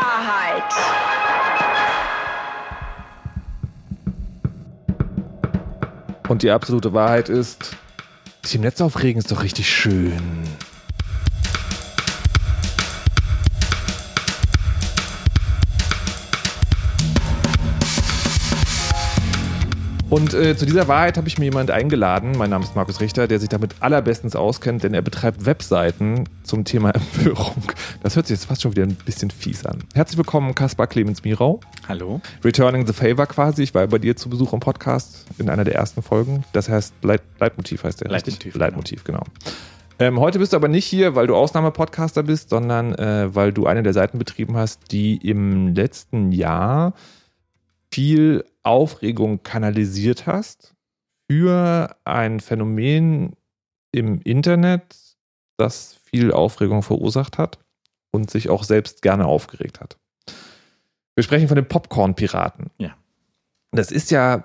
Wahrheit. 0.00 0.72
Und 6.28 6.42
die 6.42 6.50
absolute 6.50 6.92
Wahrheit 6.92 7.28
ist, 7.28 7.76
sich 8.44 8.56
im 8.56 8.60
Netz 8.62 8.80
aufregen 8.80 9.18
ist 9.18 9.32
doch 9.32 9.42
richtig 9.42 9.68
schön. 9.68 10.44
Und 20.10 20.32
äh, 20.32 20.56
zu 20.56 20.64
dieser 20.64 20.88
Wahrheit 20.88 21.18
habe 21.18 21.28
ich 21.28 21.38
mir 21.38 21.44
jemand 21.44 21.70
eingeladen. 21.70 22.32
Mein 22.38 22.48
Name 22.48 22.64
ist 22.64 22.74
Markus 22.74 22.98
Richter, 23.02 23.28
der 23.28 23.38
sich 23.38 23.50
damit 23.50 23.74
allerbestens 23.80 24.36
auskennt, 24.36 24.82
denn 24.82 24.94
er 24.94 25.02
betreibt 25.02 25.44
Webseiten 25.44 26.24
zum 26.44 26.64
Thema 26.64 26.90
Empörung. 26.94 27.62
Das 28.02 28.16
hört 28.16 28.26
sich 28.26 28.38
jetzt 28.38 28.46
fast 28.46 28.62
schon 28.62 28.72
wieder 28.72 28.84
ein 28.84 28.94
bisschen 29.04 29.30
fies 29.30 29.66
an. 29.66 29.84
Herzlich 29.94 30.16
willkommen, 30.16 30.54
Kaspar 30.54 30.86
Clemens 30.86 31.24
Mirau. 31.24 31.60
Hallo. 31.86 32.22
Returning 32.42 32.86
the 32.86 32.94
Favor 32.94 33.26
quasi. 33.26 33.64
Ich 33.64 33.74
war 33.74 33.86
bei 33.86 33.98
dir 33.98 34.16
zu 34.16 34.30
Besuch 34.30 34.54
im 34.54 34.60
Podcast 34.60 35.26
in 35.36 35.50
einer 35.50 35.64
der 35.64 35.74
ersten 35.74 36.00
Folgen. 36.00 36.42
Das 36.54 36.70
heißt, 36.70 36.94
Leit 37.02 37.20
Leitmotiv 37.38 37.84
heißt 37.84 38.00
der. 38.00 38.10
Leitmotiv. 38.10 38.46
Richtig? 38.46 38.54
Leitmotiv, 38.54 39.04
genau. 39.04 39.24
Ähm, 39.98 40.20
heute 40.20 40.38
bist 40.38 40.54
du 40.54 40.56
aber 40.56 40.68
nicht 40.68 40.86
hier, 40.86 41.16
weil 41.16 41.26
du 41.26 41.36
Ausnahmepodcaster 41.36 42.22
bist, 42.22 42.48
sondern 42.48 42.94
äh, 42.94 43.34
weil 43.34 43.52
du 43.52 43.66
eine 43.66 43.82
der 43.82 43.92
Seiten 43.92 44.18
betrieben 44.18 44.56
hast, 44.56 44.90
die 44.90 45.16
im 45.16 45.74
letzten 45.74 46.32
Jahr 46.32 46.94
viel 47.92 48.44
Aufregung 48.62 49.42
kanalisiert 49.42 50.26
hast 50.26 50.74
für 51.30 51.96
ein 52.04 52.40
Phänomen 52.40 53.36
im 53.92 54.20
Internet, 54.22 54.96
das 55.56 55.98
viel 56.04 56.32
Aufregung 56.32 56.82
verursacht 56.82 57.38
hat 57.38 57.58
und 58.10 58.30
sich 58.30 58.48
auch 58.48 58.64
selbst 58.64 59.02
gerne 59.02 59.26
aufgeregt 59.26 59.80
hat. 59.80 59.98
Wir 61.14 61.22
sprechen 61.24 61.48
von 61.48 61.56
den 61.56 61.66
Popcorn-Piraten. 61.66 62.70
Ja. 62.78 62.96
Das 63.72 63.90
ist 63.90 64.10
ja, 64.10 64.44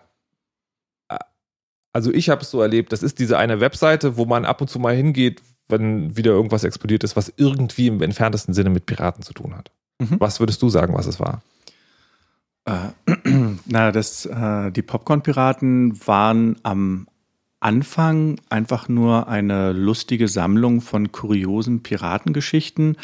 also 1.93 2.11
ich 2.11 2.29
habe 2.29 2.41
es 2.41 2.51
so 2.51 2.61
erlebt, 2.61 2.91
das 2.91 3.03
ist 3.03 3.19
diese 3.19 3.37
eine 3.37 3.59
Webseite, 3.59 4.17
wo 4.17 4.25
man 4.25 4.45
ab 4.45 4.61
und 4.61 4.69
zu 4.69 4.79
mal 4.79 4.95
hingeht, 4.95 5.41
wenn 5.69 6.17
wieder 6.17 6.31
irgendwas 6.31 6.63
explodiert 6.63 7.03
ist, 7.03 7.15
was 7.15 7.31
irgendwie 7.37 7.87
im 7.87 8.01
entferntesten 8.01 8.53
Sinne 8.53 8.69
mit 8.69 8.85
Piraten 8.85 9.23
zu 9.23 9.33
tun 9.33 9.55
hat. 9.55 9.71
Mhm. 9.99 10.19
Was 10.19 10.39
würdest 10.39 10.61
du 10.61 10.69
sagen, 10.69 10.93
was 10.93 11.05
es 11.05 11.19
war? 11.19 11.41
Äh, 12.65 12.89
na, 13.65 13.91
das, 13.91 14.25
äh, 14.25 14.71
die 14.71 14.81
Popcorn-Piraten 14.81 15.99
waren 16.07 16.57
am 16.63 17.07
Anfang 17.59 18.39
einfach 18.49 18.89
nur 18.89 19.27
eine 19.27 19.71
lustige 19.71 20.27
Sammlung 20.27 20.81
von 20.81 21.11
kuriosen 21.11 21.81
Piratengeschichten 21.81 22.97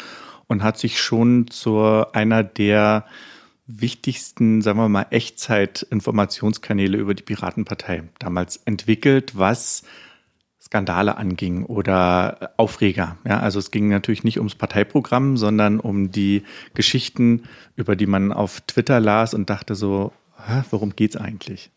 und 0.48 0.62
hat 0.62 0.78
sich 0.78 1.00
schon 1.00 1.48
zu 1.48 2.04
einer 2.12 2.42
der 2.42 3.06
wichtigsten, 3.66 4.62
sagen 4.62 4.78
wir 4.78 4.88
mal, 4.88 5.06
Echtzeit-Informationskanäle 5.10 6.98
über 6.98 7.14
die 7.14 7.22
Piratenpartei 7.22 8.02
damals 8.18 8.56
entwickelt, 8.64 9.38
was 9.38 9.84
Skandale 10.62 11.16
anging 11.16 11.64
oder 11.64 12.52
Aufreger. 12.56 13.16
Ja, 13.26 13.40
also 13.40 13.58
es 13.58 13.70
ging 13.70 13.88
natürlich 13.88 14.24
nicht 14.24 14.38
ums 14.38 14.54
Parteiprogramm, 14.54 15.36
sondern 15.36 15.80
um 15.80 16.10
die 16.10 16.42
Geschichten, 16.74 17.44
über 17.76 17.96
die 17.96 18.06
man 18.06 18.32
auf 18.32 18.60
Twitter 18.62 19.00
las 19.00 19.32
und 19.32 19.48
dachte 19.48 19.74
so, 19.74 20.12
hä, 20.46 20.62
worum 20.70 20.94
geht's 20.94 21.16
eigentlich? 21.16 21.70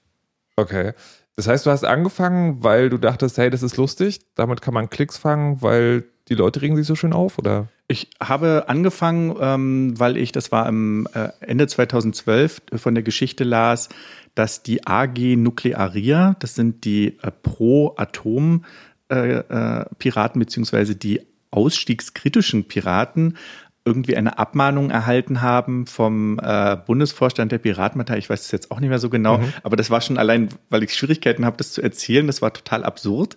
Okay. 0.57 0.93
Das 1.35 1.47
heißt, 1.47 1.65
du 1.65 1.71
hast 1.71 1.83
angefangen, 1.83 2.63
weil 2.63 2.89
du 2.89 2.97
dachtest, 2.97 3.37
hey, 3.37 3.49
das 3.49 3.63
ist 3.63 3.77
lustig, 3.77 4.21
damit 4.35 4.61
kann 4.61 4.73
man 4.73 4.89
Klicks 4.89 5.17
fangen, 5.17 5.61
weil 5.61 6.03
die 6.29 6.35
Leute 6.35 6.61
regen 6.61 6.75
sich 6.75 6.85
so 6.87 6.95
schön 6.95 7.13
auf, 7.13 7.37
oder? 7.37 7.67
Ich 7.87 8.09
habe 8.21 8.65
angefangen, 8.67 9.35
ähm, 9.39 9.99
weil 9.99 10.17
ich, 10.17 10.31
das 10.31 10.51
war 10.51 10.65
am 10.65 11.07
äh, 11.13 11.29
Ende 11.41 11.67
2012, 11.67 12.61
von 12.75 12.95
der 12.95 13.03
Geschichte 13.03 13.43
las, 13.43 13.89
dass 14.35 14.63
die 14.63 14.87
AG 14.87 15.35
Nuklearia, 15.35 16.35
das 16.39 16.55
sind 16.55 16.85
die 16.85 17.19
äh, 17.21 17.29
Pro-Atom-Piraten 17.43 20.41
äh, 20.41 20.45
beziehungsweise 20.45 20.95
die 20.95 21.21
ausstiegskritischen 21.51 22.67
Piraten, 22.67 23.37
irgendwie 23.85 24.15
eine 24.15 24.39
Abmahnung 24.39 24.89
erhalten 24.89 25.41
haben 25.41 25.87
vom 25.87 26.39
äh, 26.41 26.77
Bundesvorstand 26.77 27.51
der 27.51 27.57
Piratenpartei. 27.57 28.17
Ich 28.17 28.29
weiß 28.29 28.41
es 28.41 28.51
jetzt 28.51 28.71
auch 28.71 28.79
nicht 28.79 28.89
mehr 28.89 28.99
so 28.99 29.09
genau, 29.09 29.39
mhm. 29.39 29.53
aber 29.61 29.75
das 29.75 29.89
war 29.89 29.99
schon 29.99 30.17
allein, 30.17 30.49
weil 30.69 30.83
ich 30.83 30.95
Schwierigkeiten 30.95 31.45
habe, 31.45 31.57
das 31.57 31.73
zu 31.73 31.81
erzählen. 31.81 32.25
Das 32.25 32.41
war 32.41 32.53
total 32.53 32.85
absurd 32.85 33.35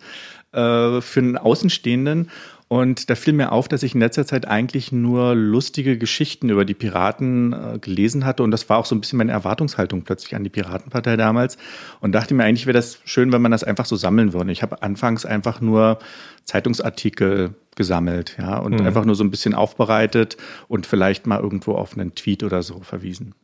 äh, 0.52 1.00
für 1.00 1.20
einen 1.20 1.36
Außenstehenden. 1.36 2.30
Und 2.68 3.10
da 3.10 3.14
fiel 3.14 3.32
mir 3.32 3.52
auf, 3.52 3.68
dass 3.68 3.84
ich 3.84 3.94
in 3.94 4.00
letzter 4.00 4.26
Zeit 4.26 4.48
eigentlich 4.48 4.90
nur 4.90 5.36
lustige 5.36 5.96
Geschichten 5.98 6.50
über 6.50 6.64
die 6.64 6.74
Piraten 6.74 7.52
äh, 7.52 7.78
gelesen 7.78 8.24
hatte. 8.24 8.42
Und 8.42 8.50
das 8.50 8.68
war 8.68 8.78
auch 8.78 8.86
so 8.86 8.96
ein 8.96 9.00
bisschen 9.00 9.18
meine 9.18 9.30
Erwartungshaltung 9.30 10.02
plötzlich 10.02 10.34
an 10.34 10.42
die 10.42 10.50
Piratenpartei 10.50 11.16
damals. 11.16 11.58
Und 12.00 12.12
dachte 12.12 12.34
mir, 12.34 12.42
eigentlich 12.42 12.66
wäre 12.66 12.76
das 12.76 12.98
schön, 13.04 13.30
wenn 13.32 13.40
man 13.40 13.52
das 13.52 13.62
einfach 13.62 13.86
so 13.86 13.94
sammeln 13.94 14.32
würde. 14.32 14.50
Ich 14.50 14.62
habe 14.62 14.82
anfangs 14.82 15.24
einfach 15.24 15.60
nur 15.60 16.00
Zeitungsartikel 16.44 17.54
gesammelt, 17.76 18.36
ja, 18.38 18.58
und 18.58 18.80
mhm. 18.80 18.86
einfach 18.86 19.04
nur 19.04 19.14
so 19.14 19.22
ein 19.22 19.30
bisschen 19.30 19.54
aufbereitet 19.54 20.36
und 20.66 20.86
vielleicht 20.86 21.26
mal 21.26 21.40
irgendwo 21.40 21.72
auf 21.74 21.92
einen 21.92 22.14
Tweet 22.14 22.42
oder 22.42 22.62
so 22.62 22.80
verwiesen. 22.80 23.34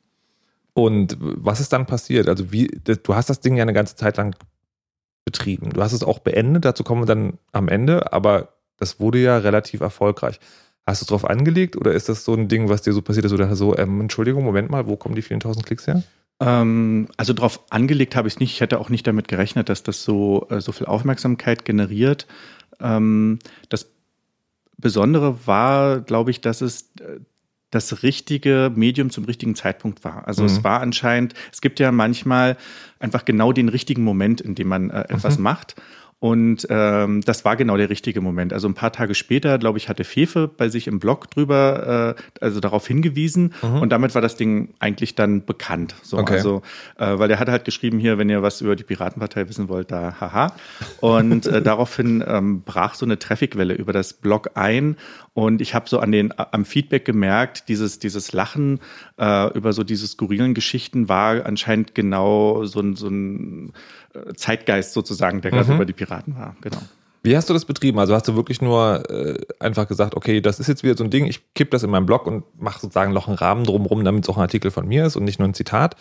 Und 0.75 1.16
was 1.21 1.60
ist 1.60 1.72
dann 1.72 1.87
passiert? 1.87 2.28
Also 2.28 2.50
wie, 2.50 2.66
du 2.66 3.15
hast 3.15 3.28
das 3.28 3.41
Ding 3.41 3.56
ja 3.56 3.62
eine 3.62 3.75
ganze 3.75 3.94
Zeit 3.94 4.16
lang 4.16 4.34
betrieben. 5.25 5.71
Du 5.71 5.83
hast 5.83 5.93
es 5.93 6.03
auch 6.03 6.19
beendet, 6.19 6.65
dazu 6.65 6.83
kommen 6.83 7.03
wir 7.03 7.06
dann 7.06 7.39
am 7.53 7.69
Ende, 7.69 8.12
aber 8.12 8.54
das 8.82 8.98
wurde 8.98 9.19
ja 9.19 9.38
relativ 9.38 9.81
erfolgreich. 9.81 10.41
Hast 10.84 11.00
du 11.00 11.04
es 11.04 11.09
drauf 11.09 11.25
angelegt 11.25 11.76
oder 11.76 11.93
ist 11.93 12.09
das 12.09 12.25
so 12.25 12.34
ein 12.34 12.48
Ding, 12.48 12.69
was 12.69 12.82
dir 12.82 12.93
so 12.93 13.00
passiert 13.00 13.25
ist 13.25 13.32
oder 13.32 13.54
so, 13.54 13.76
ähm, 13.78 14.00
Entschuldigung, 14.00 14.43
Moment 14.43 14.70
mal, 14.70 14.88
wo 14.88 14.97
kommen 14.97 15.15
die 15.15 15.22
vielen 15.22 15.38
tausend 15.38 15.65
Klicks 15.65 15.87
her? 15.87 16.03
Ähm, 16.41 17.06
also 17.16 17.32
drauf 17.32 17.60
angelegt 17.71 18.16
habe 18.16 18.26
ich 18.26 18.34
es 18.34 18.41
nicht. 18.41 18.53
Ich 18.53 18.60
hätte 18.60 18.81
auch 18.81 18.88
nicht 18.88 19.06
damit 19.06 19.28
gerechnet, 19.28 19.69
dass 19.69 19.84
das 19.84 20.03
so, 20.03 20.48
äh, 20.50 20.60
so 20.60 20.72
viel 20.72 20.88
Aufmerksamkeit 20.88 21.65
generiert. 21.65 22.26
Ähm, 22.81 23.38
das 23.69 23.92
Besondere 24.76 25.47
war, 25.47 26.00
glaube 26.00 26.32
ich, 26.32 26.41
dass 26.41 26.60
es 26.60 26.91
äh, 26.98 27.21
das 27.71 28.03
richtige 28.03 28.72
Medium 28.75 29.10
zum 29.10 29.25
richtigen 29.25 29.54
Zeitpunkt 29.54 30.03
war. 30.03 30.26
Also 30.26 30.42
mhm. 30.42 30.48
es 30.48 30.65
war 30.65 30.81
anscheinend, 30.81 31.34
es 31.53 31.60
gibt 31.60 31.78
ja 31.78 31.92
manchmal 31.92 32.56
einfach 32.98 33.25
genau 33.25 33.53
den 33.53 33.69
richtigen 33.69 34.03
Moment, 34.03 34.41
in 34.41 34.56
dem 34.56 34.66
man 34.66 34.91
äh, 34.91 35.03
etwas 35.03 35.38
mhm. 35.38 35.44
macht. 35.44 35.76
Und 36.22 36.69
ähm, 36.71 37.21
das 37.22 37.44
war 37.44 37.56
genau 37.56 37.77
der 37.77 37.91
richtige 37.91 38.21
Moment. 38.21 38.53
Also 38.53 38.69
ein 38.69 38.75
paar 38.75 38.93
Tage 38.93 39.16
später, 39.16 39.59
glaube 39.59 39.78
ich, 39.78 39.88
hatte 39.88 40.05
Fefe 40.05 40.47
bei 40.47 40.69
sich 40.69 40.87
im 40.87 41.00
Blog 41.00 41.28
drüber, 41.33 42.15
äh, 42.16 42.22
also 42.41 42.60
darauf 42.60 42.87
hingewiesen. 42.87 43.55
Mhm. 43.60 43.83
Und 43.83 43.91
damit 43.91 44.15
war 44.15 44.22
das 44.22 44.37
Ding 44.37 44.72
eigentlich 44.78 45.16
dann 45.16 45.44
bekannt. 45.44 45.97
So, 46.05 46.19
okay. 46.19 46.34
Also, 46.34 46.62
äh, 46.97 47.19
weil 47.19 47.28
er 47.28 47.41
hat 47.41 47.49
halt 47.49 47.65
geschrieben 47.65 47.99
hier, 47.99 48.19
wenn 48.19 48.28
ihr 48.31 48.41
was 48.41 48.60
über 48.60 48.77
die 48.77 48.84
Piratenpartei 48.84 49.49
wissen 49.49 49.69
wollt, 49.69 49.91
da 49.91 50.15
haha. 50.21 50.55
Und 51.00 51.49
äh, 51.49 51.60
daraufhin 51.60 52.22
ähm, 52.25 52.62
brach 52.62 52.94
so 52.94 53.04
eine 53.04 53.19
Trafficwelle 53.19 53.75
über 53.75 53.93
das 53.93 54.12
Blog 54.12 54.50
ein. 54.54 54.94
Und 55.34 55.60
ich 55.60 55.75
habe 55.75 55.89
so 55.89 55.99
an 55.99 56.12
den 56.12 56.33
am 56.37 56.65
Feedback 56.65 57.04
gemerkt, 57.04 57.69
dieses 57.69 57.99
dieses 57.99 58.33
Lachen 58.33 58.78
äh, 59.19 59.53
über 59.56 59.72
so 59.72 59.83
diese 59.83 60.06
skurrilen 60.06 60.54
Geschichten 60.54 61.09
war 61.09 61.47
anscheinend 61.47 61.97
genau 61.97 62.65
so 62.65 62.78
ein 62.81 62.94
so 62.94 63.09
ein 63.09 63.72
Zeitgeist 64.37 64.93
sozusagen, 64.93 65.41
der 65.41 65.50
gerade 65.50 65.69
mhm. 65.69 65.77
über 65.77 65.84
die 65.84 65.93
Piraten 65.93 66.37
war. 66.37 66.56
Genau. 66.61 66.78
Wie 67.23 67.37
hast 67.37 67.49
du 67.49 67.55
das 67.55 67.65
betrieben? 67.65 67.99
Also 68.00 68.15
hast 68.15 68.27
du 68.27 68.34
wirklich 68.34 68.61
nur 68.61 69.09
äh, 69.09 69.39
einfach 69.61 69.87
gesagt, 69.87 70.17
okay, 70.17 70.41
das 70.41 70.59
ist 70.59 70.67
jetzt 70.67 70.83
wieder 70.83 70.97
so 70.97 71.05
ein 71.05 71.11
Ding, 71.11 71.27
ich 71.27 71.55
kipp 71.55 71.71
das 71.71 71.84
in 71.84 71.91
meinem 71.91 72.06
Blog 72.06 72.27
und 72.27 72.45
mache 72.61 72.81
sozusagen 72.81 73.12
noch 73.12 73.28
einen 73.28 73.37
Rahmen 73.37 73.65
drumherum, 73.65 74.05
damit 74.05 74.25
es 74.25 74.28
auch 74.28 74.37
ein 74.37 74.43
Artikel 74.43 74.72
von 74.72 74.89
mir 74.89 75.06
ist 75.06 75.15
und 75.15 75.25
nicht 75.25 75.39
nur 75.39 75.47
ein 75.47 75.55
Zitat? 75.55 75.97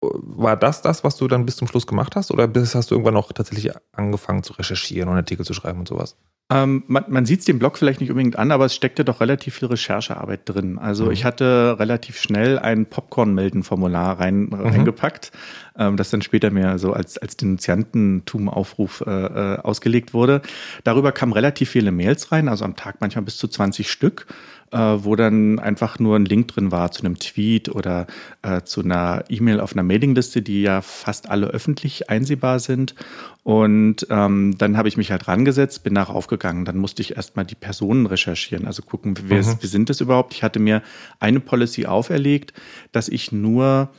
War 0.00 0.56
das 0.56 0.80
das, 0.80 1.04
was 1.04 1.16
du 1.16 1.28
dann 1.28 1.44
bis 1.44 1.56
zum 1.56 1.68
Schluss 1.68 1.86
gemacht 1.86 2.16
hast? 2.16 2.30
Oder 2.30 2.50
hast 2.54 2.90
du 2.90 2.94
irgendwann 2.94 3.12
noch 3.12 3.32
tatsächlich 3.32 3.70
angefangen 3.92 4.42
zu 4.42 4.54
recherchieren 4.54 5.10
und 5.10 5.16
Artikel 5.16 5.44
zu 5.44 5.52
schreiben 5.52 5.80
und 5.80 5.88
sowas? 5.88 6.16
Ähm, 6.50 6.82
man 6.88 7.04
man 7.08 7.26
sieht 7.26 7.40
es 7.40 7.44
dem 7.46 7.60
Blog 7.60 7.78
vielleicht 7.78 8.00
nicht 8.00 8.10
unbedingt 8.10 8.36
an, 8.36 8.50
aber 8.50 8.64
es 8.64 8.74
steckte 8.74 9.04
doch 9.04 9.20
relativ 9.20 9.54
viel 9.54 9.68
Recherchearbeit 9.68 10.40
drin. 10.46 10.78
Also 10.78 11.04
mhm. 11.06 11.10
ich 11.12 11.24
hatte 11.24 11.76
relativ 11.78 12.18
schnell 12.18 12.58
ein 12.58 12.86
Popcorn-Melden-Formular 12.86 14.18
rein, 14.18 14.46
mhm. 14.46 14.54
reingepackt, 14.54 15.30
ähm, 15.78 15.96
das 15.96 16.10
dann 16.10 16.22
später 16.22 16.50
mehr 16.50 16.78
so 16.78 16.92
als, 16.92 17.18
als 17.18 17.36
Denunziantentum-Aufruf 17.36 19.04
äh, 19.06 19.10
äh, 19.10 19.58
ausgelegt 19.58 20.14
wurde. 20.14 20.42
Darüber 20.84 21.12
kamen 21.12 21.32
relativ 21.32 21.70
viele 21.70 21.92
Mails 21.92 22.32
rein, 22.32 22.48
also 22.48 22.64
am 22.64 22.76
Tag 22.76 22.96
manchmal 23.00 23.24
bis 23.24 23.38
zu 23.38 23.48
20 23.48 23.90
Stück 23.90 24.26
äh, 24.72 24.78
wo 24.78 25.16
dann 25.16 25.58
einfach 25.58 25.98
nur 25.98 26.16
ein 26.16 26.24
Link 26.24 26.48
drin 26.48 26.70
war 26.70 26.92
zu 26.92 27.02
einem 27.02 27.18
Tweet 27.18 27.68
oder 27.68 28.06
äh, 28.42 28.62
zu 28.62 28.82
einer 28.82 29.24
E-Mail 29.28 29.60
auf 29.60 29.72
einer 29.72 29.82
Mailingliste, 29.82 30.42
die 30.42 30.62
ja 30.62 30.80
fast 30.80 31.28
alle 31.28 31.48
öffentlich 31.48 32.08
einsehbar 32.08 32.60
sind. 32.60 32.94
Und 33.42 34.06
ähm, 34.10 34.56
dann 34.58 34.76
habe 34.76 34.88
ich 34.88 34.96
mich 34.96 35.10
halt 35.10 35.26
rangesetzt, 35.26 35.82
bin 35.82 35.94
nach 35.94 36.10
aufgegangen. 36.10 36.64
Dann 36.64 36.76
musste 36.76 37.02
ich 37.02 37.16
erstmal 37.16 37.44
die 37.44 37.54
Personen 37.54 38.06
recherchieren, 38.06 38.66
also 38.66 38.82
gucken, 38.82 39.16
wer, 39.24 39.42
mhm. 39.42 39.56
wie 39.60 39.66
sind 39.66 39.90
das 39.90 40.00
überhaupt. 40.00 40.34
Ich 40.34 40.42
hatte 40.42 40.60
mir 40.60 40.82
eine 41.18 41.40
Policy 41.40 41.86
auferlegt, 41.86 42.52
dass 42.92 43.08
ich 43.08 43.32
nur 43.32 43.90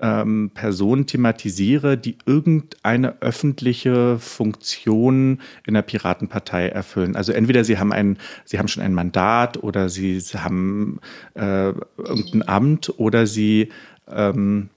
ähm, 0.00 0.50
Personen 0.54 1.06
thematisiere, 1.06 1.96
die 1.96 2.16
irgendeine 2.26 3.20
öffentliche 3.20 4.18
Funktion 4.18 5.40
in 5.66 5.74
der 5.74 5.82
Piratenpartei 5.82 6.68
erfüllen. 6.68 7.16
Also 7.16 7.32
entweder 7.32 7.64
sie 7.64 7.78
haben 7.78 7.92
ein, 7.92 8.18
sie 8.44 8.58
haben 8.58 8.68
schon 8.68 8.82
ein 8.82 8.94
Mandat 8.94 9.62
oder 9.62 9.88
sie, 9.88 10.20
sie 10.20 10.38
haben 10.38 11.00
äh, 11.34 11.72
irgendein 11.98 12.48
Amt 12.48 12.98
oder 12.98 13.26
sie 13.26 13.68
ähm, 14.08 14.70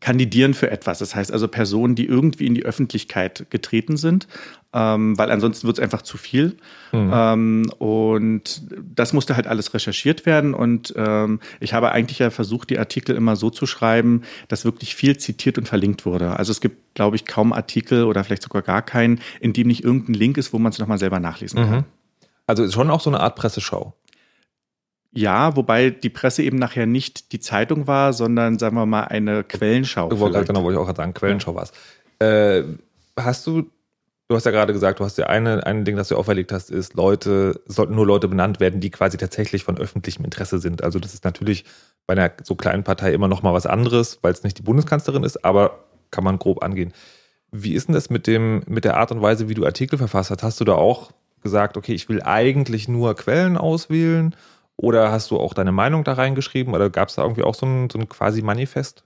kandidieren 0.00 0.54
für 0.54 0.70
etwas. 0.70 0.98
Das 0.98 1.14
heißt 1.14 1.32
also 1.32 1.48
Personen, 1.48 1.94
die 1.94 2.06
irgendwie 2.06 2.46
in 2.46 2.54
die 2.54 2.64
Öffentlichkeit 2.64 3.46
getreten 3.50 3.96
sind, 3.96 4.28
ähm, 4.72 5.18
weil 5.18 5.30
ansonsten 5.30 5.66
wird 5.66 5.78
es 5.78 5.82
einfach 5.82 6.02
zu 6.02 6.16
viel. 6.18 6.56
Mhm. 6.92 7.10
Ähm, 7.12 7.72
und 7.78 8.62
das 8.94 9.12
musste 9.12 9.34
halt 9.36 9.46
alles 9.46 9.74
recherchiert 9.74 10.26
werden. 10.26 10.54
Und 10.54 10.94
ähm, 10.96 11.40
ich 11.60 11.74
habe 11.74 11.90
eigentlich 11.92 12.20
ja 12.20 12.30
versucht, 12.30 12.70
die 12.70 12.78
Artikel 12.78 13.16
immer 13.16 13.36
so 13.36 13.50
zu 13.50 13.66
schreiben, 13.66 14.22
dass 14.48 14.64
wirklich 14.64 14.94
viel 14.94 15.16
zitiert 15.18 15.58
und 15.58 15.66
verlinkt 15.66 16.06
wurde. 16.06 16.36
Also 16.36 16.52
es 16.52 16.60
gibt, 16.60 16.94
glaube 16.94 17.16
ich, 17.16 17.24
kaum 17.24 17.52
Artikel 17.52 18.04
oder 18.04 18.22
vielleicht 18.24 18.42
sogar 18.42 18.62
gar 18.62 18.82
keinen, 18.82 19.20
in 19.40 19.52
dem 19.52 19.66
nicht 19.66 19.84
irgendein 19.84 20.14
Link 20.14 20.38
ist, 20.38 20.52
wo 20.52 20.58
man 20.58 20.70
es 20.70 20.78
nochmal 20.78 20.98
selber 20.98 21.18
nachlesen 21.18 21.58
kann. 21.58 21.76
Mhm. 21.78 21.84
Also 22.46 22.68
schon 22.70 22.90
auch 22.90 23.00
so 23.00 23.10
eine 23.10 23.20
Art 23.20 23.36
Presseschau. 23.36 23.94
Ja, 25.12 25.56
wobei 25.56 25.90
die 25.90 26.10
Presse 26.10 26.42
eben 26.42 26.58
nachher 26.58 26.86
nicht 26.86 27.32
die 27.32 27.40
Zeitung 27.40 27.86
war, 27.86 28.12
sondern 28.12 28.58
sagen 28.58 28.76
wir 28.76 28.86
mal 28.86 29.04
eine 29.04 29.42
Quellenschau. 29.42 30.10
Ich 30.12 30.18
wollte, 30.18 30.44
genau, 30.44 30.62
wollte 30.62 30.76
ich 30.76 30.80
auch 30.80 30.86
gerade 30.86 30.98
sagen, 30.98 31.14
Quellenschau 31.14 31.54
war 31.54 31.64
es. 31.64 31.72
Äh, 32.20 32.64
hast 33.18 33.46
du, 33.46 33.70
du 34.28 34.36
hast 34.36 34.44
ja 34.44 34.50
gerade 34.50 34.72
gesagt, 34.72 35.00
du 35.00 35.04
hast 35.04 35.16
ja 35.16 35.26
eine, 35.26 35.64
ein 35.66 35.84
Ding, 35.84 35.96
das 35.96 36.08
du 36.08 36.16
auferlegt 36.16 36.52
hast, 36.52 36.70
ist, 36.70 36.94
Leute, 36.94 37.60
sollten 37.66 37.94
nur 37.94 38.06
Leute 38.06 38.28
benannt 38.28 38.60
werden, 38.60 38.80
die 38.80 38.90
quasi 38.90 39.16
tatsächlich 39.16 39.64
von 39.64 39.78
öffentlichem 39.78 40.24
Interesse 40.24 40.58
sind. 40.58 40.84
Also 40.84 40.98
das 40.98 41.14
ist 41.14 41.24
natürlich 41.24 41.64
bei 42.06 42.12
einer 42.12 42.30
so 42.42 42.54
kleinen 42.54 42.84
Partei 42.84 43.12
immer 43.12 43.28
noch 43.28 43.42
mal 43.42 43.54
was 43.54 43.66
anderes, 43.66 44.18
weil 44.22 44.32
es 44.32 44.44
nicht 44.44 44.58
die 44.58 44.62
Bundeskanzlerin 44.62 45.24
ist, 45.24 45.44
aber 45.44 45.84
kann 46.10 46.24
man 46.24 46.38
grob 46.38 46.62
angehen. 46.62 46.92
Wie 47.50 47.72
ist 47.72 47.88
denn 47.88 47.94
das 47.94 48.10
mit 48.10 48.26
dem, 48.26 48.62
mit 48.66 48.84
der 48.84 48.98
Art 48.98 49.10
und 49.10 49.22
Weise, 49.22 49.48
wie 49.48 49.54
du 49.54 49.64
Artikel 49.64 49.98
verfasst 49.98 50.30
hast? 50.30 50.42
Hast 50.42 50.60
du 50.60 50.64
da 50.64 50.74
auch 50.74 51.12
gesagt, 51.42 51.76
okay, 51.76 51.94
ich 51.94 52.08
will 52.08 52.22
eigentlich 52.22 52.88
nur 52.88 53.14
Quellen 53.14 53.56
auswählen? 53.56 54.34
Oder 54.80 55.10
hast 55.10 55.30
du 55.30 55.38
auch 55.38 55.54
deine 55.54 55.72
Meinung 55.72 56.04
da 56.04 56.12
reingeschrieben? 56.12 56.72
Oder 56.72 56.88
gab 56.88 57.08
es 57.08 57.16
da 57.16 57.22
irgendwie 57.22 57.42
auch 57.42 57.54
so 57.54 57.66
ein, 57.66 57.90
so 57.90 57.98
ein 57.98 58.08
quasi 58.08 58.42
Manifest? 58.42 59.04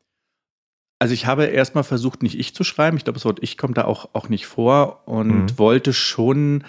Also 0.98 1.14
ich 1.14 1.26
habe 1.26 1.46
erstmal 1.46 1.82
versucht, 1.82 2.22
nicht 2.22 2.38
ich 2.38 2.54
zu 2.54 2.62
schreiben. 2.62 2.96
Ich 2.96 3.04
glaube, 3.04 3.18
das 3.18 3.24
Wort 3.24 3.42
ich 3.42 3.58
kommt 3.58 3.78
da 3.78 3.84
auch, 3.84 4.10
auch 4.12 4.28
nicht 4.28 4.46
vor 4.46 5.02
und 5.06 5.28
mhm. 5.28 5.58
wollte 5.58 5.92
schon 5.92 6.64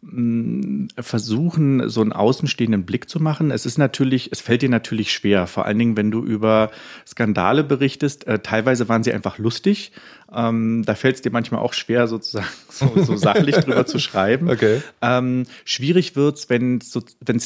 versuchen, 0.00 1.88
so 1.88 2.00
einen 2.00 2.12
außenstehenden 2.12 2.86
Blick 2.86 3.08
zu 3.08 3.20
machen. 3.20 3.50
Es 3.50 3.66
ist 3.66 3.78
natürlich, 3.78 4.30
es 4.30 4.40
fällt 4.40 4.62
dir 4.62 4.68
natürlich 4.68 5.12
schwer, 5.12 5.48
vor 5.48 5.64
allen 5.66 5.78
Dingen, 5.78 5.96
wenn 5.96 6.12
du 6.12 6.24
über 6.24 6.70
Skandale 7.04 7.64
berichtest. 7.64 8.24
Äh, 8.28 8.38
teilweise 8.38 8.88
waren 8.88 9.02
sie 9.02 9.12
einfach 9.12 9.38
lustig. 9.38 9.90
Ähm, 10.32 10.84
da 10.86 10.94
fällt 10.94 11.16
es 11.16 11.22
dir 11.22 11.32
manchmal 11.32 11.60
auch 11.60 11.72
schwer, 11.72 12.06
sozusagen 12.06 12.46
so, 12.68 13.02
so 13.02 13.16
sachlich 13.16 13.56
drüber 13.64 13.86
zu 13.86 13.98
schreiben. 13.98 14.48
Okay. 14.48 14.82
Ähm, 15.02 15.46
schwierig 15.64 16.14
wird's, 16.14 16.48
wenn 16.48 16.78
es 16.78 16.92
so, 16.92 17.00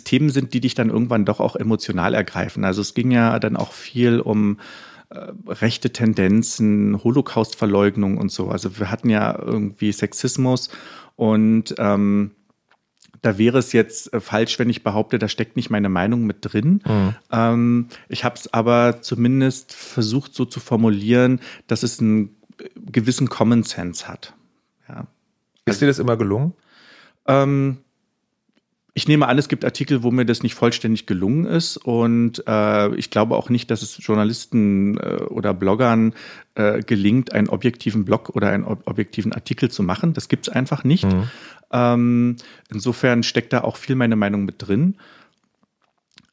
Themen 0.05 0.29
sind, 0.29 0.53
die 0.53 0.61
dich 0.61 0.75
dann 0.75 0.91
irgendwann 0.91 1.25
doch 1.25 1.41
auch 1.41 1.57
emotional 1.57 2.13
ergreifen. 2.13 2.67
Also 2.67 2.83
es 2.83 2.93
ging 2.93 3.11
ja 3.11 3.39
dann 3.39 3.57
auch 3.57 3.73
viel 3.73 4.21
um 4.21 4.59
äh, 5.09 5.33
rechte 5.49 5.91
Tendenzen, 5.91 7.03
Holocaustverleugnung 7.03 8.19
und 8.19 8.31
so. 8.31 8.49
Also 8.49 8.79
wir 8.79 8.91
hatten 8.91 9.09
ja 9.09 9.39
irgendwie 9.39 9.91
Sexismus 9.91 10.69
und 11.17 11.75
ähm, 11.79 12.33
da 13.23 13.39
wäre 13.39 13.59
es 13.59 13.73
jetzt 13.73 14.13
äh, 14.13 14.21
falsch, 14.21 14.59
wenn 14.59 14.69
ich 14.69 14.83
behaupte, 14.83 15.19
da 15.19 15.29
steckt 15.29 15.57
nicht 15.57 15.71
meine 15.71 15.89
Meinung 15.89 16.25
mit 16.27 16.39
drin. 16.41 16.83
Mhm. 16.87 17.15
Ähm, 17.31 17.89
ich 18.09 18.25
habe 18.25 18.35
es 18.35 18.53
aber 18.53 19.01
zumindest 19.01 19.73
versucht 19.73 20.35
so 20.35 20.45
zu 20.45 20.61
formulieren, 20.61 21.41
dass 21.69 21.83
es 21.85 22.01
einen 22.01 22.37
äh, 22.59 22.69
gewissen 22.77 23.29
Common 23.29 23.63
Sense 23.63 24.07
hat. 24.09 24.35
Ja. 24.89 25.07
Ist 25.65 25.81
dir 25.81 25.87
das 25.87 26.01
immer 26.01 26.17
gelungen? 26.17 26.55
Ähm, 27.27 27.79
ich 28.95 29.09
nehme 29.09 29.27
an, 29.27 29.39
es 29.39 29.49
gibt 29.49 29.65
Artikel, 29.65 30.03
wo 30.03 30.11
mir 30.11 30.27
das 30.27 30.43
nicht 30.43 30.55
vollständig 30.55 31.07
gelungen 31.07 31.47
ist. 31.47 31.79
Und 31.79 32.45
äh, 32.47 32.95
ich 32.97 33.11
glaube 33.11 33.37
auch 33.37 33.49
nicht, 33.49 33.71
dass 33.71 33.81
es 33.81 33.97
Journalisten 34.05 34.99
äh, 34.99 35.23
oder 35.29 35.55
Bloggern 35.55 36.13
äh, 36.57 36.83
gelingt, 36.83 37.33
einen 37.33 37.49
objektiven 37.49 38.05
Blog 38.05 38.31
oder 38.31 38.51
einen 38.51 38.65
ob 38.65 38.87
objektiven 38.87 39.33
Artikel 39.33 39.71
zu 39.71 39.83
machen. 39.83 40.13
Das 40.13 40.29
gibt 40.29 40.47
es 40.47 40.53
einfach 40.53 40.85
nicht. 40.85 41.05
Mhm. 41.05 41.31
Ähm, 41.73 42.37
insofern 42.71 43.23
steckt 43.23 43.55
da 43.55 43.63
auch 43.63 43.77
viel 43.77 43.97
meine 43.97 44.17
Meinung 44.17 44.45
mit 44.45 44.57
drin. 44.59 44.97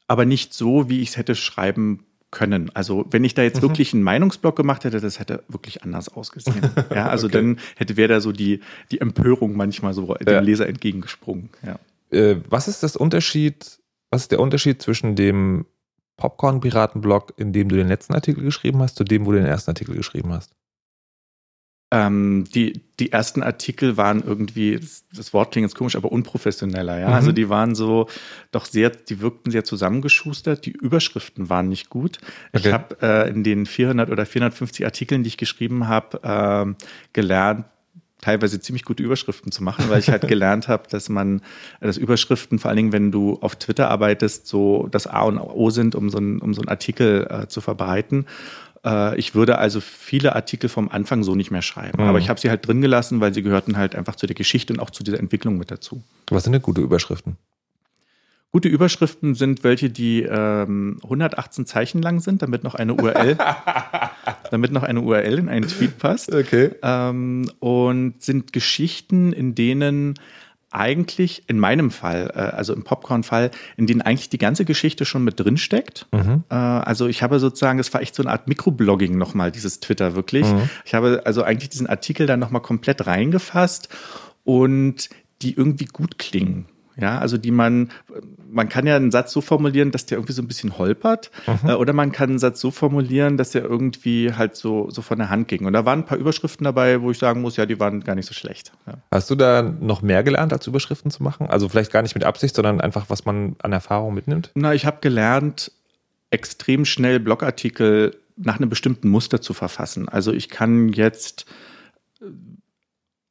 Aber 0.08 0.26
nicht 0.26 0.54
so, 0.54 0.90
wie 0.90 1.02
ich 1.02 1.10
es 1.10 1.18
hätte 1.18 1.36
schreiben 1.36 2.04
können. 2.30 2.72
Also 2.74 3.06
wenn 3.10 3.24
ich 3.24 3.36
da 3.36 3.42
jetzt 3.42 3.58
mhm. 3.58 3.62
wirklich 3.62 3.94
einen 3.94 4.04
Meinungsblock 4.04 4.58
gemacht 4.58 4.84
hätte, 4.84 5.00
das 5.00 5.18
hätte 5.20 5.44
wirklich 5.48 5.84
anders 5.84 6.10
ausgesehen. 6.10 6.70
ja, 6.94 7.08
also 7.08 7.28
okay. 7.28 7.38
dann 7.38 7.60
hätte 7.78 7.96
wäre 7.96 8.10
da 8.10 8.22
so 8.22 8.34
die 8.34 8.60
die 8.92 9.00
Empörung 9.00 9.56
manchmal 9.56 9.94
so 9.94 10.14
dem 10.16 10.28
ja. 10.28 10.40
Leser 10.42 10.68
entgegengesprungen. 10.68 11.50
Ja. 11.66 11.80
Äh, 12.12 12.38
was 12.50 12.68
ist 12.68 12.84
das 12.84 12.96
Unterschied? 12.96 13.80
Was 14.12 14.24
ist 14.24 14.32
der 14.32 14.40
Unterschied 14.40 14.82
zwischen 14.82 15.16
dem 15.16 15.66
Popcorn-Piraten-Blog, 16.18 17.34
in 17.38 17.54
dem 17.54 17.70
du 17.70 17.76
den 17.76 17.88
letzten 17.88 18.14
Artikel 18.14 18.44
geschrieben 18.44 18.82
hast, 18.82 18.96
zu 18.96 19.04
dem, 19.04 19.26
wo 19.26 19.32
du 19.32 19.38
den 19.38 19.48
ersten 19.48 19.72
Artikel 19.72 19.96
geschrieben 19.96 20.32
hast? 20.34 20.54
Ähm, 21.92 22.44
die, 22.54 22.82
die 23.00 23.12
ersten 23.12 23.42
Artikel 23.42 23.98
waren 23.98 24.24
irgendwie, 24.24 24.76
das, 24.76 25.06
das 25.12 25.34
Wort 25.34 25.52
klingt 25.52 25.68
jetzt 25.68 25.76
komisch, 25.76 25.96
aber 25.96 26.12
unprofessioneller, 26.12 27.00
ja. 27.00 27.08
Mhm. 27.08 27.14
Also 27.16 27.32
die 27.32 27.50
waren 27.50 27.74
so 27.74 28.08
doch 28.52 28.66
sehr, 28.66 28.92
die 28.92 29.22
wirkten 29.22 29.50
sehr 29.50 29.64
zusammengeschustert, 29.64 30.68
die 30.68 30.72
Überschriften 30.72 31.50
waren 31.50 31.68
nicht 31.68 31.90
gut. 31.90 32.20
Okay. 32.54 32.68
Ich 32.68 32.74
habe 32.74 32.98
äh, 33.02 33.30
in 33.30 33.44
den 33.44 33.66
400 33.66 34.12
oder 34.12 34.28
450 34.28 34.86
Artikeln, 34.86 35.24
die 35.24 35.30
ich 35.30 35.38
geschrieben 35.38 35.88
habe, 35.88 36.76
äh, 36.78 36.86
gelernt, 37.14 37.66
teilweise 38.22 38.60
ziemlich 38.60 38.84
gute 38.84 39.04
Überschriften 39.04 39.52
zu 39.52 39.64
machen, 39.64 39.86
weil 39.90 40.00
ich 40.00 40.10
halt 40.10 40.22
gelernt 40.28 40.68
habe, 40.68 40.84
dass 40.90 41.10
man, 41.10 41.42
dass 41.80 41.98
Überschriften, 41.98 42.60
vor 42.60 42.70
allen 42.70 42.78
Dingen, 42.78 42.94
wenn 42.94 43.12
du 43.12 43.38
auf 43.42 43.56
Twitter 43.56 43.90
arbeitest, 43.90 44.48
so 44.48 44.88
das 44.92 45.08
A 45.08 45.22
und 45.22 45.40
O 45.40 45.70
sind, 45.70 45.96
um 45.96 46.10
so 46.10 46.18
einen, 46.18 46.40
um 46.40 46.54
so 46.54 46.62
einen 46.62 46.70
Artikel 46.70 47.28
äh, 47.30 47.48
zu 47.48 47.62
verbreiten. 47.62 48.26
Äh, 48.86 49.18
ich 49.18 49.36
würde 49.36 49.58
also 49.58 49.80
viele 49.82 50.36
Artikel 50.36 50.70
vom 50.70 50.90
Anfang 50.90 51.24
so 51.24 51.36
nicht 51.36 51.52
mehr 51.52 51.62
schreiben. 51.62 52.02
Mhm. 52.02 52.10
Aber 52.10 52.20
ich 52.20 52.30
habe 52.30 52.40
sie 52.40 52.50
halt 52.50 52.68
drin 52.68 52.82
gelassen, 52.82 53.20
weil 53.22 53.34
sie 53.34 53.42
gehörten 53.42 53.78
halt 53.78 53.96
einfach 53.96 54.16
zu 54.16 54.28
der 54.28 54.36
Geschichte 54.36 54.74
und 54.74 54.80
auch 54.80 54.90
zu 54.90 55.04
dieser 55.04 55.20
Entwicklung 55.20 55.58
mit 55.58 55.72
dazu. 55.72 56.04
Was 56.30 56.44
sind 56.44 56.54
denn 56.54 56.62
gute 56.62 56.82
Überschriften? 56.82 57.38
Gute 58.52 58.68
Überschriften 58.68 59.36
sind 59.36 59.64
welche, 59.64 59.92
die 59.92 60.24
ähm, 60.24 61.00
118 61.04 61.68
Zeichen 61.68 62.02
lang 62.02 62.20
sind, 62.20 62.42
damit 62.42 62.64
noch 62.64 62.74
eine 62.74 62.96
URL, 62.96 63.38
damit 64.52 64.72
noch 64.72 64.82
eine 64.82 65.02
URL 65.02 65.38
in 65.38 65.50
einen 65.50 65.68
Tweet 65.68 66.00
passt. 66.00 66.34
Okay. 66.34 66.72
Ähm, 66.82 67.52
und 67.60 68.24
sind 68.24 68.52
Geschichten, 68.52 69.34
in 69.34 69.54
denen 69.54 70.16
eigentlich 70.72 71.44
in 71.48 71.60
meinem 71.60 71.92
Fall, 71.92 72.32
äh, 72.34 72.40
also 72.40 72.74
im 72.74 72.84
Popcorn-Fall, 72.84 73.52
in 73.78 73.88
denen 73.88 74.02
eigentlich 74.02 74.30
die 74.30 74.38
ganze 74.38 74.66
Geschichte 74.66 75.06
schon 75.06 75.24
mit 75.24 75.40
drin 75.40 75.58
steckt. 75.58 76.08
Mhm. 76.12 76.44
Äh, 76.50 76.56
also 76.56 77.08
ich 77.08 77.22
habe 77.22 77.40
sozusagen, 77.40 77.80
es 77.80 77.94
war 77.94 78.02
echt 78.02 78.16
so 78.16 78.24
eine 78.24 78.32
Art 78.32 78.48
Mikroblogging 78.48 79.18
nochmal, 79.18 79.52
dieses 79.52 79.80
Twitter 79.80 80.16
wirklich. 80.16 80.46
Mhm. 80.46 80.70
Ich 80.86 80.94
habe 80.94 81.22
also 81.26 81.44
eigentlich 81.44 81.70
diesen 81.70 81.88
Artikel 81.88 82.28
dann 82.28 82.40
nochmal 82.40 82.62
komplett 82.62 83.06
reingefasst 83.06 83.90
und 84.44 85.10
die 85.42 85.54
irgendwie 85.54 85.86
gut 85.86 86.18
klingen. 86.18 86.66
Ja, 87.00 87.20
also 87.20 87.38
die 87.38 87.52
man, 87.52 87.90
man 88.50 88.68
kann 88.68 88.86
ja 88.86 88.96
einen 88.96 89.12
Satz 89.12 89.32
so 89.32 89.42
formulieren, 89.42 89.92
dass 89.92 90.06
der 90.06 90.18
irgendwie 90.18 90.34
so 90.34 90.42
ein 90.42 90.48
bisschen 90.48 90.78
holpert, 90.78 91.32
mhm. 91.48 91.70
äh, 91.70 91.74
oder 91.74 91.94
man 91.94 92.12
kann 92.12 92.30
einen 92.30 92.40
Satz 92.40 92.60
so 92.60 92.72
formulieren, 92.72 93.38
dass 93.38 93.52
der 93.52 93.64
irgendwie 93.64 94.34
halt 94.34 94.56
so, 94.56 94.90
so 94.90 95.02
von 95.02 95.18
der 95.18 95.30
Hand 95.30 95.48
ging. 95.48 95.66
Und 95.66 95.74
da 95.74 95.86
waren 95.86 96.00
ein 96.00 96.06
paar 96.06 96.18
Überschriften 96.18 96.64
dabei, 96.64 97.02
wo 97.02 97.12
ich 97.12 97.18
sagen 97.18 97.42
muss, 97.42 97.58
ja, 97.58 97.66
die 97.66 97.80
waren 97.80 98.04
gar 98.04 98.16
nicht 98.16 98.28
so 98.28 98.34
schlecht. 98.34 98.72
Ja. 98.88 98.96
Hast 99.12 99.30
du 99.30 99.36
da 99.36 99.62
noch 99.62 100.02
mehr 100.02 100.24
gelernt, 100.24 100.52
als 100.52 100.68
Überschriften 100.68 101.12
zu 101.12 101.24
machen? 101.24 101.48
Also 101.48 101.70
vielleicht 101.70 101.92
gar 101.92 102.02
nicht 102.02 102.16
mit 102.16 102.24
Absicht, 102.24 102.56
sondern 102.56 102.82
einfach, 102.82 103.06
was 103.10 103.26
man 103.26 103.56
an 103.62 103.72
Erfahrung 103.72 104.14
mitnimmt? 104.14 104.52
Na, 104.56 104.74
ich 104.74 104.86
habe 104.86 104.98
gelernt, 105.02 105.72
extrem 106.32 106.86
schnell 106.86 107.20
Blogartikel 107.20 108.16
nach 108.36 108.58
einem 108.58 108.70
bestimmten 108.70 109.10
Muster 109.10 109.42
zu 109.42 109.54
verfassen. 109.54 110.08
Also 110.08 110.32
ich 110.32 110.50
kann 110.50 110.90
jetzt 110.90 111.46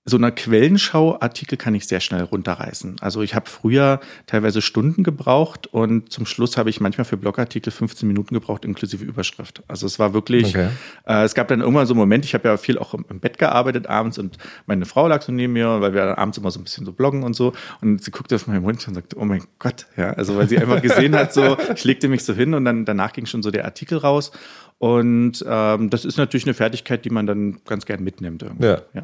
so 0.08 0.16
einer 0.16 0.30
Quellenschau-Artikel 0.30 1.56
kann 1.58 1.74
ich 1.74 1.86
sehr 1.86 2.00
schnell 2.00 2.22
runterreißen. 2.22 2.96
Also 3.00 3.22
ich 3.22 3.34
habe 3.34 3.48
früher 3.48 4.00
teilweise 4.26 4.62
Stunden 4.62 5.02
gebraucht 5.02 5.66
und 5.66 6.10
zum 6.10 6.26
Schluss 6.26 6.56
habe 6.56 6.70
ich 6.70 6.80
manchmal 6.80 7.04
für 7.04 7.16
Blogartikel 7.16 7.70
15 7.70 8.08
Minuten 8.08 8.34
gebraucht, 8.34 8.64
inklusive 8.64 9.04
Überschrift. 9.04 9.62
Also 9.68 9.86
es 9.86 9.98
war 9.98 10.14
wirklich, 10.14 10.48
okay. 10.48 10.68
äh, 11.06 11.24
es 11.24 11.34
gab 11.34 11.48
dann 11.48 11.60
irgendwann 11.60 11.86
so 11.86 11.92
einen 11.92 12.00
Moment, 12.00 12.24
ich 12.24 12.34
habe 12.34 12.48
ja 12.48 12.56
viel 12.56 12.78
auch 12.78 12.94
im, 12.94 13.04
Bett 13.20 13.38
gearbeitet 13.38 13.86
abends 13.86 14.18
und 14.18 14.38
meine 14.66 14.86
Frau 14.86 15.08
lag 15.08 15.22
so 15.22 15.32
neben 15.32 15.52
mir, 15.52 15.80
weil 15.80 15.92
wir 15.92 16.18
abends 16.18 16.38
immer 16.38 16.50
so 16.50 16.60
ein 16.60 16.64
bisschen 16.64 16.86
so 16.86 16.92
bloggen 16.92 17.22
und 17.22 17.34
so 17.34 17.52
und 17.80 18.02
sie 18.02 18.10
guckte 18.10 18.36
auf 18.36 18.46
meinen 18.46 18.62
Mund 18.62 18.86
und 18.88 18.94
sagte, 18.94 19.18
oh 19.18 19.24
mein 19.24 19.42
Gott, 19.58 19.86
ja, 19.96 20.12
also 20.12 20.36
weil 20.36 20.48
sie 20.48 20.58
einfach 20.58 20.80
gesehen 20.80 21.14
hat, 21.16 21.34
so, 21.34 21.56
ich 21.74 21.84
legte 21.84 22.08
mich 22.08 22.24
so 22.24 22.32
hin 22.32 22.54
und 22.54 22.64
dann 22.64 22.84
danach 22.84 23.12
ging 23.12 23.26
schon 23.26 23.42
so 23.42 23.50
der 23.50 23.64
Artikel 23.64 23.98
raus 23.98 24.30
und 24.78 25.44
ähm, 25.46 25.90
das 25.90 26.04
ist 26.04 26.16
natürlich 26.16 26.46
eine 26.46 26.54
Fertigkeit, 26.54 27.04
die 27.04 27.10
man 27.10 27.26
dann 27.26 27.60
ganz 27.66 27.84
gern 27.84 28.02
mitnimmt. 28.02 28.42
Irgendwie. 28.42 28.66
Ja. 28.66 28.82
ja. 28.94 29.02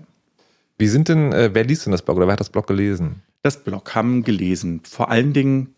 Wie 0.78 0.88
sind 0.88 1.09
denn, 1.09 1.33
äh, 1.33 1.50
wer 1.52 1.64
liest 1.64 1.87
denn 1.87 1.93
das 1.93 2.02
Blog 2.02 2.16
oder 2.16 2.26
wer 2.26 2.33
hat 2.33 2.40
das 2.40 2.50
Blog 2.50 2.66
gelesen? 2.66 3.23
Das 3.43 3.62
Blog 3.62 3.95
haben 3.95 4.25
gelesen 4.25 4.81
vor 4.85 5.11
allen 5.11 5.33
Dingen 5.33 5.75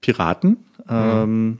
Piraten 0.00 0.64
mhm. 0.86 0.88
ähm, 0.88 1.58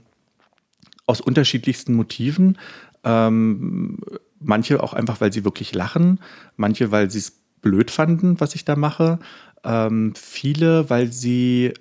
aus 1.05 1.21
unterschiedlichsten 1.21 1.93
Motiven. 1.93 2.57
Ähm, 3.03 3.99
manche 4.39 4.81
auch 4.81 4.93
einfach, 4.93 5.21
weil 5.21 5.33
sie 5.33 5.43
wirklich 5.43 5.73
lachen, 5.73 6.19
manche, 6.55 6.91
weil 6.91 7.09
sie 7.09 7.19
es 7.19 7.31
blöd 7.61 7.91
fanden, 7.91 8.39
was 8.39 8.55
ich 8.55 8.65
da 8.65 8.75
mache. 8.75 9.19
Ähm, 9.63 10.13
viele, 10.15 10.89
weil 10.89 11.11
sie 11.11 11.73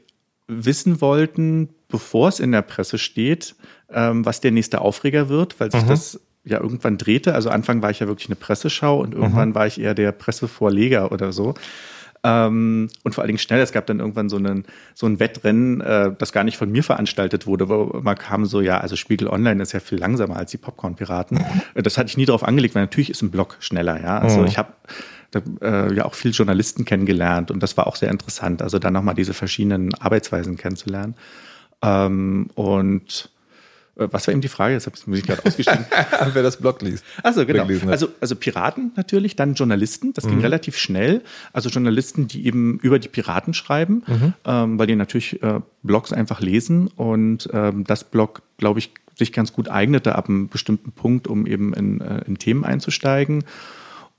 wissen 0.47 1.01
wollten, 1.01 1.71
bevor 1.89 2.29
es 2.29 2.41
in 2.41 2.53
der 2.53 2.63
Presse 2.63 2.99
steht, 2.99 3.55
ähm, 3.91 4.25
was 4.25 4.41
der 4.41 4.51
nächste 4.51 4.81
Aufreger 4.81 5.29
wird, 5.29 5.59
weil 5.61 5.71
sich 5.71 5.85
mhm. 5.85 5.89
das 5.89 6.21
ja 6.45 6.61
irgendwann 6.61 6.99
drehte. 6.99 7.35
Also 7.35 7.51
Anfang 7.51 7.83
war 7.83 7.91
ich 7.91 8.01
ja 8.01 8.09
wirklich 8.09 8.29
eine 8.29 8.37
Presseschau 8.37 9.01
und 9.01 9.15
irgendwann 9.15 9.51
mhm. 9.51 9.55
war 9.55 9.67
ich 9.67 9.81
eher 9.81 9.95
der 9.95 10.13
Pressevorleger 10.13 11.13
oder 11.13 11.33
so. 11.33 11.55
Ähm, 12.23 12.89
und 13.03 13.15
vor 13.15 13.23
allen 13.23 13.29
Dingen 13.29 13.39
schnell. 13.39 13.61
Es 13.61 13.73
gab 13.73 13.87
dann 13.87 14.01
irgendwann 14.01 14.29
so, 14.29 14.37
einen, 14.37 14.65
so 14.95 15.07
ein 15.07 15.21
Wettrennen, 15.21 15.81
äh, 15.81 16.13
das 16.17 16.33
gar 16.33 16.45
nicht 16.45 16.59
von 16.59 16.71
mir 16.71 16.83
veranstaltet 16.83 17.47
wurde, 17.47 17.69
wo 17.69 18.01
man 18.03 18.17
kam 18.17 18.45
so, 18.45 18.61
ja, 18.61 18.79
also 18.79 18.97
Spiegel 18.97 19.29
Online 19.29 19.63
ist 19.63 19.73
ja 19.73 19.81
viel 19.81 19.99
langsamer 19.99 20.37
als 20.37 20.51
die 20.51 20.59
Popcorn-Piraten. 20.59 21.43
das 21.75 21.97
hatte 21.97 22.09
ich 22.09 22.17
nie 22.17 22.27
darauf 22.27 22.45
angelegt, 22.45 22.75
weil 22.75 22.83
natürlich 22.83 23.11
ist 23.11 23.23
ein 23.23 23.31
Blog 23.31 23.57
schneller, 23.61 24.01
ja. 24.03 24.19
Also 24.19 24.41
mhm. 24.41 24.47
ich 24.47 24.59
habe 24.59 24.73
äh, 25.63 25.95
ja 25.95 26.05
auch 26.05 26.15
viele 26.15 26.35
Journalisten 26.35 26.85
kennengelernt 26.85 27.51
und 27.51 27.63
das 27.63 27.77
war 27.77 27.87
auch 27.87 27.97
sehr 27.97 28.11
interessant, 28.11 28.63
also 28.63 28.79
dann 28.79 28.93
nochmal 28.93 29.15
diese 29.15 29.33
verschiedenen 29.33 29.95
Arbeitsweisen 29.95 30.57
kennenzulernen. 30.57 31.15
Ähm, 31.83 32.51
und 32.55 33.31
was 34.11 34.27
war 34.27 34.33
eben 34.33 34.41
die 34.41 34.49
Frage? 34.49 34.75
Jetzt 34.75 34.87
habe 34.87 35.17
ich 35.17 35.25
gerade 35.25 35.45
ausgeschrieben. 35.45 35.85
Wer 36.33 36.43
das 36.43 36.57
Blog 36.57 36.81
liest. 36.83 37.05
Also 37.23 37.45
genau. 37.45 37.67
Also, 37.89 38.09
also 38.21 38.37
Piraten 38.37 38.93
natürlich, 38.97 39.37
dann 39.37 39.55
Journalisten. 39.55 40.13
Das 40.15 40.25
mhm. 40.25 40.31
ging 40.31 40.41
relativ 40.41 40.79
schnell. 40.79 41.23
Also 41.53 41.69
Journalisten, 41.69 42.27
die 42.27 42.47
eben 42.47 42.79
über 42.81 42.99
die 42.99 43.09
Piraten 43.09 43.55
schreiben, 43.55 44.03
mhm. 44.07 44.35
ähm, 44.45 44.79
weil 44.79 44.87
die 44.87 44.97
natürlich 44.97 45.43
äh, 45.43 45.61
Blogs 45.83 46.13
einfach 46.13 46.41
lesen 46.41 46.89
und 46.89 47.49
ähm, 47.53 47.85
das 47.85 48.05
Blog, 48.05 48.43
glaube 48.59 48.79
ich, 48.79 48.91
sich 49.17 49.33
ganz 49.33 49.53
gut 49.53 49.69
eignete 49.69 50.17
ab 50.17 50.29
einem 50.29 50.49
bestimmten 50.49 50.93
Punkt, 50.93 51.29
um 51.29 51.47
eben 51.47 51.75
in, 51.75 52.01
äh, 52.01 52.23
in 52.27 52.39
Themen 52.39 52.65
einzusteigen. 52.65 53.45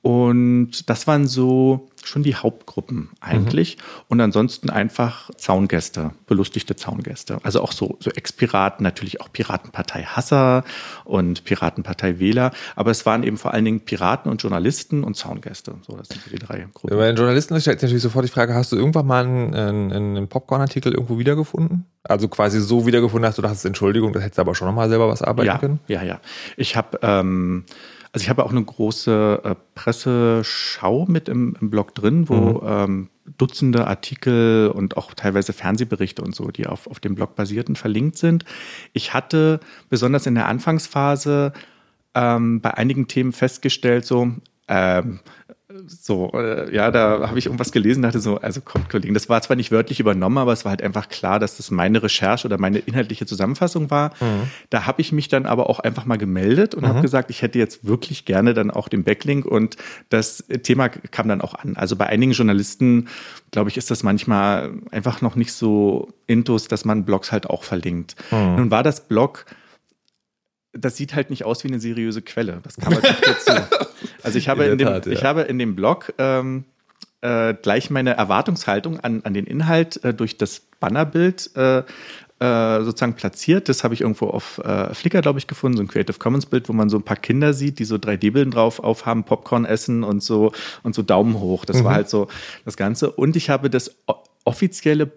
Und 0.02 0.90
das 0.90 1.06
waren 1.06 1.28
so 1.28 1.91
schon 2.08 2.24
die 2.24 2.36
Hauptgruppen 2.36 3.10
eigentlich. 3.20 3.78
Mhm. 3.78 3.82
Und 4.10 4.22
ansonsten 4.22 4.70
einfach 4.70 5.30
Zaungäste, 5.36 6.12
belustigte 6.28 6.76
Zaungäste. 6.76 7.40
Also 7.44 7.62
auch 7.62 7.72
so, 7.72 7.98
so 8.00 8.10
Ex-Piraten, 8.12 8.84
natürlich 8.84 9.22
auch 9.22 9.32
Piratenpartei 9.32 10.04
Hasser 10.04 10.64
und 11.06 11.44
Piratenpartei 11.44 12.20
Wähler. 12.20 12.52
Aber 12.76 12.92
es 12.92 13.06
waren 13.06 13.24
eben 13.24 13.38
vor 13.38 13.54
allen 13.54 13.66
Dingen 13.66 13.82
Piraten 13.82 14.32
und 14.32 14.42
Journalisten 14.42 15.04
und 15.04 15.16
Zaungäste. 15.16 15.76
So, 15.88 15.96
das 15.96 16.10
sind 16.10 16.22
so 16.24 16.30
die 16.30 16.40
drei 16.40 16.68
Gruppen. 16.74 16.98
Bei 16.98 17.08
den 17.08 17.16
Journalisten 17.16 17.60
stellt 17.60 17.80
sich 17.80 17.88
natürlich 17.88 18.04
sofort 18.04 18.26
die 18.26 18.32
Frage, 18.32 18.54
hast 18.54 18.72
du 18.72 18.76
irgendwann 18.76 19.08
mal 19.08 19.26
einen, 19.26 19.92
einen 19.92 20.28
Popcorn-Artikel 20.28 20.94
irgendwo 20.94 21.20
wiedergefunden? 21.20 21.86
Also 22.04 22.28
quasi 22.28 22.60
so 22.60 22.88
wiedergefunden, 22.88 23.24
dass 23.24 23.36
du 23.36 23.42
dachtest, 23.42 23.66
Entschuldigung, 23.66 24.14
das 24.14 24.24
hättest 24.24 24.38
du 24.38 24.42
aber 24.42 24.56
schon 24.56 24.68
nochmal 24.68 24.90
selber 24.90 25.08
was 25.08 25.22
arbeiten 25.22 25.48
ja, 25.48 25.58
können? 25.58 25.80
Ja, 25.88 26.04
ja. 26.04 26.20
Ich 26.58 26.76
habe... 26.76 27.00
Ähm, 27.02 27.66
also 28.14 28.24
ich 28.26 28.30
habe 28.30 28.44
auch 28.44 28.52
eine 28.52 28.64
große 28.64 29.42
äh, 29.44 29.56
Presseschau 29.74 31.06
mit 31.08 31.30
im, 31.30 31.56
im 31.62 31.70
Blog 31.70 31.91
drin, 31.94 32.30
wo 32.30 32.36
mhm. 32.36 32.60
ähm, 32.64 33.10
Dutzende 33.38 33.88
Artikel 33.88 34.72
und 34.74 34.98
auch 34.98 35.14
teilweise 35.14 35.54
Fernsehberichte 35.54 36.22
und 36.22 36.36
so, 36.36 36.50
die 36.50 36.68
auf, 36.68 36.88
auf 36.88 37.00
dem 37.00 37.16
Blog 37.16 37.36
basierten, 37.36 37.76
verlinkt 37.76 38.18
sind. 38.18 38.46
Ich 38.94 39.14
hatte 39.14 39.60
besonders 39.90 40.26
in 40.26 40.36
der 40.36 40.48
Anfangsphase 40.48 41.54
ähm, 42.16 42.62
bei 42.62 42.74
einigen 42.74 43.08
Themen 43.08 43.32
festgestellt, 43.32 44.06
so, 44.06 44.34
ähm, 44.72 45.20
so, 45.88 46.32
äh, 46.34 46.74
ja, 46.74 46.92
da 46.92 47.28
habe 47.28 47.40
ich 47.40 47.46
irgendwas 47.46 47.72
gelesen, 47.72 48.04
dachte 48.04 48.20
so, 48.20 48.38
also 48.38 48.62
kommt, 48.62 48.90
Kollegen, 48.90 49.14
das 49.14 49.30
war 49.30 49.42
zwar 49.42 49.56
nicht 49.56 49.72
wörtlich 49.72 50.00
übernommen, 50.00 50.38
aber 50.38 50.54
es 50.54 50.66
war 50.66 50.72
halt 50.72 50.82
einfach 50.82 51.10
klar, 51.10 51.40
dass 51.40 51.58
das 51.58 51.72
meine 51.72 52.04
Recherche 52.04 52.48
oder 52.48 52.58
meine 52.58 52.80
inhaltliche 52.80 53.26
Zusammenfassung 53.26 53.90
war. 53.90 54.12
Mhm. 54.20 54.50
Da 54.70 54.86
habe 54.86 55.02
ich 55.02 55.12
mich 55.12 55.28
dann 55.28 55.46
aber 55.46 55.70
auch 55.70 55.80
einfach 55.80 56.06
mal 56.06 56.18
gemeldet 56.18 56.76
und 56.76 56.84
mhm. 56.84 56.88
habe 56.88 57.02
gesagt, 57.02 57.30
ich 57.30 57.42
hätte 57.42 57.60
jetzt 57.60 57.86
wirklich 57.86 58.26
gerne 58.26 58.54
dann 58.54 58.72
auch 58.72 58.88
den 58.88 59.04
Backlink 59.04 59.46
und 59.46 59.78
das 60.10 60.44
Thema 60.64 60.90
kam 60.90 61.28
dann 61.28 61.42
auch 61.42 61.56
an. 61.56 61.76
Also 61.76 61.96
bei 61.96 62.08
einigen 62.08 62.34
Journalisten, 62.34 63.08
glaube 63.52 63.70
ich, 63.70 63.78
ist 63.78 63.92
das 63.92 64.04
manchmal 64.04 64.72
einfach 64.92 65.22
noch 65.22 65.36
nicht 65.36 65.54
so 65.54 66.10
intus, 66.28 66.68
dass 66.68 66.86
man 66.86 67.06
Blogs 67.06 67.32
halt 67.32 67.50
auch 67.50 67.64
verlinkt. 67.64 68.16
Mhm. 68.32 68.56
Nun 68.56 68.72
war 68.72 68.84
das 68.84 69.08
Blog 69.08 69.46
das 70.74 70.98
sieht 70.98 71.16
halt 71.16 71.30
nicht 71.30 71.44
aus 71.46 71.64
wie 71.64 71.68
eine 71.68 71.80
seriöse 71.80 72.22
Quelle. 72.22 72.60
Das 72.64 72.78
kann 72.78 72.94
man 72.94 73.02
nicht 73.02 73.28
dazu. 73.28 73.54
Also 74.24 74.38
ich 74.38 74.50
habe 74.50 74.66
in, 74.66 74.74
in 74.74 74.78
dem, 74.78 74.88
Tat, 74.88 75.06
ja. 75.08 75.12
ich 75.14 75.24
habe 75.24 75.42
in 75.42 75.58
dem 75.58 75.76
Blog 75.76 76.14
ähm, 76.20 76.66
äh, 77.22 77.56
gleich 77.56 77.90
meine 77.90 78.16
Erwartungshaltung 78.16 79.00
an, 79.00 79.22
an 79.24 79.34
den 79.34 79.46
Inhalt 79.46 80.04
äh, 80.04 80.14
durch 80.14 80.38
das 80.38 80.62
Bannerbild 80.80 81.50
äh, 81.56 81.80
äh 82.40 82.84
sozusagen 82.84 83.16
platziert. 83.16 83.68
Das 83.68 83.84
habe 83.84 83.96
ich 83.96 84.02
irgendwo 84.02 84.28
auf 84.28 84.60
äh, 84.60 84.94
Flickr, 84.94 85.22
glaube 85.22 85.40
ich, 85.40 85.48
gefunden, 85.48 85.78
so 85.78 85.84
ein 85.84 85.88
Creative 85.88 86.20
Commons 86.20 86.46
Bild, 86.46 86.70
wo 86.70 86.74
man 86.74 86.90
so 86.90 86.98
ein 86.98 87.04
paar 87.04 87.18
Kinder 87.18 87.54
sieht, 87.54 87.80
die 87.80 87.86
so 87.86 87.96
3D-Bilden 87.96 88.52
drauf 88.52 88.80
aufhaben, 88.80 89.24
Popcorn 89.24 89.66
essen 89.66 90.04
und 90.04 90.22
so 90.22 90.52
und 90.84 90.94
so 90.94 91.02
Daumen 91.02 91.40
hoch. 91.40 91.66
Das 91.66 91.78
mhm. 91.78 91.86
war 91.86 91.94
halt 91.94 92.10
so 92.10 92.28
das 92.66 92.78
Ganze. 92.78 93.12
Und 93.12 93.36
ich 93.36 93.50
habe 93.50 93.72
das 93.72 93.96
offizielle 94.44 95.12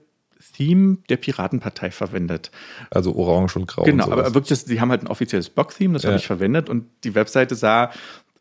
Theme 0.52 0.98
der 1.08 1.16
Piratenpartei 1.16 1.90
verwendet. 1.90 2.50
Also 2.90 3.14
orange 3.14 3.56
und 3.56 3.66
grau. 3.66 3.82
Genau, 3.84 4.10
aber 4.10 4.34
wirklich, 4.34 4.64
die 4.64 4.80
haben 4.80 4.90
halt 4.90 5.02
ein 5.02 5.08
offizielles 5.08 5.50
Blog-Theme, 5.50 5.94
das 5.94 6.02
ja. 6.02 6.10
habe 6.10 6.18
ich 6.18 6.26
verwendet 6.26 6.68
und 6.68 6.86
die 7.04 7.14
Webseite 7.14 7.54
sah 7.54 7.90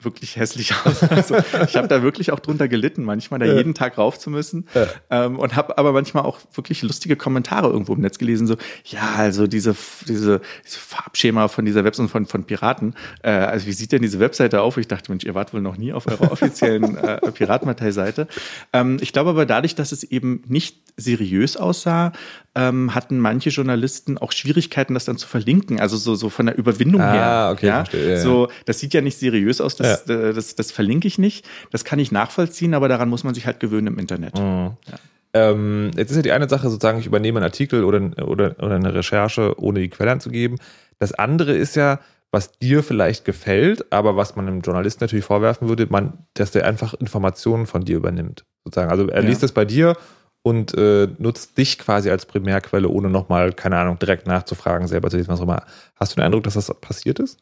wirklich 0.03 0.36
hässlich 0.36 0.74
aus. 0.86 1.01
Also 1.13 1.36
ich 1.67 1.75
habe 1.75 1.88
da 1.88 2.01
wirklich 2.01 2.31
auch 2.31 2.39
drunter 2.39 2.67
gelitten, 2.67 3.03
manchmal 3.03 3.39
da 3.39 3.45
ja. 3.45 3.53
jeden 3.55 3.74
Tag 3.74 3.98
rauf 3.98 4.17
zu 4.17 4.29
müssen. 4.29 4.67
Ja. 4.74 4.88
Ähm, 5.10 5.38
und 5.38 5.55
habe 5.55 5.77
aber 5.77 5.91
manchmal 5.91 6.24
auch 6.24 6.39
wirklich 6.53 6.81
lustige 6.81 7.15
Kommentare 7.15 7.67
irgendwo 7.67 7.93
im 7.93 8.01
Netz 8.01 8.17
gelesen, 8.17 8.48
so, 8.48 8.55
ja, 8.86 9.13
also 9.15 9.48
diese, 9.48 9.75
diese, 10.07 10.41
diese 10.65 10.79
Farbschema 10.79 11.48
von 11.48 11.65
dieser 11.65 11.83
Webseite 11.83 12.10
von, 12.10 12.25
von 12.25 12.45
Piraten, 12.45 12.95
äh, 13.22 13.29
also 13.29 13.67
wie 13.67 13.74
sieht 13.74 13.91
denn 13.91 14.01
diese 14.01 14.19
Webseite 14.19 14.62
auf? 14.62 14.77
Ich 14.77 14.88
dachte, 14.88 15.12
Mensch, 15.12 15.24
ihr 15.24 15.36
wart 15.36 15.53
wohl 15.53 15.62
noch 15.62 15.77
nie 15.77 15.93
auf 15.93 16.07
eurer 16.07 16.31
offiziellen 16.31 16.98
äh, 16.98 17.31
Piratenpartei-Seite. 17.31 18.27
Ähm, 18.72 18.98
ich 19.01 19.13
glaube 19.13 19.31
aber 19.31 19.45
dadurch, 19.45 19.75
dass 19.75 19.91
es 19.91 20.03
eben 20.03 20.41
nicht 20.48 20.77
seriös 20.98 21.57
aussah, 21.57 22.12
ähm, 22.55 22.93
hatten 22.93 23.19
manche 23.19 23.50
Journalisten 23.50 24.17
auch 24.17 24.31
Schwierigkeiten, 24.31 24.93
das 24.93 25.05
dann 25.05 25.17
zu 25.17 25.27
verlinken. 25.27 25.79
Also 25.79 25.98
so, 25.98 26.15
so 26.15 26.29
von 26.29 26.45
der 26.45 26.57
Überwindung 26.57 27.01
ah, 27.01 27.12
her. 27.12 27.50
Okay, 27.53 27.67
ja? 27.67 27.83
ja? 27.91 28.17
So, 28.17 28.50
das 28.65 28.79
sieht 28.79 28.93
ja 28.93 29.01
nicht 29.01 29.17
seriös 29.17 29.60
aus, 29.60 29.75
das, 29.75 30.05
ja. 30.07 30.15
das, 30.15 30.36
das, 30.36 30.55
das, 30.55 30.72
verlinke 30.72 31.07
ich 31.07 31.17
nicht. 31.17 31.45
Das 31.72 31.83
kann 31.83 32.00
ich 32.00 32.12
nachvollziehen, 32.12 32.74
aber 32.74 32.88
daran 32.88 33.10
muss 33.10 33.24
man 33.24 33.33
sich 33.33 33.45
halt 33.45 33.60
gewöhnen 33.60 33.88
im 33.88 34.00
Internet. 34.00 34.38
Mhm. 34.38 34.72
Ja. 34.88 35.00
Ähm, 35.36 35.91
jetzt 35.98 36.12
ist 36.12 36.17
ja 36.17 36.22
die 36.22 36.31
eine 36.31 36.48
Sache 36.48 36.69
sozusagen, 36.69 37.00
ich 37.00 37.07
übernehme 37.07 37.39
einen 37.39 37.45
Artikel 37.45 37.83
oder, 37.83 38.01
oder, 38.24 38.55
oder 38.60 38.75
eine 38.75 38.93
Recherche, 38.93 39.60
ohne 39.60 39.79
die 39.79 39.89
Quelle 39.89 40.12
anzugeben. 40.12 40.60
Das 41.00 41.13
andere 41.13 41.53
ist 41.53 41.75
ja, 41.75 42.00
was 42.29 42.51
dir 42.51 42.83
vielleicht 42.83 43.25
gefällt, 43.25 43.91
aber 43.91 44.15
was 44.15 44.36
man 44.36 44.48
einem 44.48 44.62
Journalisten 44.62 45.03
natürlich 45.03 45.25
vorwerfen 45.25 45.69
würde, 45.69 45.88
man, 45.89 46.25
dass 46.36 46.51
der 46.51 46.67
einfach 46.67 46.93
Informationen 46.93 47.65
von 47.65 47.83
dir 47.83 47.98
übernimmt. 47.98 48.45
Sozusagen. 48.63 48.91
Also 48.91 49.07
er 49.07 49.24
liest 49.24 49.41
das 49.41 49.51
bei 49.51 49.65
dir 49.65 49.98
und 50.43 50.77
äh, 50.77 51.07
nutzt 51.17 51.57
dich 51.57 51.79
quasi 51.79 52.09
als 52.09 52.25
Primärquelle, 52.25 52.89
ohne 52.89 53.09
nochmal, 53.09 53.53
keine 53.53 53.77
Ahnung, 53.77 53.97
direkt 53.97 54.27
nachzufragen, 54.27 54.88
selber 54.88 55.09
zu 55.09 55.17
lesen, 55.17 55.29
was 55.29 55.39
auch 55.39 55.45
immer. 55.45 55.63
Hast 55.95 56.12
du 56.12 56.15
den 56.17 56.25
Eindruck, 56.25 56.43
dass 56.43 56.53
das 56.53 56.71
passiert 56.79 57.19
ist? 57.19 57.39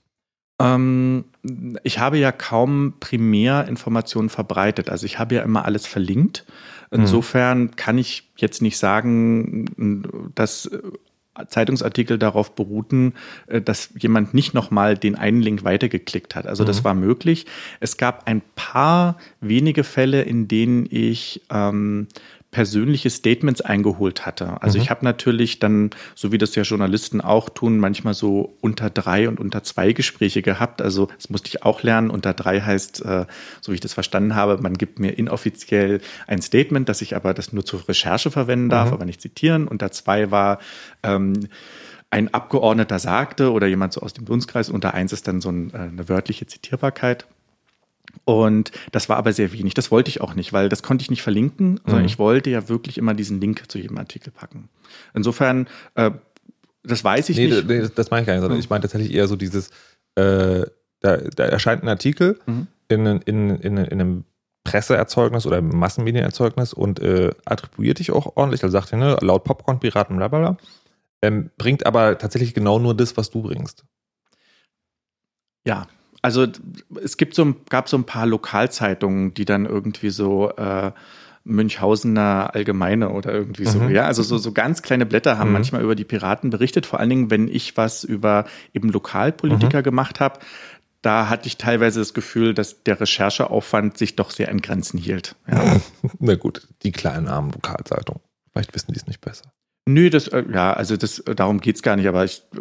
Ähm, 0.59 1.25
ich 1.83 1.99
habe 1.99 2.19
ja 2.19 2.31
kaum 2.31 2.93
Primärinformationen 2.99 4.29
verbreitet. 4.29 4.89
Also 4.89 5.07
ich 5.07 5.17
habe 5.17 5.35
ja 5.35 5.41
immer 5.41 5.65
alles 5.65 5.87
verlinkt. 5.87 6.45
Insofern 6.91 7.59
hm. 7.59 7.75
kann 7.75 7.97
ich 7.97 8.31
jetzt 8.37 8.61
nicht 8.61 8.77
sagen, 8.77 10.31
dass 10.35 10.69
Zeitungsartikel 11.47 12.17
darauf 12.17 12.55
beruhten, 12.55 13.13
äh, 13.47 13.61
dass 13.61 13.89
jemand 13.97 14.33
nicht 14.33 14.53
nochmal 14.53 14.97
den 14.97 15.15
einen 15.15 15.41
Link 15.41 15.63
weitergeklickt 15.63 16.35
hat. 16.35 16.45
Also 16.45 16.63
das 16.63 16.81
mhm. 16.81 16.83
war 16.83 16.93
möglich. 16.93 17.45
Es 17.79 17.97
gab 17.97 18.27
ein 18.27 18.41
paar 18.55 19.17
wenige 19.39 19.83
Fälle, 19.83 20.21
in 20.23 20.47
denen 20.47 20.87
ich 20.89 21.41
ähm, 21.49 22.07
persönliche 22.51 23.09
Statements 23.09 23.61
eingeholt 23.61 24.25
hatte. 24.25 24.61
Also 24.61 24.77
mhm. 24.77 24.83
ich 24.83 24.89
habe 24.89 25.05
natürlich 25.05 25.59
dann, 25.59 25.89
so 26.15 26.33
wie 26.33 26.37
das 26.37 26.53
ja 26.55 26.63
Journalisten 26.63 27.21
auch 27.21 27.49
tun, 27.49 27.79
manchmal 27.79 28.13
so 28.13 28.57
unter 28.59 28.89
drei 28.89 29.29
und 29.29 29.39
unter 29.39 29.63
zwei 29.63 29.93
Gespräche 29.93 30.41
gehabt. 30.41 30.81
Also 30.81 31.07
das 31.15 31.29
musste 31.29 31.47
ich 31.47 31.63
auch 31.63 31.81
lernen. 31.81 32.09
Unter 32.09 32.33
drei 32.33 32.59
heißt, 32.59 33.05
äh, 33.05 33.25
so 33.61 33.71
wie 33.71 33.75
ich 33.75 33.81
das 33.81 33.93
verstanden 33.93 34.35
habe, 34.35 34.61
man 34.61 34.73
gibt 34.73 34.99
mir 34.99 35.17
inoffiziell 35.17 36.01
ein 36.27 36.41
Statement, 36.41 36.89
dass 36.89 37.01
ich 37.01 37.15
aber 37.15 37.33
das 37.33 37.53
nur 37.53 37.65
zur 37.65 37.87
Recherche 37.87 38.31
verwenden 38.31 38.67
darf, 38.67 38.89
mhm. 38.89 38.93
aber 38.95 39.05
nicht 39.05 39.21
zitieren. 39.21 39.69
Unter 39.69 39.91
zwei 39.91 40.29
war 40.29 40.59
ähm, 41.03 41.47
ein 42.09 42.33
Abgeordneter 42.33 42.99
sagte 42.99 43.53
oder 43.53 43.67
jemand 43.67 43.93
so 43.93 44.01
aus 44.01 44.11
dem 44.11 44.25
Dunstkreis. 44.25 44.69
Unter 44.69 44.93
eins 44.93 45.13
ist 45.13 45.25
dann 45.29 45.39
so 45.39 45.49
ein, 45.49 45.73
äh, 45.73 45.77
eine 45.77 46.09
wörtliche 46.09 46.45
Zitierbarkeit. 46.45 47.27
Und 48.25 48.71
das 48.91 49.09
war 49.09 49.17
aber 49.17 49.33
sehr 49.33 49.51
wenig. 49.53 49.73
Das 49.73 49.91
wollte 49.91 50.09
ich 50.09 50.21
auch 50.21 50.35
nicht, 50.35 50.53
weil 50.53 50.69
das 50.69 50.83
konnte 50.83 51.03
ich 51.03 51.09
nicht 51.09 51.21
verlinken, 51.21 51.79
sondern 51.83 52.01
mhm. 52.01 52.07
ich 52.07 52.19
wollte 52.19 52.49
ja 52.49 52.69
wirklich 52.69 52.97
immer 52.97 53.13
diesen 53.13 53.41
Link 53.41 53.69
zu 53.69 53.77
jedem 53.77 53.97
Artikel 53.97 54.31
packen. 54.31 54.69
Insofern, 55.13 55.67
äh, 55.95 56.11
das 56.83 57.03
weiß 57.03 57.29
ich 57.29 57.37
nee, 57.37 57.47
nicht. 57.47 57.67
Nee, 57.67 57.87
das 57.93 58.11
meine 58.11 58.21
ich 58.21 58.27
gar 58.27 58.33
nicht, 58.33 58.41
sondern 58.41 58.57
mhm. 58.57 58.63
ich 58.63 58.69
meine 58.69 58.81
tatsächlich 58.81 59.13
eher 59.13 59.27
so 59.27 59.35
dieses, 59.35 59.69
äh, 60.15 60.65
da, 60.99 61.17
da, 61.17 61.45
erscheint 61.45 61.83
ein 61.83 61.89
Artikel 61.89 62.39
mhm. 62.45 62.67
in, 62.87 63.05
in, 63.05 63.49
in, 63.49 63.77
in 63.77 64.01
einem 64.01 64.23
Presseerzeugnis 64.63 65.45
oder 65.47 65.61
Massenmedienerzeugnis 65.61 66.73
und 66.73 66.99
äh, 66.99 67.31
attribuiert 67.45 67.99
dich 67.99 68.11
auch 68.11 68.35
ordentlich, 68.35 68.63
also 68.63 68.71
sagt 68.71 68.91
er, 68.91 68.99
ne, 68.99 69.17
laut 69.21 69.43
Popcorn-Piraten, 69.43 70.15
bla 70.17 70.27
bla 70.27 70.39
bla, 70.39 70.57
ähm, 71.23 71.49
bringt 71.57 71.85
aber 71.85 72.17
tatsächlich 72.17 72.53
genau 72.53 72.77
nur 72.77 72.95
das, 72.95 73.17
was 73.17 73.31
du 73.31 73.41
bringst. 73.41 73.85
Ja, 75.65 75.87
also 76.21 76.47
es 77.03 77.17
gibt 77.17 77.35
so, 77.35 77.55
gab 77.69 77.89
so 77.89 77.97
ein 77.97 78.05
paar 78.05 78.25
Lokalzeitungen, 78.25 79.33
die 79.33 79.45
dann 79.45 79.65
irgendwie 79.65 80.09
so 80.09 80.51
äh, 80.51 80.91
Münchhausener 81.43 82.51
Allgemeine 82.53 83.09
oder 83.09 83.33
irgendwie 83.33 83.65
so, 83.65 83.79
mhm. 83.79 83.91
ja. 83.91 84.05
Also 84.05 84.21
so, 84.21 84.37
so 84.37 84.51
ganz 84.51 84.81
kleine 84.81 85.05
Blätter 85.05 85.37
haben 85.37 85.47
mhm. 85.47 85.53
manchmal 85.53 85.81
über 85.81 85.95
die 85.95 86.03
Piraten 86.03 86.51
berichtet, 86.51 86.85
vor 86.85 86.99
allen 86.99 87.09
Dingen, 87.09 87.31
wenn 87.31 87.47
ich 87.47 87.77
was 87.77 88.03
über 88.03 88.45
eben 88.73 88.89
Lokalpolitiker 88.89 89.79
mhm. 89.79 89.83
gemacht 89.83 90.19
habe. 90.19 90.39
Da 91.01 91.29
hatte 91.29 91.47
ich 91.47 91.57
teilweise 91.57 91.99
das 91.99 92.13
Gefühl, 92.13 92.53
dass 92.53 92.83
der 92.83 93.01
Rechercheaufwand 93.01 93.97
sich 93.97 94.15
doch 94.15 94.29
sehr 94.29 94.49
an 94.49 94.61
Grenzen 94.61 94.99
hielt. 94.99 95.35
Ja. 95.51 95.77
Na 96.19 96.35
gut, 96.35 96.67
die 96.83 96.91
kleinen 96.91 97.27
armen 97.27 97.51
Lokalzeitungen. 97.51 98.21
Vielleicht 98.51 98.75
wissen 98.75 98.91
die 98.93 98.99
es 98.99 99.07
nicht 99.07 99.21
besser. 99.21 99.51
Nö, 99.87 100.09
das, 100.09 100.27
äh, 100.27 100.43
ja, 100.53 100.73
also 100.73 100.95
das, 100.95 101.19
äh, 101.19 101.33
darum 101.33 101.59
geht's 101.59 101.81
gar 101.81 101.95
nicht, 101.95 102.07
aber 102.07 102.23
ich, 102.23 102.43
äh, 102.53 102.59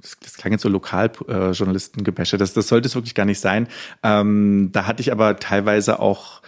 das, 0.00 0.18
das 0.20 0.36
klang 0.36 0.52
jetzt 0.52 0.62
so 0.62 0.68
Lokaljournalistengebäsche, 0.68 2.36
das, 2.36 2.52
das 2.52 2.68
sollte 2.68 2.88
es 2.88 2.94
wirklich 2.94 3.14
gar 3.14 3.24
nicht 3.24 3.40
sein. 3.40 3.68
Ähm, 4.02 4.70
da 4.72 4.86
hatte 4.86 5.00
ich 5.00 5.12
aber 5.12 5.36
teilweise 5.36 5.98
auch 5.98 6.42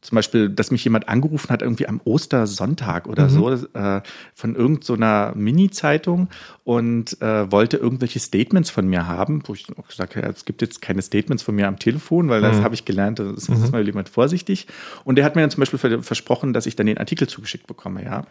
zum 0.00 0.16
Beispiel, 0.16 0.50
dass 0.50 0.70
mich 0.70 0.84
jemand 0.84 1.08
angerufen 1.08 1.48
hat, 1.50 1.62
irgendwie 1.62 1.88
am 1.88 2.00
Ostersonntag 2.04 3.06
oder 3.06 3.24
mhm. 3.24 3.30
so, 3.30 3.50
äh, 3.50 4.02
von 4.34 4.54
irgendeiner 4.54 5.32
so 5.32 5.38
Mini-Zeitung 5.38 6.28
und 6.64 7.20
äh, 7.22 7.50
wollte 7.50 7.78
irgendwelche 7.78 8.20
Statements 8.20 8.70
von 8.70 8.86
mir 8.86 9.06
haben, 9.06 9.42
wo 9.46 9.54
ich 9.54 9.66
auch 9.78 9.88
gesagt 9.88 10.16
habe, 10.16 10.26
ja, 10.26 10.32
es 10.32 10.44
gibt 10.44 10.62
jetzt 10.62 10.82
keine 10.82 11.00
Statements 11.02 11.42
von 11.42 11.54
mir 11.54 11.68
am 11.68 11.78
Telefon, 11.78 12.28
weil 12.28 12.42
das 12.42 12.58
mhm. 12.58 12.64
habe 12.64 12.74
ich 12.74 12.84
gelernt, 12.84 13.18
das 13.18 13.48
ist 13.48 13.48
mhm. 13.48 13.70
mal 13.70 13.86
jemand 13.86 14.08
vorsichtig. 14.08 14.66
Und 15.04 15.16
der 15.16 15.24
hat 15.24 15.36
mir 15.36 15.42
dann 15.42 15.50
zum 15.50 15.60
Beispiel 15.60 16.02
versprochen, 16.02 16.52
dass 16.52 16.66
ich 16.66 16.76
dann 16.76 16.86
den 16.86 16.98
Artikel 16.98 17.28
zugeschickt 17.28 17.66
bekomme, 17.66 18.04
ja. 18.04 18.26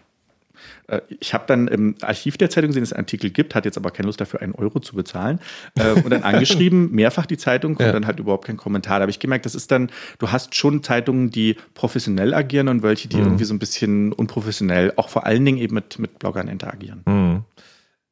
Äh, 0.88 1.02
ich 1.20 1.34
habe 1.34 1.46
dann 1.48 1.68
im 1.68 1.96
Archiv 2.02 2.38
der 2.38 2.50
Zeitung 2.50 2.70
gesehen, 2.70 2.84
dass 2.84 2.90
es 2.90 2.94
einen 2.94 3.06
Artikel 3.06 3.30
gibt, 3.30 3.56
hat 3.56 3.66
jetzt 3.66 3.78
aber 3.78 3.92
keine 3.92 4.08
Lust 4.08 4.22
dafür, 4.22 4.42
einen 4.42 4.54
Euro 4.54 4.80
zu 4.80 4.96
bezahlen. 4.96 5.40
Äh, 5.78 5.92
und 5.92 6.10
dann 6.10 6.24
angeschrieben, 6.24 6.92
mehrfach 6.92 7.26
die 7.26 7.38
Zeitung, 7.38 7.76
kommt 7.76 7.88
ja. 7.88 7.94
dann 7.94 8.08
halt 8.08 8.20
überhaupt 8.20 8.46
kein 8.46 8.58
Kommentar. 8.58 9.00
Da 9.00 9.04
habe 9.04 9.12
ich 9.12 9.20
gemerkt, 9.20 9.46
das 9.46 9.56
ist 9.56 9.72
dann, 9.72 9.90
du 10.20 10.32
hast 10.32 10.56
schon 10.56 10.84
Zeitungen, 10.84 11.30
die 11.30 11.56
professionell 11.74 12.34
agieren 12.34 12.68
und 12.68 12.84
welche, 12.84 13.08
die 13.08 13.18
mhm. 13.18 13.24
irgendwie 13.24 13.46
so 13.46 13.54
ein 13.54 13.60
bisschen 13.60 14.14
unprofessionell, 14.14 14.94
auch 14.96 15.10
vor 15.10 15.26
allen 15.26 15.44
Dingen 15.46 15.58
eben 15.58 15.76
mit, 15.76 16.00
mit 16.00 16.20
Bloggern 16.20 16.48
interagieren. 16.48 17.04
Mhm. 17.06 17.44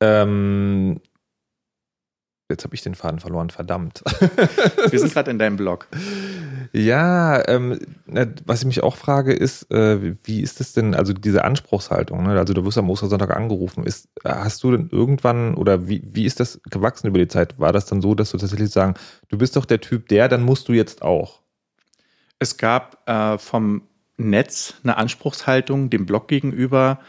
Ähm, 0.02 1.00
Jetzt 2.52 2.64
habe 2.64 2.76
ich 2.76 2.82
den 2.82 2.96
Faden 2.96 3.20
verloren, 3.20 3.50
verdammt. 3.50 4.04
Wir 4.90 5.00
sind 5.00 5.14
gerade 5.14 5.32
in 5.32 5.40
deinem 5.40 5.58
Blog. 5.58 5.88
Ja, 6.74 7.48
ähm, 7.50 7.80
was 8.46 8.60
ich 8.60 8.66
mich 8.66 8.84
auch 8.84 8.96
frage, 8.96 9.34
ist, 9.34 9.72
äh, 9.72 10.16
wie 10.24 10.42
ist 10.42 10.60
das 10.60 10.74
denn, 10.74 10.96
also 10.96 11.14
diese 11.14 11.44
Anspruchshaltung, 11.44 12.24
ne? 12.24 12.38
also 12.38 12.54
du 12.54 12.64
wirst 12.64 12.78
am 12.78 12.90
Ostersonntag 12.90 13.36
angerufen, 13.36 13.84
ist, 13.84 14.08
hast 14.24 14.64
du 14.64 14.72
denn 14.72 14.90
irgendwann 14.92 15.56
oder 15.56 15.88
wie, 15.88 16.02
wie 16.06 16.26
ist 16.26 16.40
das 16.40 16.62
gewachsen 16.70 17.08
über 17.08 17.20
die 17.20 17.28
Zeit? 17.28 17.60
War 17.60 17.74
das 17.74 17.86
dann 17.86 18.02
so, 18.02 18.16
dass 18.16 18.32
du 18.32 18.38
tatsächlich 18.38 18.70
sagen, 18.70 18.94
du 19.30 19.38
bist 19.38 19.56
doch 19.56 19.66
der 19.66 19.82
Typ 19.82 20.08
der, 20.08 20.30
dann 20.30 20.44
musst 20.44 20.68
du 20.70 20.74
jetzt 20.74 21.02
auch? 21.02 21.42
Es 22.40 22.58
gab 22.58 23.08
äh, 23.08 23.38
vom 23.38 23.84
Netz 24.18 24.76
eine 24.84 24.98
Anspruchshaltung 24.98 25.90
dem 25.90 26.06
Blog 26.06 26.28
gegenüber, 26.28 27.00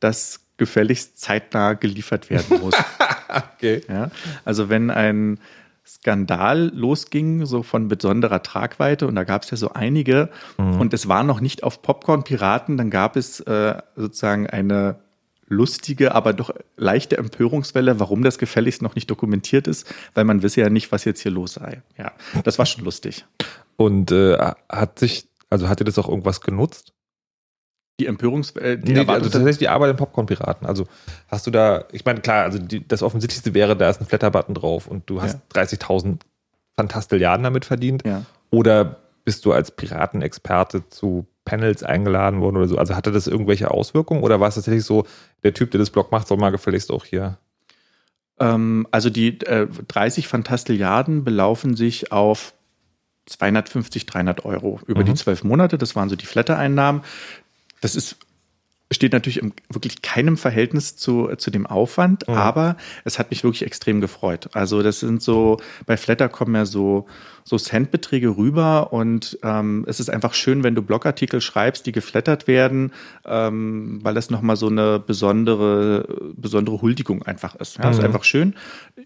dass 0.00 0.41
gefälligst 0.62 1.20
zeitnah 1.20 1.74
geliefert 1.74 2.30
werden 2.30 2.60
muss. 2.60 2.74
okay. 3.54 3.82
Ja, 3.88 4.10
also 4.44 4.68
wenn 4.68 4.90
ein 4.90 5.38
Skandal 5.84 6.70
losging, 6.74 7.44
so 7.44 7.62
von 7.62 7.88
besonderer 7.88 8.42
Tragweite, 8.42 9.06
und 9.06 9.16
da 9.16 9.24
gab 9.24 9.42
es 9.42 9.50
ja 9.50 9.56
so 9.56 9.72
einige, 9.72 10.28
mhm. 10.56 10.80
und 10.80 10.94
es 10.94 11.08
war 11.08 11.24
noch 11.24 11.40
nicht 11.40 11.64
auf 11.64 11.82
Popcorn-Piraten, 11.82 12.76
dann 12.76 12.90
gab 12.90 13.16
es 13.16 13.40
äh, 13.40 13.74
sozusagen 13.96 14.46
eine 14.46 14.96
lustige, 15.48 16.14
aber 16.14 16.32
doch 16.32 16.54
leichte 16.76 17.18
Empörungswelle, 17.18 18.00
warum 18.00 18.22
das 18.22 18.38
gefälligst 18.38 18.80
noch 18.80 18.94
nicht 18.94 19.10
dokumentiert 19.10 19.66
ist, 19.66 19.92
weil 20.14 20.24
man 20.24 20.42
wisse 20.42 20.60
ja 20.60 20.70
nicht, 20.70 20.92
was 20.92 21.04
jetzt 21.04 21.20
hier 21.20 21.32
los 21.32 21.54
sei. 21.54 21.82
Ja, 21.98 22.12
das 22.44 22.58
war 22.58 22.66
schon 22.66 22.84
lustig. 22.84 23.24
Und 23.76 24.12
äh, 24.12 24.38
hat 24.68 24.98
sich, 24.98 25.26
also 25.50 25.68
hat 25.68 25.80
dir 25.80 25.84
das 25.84 25.98
auch 25.98 26.08
irgendwas 26.08 26.40
genutzt? 26.40 26.92
Die 28.02 28.06
Empörungs... 28.08 28.50
Äh, 28.56 28.78
die 28.78 28.92
nee, 28.92 29.00
also 29.00 29.30
tatsächlich 29.30 29.58
die 29.58 29.68
Arbeit 29.68 29.90
im 29.90 29.96
Popcorn-Piraten. 29.96 30.66
Also 30.66 30.86
hast 31.28 31.46
du 31.46 31.50
da, 31.50 31.84
ich 31.92 32.04
meine, 32.04 32.20
klar, 32.20 32.42
also 32.42 32.58
die, 32.58 32.86
das 32.86 33.02
Offensichtlichste 33.02 33.54
wäre, 33.54 33.76
da 33.76 33.88
ist 33.88 34.00
ein 34.00 34.06
Flatter-Button 34.06 34.54
drauf 34.54 34.88
und 34.88 35.08
du 35.08 35.22
hast 35.22 35.38
ja. 35.54 35.62
30.000 35.62 36.20
Fantastilliarden 36.74 37.44
damit 37.44 37.64
verdient. 37.64 38.02
Ja. 38.04 38.24
Oder 38.50 38.96
bist 39.24 39.44
du 39.44 39.52
als 39.52 39.70
Piratenexperte 39.70 40.88
zu 40.88 41.26
Panels 41.44 41.82
eingeladen 41.82 42.40
worden 42.40 42.56
oder 42.56 42.68
so? 42.68 42.78
Also 42.78 42.96
hatte 42.96 43.12
das 43.12 43.28
irgendwelche 43.28 43.70
Auswirkungen 43.70 44.22
oder 44.22 44.40
war 44.40 44.48
es 44.48 44.56
tatsächlich 44.56 44.84
so, 44.84 45.06
der 45.44 45.54
Typ, 45.54 45.70
der 45.70 45.78
das 45.78 45.90
Blog 45.90 46.10
macht, 46.10 46.26
soll 46.26 46.38
mal 46.38 46.50
gefälligst 46.50 46.90
auch 46.90 47.04
hier? 47.04 47.38
Ähm, 48.40 48.86
also 48.90 49.10
die 49.10 49.40
äh, 49.42 49.68
30 49.88 50.26
Fantastilliarden 50.26 51.22
belaufen 51.22 51.76
sich 51.76 52.10
auf 52.10 52.54
250, 53.26 54.06
300 54.06 54.44
Euro 54.44 54.80
über 54.86 55.02
mhm. 55.02 55.06
die 55.06 55.14
zwölf 55.14 55.44
Monate. 55.44 55.78
Das 55.78 55.94
waren 55.94 56.08
so 56.08 56.16
die 56.16 56.26
Flatter-Einnahmen. 56.26 57.02
Das 57.82 57.96
ist 57.96 58.16
steht 58.92 59.12
natürlich 59.12 59.38
im 59.38 59.52
wirklich 59.68 60.02
keinem 60.02 60.36
Verhältnis 60.36 60.96
zu, 60.96 61.28
zu 61.36 61.50
dem 61.50 61.66
Aufwand, 61.66 62.26
mhm. 62.28 62.34
aber 62.34 62.76
es 63.04 63.18
hat 63.18 63.30
mich 63.30 63.44
wirklich 63.44 63.62
extrem 63.62 64.00
gefreut. 64.00 64.48
Also 64.52 64.82
das 64.82 65.00
sind 65.00 65.22
so, 65.22 65.58
bei 65.86 65.96
Flatter 65.96 66.28
kommen 66.28 66.54
ja 66.54 66.66
so 66.66 67.06
so 67.44 67.58
Centbeträge 67.58 68.36
rüber 68.36 68.92
und 68.92 69.38
ähm, 69.42 69.84
es 69.88 70.00
ist 70.00 70.10
einfach 70.10 70.34
schön, 70.34 70.62
wenn 70.62 70.74
du 70.74 70.82
Blogartikel 70.82 71.40
schreibst, 71.40 71.86
die 71.86 71.92
geflattert 71.92 72.46
werden, 72.46 72.92
ähm, 73.24 74.00
weil 74.02 74.14
das 74.14 74.30
nochmal 74.30 74.56
so 74.56 74.68
eine 74.68 75.00
besondere, 75.00 76.32
besondere 76.36 76.80
Huldigung 76.82 77.22
einfach 77.22 77.56
ist. 77.56 77.78
Ja, 77.78 77.86
mhm. 77.86 77.92
ist 77.92 78.00
einfach 78.00 78.24
schön. 78.24 78.54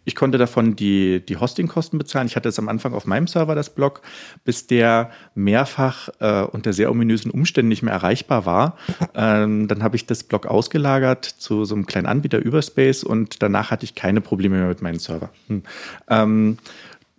Ich 0.04 0.14
konnte 0.14 0.38
davon 0.38 0.76
die, 0.76 1.24
die 1.24 1.36
Hostingkosten 1.36 1.98
bezahlen. 1.98 2.26
Ich 2.26 2.36
hatte 2.36 2.48
es 2.48 2.58
am 2.58 2.68
Anfang 2.68 2.92
auf 2.92 3.06
meinem 3.06 3.26
Server, 3.26 3.54
das 3.54 3.70
Blog, 3.70 4.02
bis 4.44 4.66
der 4.66 5.10
mehrfach 5.34 6.08
äh, 6.20 6.42
unter 6.42 6.72
sehr 6.72 6.90
ominösen 6.90 7.30
Umständen 7.30 7.68
nicht 7.68 7.82
mehr 7.82 7.94
erreichbar 7.94 8.44
war. 8.44 8.76
Ähm, 9.14 9.68
dann 9.76 9.84
habe 9.84 9.96
ich 9.96 10.06
das 10.06 10.24
Blog 10.24 10.46
ausgelagert 10.46 11.26
zu 11.26 11.66
so 11.66 11.74
einem 11.74 11.84
kleinen 11.84 12.06
Anbieter 12.06 12.38
Überspace 12.38 13.04
und 13.04 13.42
danach 13.42 13.70
hatte 13.70 13.84
ich 13.84 13.94
keine 13.94 14.22
Probleme 14.22 14.56
mehr 14.56 14.68
mit 14.68 14.80
meinem 14.80 14.98
Server. 14.98 15.28
Hm. 15.48 15.62
Ähm, 16.08 16.58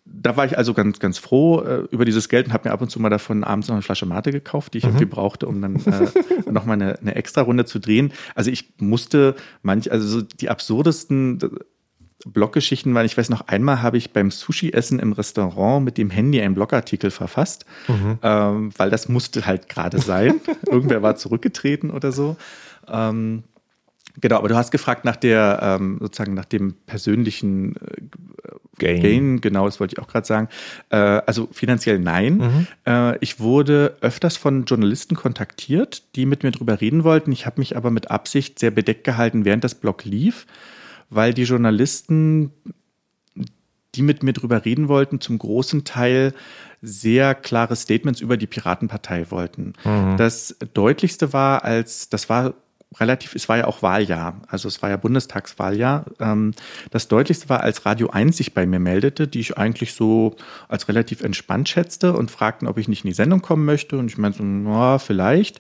da 0.06 0.38
war 0.38 0.46
ich 0.46 0.58
also 0.58 0.74
ganz, 0.74 1.00
ganz 1.00 1.20
froh 1.20 1.62
äh, 1.62 1.84
über 1.92 2.06
dieses 2.06 2.30
Geld 2.30 2.48
und 2.48 2.54
habe 2.54 2.70
mir 2.70 2.74
ab 2.74 2.82
und 2.82 2.90
zu 2.90 3.00
mal 3.00 3.10
davon 3.10 3.44
abends 3.44 3.68
noch 3.68 3.76
eine 3.76 3.84
Flasche 3.84 4.06
Mate 4.06 4.32
gekauft, 4.32 4.74
die 4.74 4.80
ich 4.80 4.86
mhm. 4.86 4.92
irgendwie 4.92 5.06
brauchte, 5.06 5.48
um 5.48 5.62
dann 5.62 5.76
äh, 5.76 6.10
nochmal 6.50 6.82
eine, 6.82 6.98
eine 7.00 7.16
extra 7.16 7.42
Runde 7.42 7.66
zu 7.66 7.80
drehen. 7.80 8.12
Also 8.34 8.50
ich 8.50 8.74
musste 8.80 9.36
manch, 9.62 9.92
also 9.92 10.08
so 10.08 10.22
die 10.22 10.50
absurdesten 10.50 11.40
Bloggeschichten 12.26 12.96
weil 12.96 13.06
ich 13.06 13.18
weiß 13.18 13.30
noch, 13.30 13.48
einmal 13.48 13.82
habe 13.82 13.98
ich 13.98 14.12
beim 14.12 14.32
Sushi-Essen 14.32 15.00
im 15.00 15.14
Restaurant 15.14 15.86
mit 15.86 15.98
dem 15.98 16.10
Handy 16.10 16.42
einen 16.42 16.56
Blogartikel 16.56 17.12
verfasst, 17.12 17.66
mhm. 17.88 18.20
ähm, 18.24 18.72
weil 18.78 18.90
das 18.90 19.08
musste 19.08 19.46
halt 19.46 19.70
gerade 19.70 20.00
sein. 20.00 20.42
Irgendwer 20.68 21.02
war 21.02 21.16
zurückgetreten 21.16 21.92
oder 21.92 22.12
so. 22.12 22.38
Ähm, 22.88 23.44
Genau, 24.20 24.38
aber 24.38 24.50
du 24.50 24.56
hast 24.56 24.72
gefragt 24.72 25.06
nach 25.06 25.16
der, 25.16 25.60
ähm, 25.62 25.98
sozusagen 26.02 26.34
nach 26.34 26.46
dem 26.46 26.74
persönlichen 26.88 27.76
äh, 27.76 28.02
Gain. 28.80 29.02
Gain. 29.02 29.42
Genau, 29.42 29.66
das 29.66 29.80
wollte 29.80 29.94
ich 29.94 30.00
auch 30.00 30.08
gerade 30.08 30.26
sagen. 30.26 30.50
Äh, 30.90 30.98
also 30.98 31.48
finanziell 31.52 32.00
nein. 32.00 32.38
Mhm. 32.38 32.68
Äh, 32.86 33.18
ich 33.20 33.40
wurde 33.40 33.96
öfters 34.02 34.36
von 34.36 34.66
Journalisten 34.66 35.16
kontaktiert, 35.16 36.04
die 36.16 36.26
mit 36.26 36.42
mir 36.42 36.52
drüber 36.52 36.82
reden 36.82 37.04
wollten. 37.04 37.32
Ich 37.32 37.46
habe 37.46 37.60
mich 37.60 37.78
aber 37.78 37.92
mit 37.92 38.10
Absicht 38.10 38.58
sehr 38.58 38.72
bedeckt 38.72 39.04
gehalten, 39.04 39.46
während 39.46 39.64
das 39.64 39.76
Blog 39.76 40.04
lief, 40.04 40.48
weil 41.10 41.34
die 41.34 41.44
Journalisten, 41.44 42.52
die 43.96 44.02
mit 44.02 44.24
mir 44.24 44.34
drüber 44.34 44.66
reden 44.66 44.88
wollten, 44.88 45.22
zum 45.22 45.38
großen 45.38 45.84
Teil 45.84 46.34
sehr 46.82 47.34
klare 47.34 47.76
Statements 47.76 48.22
über 48.22 48.38
die 48.38 48.48
Piratenpartei 48.48 49.32
wollten. 49.32 49.74
Mhm. 49.84 50.18
Das 50.18 50.56
deutlichste 50.74 51.34
war, 51.34 51.64
als 51.64 52.10
das 52.10 52.30
war 52.30 52.54
relativ, 53.00 53.36
es 53.36 53.50
war 53.50 53.58
ja 53.58 53.66
auch 53.66 53.82
Wahljahr, 53.82 54.42
also 54.48 54.68
es 54.68 54.82
war 54.82 54.90
ja 54.90 54.98
Bundestagswahljahr. 54.98 56.06
Ähm, 56.20 56.54
das 56.92 57.08
deutlichste 57.08 57.50
war, 57.50 57.62
als 57.62 57.86
Radio 57.86 58.10
1 58.10 58.38
sich 58.38 58.54
bei 58.54 58.66
mir 58.66 58.80
meldete, 58.80 59.28
die 59.28 59.40
ich 59.40 59.58
eigentlich 59.58 59.94
so 59.94 60.36
als 60.68 60.88
relativ 60.88 61.22
entspannt 61.22 61.70
schätzte 61.70 62.14
und 62.14 62.32
fragten, 62.32 62.68
ob 62.68 62.78
ich 62.78 62.88
nicht 62.88 63.04
in 63.04 63.10
die 63.10 63.16
Sendung 63.16 63.42
kommen 63.42 63.66
möchte. 63.66 63.98
Und 63.98 64.08
ich 64.08 64.18
meinte 64.18 64.40
so, 64.40 64.44
ja, 64.44 65.00
vielleicht. 65.00 65.60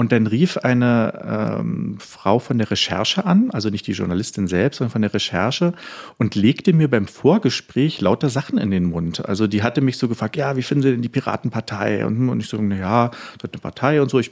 Und 0.00 0.12
dann 0.12 0.26
rief 0.26 0.56
eine 0.56 1.58
ähm, 1.60 1.98
Frau 1.98 2.38
von 2.38 2.56
der 2.56 2.70
Recherche 2.70 3.26
an, 3.26 3.50
also 3.50 3.68
nicht 3.68 3.86
die 3.86 3.92
Journalistin 3.92 4.48
selbst, 4.48 4.78
sondern 4.78 4.92
von 4.92 5.02
der 5.02 5.12
Recherche 5.12 5.74
und 6.16 6.34
legte 6.34 6.72
mir 6.72 6.88
beim 6.88 7.06
Vorgespräch 7.06 8.00
lauter 8.00 8.30
Sachen 8.30 8.56
in 8.56 8.70
den 8.70 8.84
Mund. 8.84 9.22
Also 9.28 9.46
die 9.46 9.62
hatte 9.62 9.82
mich 9.82 9.98
so 9.98 10.08
gefragt, 10.08 10.36
ja, 10.36 10.56
wie 10.56 10.62
finden 10.62 10.84
Sie 10.84 10.90
denn 10.92 11.02
die 11.02 11.10
Piratenpartei? 11.10 12.06
Und, 12.06 12.30
und 12.30 12.40
ich 12.40 12.48
so, 12.48 12.56
na 12.62 12.76
ja, 12.76 13.08
das 13.08 13.50
ist 13.50 13.52
eine 13.52 13.60
Partei 13.60 14.00
und 14.00 14.08
so. 14.10 14.18
Ich 14.18 14.30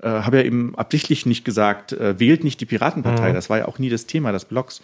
äh, 0.00 0.08
habe 0.08 0.36
ja 0.36 0.42
eben 0.44 0.76
absichtlich 0.76 1.26
nicht 1.26 1.44
gesagt, 1.44 1.90
äh, 1.92 2.20
wählt 2.20 2.44
nicht 2.44 2.60
die 2.60 2.66
Piratenpartei. 2.66 3.30
Mhm. 3.30 3.34
Das 3.34 3.50
war 3.50 3.58
ja 3.58 3.66
auch 3.66 3.80
nie 3.80 3.90
das 3.90 4.06
Thema 4.06 4.30
des 4.30 4.44
Blogs. 4.44 4.80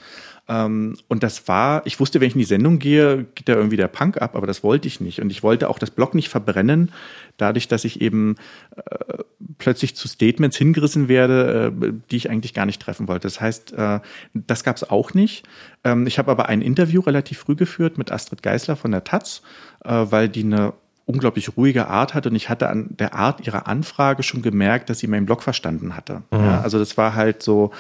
Ähm, 0.49 0.97
und 1.09 1.23
das 1.23 1.49
war, 1.49 1.85
ich 1.87 1.99
wusste, 1.99 2.21
wenn 2.21 2.29
ich 2.29 2.35
in 2.35 2.41
die 2.41 2.45
Sendung 2.45 2.79
gehe, 2.79 3.27
geht 3.35 3.49
da 3.49 3.55
irgendwie 3.55 3.77
der 3.77 3.89
Punk 3.89 4.21
ab, 4.23 4.37
aber 4.37 4.47
das 4.47 4.63
wollte 4.63 4.87
ich 4.87 5.01
nicht. 5.01 5.21
Und 5.21 5.31
ich 5.31 5.43
wollte 5.43 5.69
auch 5.69 5.79
das 5.79 5.91
Blog 5.91 6.15
nicht 6.15 6.29
verbrennen, 6.29 6.93
dadurch, 7.37 7.67
dass 7.69 7.85
ich 7.85 8.01
eben 8.01 8.37
äh, 8.77 9.23
plötzlich 9.59 9.97
zu 9.97 10.07
Statements 10.07 10.57
hingerissen 10.57 11.09
werde, 11.09 11.73
äh, 11.77 11.93
die 12.11 12.17
ich 12.17 12.31
eigentlich 12.31 12.55
gar 12.55 12.67
nicht 12.67 12.81
treffen 12.81 13.09
wollte. 13.09 13.27
Das 13.27 13.41
heißt, 13.41 13.73
äh, 13.73 14.01
das 14.35 14.63
gab 14.63 14.77
es 14.77 14.89
auch 14.89 15.15
nicht. 15.15 15.47
Ähm, 15.83 16.07
ich 16.07 16.19
habe 16.19 16.31
aber 16.31 16.49
ein 16.49 16.63
Interview 16.63 17.01
relativ 17.01 17.39
früh 17.39 17.57
geführt 17.57 17.99
mit 17.99 18.13
Astrid 18.13 18.43
Geisler 18.43 18.77
von 18.77 18.93
der 18.93 19.05
Taz, 19.05 19.43
äh, 19.85 19.91
weil 19.91 20.29
die 20.29 20.45
eine 20.45 20.75
unglaublich 21.07 21.57
ruhige 21.57 21.87
Art 21.87 22.15
hat 22.15 22.27
und 22.27 22.35
ich 22.35 22.49
hatte 22.49 22.69
an 22.69 22.89
der 22.99 23.15
Art 23.15 23.47
ihrer 23.47 23.69
Anfrage 23.69 24.25
schon 24.25 24.43
gemerkt, 24.43 24.91
dass 24.91 24.99
sie 24.99 25.07
meinen 25.07 25.25
Blog 25.25 25.43
verstanden 25.43 25.97
hatte. 25.97 26.23
Mhm. 26.33 26.39
Ja, 26.39 26.61
also 26.61 26.81
das 26.81 26.97
war 26.97 27.15
halt 27.15 27.45
so, 27.45 27.71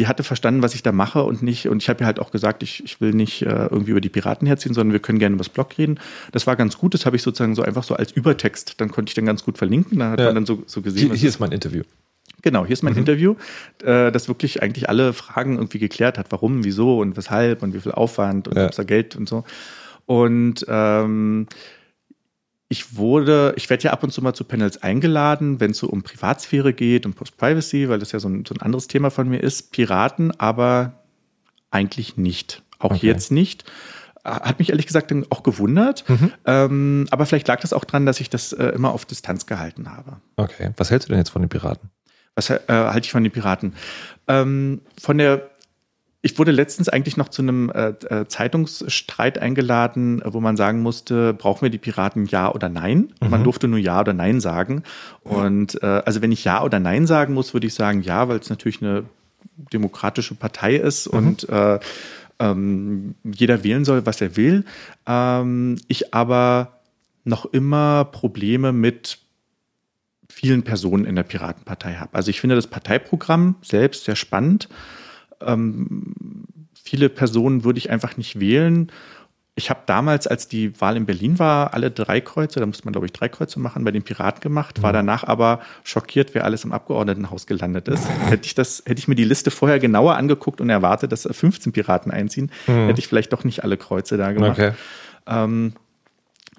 die 0.00 0.06
hatte 0.06 0.24
verstanden, 0.24 0.62
was 0.62 0.74
ich 0.74 0.82
da 0.82 0.92
mache 0.92 1.22
und 1.22 1.42
nicht, 1.42 1.68
und 1.68 1.82
ich 1.82 1.90
habe 1.90 2.02
ihr 2.02 2.06
halt 2.06 2.20
auch 2.20 2.30
gesagt, 2.30 2.62
ich, 2.62 2.82
ich 2.82 3.02
will 3.02 3.12
nicht 3.12 3.42
äh, 3.42 3.66
irgendwie 3.66 3.90
über 3.90 4.00
die 4.00 4.08
Piraten 4.08 4.46
herziehen, 4.46 4.72
sondern 4.72 4.94
wir 4.94 5.00
können 5.00 5.18
gerne 5.18 5.34
über 5.34 5.44
das 5.44 5.50
Blog 5.50 5.76
reden. 5.76 6.00
Das 6.32 6.46
war 6.46 6.56
ganz 6.56 6.78
gut, 6.78 6.94
das 6.94 7.04
habe 7.04 7.16
ich 7.16 7.22
sozusagen 7.22 7.54
so 7.54 7.62
einfach 7.62 7.82
so 7.82 7.94
als 7.94 8.10
Übertext, 8.10 8.80
dann 8.80 8.90
konnte 8.90 9.10
ich 9.10 9.14
dann 9.14 9.26
ganz 9.26 9.44
gut 9.44 9.58
verlinken, 9.58 9.98
da 9.98 10.12
hat 10.12 10.20
ja. 10.20 10.26
man 10.26 10.36
dann 10.36 10.46
so, 10.46 10.62
so 10.64 10.80
gesehen. 10.80 11.08
Hier, 11.08 11.16
hier 11.16 11.28
ist 11.28 11.38
mein 11.38 11.52
Interview. 11.52 11.82
Genau, 12.40 12.64
hier 12.64 12.72
ist 12.72 12.82
mein 12.82 12.94
mhm. 12.94 13.00
Interview, 13.00 13.34
äh, 13.84 14.10
das 14.10 14.26
wirklich 14.26 14.62
eigentlich 14.62 14.88
alle 14.88 15.12
Fragen 15.12 15.56
irgendwie 15.56 15.78
geklärt 15.78 16.16
hat, 16.16 16.32
warum, 16.32 16.64
wieso 16.64 16.98
und 16.98 17.18
weshalb 17.18 17.62
und 17.62 17.74
wie 17.74 17.80
viel 17.80 17.92
Aufwand 17.92 18.48
und 18.48 18.56
ja. 18.56 18.64
ob 18.64 18.70
es 18.70 18.76
da 18.76 18.84
Geld 18.84 19.16
und 19.16 19.28
so. 19.28 19.44
Und 20.06 20.64
ähm, 20.66 21.46
ich 22.72 22.96
wurde, 22.96 23.52
ich 23.56 23.68
werde 23.68 23.82
ja 23.82 23.90
ab 23.90 24.04
und 24.04 24.12
zu 24.12 24.22
mal 24.22 24.32
zu 24.32 24.44
Panels 24.44 24.80
eingeladen, 24.80 25.58
wenn 25.58 25.72
es 25.72 25.78
so 25.78 25.88
um 25.88 26.02
Privatsphäre 26.02 26.72
geht, 26.72 27.04
um 27.04 27.14
Post-Privacy, 27.14 27.88
weil 27.88 27.98
das 27.98 28.12
ja 28.12 28.20
so 28.20 28.28
ein, 28.28 28.44
so 28.46 28.54
ein 28.54 28.62
anderes 28.62 28.86
Thema 28.86 29.10
von 29.10 29.28
mir 29.28 29.42
ist. 29.42 29.72
Piraten 29.72 30.30
aber 30.38 31.02
eigentlich 31.72 32.16
nicht. 32.16 32.62
Auch 32.78 32.92
okay. 32.92 33.08
jetzt 33.08 33.32
nicht. 33.32 33.64
Hat 34.24 34.60
mich 34.60 34.70
ehrlich 34.70 34.86
gesagt 34.86 35.12
auch 35.30 35.42
gewundert. 35.42 36.08
Mhm. 36.08 36.32
Ähm, 36.46 37.06
aber 37.10 37.26
vielleicht 37.26 37.48
lag 37.48 37.60
das 37.60 37.72
auch 37.72 37.84
dran, 37.84 38.06
dass 38.06 38.20
ich 38.20 38.30
das 38.30 38.52
äh, 38.52 38.66
immer 38.66 38.92
auf 38.92 39.04
Distanz 39.04 39.46
gehalten 39.46 39.90
habe. 39.90 40.18
Okay. 40.36 40.70
Was 40.76 40.92
hältst 40.92 41.08
du 41.08 41.12
denn 41.12 41.18
jetzt 41.18 41.30
von 41.30 41.42
den 41.42 41.48
Piraten? 41.48 41.90
Was 42.36 42.50
äh, 42.50 42.60
halte 42.68 43.04
ich 43.04 43.10
von 43.10 43.24
den 43.24 43.32
Piraten? 43.32 43.74
Ähm, 44.28 44.82
von 44.96 45.18
der 45.18 45.49
ich 46.22 46.38
wurde 46.38 46.50
letztens 46.50 46.88
eigentlich 46.88 47.16
noch 47.16 47.28
zu 47.28 47.40
einem 47.40 47.70
äh, 47.70 47.88
äh, 48.08 48.26
Zeitungsstreit 48.28 49.38
eingeladen, 49.38 50.20
wo 50.24 50.40
man 50.40 50.56
sagen 50.56 50.82
musste, 50.82 51.32
brauchen 51.32 51.62
wir 51.62 51.70
die 51.70 51.78
Piraten 51.78 52.26
ja 52.26 52.52
oder 52.52 52.68
nein? 52.68 53.12
Mhm. 53.20 53.30
Man 53.30 53.44
durfte 53.44 53.68
nur 53.68 53.78
ja 53.78 54.00
oder 54.00 54.12
nein 54.12 54.40
sagen. 54.40 54.82
Und 55.22 55.82
äh, 55.82 55.86
also 55.86 56.20
wenn 56.20 56.32
ich 56.32 56.44
ja 56.44 56.62
oder 56.62 56.78
nein 56.78 57.06
sagen 57.06 57.32
muss, 57.32 57.54
würde 57.54 57.66
ich 57.66 57.74
sagen 57.74 58.02
ja, 58.02 58.28
weil 58.28 58.38
es 58.38 58.50
natürlich 58.50 58.82
eine 58.82 59.04
demokratische 59.72 60.34
Partei 60.34 60.76
ist 60.76 61.10
mhm. 61.10 61.18
und 61.18 61.48
äh, 61.48 61.78
ähm, 62.38 63.14
jeder 63.24 63.64
wählen 63.64 63.84
soll, 63.84 64.04
was 64.04 64.20
er 64.20 64.36
will. 64.36 64.64
Ähm, 65.06 65.78
ich 65.88 66.12
aber 66.12 66.80
noch 67.24 67.46
immer 67.46 68.04
Probleme 68.04 68.72
mit 68.72 69.18
vielen 70.28 70.62
Personen 70.64 71.04
in 71.04 71.16
der 71.16 71.22
Piratenpartei 71.22 71.94
habe. 71.94 72.14
Also 72.14 72.30
ich 72.30 72.40
finde 72.40 72.56
das 72.56 72.66
Parteiprogramm 72.66 73.56
selbst 73.62 74.04
sehr 74.04 74.16
spannend. 74.16 74.68
Ähm, 75.40 76.14
viele 76.82 77.08
Personen 77.08 77.64
würde 77.64 77.78
ich 77.78 77.90
einfach 77.90 78.16
nicht 78.16 78.40
wählen. 78.40 78.90
Ich 79.56 79.68
habe 79.68 79.80
damals, 79.84 80.26
als 80.26 80.48
die 80.48 80.80
Wahl 80.80 80.96
in 80.96 81.06
Berlin 81.06 81.38
war, 81.38 81.74
alle 81.74 81.90
drei 81.90 82.20
Kreuze, 82.20 82.60
da 82.60 82.66
musste 82.66 82.84
man, 82.84 82.92
glaube 82.92 83.06
ich, 83.06 83.12
drei 83.12 83.28
Kreuze 83.28 83.60
machen, 83.60 83.84
bei 83.84 83.90
den 83.90 84.02
Piraten 84.02 84.40
gemacht, 84.40 84.80
war 84.80 84.90
mhm. 84.90 84.94
danach 84.94 85.24
aber 85.24 85.60
schockiert, 85.84 86.34
wer 86.34 86.44
alles 86.44 86.64
im 86.64 86.72
Abgeordnetenhaus 86.72 87.46
gelandet 87.46 87.88
ist. 87.88 88.08
hätte 88.28 88.46
ich 88.46 88.54
das, 88.54 88.82
hätte 88.86 88.98
ich 88.98 89.08
mir 89.08 89.16
die 89.16 89.24
Liste 89.24 89.50
vorher 89.50 89.78
genauer 89.78 90.16
angeguckt 90.16 90.60
und 90.60 90.70
erwartet, 90.70 91.12
dass 91.12 91.28
15 91.30 91.72
Piraten 91.72 92.10
einziehen, 92.10 92.50
mhm. 92.66 92.86
hätte 92.86 93.00
ich 93.00 93.08
vielleicht 93.08 93.32
doch 93.32 93.44
nicht 93.44 93.62
alle 93.62 93.76
Kreuze 93.76 94.16
da 94.16 94.32
gemacht. 94.32 94.52
Okay. 94.52 94.72
Ähm, 95.26 95.74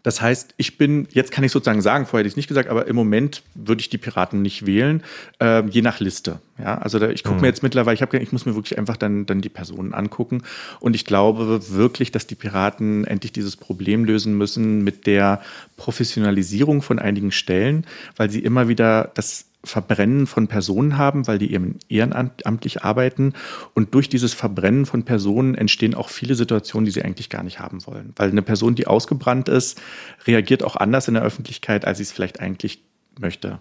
das 0.04 0.22
heißt, 0.22 0.56
ich 0.58 0.78
bin, 0.78 1.08
jetzt 1.12 1.32
kann 1.32 1.44
ich 1.44 1.52
sozusagen 1.52 1.82
sagen, 1.82 2.06
vorher 2.06 2.22
hätte 2.22 2.28
ich 2.28 2.34
es 2.34 2.38
nicht 2.38 2.48
gesagt, 2.48 2.70
aber 2.70 2.88
im 2.88 2.96
Moment 2.96 3.44
würde 3.54 3.82
ich 3.82 3.90
die 3.90 3.98
Piraten 3.98 4.42
nicht 4.42 4.66
wählen, 4.66 5.04
äh, 5.40 5.64
je 5.68 5.82
nach 5.82 6.00
Liste. 6.00 6.40
Ja, 6.58 6.78
also 6.78 7.00
da, 7.00 7.10
ich 7.10 7.24
gucke 7.24 7.36
mhm. 7.36 7.42
mir 7.42 7.48
jetzt 7.48 7.64
mittlerweile, 7.64 7.96
ich, 7.96 8.02
hab, 8.02 8.14
ich 8.14 8.32
muss 8.32 8.46
mir 8.46 8.56
wirklich 8.56 8.78
einfach 8.78 8.98
dann, 8.98 9.26
dann 9.26 9.42
die 9.42 9.50
Personen 9.50 9.94
angucken. 9.94 10.44
Und 10.80 10.96
ich 10.96 11.06
glaube 11.06 11.62
wirklich, 11.70 12.12
dass 12.12 12.28
die 12.28 12.36
Piraten 12.36 13.06
endlich 13.06 13.32
dieses 13.32 13.56
Problem 13.58 14.06
lösen 14.06 14.38
müssen 14.38 14.84
mit 14.84 15.08
der 15.08 15.42
Professionalisierung 15.78 16.82
von 16.82 17.00
einigen 17.00 17.32
Stellen, 17.32 17.86
weil 18.16 18.30
sie 18.30 18.40
immer 18.40 18.68
wieder 18.68 19.12
das 19.14 19.46
Verbrennen 19.64 20.26
von 20.26 20.48
Personen 20.48 20.98
haben, 20.98 21.28
weil 21.28 21.38
die 21.38 21.54
eben 21.54 21.78
ehrenamtlich 21.88 22.84
arbeiten. 22.84 23.34
Und 23.74 23.94
durch 23.94 24.10
dieses 24.10 24.34
Verbrennen 24.34 24.86
von 24.86 25.04
Personen 25.04 25.56
entstehen 25.56 25.94
auch 25.94 26.10
viele 26.10 26.36
Situationen, 26.36 26.86
die 26.86 26.92
sie 26.92 27.04
eigentlich 27.04 27.30
gar 27.30 27.44
nicht 27.44 27.60
haben 27.60 27.86
wollen. 27.86 28.14
Weil 28.16 28.30
eine 28.30 28.42
Person, 28.42 28.76
die 28.76 28.88
ausgebrannt 28.88 29.50
ist, 29.50 29.80
reagiert 30.26 30.64
auch 30.64 30.76
anders 30.76 31.08
in 31.08 31.14
der 31.14 31.24
Öffentlichkeit, 31.24 31.86
als 31.86 31.98
sie 31.98 32.04
es 32.04 32.12
vielleicht 32.12 32.40
eigentlich 32.40 32.84
möchte. 33.20 33.60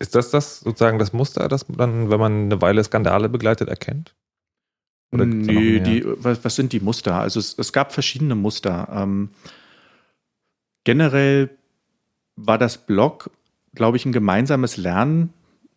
Ist 0.00 0.14
das 0.14 0.30
das 0.30 0.60
sozusagen 0.60 0.98
das 0.98 1.12
Muster, 1.12 1.46
das 1.46 1.66
dann, 1.68 2.10
wenn 2.10 2.20
man 2.20 2.44
eine 2.44 2.60
Weile 2.62 2.82
Skandale 2.82 3.28
begleitet, 3.28 3.68
erkennt? 3.68 4.14
Oder 5.12 5.26
nee, 5.26 5.80
die, 5.80 6.04
was, 6.06 6.44
was, 6.44 6.56
sind 6.56 6.72
die 6.72 6.80
Muster? 6.80 7.16
Also 7.16 7.40
es, 7.40 7.56
es 7.58 7.72
gab 7.72 7.92
verschiedene 7.92 8.34
Muster. 8.34 8.88
Ähm, 8.92 9.30
generell 10.84 11.50
war 12.36 12.58
das 12.58 12.78
Blog 12.78 13.30
glaube 13.74 13.96
ich, 13.96 14.06
ein 14.06 14.12
gemeinsames 14.12 14.76
Lernen 14.76 15.32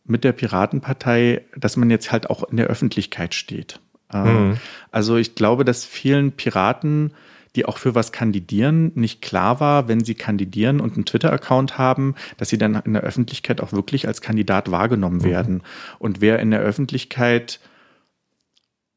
mit 0.06 0.24
der 0.24 0.34
Piratenpartei, 0.34 1.42
dass 1.56 1.78
man 1.78 1.90
jetzt 1.90 2.12
halt 2.12 2.30
auch 2.30 2.44
in 2.44 2.58
der 2.58 2.68
Öffentlichkeit 2.68 3.34
steht. 3.34 3.80
Ähm, 4.14 4.50
mhm. 4.50 4.58
Also 4.92 5.18
ich 5.18 5.36
glaube, 5.36 5.64
dass 5.66 5.86
vielen 5.86 6.34
Piraten, 6.34 7.14
die 7.56 7.66
auch 7.66 7.78
für 7.78 7.96
was 7.96 8.12
kandidieren, 8.12 8.92
nicht 8.96 9.22
klar 9.22 9.60
war, 9.60 9.88
wenn 9.88 10.04
sie 10.04 10.16
kandidieren 10.16 10.82
und 10.82 10.96
einen 10.96 11.06
Twitter-Account 11.06 11.78
haben, 11.78 12.16
dass 12.38 12.50
sie 12.50 12.58
dann 12.58 12.76
in 12.76 12.94
der 12.94 13.04
Öffentlichkeit 13.04 13.62
auch 13.62 13.72
wirklich 13.72 14.08
als 14.08 14.22
Kandidat 14.22 14.72
wahrgenommen 14.72 15.20
mhm. 15.20 15.24
werden. 15.24 15.62
Und 16.00 16.20
wer 16.20 16.40
in 16.40 16.52
der 16.52 16.62
Öffentlichkeit 16.62 17.60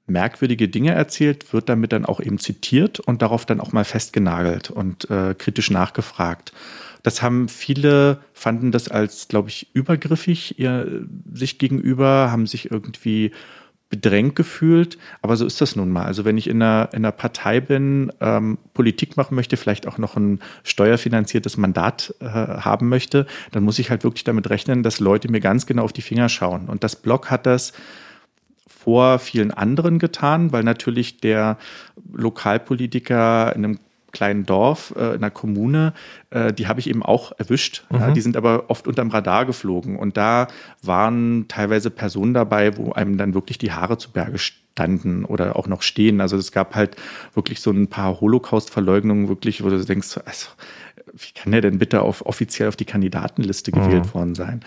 merkwürdige 0.07 0.69
Dinge 0.69 0.93
erzählt, 0.93 1.53
wird 1.53 1.69
damit 1.69 1.93
dann 1.93 2.07
auch 2.07 2.21
eben 2.21 2.39
zitiert 2.39 3.01
und 3.01 3.23
darauf 3.23 3.45
dann 3.45 3.61
auch 3.61 3.73
mal 3.73 3.85
festgenagelt 3.85 4.71
und 4.71 5.11
äh, 5.11 5.35
kritisch 5.35 5.71
nachgefragt. 5.71 6.53
Das 7.07 7.23
haben 7.23 7.49
viele, 7.49 8.19
fanden 8.33 8.73
das 8.73 8.89
als, 8.89 9.29
glaube 9.29 9.49
ich, 9.49 9.69
übergriffig 9.75 10.59
ihr, 10.59 11.07
sich 11.33 11.57
gegenüber, 11.57 12.33
haben 12.33 12.49
sich 12.49 12.73
irgendwie 12.73 13.31
bedrängt 13.89 14.35
gefühlt. 14.35 14.99
Aber 15.23 15.37
so 15.37 15.47
ist 15.47 15.61
das 15.61 15.77
nun 15.77 15.93
mal. 15.93 16.05
Also 16.05 16.25
wenn 16.25 16.37
ich 16.37 16.49
in 16.49 16.61
einer, 16.61 16.89
in 16.91 17.05
einer 17.05 17.13
Partei 17.13 17.61
bin, 17.61 18.11
ähm, 18.21 18.59
Politik 18.75 19.17
machen 19.17 19.37
möchte, 19.37 19.57
vielleicht 19.57 19.87
auch 19.87 19.99
noch 19.99 20.17
ein 20.17 20.41
steuerfinanziertes 20.65 21.57
Mandat 21.57 22.13
äh, 22.19 22.25
haben 22.25 22.89
möchte, 22.89 23.29
dann 23.53 23.63
muss 23.63 23.79
ich 23.79 23.89
halt 23.89 24.03
wirklich 24.03 24.25
damit 24.25 24.51
rechnen, 24.51 24.83
dass 24.83 24.99
Leute 24.99 25.31
mir 25.31 25.39
ganz 25.39 25.67
genau 25.67 25.85
auf 25.85 25.93
die 25.93 26.03
Finger 26.03 26.29
schauen. 26.29 26.69
Und 26.69 26.83
das 26.83 26.97
Blog 26.97 27.31
hat 27.31 27.47
das 27.47 27.73
vor 28.67 29.21
vielen 29.21 29.53
anderen 29.53 30.01
getan, 30.01 30.51
weil 30.51 30.65
natürlich 30.65 31.19
der 31.21 31.57
Lokalpolitiker 32.13 33.55
in 33.55 33.65
einem 33.65 33.79
kleinen 34.17 34.47
Dorf, 34.47 34.95
äh, 34.97 35.11
in 35.11 35.17
einer 35.17 35.31
Kommune, 35.31 35.93
äh, 36.31 36.51
die 36.51 36.69
habe 36.69 36.81
ich 36.81 36.89
eben 36.89 37.03
auch 37.03 37.33
erwischt. 37.39 37.85
Mhm. 37.91 37.99
Ja, 37.99 38.11
die 38.13 38.23
sind 38.23 38.37
aber 38.37 38.65
oft 38.69 38.89
unterm 38.89 39.11
Radar 39.11 39.45
geflogen. 39.45 39.99
Und 39.99 40.17
da 40.17 40.49
waren 40.83 41.47
teilweise 41.49 41.91
Personen 41.91 42.33
dabei, 42.33 42.79
wo 42.79 42.93
einem 42.93 43.19
dann 43.19 43.35
wirklich 43.35 43.59
die 43.59 43.73
Haare 43.73 43.99
zu 43.99 44.11
Berge 44.11 44.39
standen 44.39 45.27
oder 45.27 45.57
auch 45.57 45.67
noch 45.67 45.83
stehen. 45.83 46.23
Also 46.23 46.39
es 46.39 46.51
gab 46.51 46.75
halt 46.75 46.97
wirklich 47.35 47.61
so 47.61 47.71
ein 47.71 47.89
paar 47.89 48.19
Holocaust-Verleugnungen, 48.23 49.29
wirklich, 49.29 49.63
wo 49.63 49.69
du 49.69 49.85
denkst, 49.85 50.19
also, 50.25 50.49
wie 51.13 51.33
kann 51.35 51.53
der 51.53 51.61
denn 51.61 51.79
bitte 51.79 52.01
auf, 52.01 52.25
offiziell 52.25 52.69
auf 52.69 52.77
die 52.77 52.87
Kandidatenliste 52.87 53.71
gewählt 53.71 54.07
mhm. 54.07 54.15
worden 54.15 54.35
sein? 54.35 54.61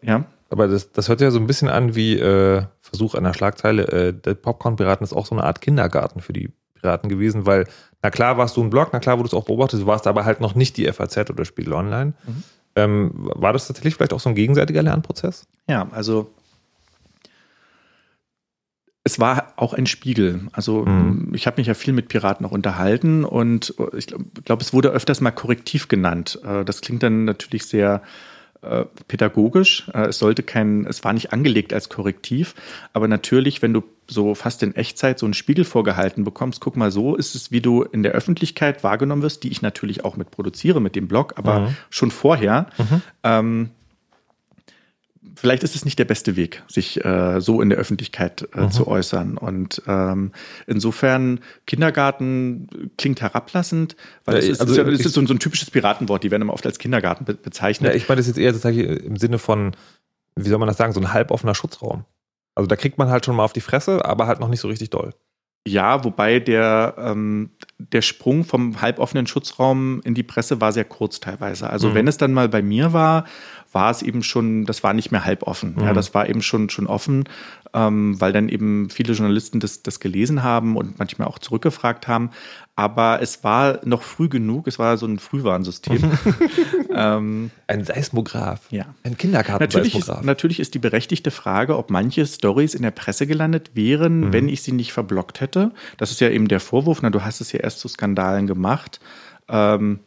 Ja. 0.00 0.24
Aber 0.48 0.68
das, 0.68 0.92
das 0.92 1.08
hört 1.08 1.20
ja 1.20 1.30
so 1.30 1.40
ein 1.40 1.48
bisschen 1.48 1.68
an 1.68 1.96
wie 1.96 2.18
äh, 2.18 2.62
Versuch 2.80 3.14
einer 3.14 3.34
Schlagzeile. 3.34 3.88
Äh, 3.88 4.12
der 4.14 4.34
Popcorn-Piraten 4.34 5.04
ist 5.04 5.12
auch 5.12 5.26
so 5.26 5.34
eine 5.34 5.44
Art 5.44 5.60
Kindergarten 5.60 6.20
für 6.20 6.32
die 6.32 6.50
Piraten 6.74 7.08
gewesen, 7.08 7.46
weil 7.46 7.66
na 8.02 8.10
klar 8.10 8.36
warst 8.38 8.56
du 8.56 8.62
ein 8.62 8.70
Blog, 8.70 8.90
na 8.92 9.00
klar 9.00 9.18
wurdest 9.18 9.32
du 9.32 9.38
auch 9.38 9.44
beobachtet, 9.44 9.80
du 9.80 9.86
warst 9.86 10.06
aber 10.06 10.24
halt 10.24 10.40
noch 10.40 10.54
nicht 10.54 10.76
die 10.76 10.90
FAZ 10.92 11.30
oder 11.30 11.44
Spiegel 11.44 11.72
Online. 11.72 12.14
Mhm. 12.26 12.42
Ähm, 12.76 13.10
war 13.14 13.52
das 13.52 13.66
tatsächlich 13.66 13.94
vielleicht 13.94 14.12
auch 14.12 14.20
so 14.20 14.28
ein 14.28 14.34
gegenseitiger 14.34 14.82
Lernprozess? 14.82 15.46
Ja, 15.66 15.88
also 15.92 16.30
es 19.06 19.20
war 19.20 19.52
auch 19.54 19.72
ein 19.72 19.86
Spiegel. 19.86 20.48
Also 20.52 20.84
mhm. 20.84 21.30
ich 21.32 21.46
habe 21.46 21.58
mich 21.60 21.68
ja 21.68 21.74
viel 21.74 21.92
mit 21.92 22.08
Piraten 22.08 22.44
auch 22.44 22.50
unterhalten 22.50 23.24
und 23.24 23.72
ich 23.96 24.08
glaube, 24.08 24.24
glaub, 24.44 24.60
es 24.60 24.72
wurde 24.72 24.90
öfters 24.90 25.20
mal 25.20 25.30
korrektiv 25.30 25.86
genannt. 25.86 26.40
Äh, 26.44 26.64
das 26.64 26.80
klingt 26.80 27.04
dann 27.04 27.24
natürlich 27.24 27.66
sehr 27.66 28.02
äh, 28.70 28.86
pädagogisch. 29.08 29.88
Äh, 29.94 30.08
es 30.08 30.18
sollte 30.18 30.42
kein, 30.42 30.86
es 30.86 31.04
war 31.04 31.12
nicht 31.12 31.32
angelegt 31.32 31.72
als 31.72 31.88
Korrektiv, 31.88 32.54
aber 32.92 33.08
natürlich, 33.08 33.62
wenn 33.62 33.72
du 33.72 33.82
so 34.08 34.34
fast 34.34 34.62
in 34.62 34.74
Echtzeit 34.74 35.18
so 35.18 35.26
einen 35.26 35.34
Spiegel 35.34 35.64
vorgehalten 35.64 36.24
bekommst, 36.24 36.60
guck 36.60 36.76
mal, 36.76 36.90
so 36.90 37.16
ist 37.16 37.34
es, 37.34 37.50
wie 37.50 37.60
du 37.60 37.82
in 37.82 38.02
der 38.02 38.12
Öffentlichkeit 38.12 38.84
wahrgenommen 38.84 39.22
wirst, 39.22 39.42
die 39.42 39.48
ich 39.48 39.62
natürlich 39.62 40.04
auch 40.04 40.16
mit 40.16 40.30
produziere 40.30 40.80
mit 40.80 40.94
dem 40.94 41.08
Blog, 41.08 41.34
aber 41.36 41.60
mhm. 41.60 41.76
schon 41.90 42.10
vorher. 42.10 42.66
Mhm. 42.78 43.02
Ähm, 43.22 43.70
vielleicht 45.36 45.62
ist 45.62 45.76
es 45.76 45.84
nicht 45.84 45.98
der 45.98 46.04
beste 46.04 46.34
Weg, 46.34 46.62
sich 46.66 47.04
äh, 47.04 47.40
so 47.40 47.60
in 47.60 47.68
der 47.68 47.78
Öffentlichkeit 47.78 48.48
äh, 48.54 48.62
mhm. 48.62 48.70
zu 48.70 48.88
äußern. 48.88 49.36
Und 49.38 49.82
ähm, 49.86 50.32
insofern, 50.66 51.40
Kindergarten 51.66 52.90
klingt 52.96 53.20
herablassend, 53.20 53.96
weil 54.24 54.36
ja, 54.36 54.40
es 54.40 54.48
ist, 54.48 54.60
also, 54.60 54.82
ist, 54.82 55.04
ist 55.04 55.12
so, 55.12 55.24
so, 55.24 55.34
ein 55.34 55.38
typisches 55.38 55.70
Piratenwort, 55.70 56.24
die 56.24 56.30
werden 56.30 56.42
immer 56.42 56.54
oft 56.54 56.66
als 56.66 56.78
Kindergarten 56.78 57.24
be 57.24 57.34
bezeichnet. 57.34 57.92
Ja, 57.92 57.96
ich 57.96 58.08
meine 58.08 58.18
das 58.18 58.26
jetzt 58.26 58.38
eher 58.38 58.52
sozusagen 58.52 58.78
im 58.78 59.16
Sinne 59.16 59.38
von, 59.38 59.76
wie 60.34 60.48
soll 60.48 60.58
man 60.58 60.68
das 60.68 60.76
sagen, 60.76 60.92
so 60.92 61.00
ein 61.00 61.12
halboffener 61.12 61.54
Schutzraum. 61.54 62.04
Also 62.54 62.66
da 62.66 62.76
kriegt 62.76 62.98
man 62.98 63.10
halt 63.10 63.26
schon 63.26 63.36
mal 63.36 63.44
auf 63.44 63.52
die 63.52 63.60
Fresse, 63.60 64.04
aber 64.04 64.26
halt 64.26 64.40
noch 64.40 64.48
nicht 64.48 64.60
so 64.60 64.68
richtig 64.68 64.90
doll. 64.90 65.12
Ja, 65.66 66.04
wobei 66.04 66.38
der, 66.38 66.94
ähm, 66.96 67.50
der 67.78 68.00
Sprung 68.00 68.44
vom 68.44 68.80
halboffenen 68.80 69.26
Schutzraum 69.26 70.00
in 70.04 70.14
die 70.14 70.22
Presse 70.22 70.60
war 70.60 70.70
sehr 70.72 70.84
kurz 70.84 71.18
teilweise. 71.18 71.68
Also 71.68 71.88
mhm. 71.88 71.94
wenn 71.94 72.08
es 72.08 72.18
dann 72.18 72.32
mal 72.32 72.48
bei 72.48 72.62
mir 72.62 72.92
war, 72.92 73.24
war 73.72 73.90
es 73.90 74.02
eben 74.02 74.22
schon, 74.22 74.64
das 74.64 74.82
war 74.82 74.94
nicht 74.94 75.10
mehr 75.12 75.24
halboffen. 75.24 75.74
Mhm. 75.76 75.82
Ja, 75.82 75.92
das 75.92 76.14
war 76.14 76.28
eben 76.28 76.42
schon, 76.42 76.70
schon 76.70 76.86
offen, 76.86 77.24
ähm, 77.74 78.20
weil 78.20 78.32
dann 78.32 78.48
eben 78.48 78.88
viele 78.90 79.12
Journalisten 79.12 79.60
das, 79.60 79.82
das 79.82 80.00
gelesen 80.00 80.42
haben 80.42 80.76
und 80.76 80.98
manchmal 80.98 81.28
auch 81.28 81.38
zurückgefragt 81.38 82.08
haben. 82.08 82.30
Aber 82.74 83.22
es 83.22 83.42
war 83.42 83.80
noch 83.84 84.02
früh 84.02 84.28
genug, 84.28 84.66
es 84.66 84.78
war 84.78 84.98
so 84.98 85.06
ein 85.06 85.18
Frühwarnsystem. 85.18 86.10
ähm, 86.94 87.50
ein 87.66 87.84
Seismograph. 87.84 88.60
Ja. 88.70 88.86
Ein 89.02 89.16
Kindergarten-Seismograph. 89.16 90.06
Natürlich, 90.08 90.26
natürlich 90.26 90.60
ist 90.60 90.74
die 90.74 90.78
berechtigte 90.78 91.30
Frage, 91.30 91.76
ob 91.76 91.90
manche 91.90 92.26
Stories 92.26 92.74
in 92.74 92.82
der 92.82 92.90
Presse 92.90 93.26
gelandet 93.26 93.70
wären, 93.74 94.20
mhm. 94.20 94.32
wenn 94.32 94.48
ich 94.48 94.62
sie 94.62 94.72
nicht 94.72 94.92
verblockt 94.92 95.40
hätte. 95.40 95.72
Das 95.96 96.10
ist 96.10 96.20
ja 96.20 96.28
eben 96.28 96.48
der 96.48 96.60
Vorwurf, 96.60 97.00
na, 97.02 97.10
du 97.10 97.22
hast 97.22 97.40
es 97.40 97.52
ja 97.52 97.60
erst 97.60 97.80
zu 97.80 97.88
Skandalen 97.88 98.46
gemacht. 98.46 99.00
Ähm, 99.48 100.00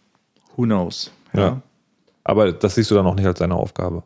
who 0.55 0.63
knows? 0.63 1.11
ja. 1.33 1.39
ja. 1.39 1.61
Aber 2.29 2.51
das 2.51 2.75
siehst 2.75 2.91
du 2.91 2.95
dann 2.95 3.07
auch 3.07 3.15
nicht 3.15 3.25
als 3.25 3.39
deine 3.39 3.55
Aufgabe. 3.55 4.03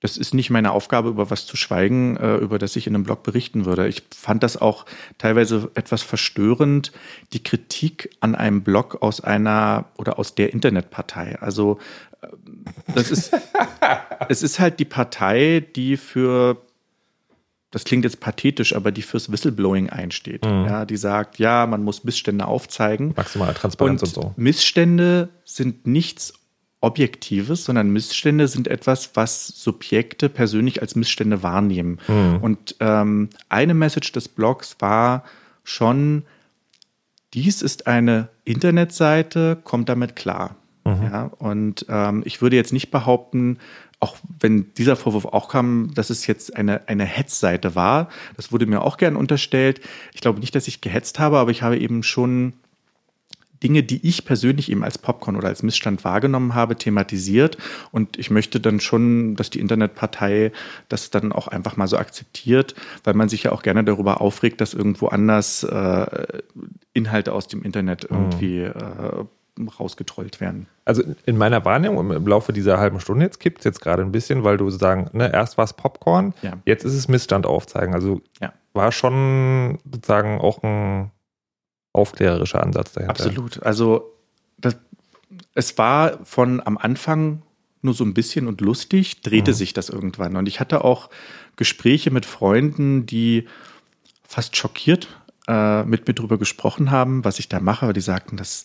Das 0.00 0.18
ist 0.18 0.34
nicht 0.34 0.50
meine 0.50 0.72
Aufgabe, 0.72 1.08
über 1.08 1.30
was 1.30 1.46
zu 1.46 1.56
schweigen, 1.56 2.18
äh, 2.18 2.36
über 2.36 2.58
das 2.58 2.76
ich 2.76 2.86
in 2.86 2.94
einem 2.94 3.04
Blog 3.04 3.22
berichten 3.22 3.64
würde. 3.64 3.88
Ich 3.88 4.02
fand 4.14 4.42
das 4.42 4.58
auch 4.58 4.84
teilweise 5.16 5.70
etwas 5.74 6.02
verstörend, 6.02 6.92
die 7.32 7.42
Kritik 7.42 8.10
an 8.20 8.34
einem 8.34 8.62
Blog 8.62 9.00
aus 9.00 9.22
einer 9.22 9.86
oder 9.96 10.18
aus 10.18 10.34
der 10.34 10.52
Internetpartei. 10.52 11.38
Also 11.40 11.78
äh, 12.20 12.26
das 12.94 13.10
ist, 13.10 13.32
es 14.28 14.42
ist 14.42 14.60
halt 14.60 14.78
die 14.78 14.84
Partei, 14.84 15.64
die 15.74 15.96
für 15.96 16.58
das 17.70 17.84
klingt 17.84 18.04
jetzt 18.04 18.20
pathetisch, 18.20 18.76
aber 18.76 18.92
die 18.92 19.02
fürs 19.02 19.32
Whistleblowing 19.32 19.88
einsteht. 19.88 20.44
Mhm. 20.44 20.66
Ja, 20.66 20.84
die 20.84 20.96
sagt, 20.96 21.38
ja, 21.38 21.66
man 21.66 21.82
muss 21.82 22.04
Missstände 22.04 22.46
aufzeigen. 22.46 23.14
Maximale 23.16 23.54
Transparenz 23.54 24.02
und, 24.02 24.08
und 24.08 24.14
so. 24.14 24.34
Missstände 24.36 25.30
sind 25.44 25.86
nichts 25.86 26.34
Objektives, 26.84 27.64
sondern 27.64 27.90
Missstände 27.90 28.46
sind 28.46 28.68
etwas, 28.68 29.10
was 29.14 29.48
Subjekte 29.48 30.28
persönlich 30.28 30.82
als 30.82 30.94
Missstände 30.94 31.42
wahrnehmen. 31.42 31.98
Mhm. 32.06 32.38
Und 32.40 32.76
ähm, 32.80 33.30
eine 33.48 33.74
Message 33.74 34.12
des 34.12 34.28
Blogs 34.28 34.76
war 34.78 35.24
schon, 35.64 36.24
dies 37.32 37.62
ist 37.62 37.86
eine 37.86 38.28
Internetseite, 38.44 39.58
kommt 39.64 39.88
damit 39.88 40.14
klar. 40.14 40.56
Mhm. 40.84 41.02
Ja, 41.02 41.24
und 41.38 41.86
ähm, 41.88 42.22
ich 42.26 42.42
würde 42.42 42.56
jetzt 42.56 42.72
nicht 42.72 42.90
behaupten, 42.90 43.58
auch 44.00 44.16
wenn 44.38 44.74
dieser 44.74 44.96
Vorwurf 44.96 45.24
auch 45.24 45.48
kam, 45.48 45.92
dass 45.94 46.10
es 46.10 46.26
jetzt 46.26 46.54
eine, 46.56 46.88
eine 46.88 47.04
Hetzseite 47.04 47.74
war. 47.74 48.10
Das 48.36 48.52
wurde 48.52 48.66
mir 48.66 48.82
auch 48.82 48.98
gern 48.98 49.16
unterstellt. 49.16 49.80
Ich 50.12 50.20
glaube 50.20 50.40
nicht, 50.40 50.54
dass 50.54 50.68
ich 50.68 50.82
gehetzt 50.82 51.18
habe, 51.18 51.38
aber 51.38 51.50
ich 51.50 51.62
habe 51.62 51.78
eben 51.78 52.02
schon 52.02 52.52
Dinge, 53.64 53.82
die 53.82 54.06
ich 54.06 54.26
persönlich 54.26 54.70
eben 54.70 54.84
als 54.84 54.98
Popcorn 54.98 55.36
oder 55.36 55.48
als 55.48 55.62
Missstand 55.62 56.04
wahrgenommen 56.04 56.54
habe, 56.54 56.76
thematisiert. 56.76 57.56
Und 57.90 58.18
ich 58.18 58.30
möchte 58.30 58.60
dann 58.60 58.78
schon, 58.78 59.36
dass 59.36 59.48
die 59.48 59.58
Internetpartei 59.58 60.52
das 60.88 61.10
dann 61.10 61.32
auch 61.32 61.48
einfach 61.48 61.76
mal 61.76 61.88
so 61.88 61.96
akzeptiert, 61.96 62.74
weil 63.02 63.14
man 63.14 63.30
sich 63.30 63.44
ja 63.44 63.52
auch 63.52 63.62
gerne 63.62 63.82
darüber 63.82 64.20
aufregt, 64.20 64.60
dass 64.60 64.74
irgendwo 64.74 65.08
anders 65.08 65.64
äh, 65.64 66.42
Inhalte 66.92 67.32
aus 67.32 67.48
dem 67.48 67.62
Internet 67.62 68.10
mhm. 68.10 68.16
irgendwie 68.16 68.58
äh, 68.60 69.24
rausgetrollt 69.80 70.40
werden. 70.40 70.66
Also 70.84 71.02
in 71.24 71.38
meiner 71.38 71.64
Wahrnehmung 71.64 72.10
im 72.10 72.26
Laufe 72.26 72.52
dieser 72.52 72.78
halben 72.78 73.00
Stunde 73.00 73.24
jetzt 73.24 73.40
kippt 73.40 73.58
es 73.60 73.64
jetzt 73.64 73.80
gerade 73.80 74.02
ein 74.02 74.12
bisschen, 74.12 74.44
weil 74.44 74.56
du 74.56 74.68
sagen, 74.68 75.08
ne, 75.12 75.32
erst 75.32 75.56
war 75.56 75.64
es 75.64 75.72
Popcorn, 75.72 76.34
ja. 76.42 76.52
jetzt 76.66 76.84
ist 76.84 76.94
es 76.94 77.08
Missstand 77.08 77.46
aufzeigen. 77.46 77.94
Also 77.94 78.20
ja. 78.40 78.52
war 78.72 78.92
schon 78.92 79.78
sozusagen 79.90 80.38
auch 80.40 80.62
ein 80.62 81.12
aufklärerischer 81.94 82.62
Ansatz 82.62 82.92
dahinter. 82.92 83.10
Absolut. 83.10 83.62
Also 83.62 84.12
das, 84.58 84.76
es 85.54 85.78
war 85.78 86.18
von 86.24 86.60
am 86.64 86.76
Anfang 86.76 87.42
nur 87.82 87.94
so 87.94 88.04
ein 88.04 88.14
bisschen 88.14 88.48
und 88.48 88.60
lustig, 88.60 89.20
drehte 89.20 89.52
mhm. 89.52 89.56
sich 89.56 89.72
das 89.72 89.88
irgendwann. 89.88 90.36
Und 90.36 90.48
ich 90.48 90.58
hatte 90.58 90.84
auch 90.84 91.10
Gespräche 91.56 92.10
mit 92.10 92.26
Freunden, 92.26 93.06
die 93.06 93.46
fast 94.26 94.56
schockiert 94.56 95.08
äh, 95.46 95.84
mit 95.84 96.08
mir 96.08 96.14
drüber 96.14 96.38
gesprochen 96.38 96.90
haben, 96.90 97.24
was 97.24 97.38
ich 97.38 97.48
da 97.48 97.60
mache, 97.60 97.86
weil 97.86 97.92
die 97.92 98.00
sagten, 98.00 98.36
das, 98.36 98.64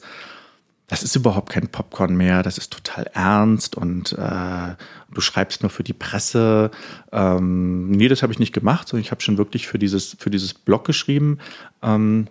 das 0.87 1.03
ist 1.03 1.15
überhaupt 1.15 1.49
kein 1.49 1.67
Popcorn 1.67 2.15
mehr, 2.15 2.41
das 2.41 2.57
ist 2.57 2.73
total 2.73 3.03
ernst 3.13 3.75
und 3.75 4.13
äh, 4.13 4.75
du 5.13 5.21
schreibst 5.21 5.61
nur 5.61 5.69
für 5.69 5.83
die 5.83 5.93
Presse. 5.93 6.71
Ähm, 7.11 7.91
nee, 7.91 8.07
das 8.07 8.23
habe 8.23 8.33
ich 8.33 8.39
nicht 8.39 8.53
gemacht, 8.53 8.87
sondern 8.87 9.03
ich 9.03 9.11
habe 9.11 9.21
schon 9.21 9.37
wirklich 9.37 9.67
für 9.67 9.77
dieses, 9.77 10.15
für 10.17 10.29
dieses 10.29 10.53
Blog 10.53 10.85
geschrieben. 10.85 11.39
Ähm, 11.83 12.27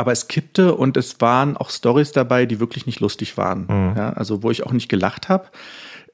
aber 0.00 0.12
es 0.12 0.28
kippte 0.28 0.74
und 0.74 0.96
es 0.96 1.20
waren 1.20 1.58
auch 1.58 1.68
Stories 1.68 2.12
dabei, 2.12 2.46
die 2.46 2.58
wirklich 2.58 2.86
nicht 2.86 3.00
lustig 3.00 3.36
waren. 3.36 3.66
Mhm. 3.68 3.96
Ja, 3.98 4.14
also 4.14 4.42
wo 4.42 4.50
ich 4.50 4.64
auch 4.64 4.72
nicht 4.72 4.88
gelacht 4.88 5.28
habe, 5.28 5.48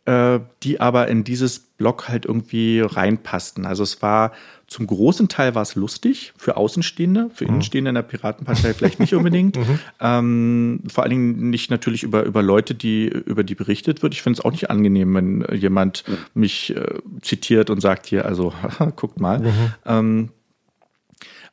äh, 0.06 0.40
die 0.64 0.80
aber 0.80 1.06
in 1.06 1.22
dieses 1.22 1.60
Blog 1.60 2.08
halt 2.08 2.24
irgendwie 2.24 2.80
reinpassten. 2.80 3.64
Also 3.64 3.84
es 3.84 4.02
war 4.02 4.32
zum 4.66 4.88
großen 4.88 5.28
Teil 5.28 5.54
war 5.54 5.62
es 5.62 5.76
lustig 5.76 6.32
für 6.36 6.56
Außenstehende, 6.56 7.30
für 7.32 7.44
mhm. 7.44 7.50
Innenstehende 7.50 7.90
in 7.90 7.94
der 7.94 8.02
Piratenpartei 8.02 8.74
vielleicht 8.74 8.98
nicht 8.98 9.14
unbedingt. 9.14 9.56
Mhm. 9.66 9.78
Ähm, 10.00 10.80
vor 10.88 11.04
allen 11.04 11.10
Dingen 11.10 11.50
nicht 11.50 11.70
natürlich 11.70 12.02
über, 12.02 12.24
über 12.24 12.42
Leute, 12.42 12.74
die 12.74 13.06
über 13.06 13.44
die 13.44 13.54
berichtet 13.54 14.02
wird. 14.02 14.14
Ich 14.14 14.22
finde 14.22 14.40
es 14.40 14.44
auch 14.44 14.50
nicht 14.50 14.68
angenehm, 14.68 15.14
wenn 15.14 15.46
jemand 15.54 16.04
mhm. 16.08 16.16
mich 16.34 16.74
äh, 16.74 16.98
zitiert 17.22 17.70
und 17.70 17.80
sagt 17.80 18.06
hier, 18.06 18.26
also 18.26 18.52
guckt 18.96 19.20
mal. 19.20 19.38
Mhm. 19.38 19.74
Ähm, 19.86 20.28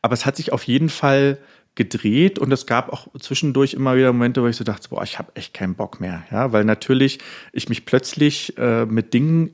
aber 0.02 0.14
es 0.14 0.26
hat 0.26 0.36
sich 0.36 0.52
auf 0.52 0.64
jeden 0.64 0.90
Fall 0.90 1.38
gedreht 1.76 2.38
und 2.38 2.52
es 2.52 2.66
gab 2.66 2.94
auch 2.94 3.08
zwischendurch 3.20 3.74
immer 3.74 3.96
wieder 3.96 4.14
Momente, 4.14 4.44
wo 4.44 4.48
ich 4.48 4.56
so 4.56 4.64
dachte, 4.64 4.90
boah, 4.90 5.04
ich 5.04 5.18
habe 5.18 5.36
echt 5.36 5.54
keinen 5.54 5.76
Bock 5.76 6.00
mehr, 6.00 6.24
ja, 6.32 6.52
weil 6.52 6.66
natürlich 6.66 7.20
ich 7.52 7.70
mich 7.70 7.86
plötzlich 7.86 8.58
äh, 8.58 8.86
mit 8.86 9.14
Dingen 9.14 9.52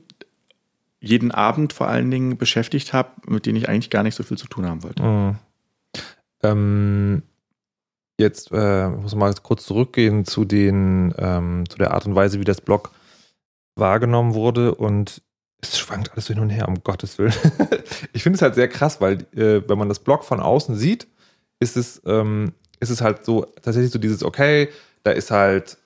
jeden 1.00 1.30
Abend 1.30 1.72
vor 1.72 1.88
allen 1.88 2.10
Dingen 2.10 2.36
beschäftigt 2.36 2.92
habe, 2.92 3.10
mit 3.26 3.46
denen 3.46 3.56
ich 3.56 3.68
eigentlich 3.68 3.88
gar 3.88 4.02
nicht 4.02 4.14
so 4.14 4.22
viel 4.22 4.36
zu 4.36 4.48
tun 4.48 4.66
haben 4.66 4.82
wollte. 4.82 5.02
Mhm. 5.02 5.38
Ähm, 6.42 7.22
jetzt 8.18 8.50
äh, 8.52 8.88
muss 8.88 9.14
man 9.14 9.30
mal 9.30 9.34
kurz 9.42 9.64
zurückgehen 9.64 10.26
zu 10.26 10.44
den 10.44 11.14
ähm, 11.16 11.64
zu 11.68 11.78
der 11.78 11.92
Art 11.92 12.04
und 12.04 12.14
Weise, 12.14 12.38
wie 12.38 12.44
das 12.44 12.60
Blog 12.60 12.90
wahrgenommen 13.76 14.34
wurde 14.34 14.74
und 14.74 15.22
es 15.62 15.78
schwankt 15.78 16.12
alles 16.12 16.26
hin 16.26 16.38
und 16.38 16.50
her, 16.50 16.68
um 16.68 16.82
Gottes 16.82 17.18
Willen. 17.18 17.34
ich 18.12 18.22
finde 18.22 18.36
es 18.36 18.42
halt 18.42 18.54
sehr 18.54 18.68
krass, 18.68 19.00
weil 19.00 19.26
äh, 19.34 19.66
wenn 19.68 19.78
man 19.78 19.88
das 19.88 19.98
Blog 19.98 20.24
von 20.24 20.40
außen 20.40 20.76
sieht, 20.76 21.06
ist 21.60 21.76
es, 21.76 22.02
ähm, 22.06 22.52
ist 22.80 22.90
es 22.90 23.00
halt 23.00 23.24
so, 23.24 23.46
tatsächlich 23.62 23.92
so 23.92 23.98
dieses, 23.98 24.24
okay, 24.24 24.68
da 25.04 25.12
ist 25.12 25.30
halt, 25.30 25.76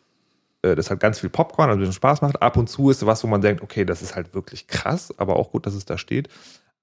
äh, 0.63 0.75
das 0.75 0.89
halt 0.89 1.01
ganz 1.01 1.21
viel 1.21 1.31
Popcorn, 1.31 1.69
also 1.69 1.93
Spaß 1.93 2.23
macht. 2.23 2.41
Ab 2.41 2.57
und 2.57 2.69
zu 2.69 2.91
ist 2.91 3.05
was, 3.05 3.23
wo 3.23 3.29
man 3.29 3.43
denkt, 3.43 3.63
okay, 3.63 3.85
das 3.85 4.01
ist 4.01 4.15
halt 4.17 4.35
wirklich 4.35 4.67
krass, 4.67 5.13
aber 5.19 5.37
auch 5.37 5.51
gut, 5.51 5.67
dass 5.67 5.75
es 5.75 5.85
da 5.85 5.99
steht. 5.99 6.29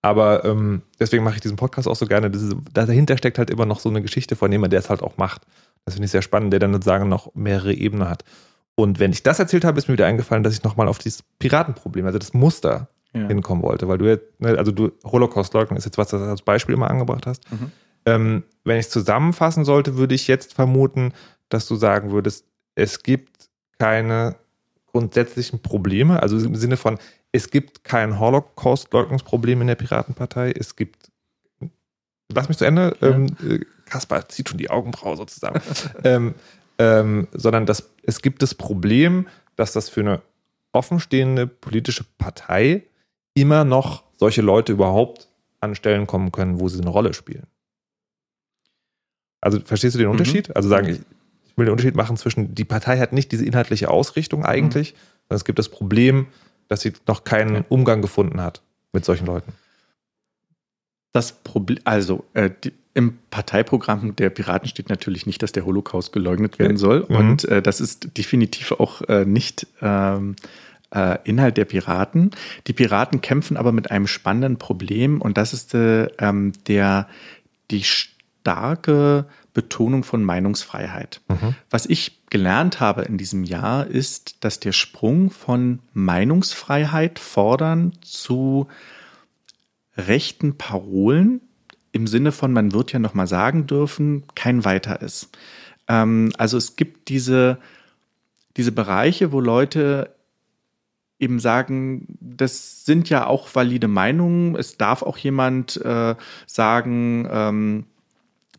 Aber 0.02 0.46
ähm, 0.46 0.82
deswegen 1.00 1.24
mache 1.24 1.36
ich 1.36 1.42
diesen 1.42 1.58
Podcast 1.58 1.88
auch 1.88 1.96
so 1.96 2.06
gerne. 2.06 2.28
Ist, 2.28 2.56
dahinter 2.74 3.18
steckt 3.18 3.38
halt 3.38 3.50
immer 3.50 3.66
noch 3.66 3.80
so 3.80 3.90
eine 3.90 4.02
Geschichte 4.02 4.36
von 4.36 4.52
jemandem, 4.52 4.72
der 4.72 4.80
es 4.80 4.90
halt 4.90 5.04
auch 5.04 5.18
macht. 5.18 5.44
Das 5.86 5.94
finde 5.96 6.06
ich 6.06 6.12
sehr 6.12 6.22
spannend, 6.22 6.54
der 6.54 6.60
dann 6.60 6.74
sozusagen 6.74 7.08
noch 7.08 7.34
mehrere 7.36 7.74
Ebenen 7.74 8.10
hat. 8.10 8.24
Und 8.76 9.00
wenn 9.00 9.12
ich 9.12 9.24
das 9.24 9.40
erzählt 9.40 9.64
habe, 9.64 9.78
ist 9.78 9.88
mir 9.88 9.94
wieder 9.94 10.08
eingefallen, 10.08 10.44
dass 10.44 10.54
ich 10.54 10.64
nochmal 10.64 10.88
auf 10.88 10.98
dieses 10.98 11.24
Piratenproblem, 11.40 12.06
also 12.06 12.18
das 12.18 12.34
Muster, 12.34 12.88
ja. 13.14 13.28
hinkommen 13.28 13.64
wollte. 13.64 13.88
Weil 13.88 13.98
du 13.98 14.06
jetzt, 14.06 14.40
ne, 14.40 14.58
also 14.58 14.72
du, 14.72 14.92
Holocaust-Leugnen 15.04 15.78
ist 15.78 15.86
jetzt 15.86 15.98
was, 15.98 16.10
das 16.10 16.22
du 16.22 16.28
als 16.28 16.42
Beispiel 16.42 16.76
immer 16.76 16.90
angebracht 16.90 17.28
hast. 17.28 17.52
Mhm. 17.52 17.72
Ähm, 18.06 18.44
wenn 18.64 18.80
ich 18.80 18.88
es 18.88 18.92
zusammenfassen 18.92 19.66
sollte, 19.66 19.98
würde 19.98 20.16
ich 20.16 20.28
jetzt 20.28 20.54
vermuten, 20.54 21.14
dass 21.50 21.68
du 21.68 21.76
sagen 21.76 22.12
würdest, 22.12 22.46
es 22.76 23.04
gibt 23.04 23.50
keine 23.80 24.36
grundsätzlichen 24.88 25.62
Probleme, 25.62 26.22
also 26.22 26.38
im 26.38 26.56
Sinne 26.56 26.78
von, 26.78 27.00
es 27.32 27.50
gibt 27.50 27.84
kein 27.84 28.20
Holocaust-Leugnungsproblem 28.20 29.62
in 29.62 29.68
der 29.68 29.76
Piratenpartei, 29.76 30.52
es 30.52 30.76
gibt, 30.76 31.12
lass 32.32 32.50
mich 32.50 32.58
zu 32.58 32.66
Ende, 32.66 32.96
ja. 33.00 33.10
ähm, 33.10 33.28
äh, 33.48 33.60
Kaspar 33.86 34.28
zieht 34.30 34.50
schon 34.50 34.58
die 34.58 34.70
Augenbraue 34.70 35.18
so 35.18 35.26
zusammen, 35.26 35.62
ähm, 36.04 36.36
ähm, 36.78 37.28
sondern 37.32 37.66
dass, 37.66 37.90
es 38.04 38.22
gibt 38.22 38.42
das 38.42 38.56
Problem, 38.56 39.28
dass 39.56 39.74
das 39.74 39.90
für 39.90 40.02
eine 40.02 40.22
offenstehende 40.74 41.48
politische 41.48 42.06
Partei 42.18 42.84
immer 43.34 43.64
noch 43.64 44.04
solche 44.18 44.42
Leute 44.42 44.74
überhaupt 44.74 45.28
an 45.60 45.76
Stellen 45.76 46.08
kommen 46.08 46.32
können, 46.32 46.60
wo 46.60 46.70
sie 46.70 46.82
eine 46.82 46.90
Rolle 46.90 47.14
spielen. 47.14 47.48
Also 49.42 49.60
verstehst 49.60 49.96
du 49.96 50.00
den 50.00 50.08
mhm. 50.08 50.14
Unterschied? 50.14 50.50
Mhm. 50.50 50.54
Also 50.56 50.70
sagen, 50.70 50.88
ich, 50.88 51.00
ich, 51.00 51.58
will 51.58 51.66
den 51.66 51.72
Unterschied 51.72 51.96
machen 51.96 52.16
zwischen, 52.18 52.56
die 52.56 52.66
Partei 52.66 53.00
hat 53.00 53.12
nicht 53.12 53.32
diese 53.32 53.46
inhaltliche 53.46 53.90
Ausrichtung 53.90 54.46
eigentlich, 54.46 54.94
mhm. 54.94 54.98
sondern 55.28 55.38
es 55.38 55.46
gibt 55.46 55.60
das 55.60 55.70
Problem, 55.70 56.28
dass 56.68 56.82
sie 56.82 56.94
noch 57.08 57.24
keinen. 57.24 57.66
Umgang 57.68 58.02
gefunden 58.02 58.42
hat 58.42 58.62
mit 58.94 59.04
solchen 59.04 59.26
Leuten? 59.26 59.52
Das 61.12 61.34
Problem, 61.34 61.80
also 61.84 62.24
äh, 62.34 62.50
die, 62.64 62.72
im 62.94 63.18
Parteiprogramm 63.30 64.16
der 64.16 64.30
Piraten 64.30 64.68
steht 64.68 64.90
natürlich 64.90 65.26
nicht, 65.26 65.42
dass 65.44 65.52
der 65.52 65.66
Holocaust 65.66 66.12
geleugnet 66.12 66.60
werden 66.60 66.78
soll. 66.78 67.06
Mhm. 67.08 67.16
Und 67.16 67.46
äh, 67.46 67.62
das 67.62 67.80
ist 67.80 68.18
definitiv 68.18 68.72
auch 68.74 69.02
äh, 69.04 69.26
nicht 69.26 69.68
ähm, 69.82 70.36
äh, 70.94 71.18
Inhalt 71.24 71.58
der 71.58 71.66
Piraten. 71.66 72.32
Die 72.68 72.74
Piraten 72.74 73.22
kämpfen 73.22 73.58
aber 73.58 73.72
mit 73.72 73.92
einem 73.92 74.08
spannenden 74.08 74.58
Problem 74.58 75.22
und 75.22 75.38
das 75.38 75.54
ist 75.54 75.74
äh, 75.74 76.06
ähm, 76.20 76.54
der, 76.68 77.08
die 77.72 77.84
starke 78.42 79.26
Betonung 79.54 80.04
von 80.04 80.24
Meinungsfreiheit. 80.24 81.22
Mhm. 81.28 81.56
Was 81.70 81.86
ich 81.86 82.22
gelernt 82.30 82.80
habe 82.80 83.04
in 83.04 83.18
diesem 83.18 83.44
Jahr 83.44 83.86
ist, 83.88 84.44
dass 84.44 84.60
der 84.60 84.72
Sprung 84.72 85.30
von 85.30 85.80
Meinungsfreiheit 85.94 87.20
fordern 87.20 87.94
zu 88.02 88.68
rechten 89.98 90.58
Parolen 90.58 91.42
im 91.92 92.08
Sinne 92.08 92.32
von, 92.32 92.54
man 92.54 92.72
wird 92.72 92.94
ja 92.94 93.00
noch 93.00 93.14
mal 93.14 93.28
sagen 93.28 93.68
dürfen, 93.68 94.24
kein 94.34 94.64
weiter 94.64 95.02
ist. 95.02 95.30
Ähm, 95.88 96.32
also 96.38 96.58
es 96.58 96.78
gibt 96.78 97.10
diese, 97.10 97.58
diese 98.56 98.72
Bereiche, 98.72 99.32
wo 99.32 99.42
Leute 99.42 100.16
eben 101.20 101.40
sagen, 101.40 102.18
das 102.20 102.86
sind 102.86 103.10
ja 103.10 103.28
auch 103.28 103.54
valide 103.54 103.88
Meinungen. 103.88 104.56
Es 104.56 104.78
darf 104.78 105.04
auch 105.04 105.18
jemand 105.18 105.78
äh, 105.78 106.16
sagen, 106.48 107.28
ähm, 107.30 107.86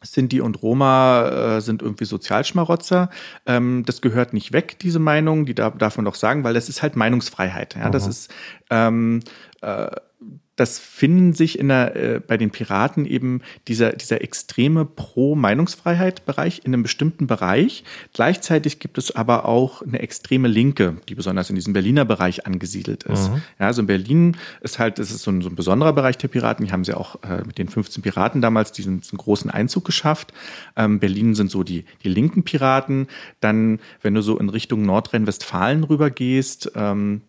Sinti 0.03 0.41
und 0.41 0.63
Roma 0.63 1.57
äh, 1.57 1.61
sind 1.61 1.83
irgendwie 1.83 2.05
Sozialschmarotzer. 2.05 3.11
Ähm, 3.47 3.85
das 3.87 4.01
gehört 4.01 4.33
nicht 4.33 4.53
weg, 4.53 4.79
diese 4.81 4.99
Meinung, 4.99 5.47
die 5.47 5.55
darf, 5.55 5.77
darf 5.79 5.97
man 5.97 6.05
doch 6.05 6.15
sagen, 6.15 6.45
weil 6.45 6.55
das 6.55 6.69
ist 6.69 6.83
halt 6.83 6.97
Meinungsfreiheit. 6.97 7.77
Ja? 7.77 7.91
Das 7.91 8.07
ist 8.07 8.33
ähm, 8.71 9.21
äh, 9.61 9.91
das 10.57 10.79
finden 10.79 11.33
sich 11.33 11.59
in 11.59 11.69
der, 11.69 11.97
äh, 11.97 12.21
bei 12.21 12.37
den 12.37 12.51
Piraten 12.51 13.07
eben 13.07 13.41
dieser, 13.69 13.93
dieser 13.93 14.21
extreme 14.21 14.85
Pro-Meinungsfreiheit-Bereich 14.85 16.61
in 16.65 16.75
einem 16.75 16.83
bestimmten 16.83 17.27
Bereich. 17.27 17.85
Gleichzeitig 18.13 18.79
gibt 18.79 18.99
es 18.99 19.17
aber 19.17 19.47
auch 19.47 19.81
eine 19.81 20.01
extreme 20.01 20.49
Linke, 20.49 20.99
die 21.09 21.15
besonders 21.15 21.49
in 21.49 21.57
diesem 21.57 21.73
Berliner 21.73 22.05
Bereich 22.05 22.47
angesiedelt 22.47 23.05
ist. 23.05 23.31
Mhm. 23.31 23.43
Ja, 23.59 23.67
also 23.67 23.81
in 23.81 23.87
Berlin 23.87 24.37
ist 24.61 24.79
halt, 24.79 24.99
das 24.99 25.11
ist 25.11 25.23
so 25.23 25.31
ein, 25.31 25.41
so 25.41 25.49
ein 25.49 25.57
besonderer 25.57 25.95
Bereich 25.95 26.19
der 26.19 26.29
Piraten. 26.29 26.67
Die 26.67 26.73
haben 26.73 26.85
sie 26.85 26.95
auch 26.95 27.23
äh, 27.23 27.43
mit 27.47 27.57
den 27.57 27.69
15 27.69 28.03
Piraten 28.03 28.43
damals 28.43 28.73
diesen, 28.73 29.01
diesen 29.01 29.17
großen 29.17 29.51
Einzug 29.51 29.87
geschafft. 29.87 30.35
Ähm, 30.77 31.01
Berlin 31.01 31.35
sind 31.35 31.51
so 31.51 31.63
die, 31.63 31.87
die 32.05 32.09
linken 32.09 32.43
Piraten. 32.43 33.07
Dann, 33.41 33.81
wenn 34.03 34.13
du 34.13 34.21
so 34.21 34.39
in 34.39 34.51
Richtung 34.51 34.83
Nordrhein-Westfalen 34.83 35.85
rübergehst, 35.85 36.73
ähm, 36.75 37.23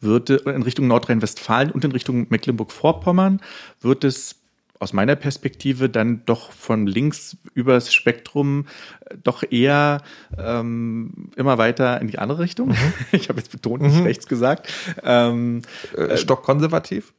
wird 0.00 0.30
in 0.30 0.62
Richtung 0.62 0.86
Nordrhein-Westfalen 0.86 1.70
und 1.70 1.84
in 1.84 1.92
Richtung 1.92 2.26
Mecklenburg-Vorpommern 2.30 3.40
wird 3.80 4.04
es 4.04 4.36
aus 4.80 4.92
meiner 4.92 5.16
Perspektive 5.16 5.88
dann 5.88 6.24
doch 6.24 6.52
von 6.52 6.86
links 6.86 7.36
übers 7.54 7.92
Spektrum 7.92 8.66
äh, 9.06 9.16
doch 9.22 9.42
eher 9.48 10.02
ähm, 10.36 11.30
immer 11.36 11.58
weiter 11.58 12.00
in 12.00 12.08
die 12.08 12.18
andere 12.18 12.40
Richtung. 12.40 12.68
Mhm. 12.68 12.94
Ich 13.12 13.28
habe 13.28 13.38
jetzt 13.38 13.50
betont 13.50 13.82
nicht 13.82 13.96
mhm. 13.96 14.04
rechts 14.04 14.26
gesagt. 14.26 14.72
Ähm, 15.02 15.62
äh, 15.96 16.02
äh 16.02 16.16
Stockkonservativ? 16.16 17.12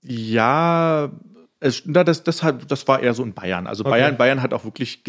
Ja, 0.00 1.10
es, 1.60 1.82
na, 1.84 2.02
das, 2.02 2.24
das, 2.24 2.42
hat, 2.42 2.70
das 2.70 2.88
war 2.88 3.00
eher 3.00 3.14
so 3.14 3.22
in 3.22 3.34
Bayern. 3.34 3.66
Also 3.66 3.84
okay. 3.84 3.90
Bayern, 3.90 4.16
Bayern 4.16 4.42
hat 4.42 4.54
auch 4.54 4.64
wirklich 4.64 5.04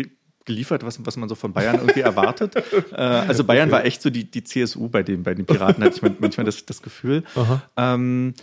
geliefert, 0.45 0.85
was, 0.85 1.05
was 1.05 1.17
man 1.17 1.29
so 1.29 1.35
von 1.35 1.53
Bayern 1.53 1.75
irgendwie 1.75 2.01
erwartet. 2.01 2.55
äh, 2.91 2.95
also 2.95 3.43
Bayern 3.43 3.71
war 3.71 3.85
echt 3.85 4.01
so 4.01 4.09
die, 4.09 4.29
die 4.29 4.43
CSU 4.43 4.89
bei, 4.89 5.03
dem, 5.03 5.23
bei 5.23 5.33
den 5.33 5.45
Piraten, 5.45 5.83
hatte 5.83 5.95
ich 5.95 6.19
manchmal 6.19 6.45
das, 6.45 6.65
das 6.65 6.81
Gefühl. 6.81 7.23
Ähm, 7.77 8.33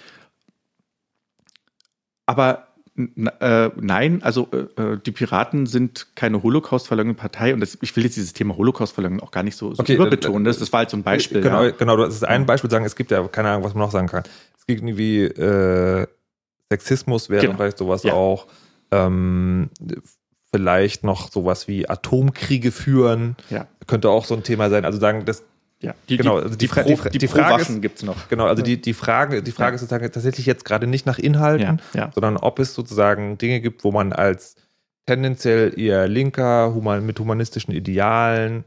aber 2.26 2.68
äh, 2.96 3.70
nein, 3.80 4.22
also 4.22 4.48
äh, 4.52 4.82
äh, 4.82 4.98
die 4.98 5.12
Piraten 5.12 5.66
sind 5.66 6.08
keine 6.14 6.42
Holocaust-verleugnende 6.42 7.18
Partei 7.18 7.54
und 7.54 7.60
das, 7.60 7.78
ich 7.80 7.96
will 7.96 8.04
jetzt 8.04 8.16
dieses 8.16 8.32
Thema 8.32 8.56
Holocaust-Verleugnen 8.56 9.20
auch 9.20 9.30
gar 9.30 9.42
nicht 9.42 9.56
so, 9.56 9.74
so 9.74 9.82
okay, 9.82 9.94
überbetonen. 9.94 10.44
Das, 10.44 10.58
das 10.58 10.72
war 10.72 10.78
halt 10.78 10.90
so 10.90 10.96
ein 10.96 11.02
Beispiel. 11.02 11.40
Genau, 11.40 11.64
ja. 11.64 11.70
genau, 11.70 11.96
das 11.96 12.14
ist 12.14 12.24
ein 12.24 12.46
Beispiel 12.46 12.70
sagen, 12.70 12.84
es 12.84 12.96
gibt 12.96 13.10
ja 13.10 13.26
keine 13.28 13.50
Ahnung, 13.50 13.64
was 13.64 13.74
man 13.74 13.84
noch 13.84 13.90
sagen 13.90 14.08
kann. 14.08 14.24
Es 14.58 14.66
gibt 14.66 14.82
irgendwie 14.82 15.22
äh, 15.22 16.06
Sexismus 16.72 17.30
wäre 17.30 17.42
genau. 17.42 17.56
vielleicht 17.56 17.78
sowas 17.78 18.02
ja. 18.02 18.12
auch. 18.12 18.46
Ähm, 18.90 19.70
vielleicht 20.52 21.04
noch 21.04 21.30
sowas 21.30 21.68
wie 21.68 21.88
Atomkriege 21.88 22.72
führen. 22.72 23.36
Ja. 23.50 23.66
Könnte 23.86 24.10
auch 24.10 24.24
so 24.24 24.34
ein 24.34 24.42
Thema 24.42 24.70
sein. 24.70 24.84
Also 24.84 24.98
sagen, 24.98 25.24
das 25.24 25.44
ja, 25.82 25.94
die, 26.10 26.18
genau, 26.18 26.36
also 26.36 26.50
die, 26.50 26.58
die, 26.58 26.68
Pro, 26.68 27.08
die, 27.08 27.18
die 27.18 27.28
Frage 27.28 27.62
ist, 27.62 27.80
gibt's 27.80 28.02
noch. 28.02 28.28
Genau, 28.28 28.46
also 28.46 28.62
die, 28.62 28.78
die 28.78 28.92
Frage, 28.92 29.42
die 29.42 29.50
Frage 29.50 29.70
ja. 29.70 29.74
ist 29.76 29.80
sozusagen 29.80 30.12
tatsächlich 30.12 30.44
jetzt 30.44 30.66
gerade 30.66 30.86
nicht 30.86 31.06
nach 31.06 31.18
Inhalten, 31.18 31.80
ja. 31.94 32.10
sondern 32.12 32.36
ob 32.36 32.58
es 32.58 32.74
sozusagen 32.74 33.38
Dinge 33.38 33.62
gibt, 33.62 33.82
wo 33.82 33.90
man 33.90 34.12
als 34.12 34.56
tendenziell 35.06 35.78
eher 35.80 36.06
linker, 36.06 36.74
human, 36.74 37.06
mit 37.06 37.18
humanistischen 37.18 37.72
Idealen 37.72 38.64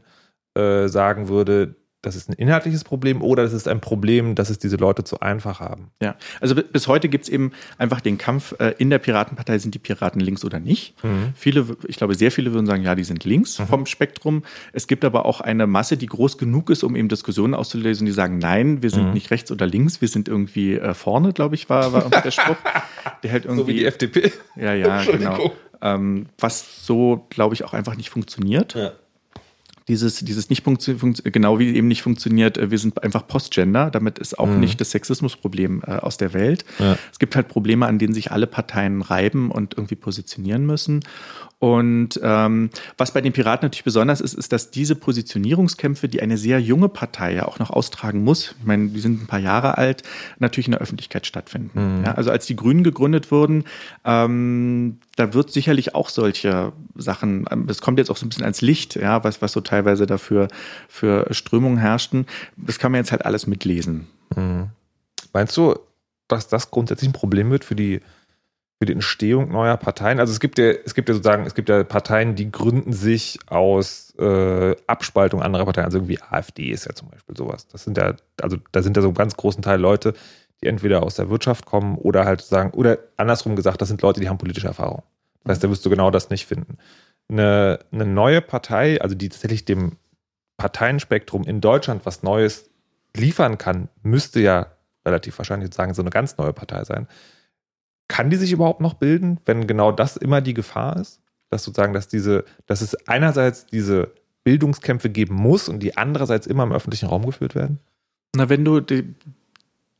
äh, 0.56 0.88
sagen 0.88 1.28
würde, 1.28 1.76
das 2.06 2.16
ist 2.16 2.28
ein 2.28 2.34
inhaltliches 2.34 2.84
Problem 2.84 3.22
oder 3.22 3.42
das 3.42 3.52
ist 3.52 3.68
ein 3.68 3.80
Problem, 3.80 4.34
dass 4.34 4.50
es 4.50 4.58
diese 4.58 4.76
Leute 4.76 5.04
zu 5.04 5.20
einfach 5.20 5.60
haben. 5.60 5.90
Ja, 6.02 6.16
also 6.40 6.54
bis 6.54 6.86
heute 6.86 7.08
gibt 7.08 7.24
es 7.24 7.30
eben 7.30 7.52
einfach 7.78 8.00
den 8.00 8.18
Kampf 8.18 8.54
äh, 8.58 8.74
in 8.78 8.90
der 8.90 8.98
Piratenpartei, 8.98 9.58
sind 9.58 9.74
die 9.74 9.78
Piraten 9.78 10.20
links 10.20 10.44
oder 10.44 10.60
nicht? 10.60 11.02
Mhm. 11.02 11.32
Viele, 11.34 11.76
ich 11.86 11.96
glaube, 11.96 12.14
sehr 12.14 12.30
viele 12.30 12.52
würden 12.52 12.66
sagen, 12.66 12.82
ja, 12.82 12.94
die 12.94 13.04
sind 13.04 13.24
links 13.24 13.58
mhm. 13.58 13.66
vom 13.66 13.86
Spektrum. 13.86 14.42
Es 14.72 14.86
gibt 14.86 15.04
aber 15.04 15.26
auch 15.26 15.40
eine 15.40 15.66
Masse, 15.66 15.96
die 15.96 16.06
groß 16.06 16.38
genug 16.38 16.70
ist, 16.70 16.84
um 16.84 16.96
eben 16.96 17.08
Diskussionen 17.08 17.54
auszulösen, 17.54 18.06
die 18.06 18.12
sagen, 18.12 18.38
nein, 18.38 18.82
wir 18.82 18.90
sind 18.90 19.08
mhm. 19.08 19.12
nicht 19.14 19.30
rechts 19.30 19.50
oder 19.50 19.66
links, 19.66 20.00
wir 20.00 20.08
sind 20.08 20.28
irgendwie 20.28 20.74
äh, 20.74 20.94
vorne, 20.94 21.32
glaube 21.32 21.54
ich, 21.54 21.68
war, 21.68 21.92
war 21.92 22.08
der 22.08 22.30
Spruch. 22.30 22.56
Der 23.22 23.32
halt 23.32 23.44
irgendwie, 23.44 23.62
so 23.62 23.68
wie 23.68 23.74
die 23.74 23.84
FDP. 23.86 24.32
Ja, 24.54 24.74
ja, 24.74 25.02
genau. 25.10 25.52
Ähm, 25.80 26.26
was 26.38 26.84
so, 26.84 27.26
glaube 27.30 27.54
ich, 27.54 27.64
auch 27.64 27.72
einfach 27.72 27.96
nicht 27.96 28.10
funktioniert. 28.10 28.74
Ja 28.74 28.92
dieses, 29.88 30.20
dieses 30.20 30.48
nicht 30.48 30.64
funktioniert, 30.64 31.32
genau 31.32 31.58
wie 31.58 31.74
eben 31.74 31.88
nicht 31.88 32.02
funktioniert, 32.02 32.56
äh, 32.56 32.70
wir 32.70 32.78
sind 32.78 33.02
einfach 33.02 33.26
Postgender, 33.26 33.90
damit 33.90 34.18
ist 34.18 34.38
auch 34.38 34.46
mhm. 34.46 34.60
nicht 34.60 34.80
das 34.80 34.90
Sexismusproblem 34.92 35.82
äh, 35.86 35.96
aus 35.96 36.16
der 36.16 36.32
Welt. 36.32 36.64
Ja. 36.78 36.96
Es 37.12 37.18
gibt 37.18 37.36
halt 37.36 37.48
Probleme, 37.48 37.86
an 37.86 37.98
denen 37.98 38.14
sich 38.14 38.32
alle 38.32 38.46
Parteien 38.46 39.02
reiben 39.02 39.50
und 39.50 39.74
irgendwie 39.76 39.96
positionieren 39.96 40.64
müssen. 40.64 41.00
Und 41.58 42.20
ähm, 42.22 42.70
was 42.98 43.12
bei 43.12 43.20
den 43.20 43.32
Piraten 43.32 43.64
natürlich 43.64 43.84
besonders 43.84 44.20
ist, 44.20 44.34
ist, 44.34 44.52
dass 44.52 44.70
diese 44.70 44.96
Positionierungskämpfe, 44.96 46.08
die 46.08 46.20
eine 46.20 46.36
sehr 46.36 46.60
junge 46.60 46.88
Partei 46.88 47.34
ja 47.34 47.46
auch 47.46 47.58
noch 47.58 47.70
austragen 47.70 48.22
muss, 48.22 48.54
ich 48.58 48.66
meine, 48.66 48.88
die 48.88 49.00
sind 49.00 49.22
ein 49.22 49.26
paar 49.26 49.38
Jahre 49.38 49.78
alt, 49.78 50.02
natürlich 50.38 50.66
in 50.66 50.72
der 50.72 50.80
Öffentlichkeit 50.80 51.26
stattfinden. 51.26 51.98
Mhm. 51.98 52.04
Ja, 52.04 52.12
also 52.14 52.30
als 52.30 52.46
die 52.46 52.56
Grünen 52.56 52.84
gegründet 52.84 53.30
wurden, 53.30 53.64
ähm, 54.04 54.98
da 55.16 55.32
wird 55.32 55.52
sicherlich 55.52 55.94
auch 55.94 56.10
solche 56.10 56.72
Sachen, 56.96 57.46
das 57.66 57.80
kommt 57.80 57.98
jetzt 57.98 58.10
auch 58.10 58.16
so 58.16 58.26
ein 58.26 58.28
bisschen 58.28 58.44
ans 58.44 58.60
Licht, 58.60 58.96
ja, 58.96 59.24
was, 59.24 59.40
was 59.40 59.52
so 59.52 59.60
teilweise 59.60 60.06
dafür 60.06 60.48
für 60.88 61.32
Strömungen 61.32 61.78
herrschten. 61.78 62.26
Das 62.56 62.78
kann 62.78 62.92
man 62.92 63.00
jetzt 63.00 63.12
halt 63.12 63.24
alles 63.24 63.46
mitlesen. 63.46 64.06
Mhm. 64.36 64.70
Meinst 65.32 65.56
du, 65.56 65.76
dass 66.28 66.48
das 66.48 66.70
grundsätzlich 66.70 67.10
ein 67.10 67.14
Problem 67.14 67.50
wird 67.50 67.64
für 67.64 67.74
die 67.74 68.00
für 68.78 68.86
die 68.86 68.92
Entstehung 68.92 69.50
neuer 69.50 69.76
Parteien. 69.76 70.18
Also 70.18 70.32
es 70.32 70.40
gibt 70.40 70.58
ja, 70.58 70.70
es 70.70 70.94
gibt 70.94 71.08
ja 71.08 71.14
sozusagen, 71.14 71.46
es 71.46 71.54
gibt 71.54 71.68
ja 71.68 71.84
Parteien, 71.84 72.34
die 72.34 72.50
gründen 72.50 72.92
sich 72.92 73.38
aus 73.46 74.14
äh, 74.18 74.76
Abspaltung 74.86 75.42
anderer 75.42 75.64
Parteien, 75.64 75.86
also 75.86 75.98
irgendwie 75.98 76.20
AfD 76.20 76.70
ist 76.70 76.86
ja 76.86 76.94
zum 76.94 77.08
Beispiel 77.08 77.36
sowas. 77.36 77.68
Das 77.68 77.84
sind 77.84 77.96
ja, 77.96 78.14
also 78.40 78.56
da 78.72 78.82
sind 78.82 78.96
ja 78.96 79.02
so 79.02 79.08
einen 79.08 79.14
ganz 79.14 79.36
großen 79.36 79.62
Teil 79.62 79.80
Leute, 79.80 80.14
die 80.60 80.66
entweder 80.66 81.02
aus 81.02 81.14
der 81.14 81.30
Wirtschaft 81.30 81.66
kommen 81.66 81.96
oder 81.98 82.24
halt 82.24 82.42
sagen, 82.42 82.70
oder 82.72 82.98
andersrum 83.16 83.56
gesagt, 83.56 83.80
das 83.80 83.88
sind 83.88 84.02
Leute, 84.02 84.20
die 84.20 84.28
haben 84.28 84.38
politische 84.38 84.66
Erfahrung. 84.66 85.02
Das 85.44 85.56
heißt, 85.56 85.64
da 85.64 85.70
wirst 85.70 85.84
du 85.86 85.90
genau 85.90 86.10
das 86.10 86.30
nicht 86.30 86.46
finden. 86.46 86.78
Eine, 87.28 87.80
eine 87.92 88.06
neue 88.06 88.40
Partei, 88.40 89.00
also 89.00 89.14
die 89.14 89.28
tatsächlich 89.28 89.64
dem 89.64 89.98
Parteienspektrum 90.56 91.44
in 91.44 91.60
Deutschland 91.60 92.06
was 92.06 92.22
Neues 92.22 92.70
liefern 93.16 93.58
kann, 93.58 93.88
müsste 94.02 94.40
ja 94.40 94.66
relativ 95.06 95.38
wahrscheinlich 95.38 95.72
sagen, 95.72 95.94
so 95.94 96.02
eine 96.02 96.10
ganz 96.10 96.38
neue 96.38 96.52
Partei 96.52 96.84
sein 96.84 97.06
kann 98.08 98.30
die 98.30 98.36
sich 98.36 98.52
überhaupt 98.52 98.80
noch 98.80 98.94
bilden, 98.94 99.40
wenn 99.46 99.66
genau 99.66 99.92
das 99.92 100.16
immer 100.16 100.40
die 100.40 100.54
Gefahr 100.54 100.96
ist? 100.96 101.20
Dass 101.50 101.64
sozusagen, 101.64 101.92
dass 101.92 102.08
diese, 102.08 102.44
dass 102.66 102.80
es 102.80 102.94
einerseits 103.08 103.66
diese 103.66 104.12
Bildungskämpfe 104.44 105.08
geben 105.10 105.34
muss 105.34 105.68
und 105.68 105.80
die 105.80 105.96
andererseits 105.96 106.46
immer 106.46 106.64
im 106.64 106.72
öffentlichen 106.72 107.06
Raum 107.06 107.24
geführt 107.24 107.54
werden? 107.54 107.80
Na, 108.36 108.48
wenn 108.48 108.64
du 108.64 108.80
die, 108.80 109.14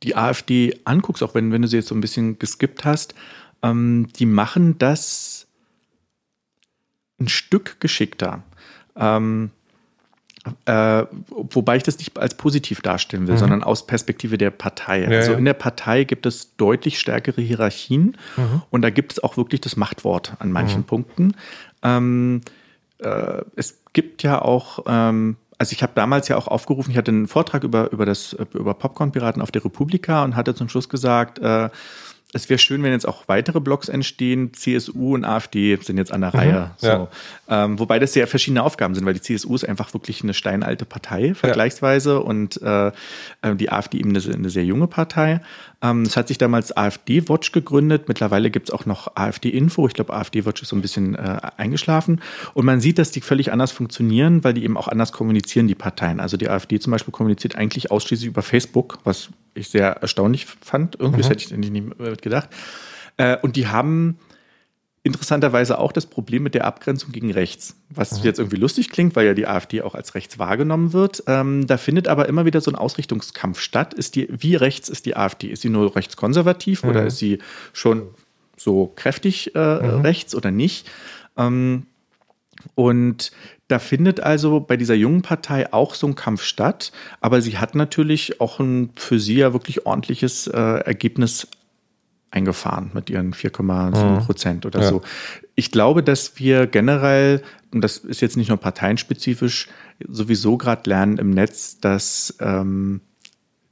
die 0.03 0.15
AfD 0.15 0.79
anguckst, 0.83 1.23
auch 1.23 1.33
wenn, 1.33 1.51
wenn 1.51 1.61
du 1.61 1.67
sie 1.67 1.77
jetzt 1.77 1.87
so 1.87 1.95
ein 1.95 2.01
bisschen 2.01 2.37
geskippt 2.37 2.85
hast, 2.85 3.15
ähm, 3.63 4.07
die 4.17 4.25
machen 4.25 4.77
das 4.77 5.47
ein 7.19 7.27
Stück 7.27 7.79
geschickter. 7.79 8.43
Ähm, 8.95 9.51
äh, 10.65 11.05
wobei 11.29 11.77
ich 11.77 11.83
das 11.83 11.97
nicht 11.97 12.17
als 12.17 12.35
positiv 12.35 12.81
darstellen 12.81 13.27
will, 13.27 13.35
mhm. 13.35 13.39
sondern 13.39 13.63
aus 13.63 13.87
Perspektive 13.87 14.37
der 14.37 14.51
Partei. 14.51 15.01
Ja, 15.01 15.09
also 15.09 15.33
ja. 15.33 15.37
in 15.37 15.45
der 15.45 15.53
Partei 15.53 16.03
gibt 16.03 16.25
es 16.25 16.55
deutlich 16.55 16.99
stärkere 16.99 17.41
Hierarchien 17.41 18.17
mhm. 18.37 18.61
und 18.69 18.81
da 18.81 18.89
gibt 18.89 19.13
es 19.13 19.23
auch 19.23 19.37
wirklich 19.37 19.61
das 19.61 19.75
Machtwort 19.75 20.33
an 20.39 20.51
manchen 20.51 20.81
mhm. 20.81 20.85
Punkten. 20.85 21.35
Ähm, 21.83 22.41
äh, 22.99 23.41
es 23.55 23.79
gibt 23.93 24.23
ja 24.23 24.41
auch 24.41 24.85
ähm, 24.87 25.37
also 25.57 25.73
ich 25.73 25.83
habe 25.83 25.93
damals 25.95 26.27
ja 26.27 26.37
auch 26.37 26.47
aufgerufen, 26.47 26.91
ich 26.91 26.97
hatte 26.97 27.11
einen 27.11 27.27
Vortrag 27.27 27.63
über, 27.63 27.91
über 27.91 28.05
das, 28.05 28.33
über 28.53 28.73
Popcorn-Piraten 28.73 29.41
auf 29.41 29.51
der 29.51 29.63
Republika 29.63 30.23
und 30.23 30.35
hatte 30.35 30.53
zum 30.53 30.69
Schluss 30.69 30.89
gesagt, 30.89 31.39
äh, 31.39 31.69
es 32.33 32.49
wäre 32.49 32.57
schön, 32.57 32.83
wenn 32.83 32.91
jetzt 32.91 33.07
auch 33.07 33.27
weitere 33.27 33.61
Blogs 33.61 33.87
entstehen. 33.87 34.53
CSU 34.53 35.13
und 35.13 35.23
AfD 35.23 35.77
sind 35.77 35.97
jetzt 35.97 36.11
an 36.11 36.21
der 36.21 36.31
mhm, 36.31 36.39
Reihe. 36.39 36.71
So. 36.77 36.87
Ja. 36.87 37.07
Ähm, 37.47 37.79
wobei 37.79 37.97
das 37.97 38.13
sehr 38.13 38.27
verschiedene 38.27 38.61
Aufgaben 38.61 38.93
sind, 38.93 39.05
weil 39.05 39.13
die 39.13 39.21
CSU 39.21 39.55
ist 39.55 39.63
einfach 39.63 39.93
wirklich 39.93 40.21
eine 40.21 40.33
steinalte 40.33 40.85
Partei 40.85 41.33
vergleichsweise 41.33 42.13
ja. 42.13 42.17
und 42.17 42.61
äh, 42.61 42.87
äh 42.87 43.55
die 43.55 43.71
AfD 43.71 43.99
eben 43.99 44.09
eine, 44.09 44.33
eine 44.33 44.49
sehr 44.49 44.65
junge 44.65 44.87
Partei. 44.87 45.41
Ähm, 45.81 46.03
es 46.03 46.17
hat 46.17 46.27
sich 46.27 46.37
damals 46.37 46.75
AfD-Watch 46.75 47.51
gegründet. 47.51 48.07
Mittlerweile 48.07 48.49
gibt 48.51 48.69
es 48.69 48.73
auch 48.73 48.85
noch 48.85 49.15
AfD-Info. 49.15 49.87
Ich 49.87 49.93
glaube, 49.93 50.13
AfD-Watch 50.13 50.61
ist 50.61 50.69
so 50.69 50.75
ein 50.75 50.81
bisschen 50.81 51.15
äh, 51.15 51.39
eingeschlafen. 51.57 52.21
Und 52.53 52.65
man 52.65 52.81
sieht, 52.81 52.97
dass 52.97 53.11
die 53.11 53.21
völlig 53.21 53.51
anders 53.51 53.71
funktionieren, 53.71 54.43
weil 54.43 54.53
die 54.53 54.63
eben 54.63 54.77
auch 54.77 54.87
anders 54.87 55.11
kommunizieren, 55.11 55.67
die 55.67 55.75
Parteien. 55.75 56.19
Also 56.19 56.37
die 56.37 56.49
AfD 56.49 56.79
zum 56.79 56.91
Beispiel 56.91 57.11
kommuniziert 57.11 57.55
eigentlich 57.55 57.91
ausschließlich 57.91 58.27
über 58.27 58.41
Facebook, 58.41 58.99
was 59.03 59.29
ich 59.53 59.69
sehr 59.69 59.97
erstaunlich 59.97 60.45
fand. 60.45 60.99
Irgendwie 60.99 61.23
mhm. 61.23 61.27
hätte 61.27 61.43
ich 61.43 61.69
nicht 61.69 62.21
gedacht. 62.21 62.49
Äh, 63.17 63.37
und 63.41 63.55
die 63.55 63.67
haben 63.67 64.17
interessanterweise 65.05 65.77
auch 65.77 65.91
das 65.91 66.07
Problem 66.07 66.41
mit 66.41 66.55
der 66.55 66.65
Abgrenzung 66.65 67.11
gegen 67.11 67.31
rechts, 67.31 67.75
was 67.89 68.19
mhm. 68.19 68.25
jetzt 68.25 68.39
irgendwie 68.39 68.57
lustig 68.57 68.89
klingt, 68.89 69.15
weil 69.15 69.27
ja 69.27 69.33
die 69.35 69.45
AfD 69.45 69.83
auch 69.83 69.93
als 69.93 70.15
rechts 70.15 70.39
wahrgenommen 70.39 70.93
wird. 70.93 71.23
Ähm, 71.27 71.67
da 71.67 71.77
findet 71.77 72.07
aber 72.07 72.27
immer 72.27 72.45
wieder 72.45 72.59
so 72.59 72.71
ein 72.71 72.75
Ausrichtungskampf 72.75 73.59
statt. 73.59 73.93
Ist 73.93 74.15
die, 74.15 74.27
wie 74.31 74.55
rechts 74.55 74.89
ist 74.89 75.05
die 75.05 75.15
AfD? 75.15 75.47
Ist 75.47 75.61
sie 75.61 75.69
nur 75.69 75.95
rechtskonservativ 75.95 76.83
mhm. 76.83 76.89
oder 76.89 77.05
ist 77.05 77.19
sie 77.19 77.37
schon 77.71 78.07
so 78.57 78.91
kräftig 78.95 79.53
äh, 79.53 79.59
mhm. 79.59 80.01
rechts 80.01 80.33
oder 80.33 80.49
nicht? 80.49 80.89
Ähm, 81.37 81.85
und 82.73 83.31
da 83.67 83.77
findet 83.77 84.21
also 84.21 84.59
bei 84.59 84.75
dieser 84.75 84.95
jungen 84.95 85.21
Partei 85.21 85.71
auch 85.71 85.93
so 85.93 86.07
ein 86.07 86.15
Kampf 86.15 86.41
statt, 86.41 86.91
aber 87.21 87.41
sie 87.41 87.59
hat 87.59 87.75
natürlich 87.75 88.41
auch 88.41 88.59
ein 88.59 88.89
für 88.95 89.19
sie 89.19 89.35
ja 89.35 89.53
wirklich 89.53 89.85
ordentliches 89.85 90.47
äh, 90.47 90.59
Ergebnis 90.59 91.47
eingefahren 92.31 92.91
mit 92.93 93.09
ihren 93.09 93.33
4,7 93.33 94.19
mhm. 94.19 94.25
Prozent 94.25 94.65
oder 94.65 94.81
ja. 94.81 94.89
so. 94.89 95.01
Ich 95.55 95.71
glaube, 95.71 96.03
dass 96.03 96.37
wir 96.37 96.67
generell, 96.67 97.41
und 97.71 97.81
das 97.81 97.97
ist 97.97 98.21
jetzt 98.21 98.35
nicht 98.37 98.49
nur 98.49 98.57
parteienspezifisch, 98.57 99.69
sowieso 100.07 100.57
gerade 100.57 100.89
lernen 100.89 101.17
im 101.17 101.29
Netz, 101.29 101.79
dass 101.79 102.35
ähm, 102.39 103.01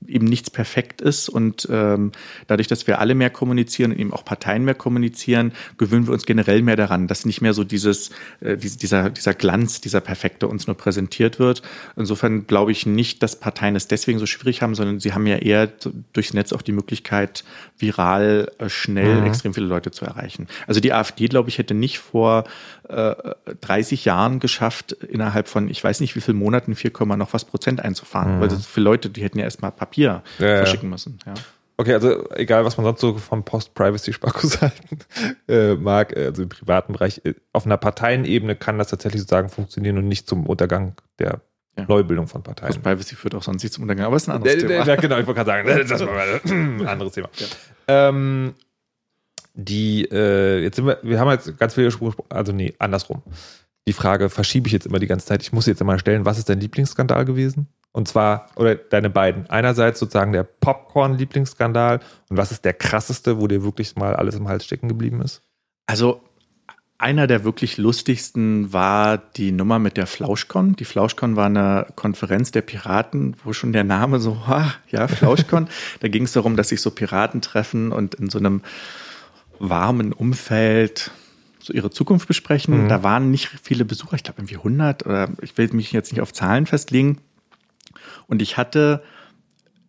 eben 0.08 0.26
nichts 0.26 0.50
perfekt 0.50 1.02
ist 1.02 1.30
und 1.30 1.68
ähm, 1.72 2.12
dadurch, 2.48 2.68
dass 2.68 2.88
wir 2.88 3.00
alle 3.00 3.16
mehr 3.16 3.30
kommunizieren 3.30 3.92
und 3.92 4.00
eben 4.00 4.14
auch 4.14 4.26
Parteien 4.26 4.66
mehr 4.66 4.76
kommunizieren, 4.76 5.54
gewöhnen 5.78 6.08
wir 6.08 6.14
uns 6.14 6.26
generell 6.26 6.62
mehr 6.62 6.76
daran, 6.76 7.08
dass 7.08 7.26
nicht 7.26 7.42
mehr 7.42 7.54
so 7.54 7.64
dieses, 7.64 8.12
äh, 8.42 8.58
dieser, 8.58 9.10
dieser 9.10 9.34
Glanz, 9.34 9.82
dieser 9.82 10.02
Perfekte 10.02 10.48
uns 10.48 10.68
nur 10.68 10.78
präsentiert 10.78 11.40
wird. 11.40 11.62
Insofern 11.96 12.48
glaube 12.48 12.72
ich 12.72 12.86
nicht, 12.86 13.24
dass 13.24 13.40
Parteien 13.40 13.76
es 13.76 13.88
deswegen 13.88 14.20
so 14.20 14.26
schwierig 14.26 14.62
haben, 14.62 14.76
sondern 14.76 15.00
sie 15.00 15.14
haben 15.14 15.28
ja 15.28 15.38
eher 15.38 15.70
durchs 16.14 16.34
Netz 16.34 16.54
auch 16.54 16.62
die 16.62 16.72
Möglichkeit, 16.72 17.44
viral 17.78 18.52
äh, 18.58 18.70
schnell 18.70 19.22
mhm. 19.22 19.28
extrem 19.28 19.54
viele 19.54 19.68
Leute 19.68 19.92
zu 19.92 20.06
erreichen. 20.06 20.48
Also 20.68 20.80
die 20.80 20.94
AfD, 20.94 21.28
glaube 21.28 21.50
ich, 21.50 21.58
hätte 21.58 21.74
nicht 21.74 22.00
vor 22.00 22.46
äh, 22.90 23.16
30 23.62 24.06
Jahren 24.06 24.40
geschafft, 24.40 24.92
innerhalb 24.92 25.48
von, 25.48 25.70
ich 25.70 25.84
weiß 25.84 26.00
nicht 26.00 26.16
wie 26.16 26.22
viele 26.22 26.38
Monaten, 26.38 26.76
4, 26.76 26.92
noch 27.16 27.34
was 27.34 27.46
Prozent 27.46 27.82
einzufahren. 27.82 28.38
Mhm. 28.38 28.42
Weil 28.42 28.50
so 28.50 28.58
viele 28.58 28.84
Leute, 28.84 29.10
die 29.10 29.24
hätten 29.24 29.40
ja 29.40 29.46
erstmal 29.46 29.72
Papier 29.72 29.93
Papier 29.94 30.24
ja, 30.40 30.58
verschicken 30.58 30.90
müssen. 30.90 31.20
Ja. 31.26 31.34
Okay, 31.78 31.94
also 31.94 32.30
egal, 32.32 32.66
was 32.66 32.78
man 32.78 32.86
sonst 32.86 33.02
so 33.02 33.16
vom 33.18 33.44
Post-Privacy-Sparkus 33.44 34.62
halten 34.62 35.00
äh, 35.48 35.76
mag, 35.76 36.16
äh, 36.16 36.26
also 36.26 36.44
im 36.44 36.50
privaten 36.50 36.94
Bereich, 36.94 37.22
äh, 37.26 37.34
auf 37.52 37.66
einer 37.66 37.78
Parteienebene 37.78 38.56
kann 38.56 38.78
das 38.78 38.88
tatsächlich 38.88 39.22
sozusagen 39.22 39.50
funktionieren 39.50 39.98
und 39.98 40.08
nicht 40.08 40.28
zum 40.28 40.46
Untergang 40.46 40.96
der 41.20 41.42
ja. 41.78 41.86
Neubildung 41.88 42.28
von 42.28 42.44
Parteien. 42.44 42.70
Post-Privacy 42.70 43.16
führt 43.16 43.36
auch 43.36 43.44
sonst 43.44 43.64
nicht 43.64 43.74
zum 43.74 43.84
Untergang, 43.84 44.06
aber 44.06 44.16
es 44.16 44.24
ist 44.24 44.30
ein 44.30 44.36
anderes 44.36 44.58
der, 44.58 44.68
Thema. 44.68 44.86
Ja, 44.86 44.96
genau, 44.96 45.18
ich 45.18 45.28
wollte 45.28 45.44
gerade 45.44 45.66
sagen, 45.66 45.88
das 45.90 46.44
ist 46.44 46.52
ein 46.52 46.88
anderes 46.88 47.14
Thema. 47.14 47.30
Ja. 47.38 48.10
Ähm, 48.10 48.54
die, 49.54 50.06
äh, 50.12 50.64
jetzt 50.64 50.78
sind 50.78 50.88
wir, 50.88 51.00
wir 51.04 51.20
haben 51.20 51.30
jetzt 51.30 51.58
ganz 51.58 51.74
viele 51.76 51.92
Spuren, 51.92 52.16
also 52.30 52.52
nee, 52.52 52.74
andersrum. 52.80 53.22
Die 53.88 53.94
Frage 53.94 54.30
verschiebe 54.30 54.68
ich 54.68 54.74
jetzt 54.74 54.86
immer 54.86 55.00
die 55.00 55.08
ganze 55.08 55.26
Zeit. 55.26 55.42
Ich 55.42 55.52
muss 55.52 55.66
jetzt 55.66 55.82
immer 55.82 56.00
stellen, 56.00 56.26
was 56.26 56.38
ist 56.38 56.50
dein 56.50 56.60
Lieblingsskandal 56.60 57.26
gewesen? 57.26 57.68
Und 57.94 58.08
zwar, 58.08 58.48
oder 58.56 58.76
deine 58.76 59.12
beiden. 59.12 59.50
Einerseits 59.50 60.00
sozusagen 60.00 60.34
der 60.34 60.44
Popcorn-Lieblingsskandal 60.44 62.00
und 62.30 62.38
was 62.38 62.52
ist 62.52 62.66
der 62.66 62.74
krasseste, 62.74 63.40
wo 63.40 63.48
dir 63.48 63.64
wirklich 63.64 63.96
mal 63.96 64.16
alles 64.16 64.36
im 64.36 64.48
Hals 64.48 64.66
stecken 64.66 64.88
geblieben 64.88 65.22
ist? 65.22 65.44
Also 65.86 66.22
einer 66.98 67.28
der 67.28 67.44
wirklich 67.44 67.78
lustigsten 67.78 68.74
war 68.74 69.18
die 69.18 69.52
Nummer 69.52 69.78
mit 69.78 69.98
der 69.98 70.08
Flauschcon. 70.08 70.76
Die 70.76 70.86
Flauschcon 70.86 71.36
war 71.36 71.48
eine 71.48 71.88
Konferenz 71.96 72.52
der 72.52 72.62
Piraten, 72.62 73.36
wo 73.44 73.54
schon 73.54 73.74
der 73.74 73.84
Name 73.84 74.20
so, 74.20 74.42
ah, 74.48 74.72
ja, 74.90 75.08
Flauschcon. 75.08 75.68
da 76.00 76.08
ging 76.08 76.24
es 76.24 76.34
darum, 76.34 76.56
dass 76.56 76.70
sich 76.70 76.82
so 76.82 76.90
Piraten 76.92 77.42
treffen 77.42 77.92
und 77.92 78.16
in 78.16 78.30
so 78.30 78.40
einem 78.40 78.62
warmen 79.60 80.14
Umfeld 80.14 81.12
so 81.60 81.74
ihre 81.74 81.92
Zukunft 81.92 82.28
besprechen. 82.28 82.86
Mhm. 82.86 82.90
Da 82.90 83.04
waren 83.04 83.30
nicht 83.30 83.50
viele 83.62 83.86
Besucher, 83.86 84.16
ich 84.16 84.24
glaube 84.24 84.40
irgendwie 84.42 84.58
100 84.58 85.06
oder 85.06 85.30
ich 85.42 85.58
will 85.58 85.70
mich 85.74 85.92
jetzt 85.92 86.12
nicht 86.12 86.22
auf 86.22 86.34
Zahlen 86.34 86.66
festlegen. 86.66 87.20
Und 88.28 88.42
ich 88.42 88.58
hatte 88.58 89.04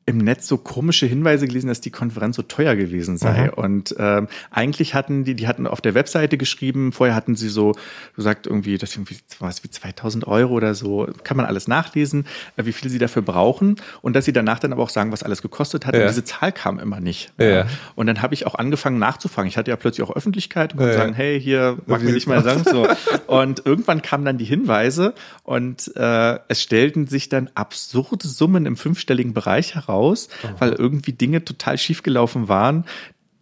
im 0.07 0.19
Netz 0.19 0.47
so 0.47 0.59
komische 0.59 1.07
Hinweise 1.07 1.47
gelesen, 1.47 1.69
dass 1.69 1.81
die 1.81 1.91
Konferenz 1.91 2.37
so 2.37 2.43
teuer 2.43 2.77
gewesen 2.77 3.17
sei. 3.17 3.45
Mhm. 3.45 3.51
Und 3.55 3.95
ähm, 3.99 4.29
eigentlich 4.51 4.95
hatten 4.95 5.25
die, 5.25 5.35
die 5.35 5.49
hatten 5.49 5.67
auf 5.67 5.81
der 5.81 5.95
Webseite 5.95 6.37
geschrieben, 6.37 6.93
vorher 6.93 7.15
hatten 7.15 7.37
sie 7.37 7.49
so 7.49 7.75
gesagt, 8.15 8.47
irgendwie, 8.47 8.77
das 8.77 8.95
irgendwie 8.95 9.17
was 9.39 9.65
wie 9.65 9.71
2000 9.71 10.27
Euro 10.27 10.53
oder 10.53 10.75
so, 10.75 11.09
kann 11.25 11.39
man 11.39 11.47
alles 11.47 11.69
nachlesen, 11.69 12.27
äh, 12.57 12.67
wie 12.67 12.73
viel 12.73 12.91
sie 12.91 12.99
dafür 12.99 13.23
brauchen 13.23 13.77
und 14.03 14.15
dass 14.15 14.27
sie 14.27 14.35
danach 14.35 14.59
dann 14.59 14.73
aber 14.75 14.83
auch 14.83 14.91
sagen, 14.91 15.11
was 15.11 15.23
alles 15.23 15.41
gekostet 15.41 15.87
hat. 15.87 15.95
Ja. 15.95 16.03
Und 16.03 16.09
diese 16.09 16.25
Zahl 16.25 16.53
kam 16.53 16.79
immer 16.79 17.01
nicht. 17.01 17.33
Ja. 17.39 17.67
Und 17.95 18.07
dann 18.07 18.21
habe 18.21 18.35
ich 18.35 18.47
auch 18.47 18.57
angefangen 18.57 18.99
nachzufragen. 18.99 19.49
Ich 19.49 19.57
hatte 19.57 19.71
ja 19.71 19.77
plötzlich 19.77 20.07
auch 20.07 20.15
Öffentlichkeit 20.15 20.73
und 20.75 20.79
konnte 20.79 20.93
ja. 20.93 20.99
sagen, 20.99 21.15
hey, 21.15 21.41
hier 21.41 21.79
mag 21.87 22.03
mir 22.03 22.13
nicht 22.13 22.27
mal 22.27 22.43
sagen. 22.43 22.63
So. 22.65 22.87
Und 23.27 23.65
irgendwann 23.65 24.03
kamen 24.03 24.27
dann 24.27 24.37
die 24.37 24.45
Hinweise 24.45 25.15
und 25.45 25.97
äh, 25.97 26.39
es 26.49 26.63
stellten 26.63 27.07
sich 27.07 27.31
dann 27.31 27.49
absurde 27.55 28.29
Summen 28.29 28.67
im 28.67 28.77
fünfstelligen 28.77 29.33
Bereich 29.33 29.75
heraus 29.75 29.94
raus, 29.95 30.29
Aha. 30.43 30.55
weil 30.59 30.73
irgendwie 30.73 31.13
Dinge 31.13 31.45
total 31.45 31.79
schiefgelaufen 31.79 32.49
waren, 32.49 32.85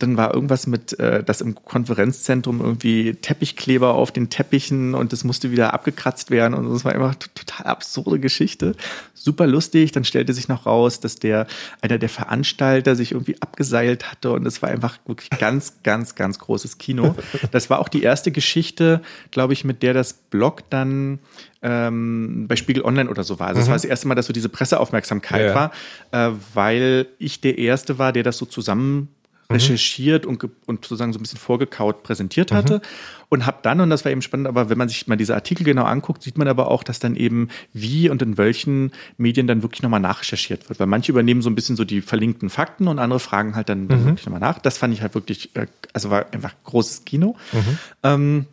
dann 0.03 0.16
war 0.16 0.34
irgendwas 0.34 0.66
mit, 0.66 0.98
äh, 0.98 1.22
dass 1.22 1.40
im 1.40 1.55
Konferenzzentrum 1.55 2.61
irgendwie 2.61 3.14
Teppichkleber 3.14 3.94
auf 3.94 4.11
den 4.11 4.30
Teppichen 4.30 4.94
und 4.94 5.12
das 5.12 5.24
musste 5.24 5.50
wieder 5.50 5.72
abgekratzt 5.72 6.30
werden 6.30 6.55
und 6.55 6.72
das 6.72 6.84
war 6.84 6.92
einfach 6.92 7.14
total 7.14 7.66
absurde 7.66 8.18
Geschichte. 8.18 8.74
Super 9.14 9.46
lustig. 9.46 9.92
Dann 9.92 10.05
stellte 10.05 10.34
sich 10.34 10.48
noch 10.48 10.66
raus, 10.66 11.00
dass 11.00 11.16
der, 11.16 11.46
einer 11.80 11.98
der 11.98 12.09
Veranstalter 12.09 12.96
sich 12.96 13.12
irgendwie 13.12 13.36
abgeseilt 13.40 14.11
hatte 14.11 14.32
und 14.32 14.44
es 14.46 14.62
war 14.62 14.70
einfach 14.70 14.98
wirklich 15.07 15.30
ganz, 15.30 15.82
ganz, 15.82 16.14
ganz 16.14 16.38
großes 16.38 16.78
Kino. 16.78 17.14
Das 17.53 17.70
war 17.70 17.78
auch 17.78 17.88
die 17.88 18.03
erste 18.03 18.32
Geschichte, 18.32 19.03
glaube 19.30 19.53
ich, 19.53 19.64
mit 19.64 19.82
der 19.82 19.94
das 19.94 20.14
Blog 20.14 20.68
dann 20.70 21.20
ähm, 21.62 22.46
bei 22.48 22.57
Spiegel 22.57 22.82
Online 22.82 23.09
oder 23.09 23.22
so 23.22 23.38
war. 23.38 23.48
Also 23.48 23.59
mhm. 23.59 23.61
das 23.61 23.68
war 23.68 23.76
das 23.76 23.84
erste 23.84 24.09
Mal, 24.09 24.14
dass 24.14 24.26
so 24.26 24.32
diese 24.32 24.48
Presseaufmerksamkeit 24.48 25.48
ja. 25.48 25.55
war, 25.55 25.72
äh, 26.11 26.34
weil 26.55 27.07
ich 27.18 27.40
der 27.40 27.59
Erste 27.59 27.98
war, 27.98 28.12
der 28.12 28.22
das 28.22 28.38
so 28.38 28.46
zusammen. 28.46 29.09
Recherchiert 29.53 30.26
und, 30.26 30.42
und 30.66 30.84
sozusagen 30.84 31.12
so 31.12 31.18
ein 31.18 31.22
bisschen 31.22 31.38
vorgekaut 31.38 32.03
präsentiert 32.03 32.50
mhm. 32.50 32.57
hatte. 32.57 32.82
Und 33.28 33.46
habe 33.46 33.59
dann, 33.62 33.80
und 33.80 33.88
das 33.88 34.05
war 34.05 34.12
eben 34.12 34.20
spannend, 34.20 34.46
aber 34.46 34.68
wenn 34.68 34.76
man 34.76 34.90
sich 34.90 35.07
mal 35.07 35.16
diese 35.16 35.34
Artikel 35.34 35.64
genau 35.64 35.84
anguckt, 35.84 36.22
sieht 36.22 36.36
man 36.36 36.48
aber 36.48 36.70
auch, 36.70 36.82
dass 36.82 36.98
dann 36.98 37.16
eben 37.16 37.48
wie 37.72 38.11
und 38.11 38.20
in 38.20 38.36
welchen 38.36 38.92
Medien 39.16 39.46
dann 39.46 39.62
wirklich 39.62 39.82
nochmal 39.82 40.00
nachrecherchiert 40.00 40.68
wird. 40.68 40.78
Weil 40.78 40.86
manche 40.86 41.12
übernehmen 41.12 41.40
so 41.40 41.48
ein 41.48 41.55
bisschen 41.55 41.76
so 41.76 41.84
die 41.84 42.03
verlinkten 42.03 42.50
Fakten 42.50 42.88
und 42.88 42.98
andere 42.98 43.20
fragen 43.20 43.57
halt 43.57 43.70
dann, 43.70 43.88
dann 43.88 44.03
mhm. 44.03 44.07
wirklich 44.07 44.26
nochmal 44.26 44.40
nach. 44.40 44.59
Das 44.59 44.76
fand 44.76 44.92
ich 44.92 45.00
halt 45.00 45.14
wirklich, 45.14 45.57
äh, 45.57 45.66
also 45.94 46.11
war 46.11 46.26
einfach 46.32 46.55
großes 46.64 47.05
Kino. 47.05 47.36
Mhm. 47.53 47.78
Ähm, 48.03 48.46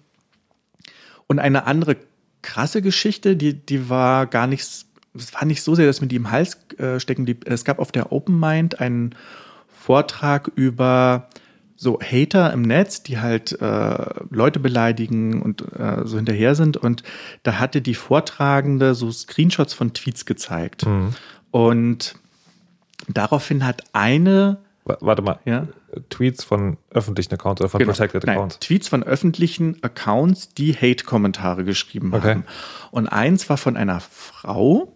und 1.27 1.39
eine 1.39 1.67
andere 1.67 1.97
krasse 2.41 2.81
Geschichte, 2.81 3.35
die, 3.35 3.53
die 3.53 3.89
war 3.89 4.25
gar 4.27 4.47
nichts, 4.47 4.85
es 5.13 5.33
war 5.33 5.45
nicht 5.45 5.61
so 5.61 5.75
sehr, 5.75 5.85
dass 5.85 6.01
mir 6.01 6.07
die 6.07 6.15
im 6.15 6.31
Hals 6.31 6.57
äh, 6.77 6.99
stecken 6.99 7.25
blieb. 7.25 7.47
Es 7.47 7.65
gab 7.65 7.79
auf 7.79 7.91
der 7.91 8.11
Open 8.11 8.39
Mind 8.39 8.79
einen 8.79 9.15
Vortrag 9.89 10.51
über 10.53 11.29
so 11.75 11.99
Hater 11.99 12.53
im 12.53 12.61
Netz, 12.61 13.01
die 13.01 13.17
halt 13.17 13.59
äh, 13.59 14.05
Leute 14.29 14.59
beleidigen 14.59 15.41
und 15.41 15.63
äh, 15.73 16.05
so 16.05 16.17
hinterher 16.17 16.53
sind. 16.53 16.77
Und 16.77 17.01
da 17.41 17.57
hatte 17.57 17.81
die 17.81 17.95
Vortragende 17.95 18.93
so 18.93 19.11
Screenshots 19.11 19.73
von 19.73 19.91
Tweets 19.95 20.27
gezeigt. 20.27 20.85
Mhm. 20.85 21.15
Und 21.49 22.15
daraufhin 23.07 23.65
hat 23.65 23.83
eine. 23.93 24.59
Warte 24.83 25.23
mal. 25.23 25.39
Ja? 25.45 25.67
Tweets 26.11 26.43
von 26.43 26.77
öffentlichen 26.91 27.33
Accounts 27.33 27.59
oder 27.59 27.69
von 27.69 27.79
genau. 27.79 27.93
Protected 27.93 28.29
Accounts? 28.29 28.57
Nein, 28.57 28.59
Tweets 28.59 28.87
von 28.89 29.01
öffentlichen 29.01 29.81
Accounts, 29.81 30.53
die 30.53 30.75
Hate-Kommentare 30.75 31.63
geschrieben 31.63 32.13
okay. 32.13 32.29
haben. 32.29 32.43
Und 32.91 33.07
eins 33.07 33.49
war 33.49 33.57
von 33.57 33.75
einer 33.75 34.01
Frau, 34.01 34.93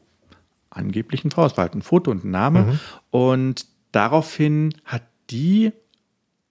angeblichen 0.70 1.32
Frau, 1.32 1.48
es 1.48 1.58
war 1.58 1.64
halt 1.64 1.74
ein 1.74 1.82
Foto 1.82 2.12
und 2.12 2.26
ein 2.26 2.30
Name. 2.30 2.62
Mhm. 2.62 2.80
Und 3.10 3.73
daraufhin 3.94 4.74
hat 4.84 5.04
die 5.30 5.72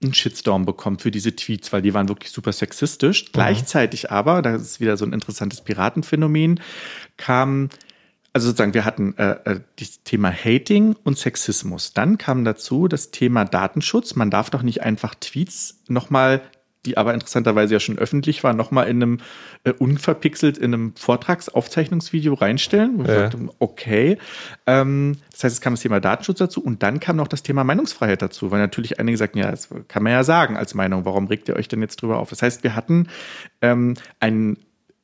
einen 0.03 0.15
Shitstorm 0.15 0.65
bekommen 0.65 0.99
für 0.99 1.11
diese 1.11 1.37
Tweets, 1.37 1.73
weil 1.73 1.83
die 1.83 1.95
waren 1.95 2.09
wirklich 2.09 2.33
super 2.33 2.53
sexistisch. 2.53 3.25
Mhm. 3.25 3.29
Gleichzeitig 3.33 4.11
aber, 4.11 4.43
das 4.43 4.63
ist 4.63 4.81
wieder 4.81 4.97
so 4.97 5.05
ein 5.05 5.13
interessantes 5.13 5.61
Piratenphänomen, 5.61 6.61
kam 7.17 7.69
also 8.35 8.47
sozusagen, 8.47 8.73
wir 8.73 8.87
hatten 8.87 9.15
äh, 9.19 9.33
äh, 9.45 9.61
das 9.79 10.05
Thema 10.05 10.33
Hating 10.33 10.97
und 11.05 11.19
Sexismus. 11.19 11.93
Dann 11.93 12.17
kam 12.17 12.45
dazu 12.45 12.89
das 12.89 13.11
Thema 13.11 13.45
Datenschutz. 13.45 14.15
Man 14.15 14.31
darf 14.31 14.49
doch 14.49 14.63
nicht 14.63 14.83
einfach 14.83 15.15
Tweets 15.15 15.83
nochmal, 15.89 16.41
die 16.85 16.97
aber 16.97 17.15
interessanterweise 17.15 17.75
ja 17.75 17.81
schon 17.81 17.99
öffentlich 17.99 18.43
waren, 18.43 18.57
nochmal 18.57 18.89
in 18.89 19.03
einem 19.03 19.19
äh, 19.65 19.73
unverpixelt 19.73 20.59
in 20.59 20.75
einem 20.75 20.97
Vortragsaufzeichnungsvideo 20.97 22.35
reinstellen. 22.35 22.97
Und 22.97 23.09
ja. 23.09 23.21
sagte, 23.21 23.39
okay. 23.59 24.19
Ähm, 24.67 25.17
das 25.31 25.45
heißt, 25.45 25.55
es 25.55 25.61
kam 25.61 25.75
das 25.75 25.83
Thema 25.83 26.01
Datenschutz 26.01 26.39
dazu 26.39 26.63
und 26.63 26.83
dann 26.83 27.01
kam 27.01 27.17
noch 27.17 27.29
das 27.29 27.43
Thema 27.43 27.65
Meinungsfreiheit 27.65 28.23
dazu, 28.23 28.51
weil 28.51 28.61
natürlich 28.61 28.99
einige 28.99 29.17
sagten, 29.17 29.39
ja, 29.39 29.51
das 29.51 29.69
kann 29.89 30.03
man 30.03 30.13
ja 30.13 30.25
sagen 30.25 30.57
als 30.57 30.75
Meinung. 30.75 31.05
Warum 31.05 31.27
regt 31.27 31.49
ihr 31.49 31.57
euch 31.57 31.69
denn 31.69 31.81
jetzt 31.81 32.03
drüber 32.03 32.19
auf? 32.19 32.31
Das 32.31 32.43
heißt, 32.43 32.65
wir 32.65 32.75
hatten 32.75 33.09
ähm, 33.61 33.95
einen 34.21 34.57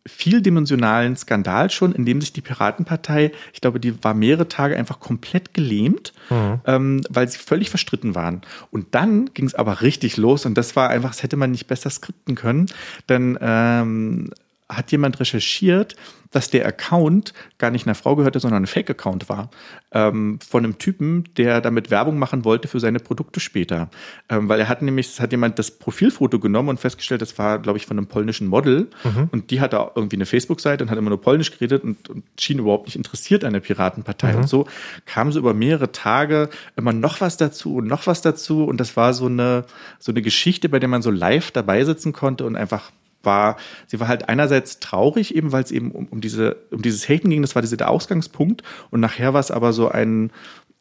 vieldimensionalen 0.09 1.17
Skandal 1.17 1.71
schon, 1.71 1.93
in 1.93 2.05
dem 2.05 2.21
sich 2.21 2.33
die 2.33 2.41
Piratenpartei, 2.41 3.33
ich 3.53 3.61
glaube, 3.61 3.81
die 3.81 4.03
war 4.03 4.15
mehrere 4.15 4.49
Tage 4.49 4.77
einfach 4.77 5.01
komplett 5.01 5.55
gelähmt, 5.55 6.13
mhm. 6.31 6.61
ähm, 6.67 7.01
weil 7.09 7.29
sie 7.29 7.39
völlig 7.39 7.71
verstritten 7.71 8.15
waren. 8.15 8.43
Und 8.71 8.95
dann 8.95 9.31
ging 9.35 9.47
es 9.47 9.55
aber 9.55 9.83
richtig 9.83 10.17
los 10.17 10.47
und 10.47 10.55
das 10.55 10.77
war 10.77 10.91
einfach, 10.91 11.11
das 11.11 11.23
hätte 11.23 11.37
man 11.37 11.51
nicht 11.51 11.67
besser 11.67 11.91
skripten 11.91 12.35
können. 12.35 12.67
Denn 13.09 13.39
ähm, 13.41 14.31
hat 14.69 14.93
jemand 14.93 15.19
recherchiert, 15.21 15.97
dass 16.31 16.51
der 16.51 16.67
Account 16.67 17.33
gar 17.57 17.71
nicht 17.71 17.87
einer 17.87 17.95
Frau 17.95 18.15
gehörte, 18.17 18.39
sondern 18.39 18.65
ein 18.65 18.67
Fake-Account 18.67 19.29
war. 19.29 19.51
Ähm, 19.93 20.39
von 20.47 20.63
einem 20.63 20.77
Typen, 20.77 21.25
der 21.37 21.63
damit 21.63 21.91
Werbung 21.91 22.19
machen 22.19 22.45
wollte 22.45 22.69
für 22.69 22.81
seine 22.81 22.99
Produkte 22.99 23.41
später. 23.41 23.89
Ähm, 24.29 24.49
weil 24.49 24.61
er 24.61 24.69
hat 24.69 24.83
nämlich, 24.83 25.19
hat 25.21 25.33
jemand 25.33 25.59
das 25.59 25.71
Profilfoto 25.71 26.39
genommen 26.39 26.69
und 26.69 26.81
festgestellt, 26.81 27.23
das 27.23 27.39
war, 27.39 27.59
glaube 27.59 27.79
ich, 27.79 27.87
von 27.87 27.97
einem 27.97 28.09
polnischen 28.09 28.47
Model. 28.47 28.91
Mhm. 29.05 29.29
Und 29.33 29.51
die 29.51 29.63
hatte 29.63 29.91
irgendwie 29.95 30.17
eine 30.17 30.27
Facebook-Seite 30.27 30.85
und 30.85 30.91
hat 30.91 30.99
immer 30.99 31.09
nur 31.09 31.21
Polnisch 31.21 31.51
geredet 31.51 31.83
und, 31.83 32.11
und 32.11 32.25
schien 32.39 32.59
überhaupt 32.59 32.87
nicht 32.87 32.97
interessiert 32.97 33.45
an 33.45 33.55
der 33.55 33.61
Piratenpartei. 33.61 34.33
Mhm. 34.33 34.39
Und 34.41 34.49
so 34.49 34.67
kam 35.07 35.33
so 35.33 35.39
über 35.39 35.55
mehrere 35.55 35.93
Tage 35.93 36.51
immer 36.77 36.93
noch 36.93 37.23
was 37.23 37.39
dazu 37.39 37.77
und 37.77 37.87
noch 37.87 38.07
was 38.07 38.21
dazu. 38.21 38.65
Und 38.65 38.79
das 38.79 38.99
war 38.99 39.15
so 39.15 39.27
eine, 39.27 39.65
so 39.99 40.13
eine 40.13 40.21
Geschichte, 40.21 40.69
bei 40.69 40.79
der 40.79 40.91
man 40.91 41.01
so 41.01 41.11
live 41.11 41.53
dabei 41.53 41.85
sitzen 41.85 42.13
konnte 42.13 42.45
und 42.45 42.55
einfach 42.55 42.93
war, 43.29 43.59
sie 43.87 44.01
war 44.01 44.09
halt 44.09 44.29
einerseits 44.29 44.81
traurig, 44.81 45.35
eben 45.35 45.53
weil 45.53 45.63
es 45.63 45.71
eben 45.71 45.93
um, 45.93 46.07
um, 46.07 46.21
diese, 46.21 46.57
um 46.71 46.81
dieses 46.81 47.09
Haten 47.09 47.29
ging, 47.29 47.43
das 47.43 47.55
war 47.55 47.63
dieser 47.63 47.77
der 47.77 47.91
Ausgangspunkt. 47.91 48.63
Und 48.91 49.01
nachher 49.01 49.35
war 49.35 49.41
es 49.41 49.51
aber 49.51 49.75
so 49.75 49.89
ein 49.89 50.33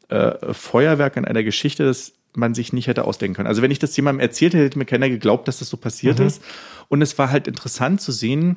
äh, 0.08 0.54
Feuerwerk 0.54 1.18
in 1.18 1.26
einer 1.26 1.44
Geschichte, 1.44 1.84
das 1.84 2.14
man 2.34 2.54
sich 2.54 2.72
nicht 2.72 2.86
hätte 2.86 3.04
ausdenken 3.04 3.36
können. 3.36 3.48
Also 3.48 3.60
wenn 3.60 3.70
ich 3.70 3.78
das 3.78 3.94
jemandem 3.96 4.20
erzählt 4.20 4.54
hätte, 4.54 4.64
hätte 4.64 4.78
mir 4.78 4.86
keiner 4.86 5.10
geglaubt, 5.10 5.46
dass 5.46 5.58
das 5.58 5.68
so 5.68 5.76
passiert 5.76 6.18
mhm. 6.18 6.26
ist. 6.26 6.42
Und 6.88 7.02
es 7.02 7.18
war 7.18 7.30
halt 7.30 7.46
interessant 7.46 8.00
zu 8.00 8.12
sehen, 8.12 8.56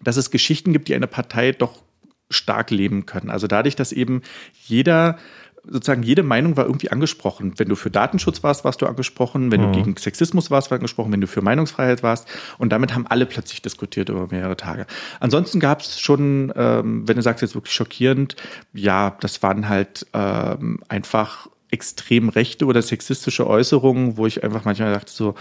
dass 0.00 0.16
es 0.16 0.30
Geschichten 0.30 0.72
gibt, 0.72 0.88
die 0.88 0.94
eine 0.94 1.06
Partei 1.06 1.52
doch 1.52 1.82
stark 2.30 2.70
leben 2.70 3.06
können. 3.06 3.30
Also 3.30 3.46
dadurch, 3.46 3.76
dass 3.76 3.92
eben 3.92 4.22
jeder 4.66 5.18
sozusagen 5.64 6.02
jede 6.02 6.22
Meinung 6.22 6.56
war 6.56 6.66
irgendwie 6.66 6.90
angesprochen. 6.90 7.54
Wenn 7.56 7.68
du 7.68 7.76
für 7.76 7.90
Datenschutz 7.90 8.42
warst, 8.42 8.64
warst 8.64 8.82
du 8.82 8.86
angesprochen. 8.86 9.50
Wenn 9.52 9.60
mhm. 9.60 9.72
du 9.72 9.78
gegen 9.78 9.96
Sexismus 9.96 10.50
warst, 10.50 10.70
war 10.70 10.76
angesprochen. 10.76 11.12
Wenn 11.12 11.20
du 11.20 11.26
für 11.26 11.42
Meinungsfreiheit 11.42 12.02
warst. 12.02 12.28
Und 12.58 12.70
damit 12.70 12.94
haben 12.94 13.06
alle 13.06 13.26
plötzlich 13.26 13.62
diskutiert 13.62 14.08
über 14.08 14.28
mehrere 14.30 14.56
Tage. 14.56 14.86
Ansonsten 15.20 15.60
gab 15.60 15.80
es 15.80 16.00
schon, 16.00 16.52
ähm, 16.56 17.06
wenn 17.06 17.16
du 17.16 17.22
sagst 17.22 17.42
jetzt 17.42 17.54
wirklich 17.54 17.74
schockierend, 17.74 18.36
ja, 18.72 19.16
das 19.20 19.42
waren 19.42 19.68
halt 19.68 20.06
ähm, 20.12 20.80
einfach 20.88 21.48
extrem 21.70 22.28
rechte 22.28 22.66
oder 22.66 22.82
sexistische 22.82 23.46
Äußerungen, 23.46 24.16
wo 24.16 24.26
ich 24.26 24.42
einfach 24.42 24.64
manchmal 24.64 24.92
dachte 24.92 25.12
so, 25.12 25.34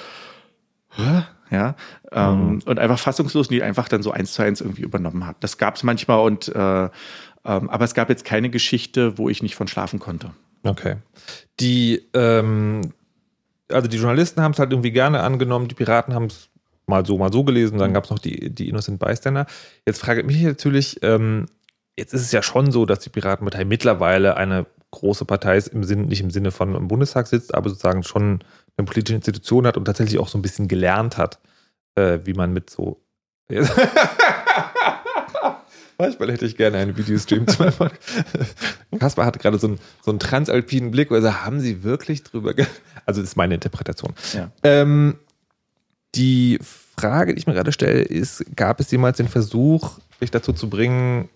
Hä? 0.95 1.23
ja, 1.49 1.75
ähm, 2.11 2.53
mhm. 2.53 2.61
und 2.65 2.79
einfach 2.79 2.99
fassungslos, 2.99 3.47
die 3.47 3.63
einfach 3.63 3.87
dann 3.87 4.03
so 4.03 4.11
eins 4.11 4.33
zu 4.33 4.41
eins 4.41 4.61
irgendwie 4.61 4.81
übernommen 4.81 5.25
hat. 5.25 5.37
Das 5.39 5.57
gab 5.57 5.75
es 5.75 5.83
manchmal 5.83 6.19
und 6.19 6.49
äh, 6.49 6.89
ähm, 7.47 7.69
aber 7.69 7.85
es 7.85 7.93
gab 7.93 8.09
jetzt 8.09 8.25
keine 8.25 8.49
Geschichte, 8.49 9.17
wo 9.17 9.29
ich 9.29 9.41
nicht 9.41 9.55
von 9.55 9.67
schlafen 9.67 9.99
konnte. 9.99 10.31
Okay. 10.63 10.97
Die, 11.59 12.07
ähm, 12.13 12.93
also 13.71 13.87
die 13.87 13.97
Journalisten 13.97 14.41
haben 14.41 14.51
es 14.51 14.59
halt 14.59 14.71
irgendwie 14.71 14.91
gerne 14.91 15.21
angenommen, 15.21 15.67
die 15.67 15.75
Piraten 15.75 16.13
haben 16.13 16.25
es 16.25 16.49
mal 16.87 17.05
so, 17.05 17.17
mal 17.17 17.31
so 17.31 17.43
gelesen, 17.43 17.77
dann 17.77 17.93
gab 17.93 18.03
es 18.03 18.09
noch 18.09 18.19
die, 18.19 18.49
die 18.53 18.69
Innocent 18.69 18.99
Bystander. 18.99 19.45
Jetzt 19.85 19.99
frage 19.99 20.21
ich 20.21 20.27
mich 20.27 20.41
natürlich, 20.41 21.01
ähm, 21.03 21.47
jetzt 21.97 22.13
ist 22.13 22.21
es 22.21 22.31
ja 22.31 22.41
schon 22.41 22.71
so, 22.71 22.85
dass 22.85 22.99
die 22.99 23.09
Piratenpartei 23.09 23.65
mittlerweile 23.65 24.37
eine 24.37 24.65
große 24.91 25.25
Partei 25.25 25.57
ist, 25.57 25.67
im 25.67 25.83
Sinn, 25.83 26.05
nicht 26.05 26.21
im 26.21 26.31
Sinne 26.31 26.51
von 26.51 26.75
im 26.75 26.87
Bundestag 26.87 27.27
sitzt, 27.27 27.53
aber 27.53 27.69
sozusagen 27.69 28.03
schon 28.03 28.39
eine 28.77 28.85
politische 28.85 29.15
Institution 29.15 29.67
hat 29.67 29.77
und 29.77 29.85
tatsächlich 29.85 30.19
auch 30.19 30.29
so 30.29 30.37
ein 30.37 30.41
bisschen 30.41 30.67
gelernt 30.67 31.17
hat, 31.17 31.39
äh, 31.95 32.19
wie 32.23 32.33
man 32.33 32.53
mit 32.53 32.69
so. 32.69 33.01
Manchmal 35.97 36.31
hätte 36.31 36.45
ich 36.45 36.55
gerne 36.57 36.77
einen 36.77 36.95
Videostream 36.95 37.47
zu 37.47 37.63
meinem 37.63 37.91
Kaspar 38.99 39.25
hatte 39.25 39.39
gerade 39.39 39.57
so 39.57 39.67
einen, 39.67 39.79
so 40.03 40.11
einen 40.11 40.19
transalpinen 40.19 40.91
Blick, 40.91 41.11
also 41.11 41.33
haben 41.33 41.59
sie 41.59 41.83
wirklich 41.83 42.23
drüber. 42.23 42.53
also, 43.05 43.21
das 43.21 43.31
ist 43.31 43.35
meine 43.35 43.55
Interpretation. 43.55 44.13
Ja. 44.33 44.51
Ähm, 44.63 45.17
die 46.13 46.59
Frage, 46.61 47.33
die 47.33 47.39
ich 47.39 47.47
mir 47.47 47.53
gerade 47.53 47.71
stelle, 47.71 48.01
ist: 48.01 48.45
Gab 48.55 48.79
es 48.79 48.91
jemals 48.91 49.17
den 49.17 49.27
Versuch, 49.27 49.99
dich 50.21 50.31
dazu 50.31 50.53
zu 50.53 50.69
bringen, 50.69 51.29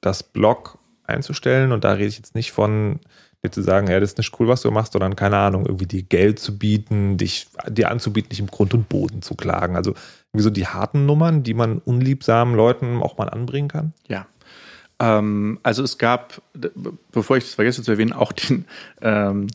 das 0.00 0.22
Blog 0.22 0.78
einzustellen? 1.04 1.72
Und 1.72 1.84
da 1.84 1.92
rede 1.92 2.08
ich 2.08 2.16
jetzt 2.16 2.34
nicht 2.34 2.52
von 2.52 2.98
dir 3.44 3.50
zu 3.50 3.62
sagen, 3.62 3.88
ja, 3.88 3.98
das 4.00 4.10
ist 4.10 4.18
nicht 4.18 4.38
cool, 4.38 4.48
was 4.48 4.62
du 4.62 4.70
machst, 4.70 4.92
sondern 4.92 5.16
keine 5.16 5.38
Ahnung, 5.38 5.64
irgendwie 5.66 5.86
dir 5.86 6.02
Geld 6.02 6.38
zu 6.38 6.58
bieten, 6.58 7.16
dich 7.16 7.48
dir 7.68 7.90
anzubieten, 7.90 8.30
dich 8.30 8.40
im 8.40 8.48
Grund 8.48 8.74
und 8.74 8.88
Boden 8.88 9.22
zu 9.22 9.34
klagen. 9.34 9.76
Also 9.76 9.94
irgendwie 10.32 10.44
so 10.44 10.50
die 10.50 10.66
harten 10.66 11.06
Nummern, 11.06 11.42
die 11.42 11.54
man 11.54 11.78
unliebsamen 11.78 12.54
Leuten 12.54 13.02
auch 13.02 13.16
mal 13.18 13.28
anbringen 13.28 13.68
kann? 13.68 13.92
Ja. 14.08 14.26
Ähm, 14.98 15.58
also 15.62 15.82
es 15.82 15.96
gab, 15.96 16.42
bevor 17.12 17.36
ich 17.38 17.44
das 17.44 17.54
vergesse 17.54 17.82
zu 17.82 17.90
erwähnen, 17.90 18.12
auch 18.12 18.32
den 18.32 18.66
ähm, 19.00 19.46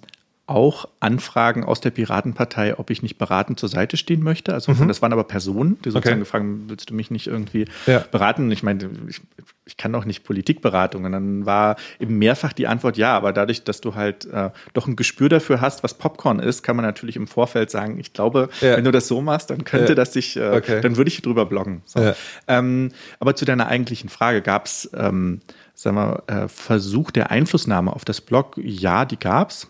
auch 0.48 0.88
Anfragen 1.00 1.64
aus 1.64 1.82
der 1.82 1.90
Piratenpartei, 1.90 2.78
ob 2.78 2.92
ich 2.92 3.02
nicht 3.02 3.18
beratend 3.18 3.60
zur 3.60 3.68
Seite 3.68 3.98
stehen 3.98 4.22
möchte. 4.22 4.54
Also 4.54 4.74
mhm. 4.74 4.88
das 4.88 5.02
waren 5.02 5.12
aber 5.12 5.24
Personen, 5.24 5.80
die 5.84 5.90
sozusagen 5.90 6.18
okay. 6.18 6.20
gefragt 6.20 6.44
haben, 6.44 6.66
willst 6.68 6.90
du 6.92 6.94
mich 6.94 7.10
nicht 7.10 7.26
irgendwie 7.26 7.66
ja. 7.88 8.06
beraten? 8.12 8.52
Ich 8.52 8.62
meine, 8.62 8.90
ich, 9.08 9.22
ich 9.66 9.76
kann 9.76 9.92
doch 9.92 10.06
nicht 10.06 10.24
Politikberatung. 10.24 11.06
Und 11.06 11.14
dann 11.14 11.48
war 11.48 11.78
eben 12.00 12.20
mehrfach 12.20 12.54
die 12.54 12.68
Antwort 12.68 12.96
ja, 12.96 13.18
aber 13.18 13.34
dadurch, 13.34 13.64
dass 13.64 13.82
du 13.82 13.96
halt 13.96 14.26
äh, 14.26 14.52
doch 14.74 14.88
ein 14.88 14.96
Gespür 14.96 15.30
dafür 15.30 15.62
hast, 15.62 15.84
was 15.84 15.96
Popcorn 15.96 16.40
ist, 16.40 16.62
kann 16.62 16.76
man 16.76 16.86
natürlich 16.86 17.16
im 17.16 17.26
Vorfeld 17.26 17.72
sagen, 17.72 18.00
ich 18.00 18.14
glaube, 18.14 18.50
ja. 18.62 18.78
wenn 18.78 18.84
du 18.84 18.92
das 18.92 19.08
so 19.08 19.22
machst, 19.22 19.50
dann 19.50 19.64
könnte 19.64 19.94
ja. 19.94 19.96
das 19.96 20.14
sich, 20.14 20.38
äh, 20.38 20.52
okay. 20.52 20.80
dann 20.80 20.96
würde 20.96 21.08
ich 21.08 21.24
drüber 21.24 21.48
bloggen. 21.48 21.82
So. 21.86 22.14
Ähm, 22.48 22.92
aber 23.20 23.36
zu 23.36 23.46
deiner 23.46 23.66
eigentlichen 23.66 24.10
Frage, 24.10 24.44
gab 24.44 24.68
es, 24.68 24.92
ähm, 24.96 25.42
sagen 25.74 25.96
wir, 25.96 26.24
äh, 26.28 26.48
Versuch 26.48 27.10
der 27.10 27.32
Einflussnahme 27.32 27.92
auf 27.92 28.06
das 28.06 28.22
Blog? 28.22 28.58
Ja, 28.58 29.06
die 29.06 29.18
gab's. 29.18 29.68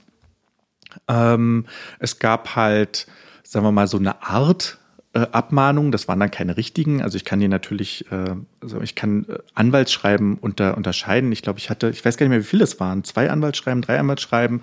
Ähm, 1.08 1.66
es 2.00 2.20
gab 2.20 2.56
halt, 2.56 3.08
sagen 3.44 3.66
wir 3.66 3.72
mal, 3.72 3.88
so 3.88 3.98
eine 3.98 4.24
Art 4.24 4.78
äh, 5.14 5.28
Abmahnung. 5.32 5.92
Das 5.92 6.08
waren 6.08 6.20
dann 6.20 6.32
keine 6.32 6.58
richtigen. 6.58 7.02
Also 7.02 7.16
ich 7.16 7.26
kann 7.26 7.40
die 7.40 7.48
natürlich, 7.48 8.12
äh, 8.12 8.36
also 8.62 8.82
ich 8.82 8.96
kann 8.96 9.26
äh, 9.30 9.38
Anwaltsschreiben 9.54 10.38
unter, 10.38 10.76
unterscheiden. 10.78 11.32
Ich 11.32 11.42
glaube, 11.42 11.60
ich 11.60 11.70
hatte, 11.70 11.90
ich 11.90 12.04
weiß 12.04 12.18
gar 12.18 12.26
nicht 12.26 12.32
mehr, 12.32 12.40
wie 12.40 12.44
viele 12.44 12.66
es 12.66 12.80
waren. 12.80 13.04
Zwei 13.04 13.30
Anwaltsschreiben, 13.32 13.82
drei 13.82 14.00
Anwaltsschreiben. 14.00 14.62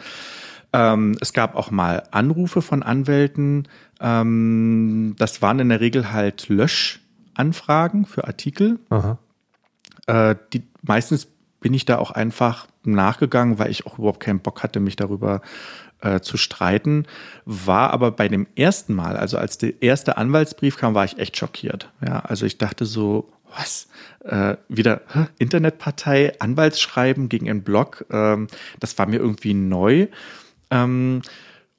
Ähm, 0.74 1.16
es 1.20 1.32
gab 1.32 1.54
auch 1.54 1.70
mal 1.70 2.02
Anrufe 2.10 2.62
von 2.62 2.82
Anwälten. 2.82 3.68
Ähm, 4.00 5.14
das 5.18 5.42
waren 5.42 5.58
in 5.58 5.68
der 5.68 5.80
Regel 5.80 6.12
halt 6.12 6.48
Löschanfragen 6.48 8.04
für 8.06 8.26
Artikel. 8.26 8.78
Äh, 10.06 10.36
die 10.52 10.62
meistens 10.82 11.28
bin 11.62 11.72
ich 11.74 11.84
da 11.84 11.98
auch 11.98 12.10
einfach 12.10 12.66
nachgegangen, 12.84 13.58
weil 13.58 13.70
ich 13.70 13.86
auch 13.86 13.98
überhaupt 13.98 14.20
keinen 14.20 14.40
Bock 14.40 14.62
hatte, 14.62 14.80
mich 14.80 14.96
darüber 14.96 15.40
äh, 16.00 16.20
zu 16.20 16.36
streiten, 16.36 17.06
war 17.44 17.90
aber 17.90 18.10
bei 18.10 18.28
dem 18.28 18.46
ersten 18.56 18.94
Mal, 18.94 19.16
also 19.16 19.38
als 19.38 19.58
der 19.58 19.82
erste 19.82 20.16
Anwaltsbrief 20.16 20.76
kam, 20.76 20.94
war 20.94 21.04
ich 21.04 21.18
echt 21.18 21.36
schockiert. 21.36 21.90
Ja, 22.04 22.20
also 22.20 22.44
ich 22.44 22.58
dachte 22.58 22.84
so, 22.84 23.30
was? 23.56 23.88
Äh, 24.24 24.56
wieder 24.68 25.02
hä? 25.12 25.26
Internetpartei, 25.38 26.38
Anwaltsschreiben 26.40 27.28
gegen 27.28 27.48
einen 27.48 27.62
Blog, 27.62 28.04
ähm, 28.10 28.48
das 28.80 28.98
war 28.98 29.06
mir 29.06 29.18
irgendwie 29.18 29.54
neu. 29.54 30.08
Ähm, 30.70 31.22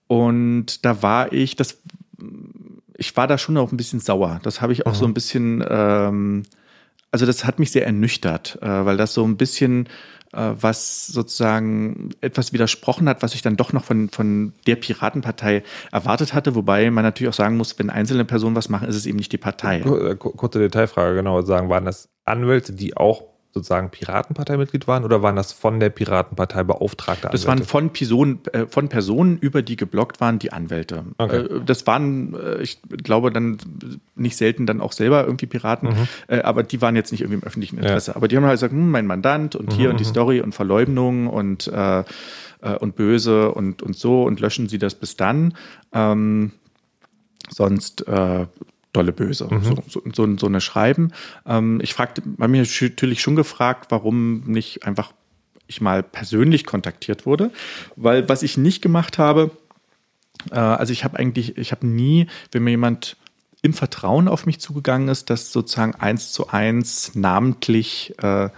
und 0.08 0.86
da 0.86 1.02
war 1.02 1.34
ich, 1.34 1.56
das, 1.56 1.80
ich 2.96 3.16
war 3.18 3.28
da 3.28 3.38
schon 3.38 3.58
auch 3.58 3.72
ein 3.72 3.78
bisschen 3.78 4.00
sauer. 4.00 4.40
Das 4.44 4.62
habe 4.62 4.74
ich 4.74 4.86
auch 4.86 4.94
mhm. 4.94 4.98
so 4.98 5.06
ein 5.06 5.14
bisschen, 5.14 5.66
ähm, 5.68 6.44
also 7.14 7.28
das 7.28 7.46
hat 7.46 7.60
mich 7.60 7.72
sehr 7.72 7.86
ernüchtert, 7.86 8.58
äh, 8.62 8.68
weil 8.68 8.98
das 8.98 9.14
so 9.14 9.24
ein 9.24 9.38
bisschen 9.38 9.88
äh, 10.34 10.52
was 10.60 11.06
sozusagen 11.06 12.10
etwas 12.22 12.54
widersprochen 12.54 13.08
hat, 13.08 13.22
was 13.22 13.36
ich 13.36 13.44
dann 13.44 13.56
doch 13.56 13.72
noch 13.72 13.84
von, 13.84 14.10
von 14.10 14.54
der 14.66 14.78
Piratenpartei 14.78 15.62
erwartet 15.92 16.34
hatte. 16.34 16.56
Wobei 16.56 16.90
man 16.90 17.04
natürlich 17.04 17.30
auch 17.30 17.38
sagen 17.38 17.56
muss, 17.56 17.78
wenn 17.78 17.92
einzelne 17.92 18.26
Personen 18.26 18.56
was 18.56 18.68
machen, 18.68 18.88
ist 18.88 18.96
es 18.96 19.06
eben 19.06 19.18
nicht 19.18 19.32
die 19.32 19.38
Partei. 19.38 19.82
Kurze 20.18 20.58
Detailfrage, 20.58 21.16
genau 21.16 21.42
sagen, 21.44 21.70
waren 21.70 21.86
das 21.86 22.10
Anwälte, 22.26 22.74
die 22.74 22.98
auch 22.98 23.33
sozusagen 23.54 23.92
Piratenpartei-Mitglied 23.92 24.88
waren 24.88 25.04
oder 25.04 25.22
waren 25.22 25.36
das 25.36 25.52
von 25.52 25.80
der 25.80 25.90
Piratenpartei 25.90 26.64
beauftragte 26.64 27.28
Anwälte? 27.28 27.38
Das 27.38 27.48
waren 27.48 27.64
von 27.64 27.92
Personen, 27.92 28.40
äh, 28.52 28.66
von 28.66 28.90
Personen, 28.90 29.38
über 29.38 29.62
die 29.62 29.76
geblockt 29.76 30.20
waren, 30.20 30.40
die 30.40 30.52
Anwälte. 30.52 31.06
Okay. 31.20 31.38
Äh, 31.38 31.62
das 31.64 31.86
waren, 31.86 32.34
äh, 32.34 32.62
ich 32.62 32.82
glaube, 33.04 33.32
dann 33.32 33.58
nicht 34.16 34.38
selten 34.38 34.66
dann 34.66 34.82
auch 34.82 34.92
selber 34.92 35.26
irgendwie 35.26 35.46
Piraten, 35.46 35.90
mhm. 35.90 36.08
Äh, 36.28 36.42
aber 36.42 36.64
die 36.64 36.82
waren 36.82 36.96
jetzt 36.96 37.12
nicht 37.12 37.22
irgendwie 37.22 37.40
im 37.42 37.44
öffentlichen 37.44 37.78
Interesse. 37.78 38.12
Ja. 38.12 38.16
Aber 38.18 38.28
die 38.28 38.38
haben 38.38 38.44
halt 38.44 38.56
gesagt, 38.56 38.74
hm, 38.74 38.90
mein 38.90 39.06
Mandant 39.06 39.56
und 39.56 39.72
hier 39.74 39.86
mhm. 39.86 39.92
und 39.92 40.00
die 40.00 40.06
mhm. 40.06 40.10
Story 40.10 40.42
und 40.42 40.56
Verleumdung 40.56 41.28
und, 41.28 41.68
äh, 41.68 42.00
äh, 42.00 42.04
und 42.80 42.96
böse 42.96 43.52
und, 43.52 43.84
und 43.84 43.96
so 43.96 44.24
und 44.24 44.40
löschen 44.40 44.68
sie 44.68 44.80
das 44.80 44.96
bis 44.96 45.16
dann. 45.16 45.54
Ähm, 45.94 46.54
sonst 47.50 48.08
äh, 48.08 48.48
dolle 48.94 49.12
böse, 49.12 49.48
mhm. 49.50 49.64
so, 49.64 49.84
so, 49.88 50.02
so, 50.14 50.38
so, 50.38 50.46
eine 50.46 50.62
Schreiben. 50.62 51.12
Ähm, 51.46 51.80
ich 51.82 51.94
fragte, 51.94 52.22
habe 52.40 52.48
mich 52.48 52.82
natürlich 52.82 53.22
schon 53.22 53.36
gefragt, 53.36 53.88
warum 53.90 54.44
nicht 54.46 54.86
einfach 54.86 55.14
ich 55.68 55.82
mal 55.82 56.04
persönlich 56.04 56.66
kontaktiert 56.66 57.26
wurde, 57.26 57.52
weil 57.96 58.30
was 58.30 58.44
ich 58.44 58.58
nicht 58.58 58.82
gemacht 58.82 59.18
habe, 59.18 59.52
äh, 60.52 60.56
also 60.56 60.94
ich 60.94 61.04
habe 61.04 61.18
eigentlich, 61.18 61.58
ich 61.58 61.72
habe 61.72 61.88
nie, 61.88 62.28
wenn 62.52 62.64
mir 62.64 62.72
jemand 62.72 63.18
im 63.62 63.74
Vertrauen 63.74 64.28
auf 64.28 64.46
mich 64.46 64.60
zugegangen 64.60 65.08
ist, 65.08 65.30
das 65.30 65.52
sozusagen 65.52 65.96
eins 65.96 66.32
zu 66.32 66.50
eins 66.50 67.16
namentlich 67.16 68.14
äh, 68.22 68.50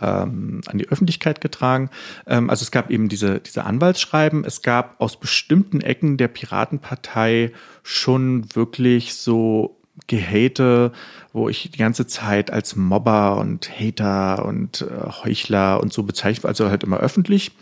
ähm, 0.00 0.60
an 0.66 0.78
die 0.78 0.88
Öffentlichkeit 0.88 1.40
getragen. 1.40 1.90
Ähm, 2.26 2.50
also 2.50 2.62
es 2.62 2.70
gab 2.70 2.90
eben 2.90 3.08
diese, 3.08 3.40
diese 3.40 3.64
Anwaltsschreiben. 3.64 4.44
Es 4.44 4.62
gab 4.62 5.00
aus 5.00 5.18
bestimmten 5.18 5.80
Ecken 5.80 6.16
der 6.16 6.28
Piratenpartei 6.28 7.52
schon 7.82 8.54
wirklich 8.54 9.14
so 9.14 9.76
Gehate, 10.06 10.92
wo 11.36 11.50
ich 11.50 11.70
die 11.70 11.78
ganze 11.78 12.06
Zeit 12.06 12.50
als 12.50 12.76
Mobber 12.76 13.36
und 13.36 13.70
Hater 13.78 14.46
und 14.46 14.80
äh, 14.80 15.10
Heuchler 15.22 15.82
und 15.82 15.92
so 15.92 16.02
bezeichnet, 16.02 16.46
also 16.46 16.70
halt 16.70 16.82
immer 16.82 16.96
öffentlich. 16.96 17.52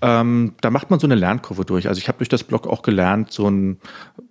Ähm, 0.00 0.54
da 0.60 0.70
macht 0.70 0.90
man 0.90 0.98
so 0.98 1.06
eine 1.06 1.14
Lernkurve 1.14 1.64
durch. 1.64 1.86
Also 1.86 2.00
ich 2.00 2.08
habe 2.08 2.18
durch 2.18 2.28
das 2.28 2.42
Blog 2.42 2.66
auch 2.66 2.82
gelernt, 2.82 3.30
so 3.30 3.48
ein, 3.48 3.78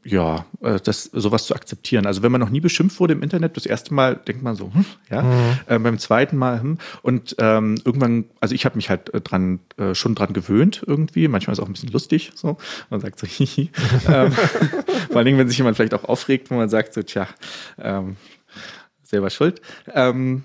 ja, 0.04 0.46
äh, 0.60 0.78
das 0.84 1.06
sowas 1.06 1.46
zu 1.46 1.56
akzeptieren. 1.56 2.06
Also 2.06 2.22
wenn 2.22 2.34
man 2.34 2.42
noch 2.42 2.50
nie 2.50 2.60
beschimpft 2.60 3.00
wurde 3.00 3.14
im 3.14 3.24
Internet, 3.24 3.56
das 3.56 3.66
erste 3.66 3.94
Mal 3.94 4.18
denkt 4.18 4.44
man 4.44 4.56
so, 4.56 4.74
hm, 4.74 4.86
ja, 5.10 5.22
mhm. 5.22 5.60
äh, 5.68 5.80
beim 5.80 5.98
zweiten 5.98 6.36
Mal, 6.36 6.62
hm, 6.62 6.78
und 7.02 7.38
ähm, 7.40 7.80
irgendwann, 7.86 8.26
also 8.42 8.54
ich 8.54 8.66
habe 8.66 8.76
mich 8.76 8.90
halt 8.90 9.14
äh, 9.14 9.22
dran, 9.22 9.60
äh, 9.78 9.96
schon 9.96 10.16
dran 10.16 10.34
gewöhnt 10.34 10.84
irgendwie. 10.86 11.30
Manchmal 11.30 11.54
ist 11.54 11.60
es 11.60 11.64
auch 11.64 11.70
ein 11.70 11.74
bisschen 11.74 11.92
lustig, 11.92 12.34
so. 12.36 12.58
Man 12.90 13.00
sagt 13.00 13.20
so, 13.20 13.28
hihi. 13.46 13.70
ähm, 14.10 14.32
vor 15.08 15.16
allen 15.16 15.26
Dingen, 15.26 15.38
wenn 15.38 15.48
sich 15.48 15.58
jemand 15.58 15.78
vielleicht 15.78 15.94
auch 15.94 16.04
aufregt, 16.04 16.50
wenn 16.50 16.58
man 16.58 16.68
sagt 16.68 16.94
so, 16.94 17.02
tja, 17.04 17.26
ähm, 17.80 18.18
selber 19.12 19.30
schuld. 19.30 19.62
Ähm, 19.94 20.44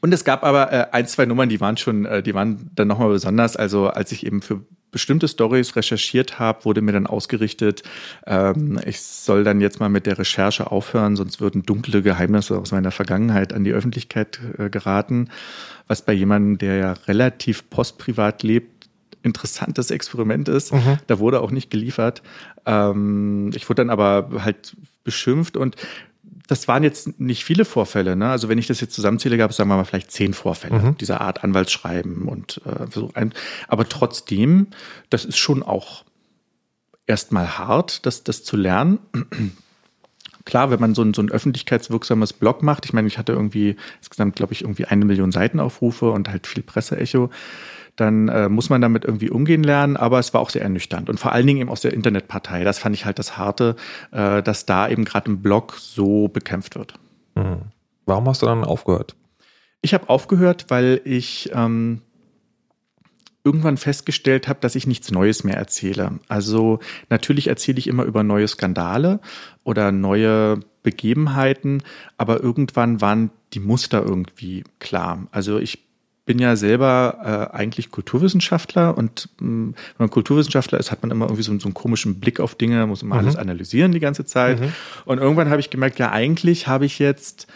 und 0.00 0.12
es 0.12 0.24
gab 0.24 0.44
aber 0.44 0.72
äh, 0.72 0.86
ein, 0.92 1.06
zwei 1.06 1.26
Nummern, 1.26 1.48
die 1.48 1.60
waren 1.60 1.76
schon, 1.76 2.06
äh, 2.06 2.22
die 2.22 2.34
waren 2.34 2.70
dann 2.74 2.88
nochmal 2.88 3.08
besonders. 3.08 3.56
Also 3.56 3.88
als 3.88 4.12
ich 4.12 4.24
eben 4.24 4.42
für 4.42 4.62
bestimmte 4.90 5.28
Stories 5.28 5.76
recherchiert 5.76 6.38
habe, 6.38 6.64
wurde 6.64 6.80
mir 6.80 6.92
dann 6.92 7.06
ausgerichtet, 7.06 7.82
ähm, 8.26 8.80
ich 8.86 9.00
soll 9.02 9.44
dann 9.44 9.60
jetzt 9.60 9.80
mal 9.80 9.88
mit 9.88 10.06
der 10.06 10.18
Recherche 10.18 10.70
aufhören, 10.70 11.16
sonst 11.16 11.40
würden 11.40 11.64
dunkle 11.64 12.02
Geheimnisse 12.02 12.58
aus 12.58 12.72
meiner 12.72 12.90
Vergangenheit 12.90 13.52
an 13.52 13.64
die 13.64 13.72
Öffentlichkeit 13.72 14.40
äh, 14.58 14.70
geraten. 14.70 15.28
Was 15.88 16.02
bei 16.02 16.12
jemandem, 16.12 16.58
der 16.58 16.76
ja 16.76 16.92
relativ 17.06 17.68
postprivat 17.68 18.42
lebt, 18.42 18.88
interessantes 19.22 19.90
Experiment 19.90 20.48
ist. 20.48 20.72
Mhm. 20.72 20.98
Da 21.08 21.18
wurde 21.18 21.40
auch 21.40 21.50
nicht 21.50 21.70
geliefert. 21.70 22.22
Ähm, 22.64 23.50
ich 23.54 23.68
wurde 23.68 23.82
dann 23.82 23.90
aber 23.90 24.30
halt 24.44 24.76
beschimpft 25.04 25.56
und 25.56 25.76
das 26.46 26.68
waren 26.68 26.82
jetzt 26.82 27.18
nicht 27.18 27.44
viele 27.44 27.64
Vorfälle. 27.64 28.16
Ne? 28.16 28.28
Also 28.28 28.48
wenn 28.48 28.58
ich 28.58 28.66
das 28.66 28.80
jetzt 28.80 28.94
zusammenzähle, 28.94 29.36
gab 29.36 29.50
es, 29.50 29.56
sagen 29.56 29.68
wir 29.68 29.76
mal, 29.76 29.84
vielleicht 29.84 30.12
zehn 30.12 30.34
Vorfälle 30.34 30.78
mhm. 30.78 30.98
dieser 30.98 31.20
Art 31.20 31.42
Anwaltsschreiben 31.42 32.28
und 32.28 32.60
äh, 32.64 32.86
so 32.90 33.10
ein. 33.14 33.32
Aber 33.68 33.88
trotzdem, 33.88 34.68
das 35.10 35.24
ist 35.24 35.38
schon 35.38 35.62
auch 35.62 36.04
erstmal 37.06 37.58
hart, 37.58 38.06
das, 38.06 38.24
das 38.24 38.44
zu 38.44 38.56
lernen. 38.56 38.98
Klar, 40.44 40.70
wenn 40.70 40.78
man 40.78 40.94
so 40.94 41.02
ein, 41.02 41.12
so 41.12 41.22
ein 41.22 41.30
öffentlichkeitswirksames 41.30 42.32
Blog 42.32 42.62
macht, 42.62 42.84
ich 42.84 42.92
meine, 42.92 43.08
ich 43.08 43.18
hatte 43.18 43.32
irgendwie 43.32 43.74
insgesamt, 43.98 44.36
glaube 44.36 44.52
ich, 44.52 44.62
irgendwie 44.62 44.84
eine 44.84 45.04
Million 45.04 45.32
Seitenaufrufe 45.32 46.10
und 46.10 46.28
halt 46.28 46.46
viel 46.46 46.62
Presseecho 46.62 47.30
dann 47.96 48.28
äh, 48.28 48.48
muss 48.48 48.70
man 48.70 48.80
damit 48.80 49.04
irgendwie 49.04 49.30
umgehen 49.30 49.62
lernen, 49.62 49.96
aber 49.96 50.18
es 50.18 50.32
war 50.34 50.40
auch 50.40 50.50
sehr 50.50 50.62
ernüchternd 50.62 51.08
und 51.08 51.18
vor 51.18 51.32
allen 51.32 51.46
Dingen 51.46 51.60
eben 51.60 51.70
aus 51.70 51.80
der 51.80 51.94
Internetpartei. 51.94 52.62
Das 52.62 52.78
fand 52.78 52.94
ich 52.94 53.04
halt 53.04 53.18
das 53.18 53.36
Harte, 53.36 53.76
äh, 54.12 54.42
dass 54.42 54.66
da 54.66 54.88
eben 54.88 55.04
gerade 55.04 55.30
im 55.30 55.42
Blog 55.42 55.76
so 55.78 56.28
bekämpft 56.28 56.76
wird. 56.76 56.94
Mhm. 57.34 57.62
Warum 58.04 58.28
hast 58.28 58.42
du 58.42 58.46
dann 58.46 58.64
aufgehört? 58.64 59.16
Ich 59.82 59.94
habe 59.94 60.08
aufgehört, 60.08 60.66
weil 60.68 61.00
ich 61.04 61.50
ähm, 61.54 62.02
irgendwann 63.44 63.76
festgestellt 63.76 64.48
habe, 64.48 64.58
dass 64.60 64.74
ich 64.74 64.86
nichts 64.86 65.10
Neues 65.10 65.44
mehr 65.44 65.56
erzähle. 65.56 66.18
Also 66.28 66.80
natürlich 67.08 67.46
erzähle 67.46 67.78
ich 67.78 67.86
immer 67.86 68.02
über 68.02 68.24
neue 68.24 68.48
Skandale 68.48 69.20
oder 69.62 69.92
neue 69.92 70.60
Begebenheiten, 70.82 71.82
aber 72.18 72.42
irgendwann 72.42 73.00
waren 73.00 73.30
die 73.52 73.60
Muster 73.60 74.02
irgendwie 74.02 74.64
klar. 74.80 75.26
Also 75.30 75.58
ich 75.58 75.85
bin 76.26 76.38
ja 76.38 76.56
selber 76.56 77.50
äh, 77.52 77.56
eigentlich 77.56 77.90
Kulturwissenschaftler 77.90 78.98
und 78.98 79.30
mh, 79.38 79.46
hm, 79.46 79.74
wenn 79.74 80.04
man 80.04 80.10
Kulturwissenschaftler 80.10 80.78
ist, 80.78 80.90
hat 80.90 81.02
man 81.02 81.10
immer 81.10 81.26
irgendwie 81.26 81.42
so, 81.42 81.58
so 81.58 81.66
einen 81.66 81.74
komischen 81.74 82.20
Blick 82.20 82.40
auf 82.40 82.56
Dinge, 82.56 82.86
muss 82.86 83.02
immer 83.02 83.14
mhm. 83.14 83.20
alles 83.20 83.36
analysieren 83.36 83.92
die 83.92 84.00
ganze 84.00 84.26
Zeit. 84.26 84.60
Mhm. 84.60 84.72
Und 85.06 85.18
irgendwann 85.18 85.48
habe 85.48 85.60
ich 85.60 85.70
gemerkt, 85.70 85.98
ja, 85.98 86.10
eigentlich 86.10 86.66
habe 86.66 86.84
ich 86.84 86.98
jetzt 86.98 87.46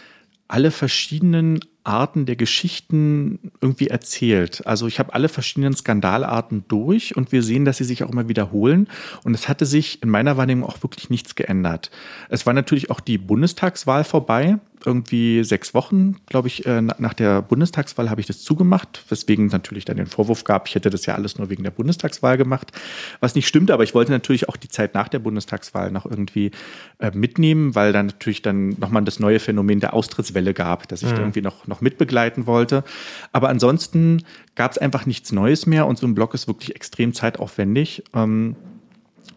alle 0.47 0.71
verschiedenen 0.71 1.59
Arten 1.83 2.25
der 2.25 2.35
Geschichten 2.35 3.51
irgendwie 3.61 3.87
erzählt. 3.87 4.65
Also 4.67 4.87
ich 4.87 4.99
habe 4.99 5.13
alle 5.13 5.29
verschiedenen 5.29 5.73
Skandalarten 5.73 6.65
durch 6.67 7.15
und 7.15 7.31
wir 7.31 7.41
sehen, 7.41 7.65
dass 7.65 7.77
sie 7.77 7.83
sich 7.83 8.03
auch 8.03 8.11
immer 8.11 8.27
wiederholen. 8.27 8.87
Und 9.23 9.33
es 9.33 9.49
hatte 9.49 9.65
sich 9.65 10.03
in 10.03 10.09
meiner 10.09 10.37
Wahrnehmung 10.37 10.69
auch 10.69 10.83
wirklich 10.83 11.09
nichts 11.09 11.35
geändert. 11.35 11.89
Es 12.29 12.45
war 12.45 12.53
natürlich 12.53 12.91
auch 12.91 12.99
die 12.99 13.17
Bundestagswahl 13.17 14.03
vorbei 14.03 14.59
irgendwie 14.85 15.43
sechs 15.43 15.73
Wochen, 15.73 16.17
glaube 16.27 16.47
ich, 16.47 16.65
äh, 16.65 16.81
nach 16.81 17.13
der 17.13 17.41
Bundestagswahl 17.41 18.09
habe 18.09 18.21
ich 18.21 18.27
das 18.27 18.41
zugemacht, 18.41 19.03
weswegen 19.09 19.47
natürlich 19.47 19.85
dann 19.85 19.97
den 19.97 20.07
Vorwurf 20.07 20.43
gab, 20.43 20.67
ich 20.67 20.75
hätte 20.75 20.89
das 20.89 21.05
ja 21.05 21.15
alles 21.15 21.37
nur 21.37 21.49
wegen 21.49 21.63
der 21.63 21.71
Bundestagswahl 21.71 22.37
gemacht, 22.37 22.71
was 23.19 23.35
nicht 23.35 23.47
stimmt, 23.47 23.71
aber 23.71 23.83
ich 23.83 23.93
wollte 23.93 24.11
natürlich 24.11 24.49
auch 24.49 24.57
die 24.57 24.69
Zeit 24.69 24.93
nach 24.93 25.07
der 25.07 25.19
Bundestagswahl 25.19 25.91
noch 25.91 26.05
irgendwie 26.05 26.51
äh, 26.99 27.11
mitnehmen, 27.13 27.75
weil 27.75 27.93
dann 27.93 28.07
natürlich 28.07 28.41
dann 28.41 28.69
nochmal 28.79 29.03
das 29.03 29.19
neue 29.19 29.39
Phänomen 29.39 29.79
der 29.79 29.93
Austrittswelle 29.93 30.53
gab, 30.53 30.87
dass 30.87 31.01
ich 31.01 31.09
mhm. 31.09 31.15
da 31.15 31.21
irgendwie 31.21 31.41
noch, 31.41 31.67
noch 31.67 31.81
mitbegleiten 31.81 32.45
wollte. 32.45 32.83
Aber 33.31 33.49
ansonsten 33.49 34.23
gab 34.55 34.71
es 34.71 34.77
einfach 34.77 35.05
nichts 35.05 35.31
Neues 35.31 35.65
mehr 35.65 35.87
und 35.87 35.97
so 35.97 36.07
ein 36.07 36.15
Blog 36.15 36.33
ist 36.33 36.47
wirklich 36.47 36.75
extrem 36.75 37.13
zeitaufwendig. 37.13 38.03
Ähm, 38.13 38.55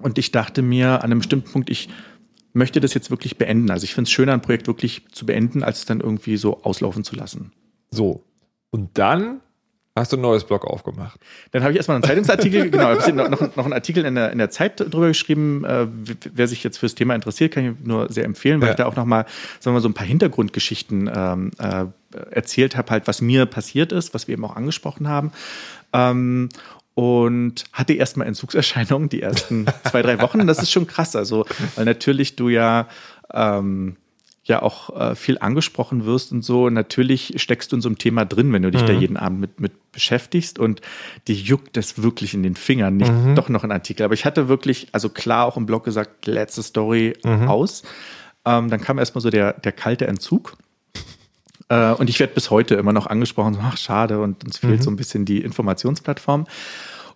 und 0.00 0.18
ich 0.18 0.32
dachte 0.32 0.62
mir 0.62 0.96
an 0.98 1.04
einem 1.04 1.18
bestimmten 1.18 1.50
Punkt, 1.50 1.70
ich 1.70 1.88
möchte 2.54 2.80
das 2.80 2.94
jetzt 2.94 3.10
wirklich 3.10 3.36
beenden. 3.36 3.70
Also 3.70 3.84
ich 3.84 3.94
finde 3.94 4.08
es 4.08 4.12
schöner, 4.12 4.32
ein 4.32 4.40
Projekt 4.40 4.66
wirklich 4.66 5.06
zu 5.12 5.26
beenden, 5.26 5.62
als 5.62 5.80
es 5.80 5.84
dann 5.84 6.00
irgendwie 6.00 6.36
so 6.36 6.62
auslaufen 6.62 7.04
zu 7.04 7.14
lassen. 7.14 7.52
So. 7.90 8.24
Und 8.70 8.96
dann 8.98 9.40
hast 9.96 10.12
du 10.12 10.16
ein 10.16 10.22
neues 10.22 10.44
Blog 10.44 10.64
aufgemacht. 10.64 11.20
Dann 11.52 11.62
habe 11.62 11.72
ich 11.72 11.76
erstmal 11.76 11.96
einen 11.96 12.04
Zeitungsartikel, 12.04 12.70
genau, 12.70 12.94
noch, 12.94 13.28
noch, 13.28 13.56
noch 13.56 13.64
einen 13.64 13.72
Artikel 13.72 14.04
in 14.04 14.14
der, 14.14 14.32
in 14.32 14.38
der 14.38 14.50
Zeit 14.50 14.80
drüber 14.80 15.08
geschrieben. 15.08 15.64
Äh, 15.64 15.86
wer 16.32 16.48
sich 16.48 16.64
jetzt 16.64 16.78
fürs 16.78 16.94
Thema 16.94 17.14
interessiert, 17.14 17.52
kann 17.52 17.64
ich 17.64 17.86
nur 17.86 18.10
sehr 18.10 18.24
empfehlen, 18.24 18.60
weil 18.60 18.68
ja. 18.68 18.72
ich 18.72 18.78
da 18.78 18.86
auch 18.86 18.96
nochmal, 18.96 19.24
sagen 19.60 19.66
wir 19.66 19.72
mal, 19.74 19.80
so 19.80 19.88
ein 19.88 19.94
paar 19.94 20.06
Hintergrundgeschichten 20.06 21.10
ähm, 21.14 21.50
äh, 21.58 21.84
erzählt 22.30 22.76
habe, 22.76 22.90
halt, 22.90 23.06
was 23.06 23.20
mir 23.20 23.46
passiert 23.46 23.92
ist, 23.92 24.14
was 24.14 24.26
wir 24.26 24.32
eben 24.32 24.44
auch 24.44 24.56
angesprochen 24.56 25.08
haben. 25.08 25.32
Ähm, 25.92 26.48
und 26.94 27.64
hatte 27.72 27.94
erstmal 27.94 28.26
Entzugserscheinungen 28.28 29.08
die 29.08 29.22
ersten 29.22 29.66
zwei, 29.90 30.02
drei 30.02 30.20
Wochen. 30.20 30.46
Das 30.46 30.60
ist 30.60 30.70
schon 30.70 30.86
krass. 30.86 31.16
Also, 31.16 31.44
weil 31.76 31.84
natürlich 31.84 32.36
du 32.36 32.48
ja 32.48 32.88
ähm, 33.32 33.96
ja 34.44 34.62
auch 34.62 34.94
äh, 34.94 35.14
viel 35.14 35.38
angesprochen 35.38 36.04
wirst 36.04 36.30
und 36.32 36.42
so. 36.42 36.68
Natürlich 36.68 37.34
steckst 37.36 37.72
du 37.72 37.76
in 37.76 37.82
so 37.82 37.88
einem 37.88 37.98
Thema 37.98 38.24
drin, 38.24 38.52
wenn 38.52 38.62
du 38.62 38.70
dich 38.70 38.82
mhm. 38.82 38.86
da 38.86 38.92
jeden 38.92 39.16
Abend 39.16 39.40
mit, 39.40 39.60
mit 39.60 39.92
beschäftigst 39.92 40.58
und 40.58 40.82
die 41.28 41.34
juckt 41.34 41.76
es 41.76 42.02
wirklich 42.02 42.34
in 42.34 42.42
den 42.42 42.54
Fingern, 42.54 42.96
nicht 42.96 43.12
mhm. 43.12 43.34
doch 43.34 43.48
noch 43.48 43.64
ein 43.64 43.72
Artikel. 43.72 44.04
Aber 44.04 44.14
ich 44.14 44.24
hatte 44.24 44.48
wirklich, 44.48 44.88
also 44.92 45.08
klar 45.08 45.46
auch 45.46 45.56
im 45.56 45.66
Blog 45.66 45.84
gesagt, 45.84 46.26
letzte 46.26 46.62
Story 46.62 47.14
mhm. 47.24 47.48
aus. 47.48 47.84
Ähm, 48.44 48.68
dann 48.68 48.80
kam 48.80 48.98
erstmal 48.98 49.22
so 49.22 49.30
der, 49.30 49.54
der 49.54 49.72
kalte 49.72 50.06
Entzug. 50.06 50.58
Äh, 51.68 51.92
und 51.92 52.10
ich 52.10 52.20
werde 52.20 52.34
bis 52.34 52.50
heute 52.50 52.74
immer 52.74 52.92
noch 52.92 53.06
angesprochen, 53.06 53.54
so, 53.54 53.60
ach 53.62 53.76
schade, 53.76 54.20
und 54.20 54.44
uns 54.44 54.58
fehlt 54.58 54.80
mhm. 54.80 54.82
so 54.82 54.90
ein 54.90 54.96
bisschen 54.96 55.24
die 55.24 55.40
Informationsplattform. 55.40 56.46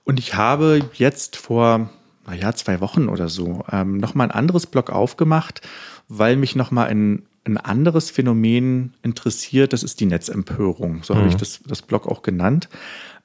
Und 0.05 0.18
ich 0.18 0.34
habe 0.34 0.80
jetzt 0.94 1.36
vor, 1.36 1.90
naja, 2.26 2.55
zwei 2.55 2.80
Wochen 2.80 3.09
oder 3.09 3.28
so, 3.28 3.64
ähm, 3.70 3.99
nochmal 3.99 4.28
ein 4.28 4.32
anderes 4.32 4.66
Blog 4.66 4.90
aufgemacht, 4.90 5.61
weil 6.09 6.36
mich 6.36 6.57
nochmal 6.57 6.88
ein, 6.88 7.26
ein 7.44 7.59
anderes 7.59 8.11
Phänomen 8.11 8.94
interessiert. 9.03 9.72
Das 9.72 9.82
ist 9.82 10.01
die 10.01 10.07
Netzempörung. 10.07 11.03
So 11.03 11.14
mhm. 11.14 11.18
habe 11.18 11.28
ich 11.28 11.36
das, 11.36 11.61
das 11.66 11.82
Blog 11.82 12.07
auch 12.07 12.22
genannt. 12.22 12.68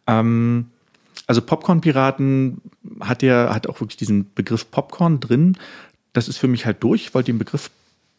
Ähm, 0.07 0.67
also 1.25 1.41
Popcorn-Piraten 1.41 2.61
hat 2.99 3.23
ja, 3.23 3.53
hat 3.53 3.67
auch 3.67 3.79
wirklich 3.79 3.97
diesen 3.97 4.33
Begriff 4.33 4.69
Popcorn 4.69 5.19
drin. 5.19 5.57
Das 6.11 6.27
ist 6.27 6.37
für 6.37 6.47
mich 6.47 6.65
halt 6.65 6.83
durch. 6.83 7.03
Ich 7.03 7.13
wollte 7.13 7.31
den 7.31 7.39
Begriff 7.39 7.71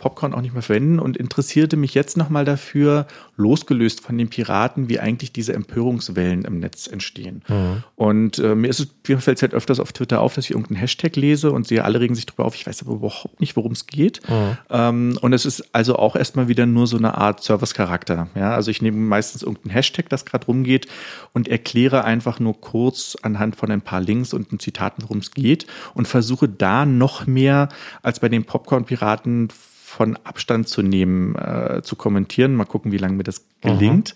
Popcorn 0.04 0.34
auch 0.34 0.42
nicht 0.42 0.52
mehr 0.52 0.60
verwenden 0.60 0.98
und 0.98 1.16
interessierte 1.16 1.78
mich 1.78 1.94
jetzt 1.94 2.18
nochmal 2.18 2.44
dafür, 2.44 3.06
losgelöst 3.38 4.02
von 4.02 4.18
den 4.18 4.28
Piraten, 4.28 4.90
wie 4.90 5.00
eigentlich 5.00 5.32
diese 5.32 5.54
Empörungswellen 5.54 6.44
im 6.44 6.60
Netz 6.60 6.86
entstehen. 6.86 7.42
Mhm. 7.48 7.84
Und 7.96 8.38
äh, 8.38 8.54
mir 8.54 8.68
ist 8.68 8.86
mir 9.08 9.18
fällt 9.18 9.38
es 9.38 9.42
halt 9.42 9.54
öfters 9.54 9.80
auf 9.80 9.94
Twitter 9.94 10.20
auf, 10.20 10.34
dass 10.34 10.44
ich 10.44 10.50
irgendeinen 10.50 10.76
Hashtag 10.76 11.16
lese 11.16 11.52
und 11.52 11.66
sehe, 11.66 11.86
alle 11.86 12.00
regen 12.00 12.14
sich 12.14 12.26
darüber 12.26 12.44
auf. 12.44 12.54
Ich 12.54 12.66
weiß 12.66 12.82
aber 12.82 12.92
überhaupt 12.92 13.40
nicht, 13.40 13.56
worum 13.56 13.72
es 13.72 13.86
geht. 13.86 14.20
Mhm. 14.28 14.58
Ähm, 14.68 15.18
und 15.22 15.32
es 15.32 15.46
ist 15.46 15.74
also 15.74 15.96
auch 15.96 16.16
erstmal 16.16 16.48
wieder 16.48 16.66
nur 16.66 16.86
so 16.86 16.98
eine 16.98 17.16
Art 17.16 17.42
Service-Charakter. 17.42 18.28
Ja, 18.34 18.52
also 18.54 18.70
ich 18.70 18.82
nehme 18.82 18.98
meistens 18.98 19.42
irgendeinen 19.42 19.72
Hashtag, 19.72 20.10
das 20.10 20.26
gerade 20.26 20.44
rumgeht 20.44 20.86
und 21.32 21.48
erkläre 21.48 22.04
einfach 22.04 22.40
nur 22.40 22.60
kurz 22.60 23.16
anhand 23.22 23.56
von 23.56 23.70
ein 23.70 23.80
paar 23.80 24.02
Links 24.02 24.34
und 24.34 24.60
Zitaten, 24.60 25.02
worum 25.02 25.20
es 25.20 25.30
geht 25.30 25.66
und 25.94 26.06
versuche 26.06 26.46
da 26.46 26.84
noch 26.84 27.26
mehr 27.26 27.70
als 28.02 28.20
bei 28.20 28.28
den 28.28 28.44
Popcorn-Piraten 28.44 29.48
von 29.94 30.18
Abstand 30.24 30.68
zu 30.68 30.82
nehmen, 30.82 31.34
äh, 31.36 31.82
zu 31.82 31.96
kommentieren. 31.96 32.54
Mal 32.54 32.64
gucken, 32.64 32.92
wie 32.92 32.98
lange 32.98 33.14
mir 33.16 33.22
das 33.22 33.46
gelingt. 33.60 34.14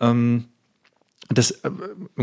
Mhm. 0.00 0.06
Ähm, 0.06 0.44
das 1.30 1.50
äh, 1.50 1.70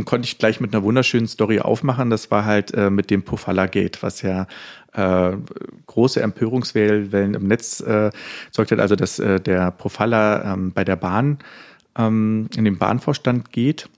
konnte 0.06 0.28
ich 0.28 0.38
gleich 0.38 0.60
mit 0.60 0.74
einer 0.74 0.84
wunderschönen 0.84 1.28
Story 1.28 1.60
aufmachen. 1.60 2.10
Das 2.10 2.30
war 2.32 2.46
halt 2.46 2.74
äh, 2.74 2.90
mit 2.90 3.10
dem 3.10 3.24
Pofalla 3.24 3.66
Gate, 3.66 4.04
was 4.04 4.22
ja 4.22 4.48
äh, 4.94 5.36
große 5.88 6.22
Empörungswellen 6.22 7.34
im 7.34 7.48
Netz 7.48 7.82
äh, 7.82 8.12
sorgt 8.52 8.72
hat. 8.72 8.80
Also, 8.80 8.96
dass 8.96 9.20
äh, 9.20 9.40
der 9.40 9.72
Pofalla 9.72 10.54
ähm, 10.54 10.72
bei 10.72 10.84
der 10.84 10.96
Bahn 10.96 11.40
ähm, 11.98 12.50
in 12.56 12.66
den 12.66 12.78
Bahnvorstand 12.78 13.52
geht. 13.52 13.90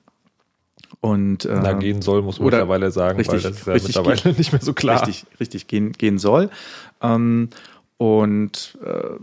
Und, 1.02 1.44
äh, 1.46 1.60
Na, 1.62 1.74
gehen 1.74 2.02
soll, 2.02 2.22
muss 2.22 2.40
man 2.40 2.46
mittlerweile 2.46 2.90
sagen, 2.92 3.18
richtig, 3.18 3.44
weil 3.44 3.74
das 3.74 3.90
ist 3.90 3.96
ja 3.96 4.02
mittlerweile 4.04 4.34
nicht 4.38 4.54
mehr 4.54 4.62
so 4.62 4.74
klar. 4.74 5.06
Richtig, 5.06 5.26
richtig 5.40 5.68
gehen, 5.68 5.92
gehen 5.92 6.18
soll. 6.18 6.50
Ähm, 7.02 7.50
und 7.98 8.78
äh, 8.84 9.20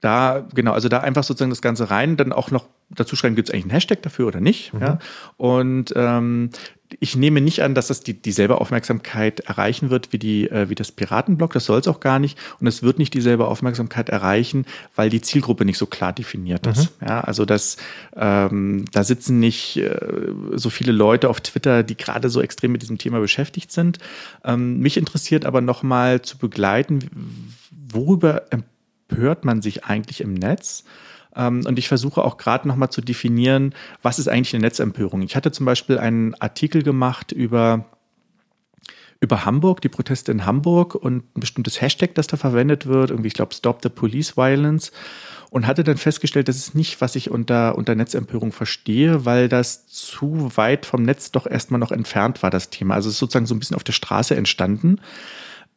da, 0.00 0.46
genau, 0.54 0.72
also 0.72 0.88
da 0.88 1.00
einfach 1.00 1.24
sozusagen 1.24 1.50
das 1.50 1.62
Ganze 1.62 1.90
rein, 1.90 2.16
dann 2.16 2.32
auch 2.32 2.50
noch 2.50 2.68
dazu 2.90 3.16
schreiben, 3.16 3.34
gibt 3.34 3.48
es 3.48 3.52
eigentlich 3.52 3.64
einen 3.64 3.72
Hashtag 3.72 4.02
dafür 4.02 4.26
oder 4.28 4.40
nicht. 4.40 4.72
Mhm. 4.72 4.80
Ja? 4.80 4.98
Und 5.36 5.92
ähm, 5.96 6.50
ich 7.00 7.16
nehme 7.16 7.40
nicht 7.40 7.62
an, 7.62 7.74
dass 7.74 7.88
das 7.88 8.00
die, 8.00 8.14
dieselbe 8.14 8.60
Aufmerksamkeit 8.60 9.40
erreichen 9.40 9.90
wird 9.90 10.12
wie, 10.12 10.18
die, 10.18 10.50
äh, 10.50 10.68
wie 10.68 10.74
das 10.74 10.92
Piratenblog. 10.92 11.52
Das 11.52 11.64
soll 11.64 11.80
es 11.80 11.88
auch 11.88 12.00
gar 12.00 12.18
nicht. 12.18 12.38
Und 12.60 12.66
es 12.66 12.82
wird 12.82 12.98
nicht 12.98 13.14
dieselbe 13.14 13.46
Aufmerksamkeit 13.48 14.08
erreichen, 14.08 14.66
weil 14.94 15.10
die 15.10 15.20
Zielgruppe 15.20 15.64
nicht 15.64 15.78
so 15.78 15.86
klar 15.86 16.12
definiert 16.12 16.66
ist. 16.66 17.00
Mhm. 17.00 17.06
Ja, 17.08 17.20
also 17.20 17.44
das, 17.44 17.76
ähm, 18.14 18.84
da 18.92 19.04
sitzen 19.04 19.38
nicht 19.38 19.76
äh, 19.76 19.98
so 20.54 20.70
viele 20.70 20.92
Leute 20.92 21.28
auf 21.28 21.40
Twitter, 21.40 21.82
die 21.82 21.96
gerade 21.96 22.28
so 22.28 22.40
extrem 22.40 22.72
mit 22.72 22.82
diesem 22.82 22.98
Thema 22.98 23.20
beschäftigt 23.20 23.72
sind. 23.72 23.98
Ähm, 24.44 24.78
mich 24.78 24.96
interessiert 24.96 25.44
aber 25.44 25.60
nochmal 25.60 26.22
zu 26.22 26.38
begleiten, 26.38 27.54
worüber 27.70 28.44
empört 28.50 29.44
man 29.44 29.62
sich 29.62 29.84
eigentlich 29.84 30.20
im 30.20 30.34
Netz? 30.34 30.84
Ähm, 31.36 31.64
und 31.66 31.78
ich 31.78 31.88
versuche 31.88 32.22
auch 32.22 32.36
gerade 32.36 32.66
nochmal 32.66 32.90
zu 32.90 33.00
definieren, 33.00 33.74
was 34.02 34.18
ist 34.18 34.28
eigentlich 34.28 34.54
eine 34.54 34.62
Netzempörung. 34.62 35.22
Ich 35.22 35.36
hatte 35.36 35.52
zum 35.52 35.66
Beispiel 35.66 35.98
einen 35.98 36.34
Artikel 36.34 36.82
gemacht 36.82 37.32
über 37.32 37.86
über 39.20 39.44
Hamburg, 39.44 39.80
die 39.80 39.88
Proteste 39.88 40.30
in 40.30 40.44
Hamburg 40.44 40.94
und 40.94 41.36
ein 41.36 41.40
bestimmtes 41.40 41.80
Hashtag, 41.80 42.14
das 42.14 42.26
da 42.26 42.36
verwendet 42.36 42.86
wird, 42.86 43.10
irgendwie, 43.10 43.28
ich 43.28 43.34
glaube, 43.34 43.54
Stop 43.54 43.80
the 43.82 43.88
Police 43.88 44.36
Violence. 44.36 44.92
Und 45.48 45.66
hatte 45.66 45.84
dann 45.84 45.96
festgestellt, 45.96 46.48
das 46.48 46.56
ist 46.56 46.74
nicht, 46.74 47.00
was 47.00 47.16
ich 47.16 47.30
unter, 47.30 47.78
unter 47.78 47.94
Netzempörung 47.94 48.52
verstehe, 48.52 49.24
weil 49.24 49.48
das 49.48 49.86
zu 49.86 50.50
weit 50.56 50.84
vom 50.84 51.02
Netz 51.02 51.30
doch 51.30 51.46
erstmal 51.46 51.80
noch 51.80 51.92
entfernt 51.92 52.42
war, 52.42 52.50
das 52.50 52.68
Thema. 52.68 52.94
Also 52.94 53.08
es 53.08 53.14
ist 53.14 53.20
sozusagen 53.20 53.46
so 53.46 53.54
ein 53.54 53.58
bisschen 53.58 53.76
auf 53.76 53.84
der 53.84 53.92
Straße 53.92 54.36
entstanden. 54.36 55.00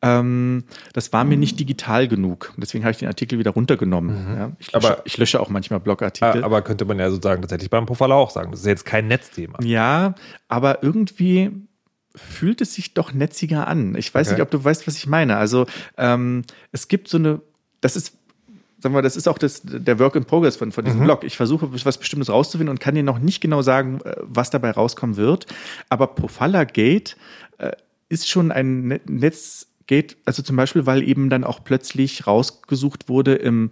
Ähm, 0.01 0.63
das 0.93 1.11
war 1.11 1.23
mir 1.23 1.37
nicht 1.37 1.59
digital 1.59 2.07
genug. 2.07 2.53
Deswegen 2.57 2.83
habe 2.83 2.91
ich 2.91 2.99
den 2.99 3.07
Artikel 3.07 3.37
wieder 3.37 3.51
runtergenommen. 3.51 4.31
Mhm. 4.31 4.37
Ja, 4.37 4.51
ich, 4.59 4.71
lösche, 4.71 4.87
aber, 4.91 5.01
ich 5.05 5.17
lösche 5.17 5.39
auch 5.39 5.49
manchmal 5.49 5.79
Blogartikel. 5.79 6.43
Aber 6.43 6.61
könnte 6.61 6.85
man 6.85 6.99
ja 6.99 7.09
sozusagen 7.09 7.41
tatsächlich 7.41 7.69
beim 7.69 7.85
Pufferler 7.85 8.15
auch 8.15 8.29
sagen. 8.29 8.51
Das 8.51 8.61
ist 8.61 8.65
jetzt 8.65 8.85
kein 8.85 9.07
Netzthema. 9.07 9.59
Ja, 9.61 10.15
aber 10.47 10.83
irgendwie 10.83 11.51
fühlt 12.15 12.61
es 12.61 12.73
sich 12.73 12.93
doch 12.93 13.13
netziger 13.13 13.67
an. 13.67 13.95
Ich 13.95 14.13
weiß 14.13 14.27
okay. 14.27 14.35
nicht, 14.35 14.41
ob 14.41 14.51
du 14.51 14.63
weißt, 14.63 14.87
was 14.87 14.95
ich 14.95 15.07
meine. 15.07 15.37
Also 15.37 15.65
ähm, 15.97 16.43
es 16.71 16.87
gibt 16.87 17.07
so 17.07 17.17
eine, 17.17 17.41
das 17.81 17.95
ist 17.95 18.15
sagen 18.81 18.95
wir, 18.95 19.01
das 19.01 19.15
ist 19.17 19.27
auch 19.27 19.37
das, 19.37 19.61
der 19.63 19.99
Work 19.99 20.15
in 20.15 20.25
Progress 20.25 20.55
von, 20.55 20.71
von 20.71 20.85
diesem 20.85 21.01
mhm. 21.01 21.05
Blog. 21.05 21.23
Ich 21.23 21.35
versuche, 21.35 21.69
was 21.85 21.97
Bestimmtes 21.97 22.29
rauszufinden 22.29 22.71
und 22.71 22.79
kann 22.79 22.95
dir 22.95 23.03
noch 23.03 23.19
nicht 23.19 23.41
genau 23.41 23.61
sagen, 23.61 23.99
äh, 24.03 24.15
was 24.21 24.49
dabei 24.49 24.71
rauskommen 24.71 25.17
wird. 25.17 25.45
Aber 25.89 26.07
Pofalla 26.07 26.63
Gate 26.63 27.17
äh, 27.57 27.71
ist 28.07 28.29
schon 28.29 28.51
ein 28.51 28.99
Netz, 29.05 29.67
geht, 29.89 30.17
also 30.23 30.43
zum 30.43 30.55
Beispiel, 30.55 30.85
weil 30.85 31.03
eben 31.03 31.29
dann 31.29 31.43
auch 31.43 31.63
plötzlich 31.63 32.27
rausgesucht 32.27 33.09
wurde 33.09 33.33
im 33.33 33.71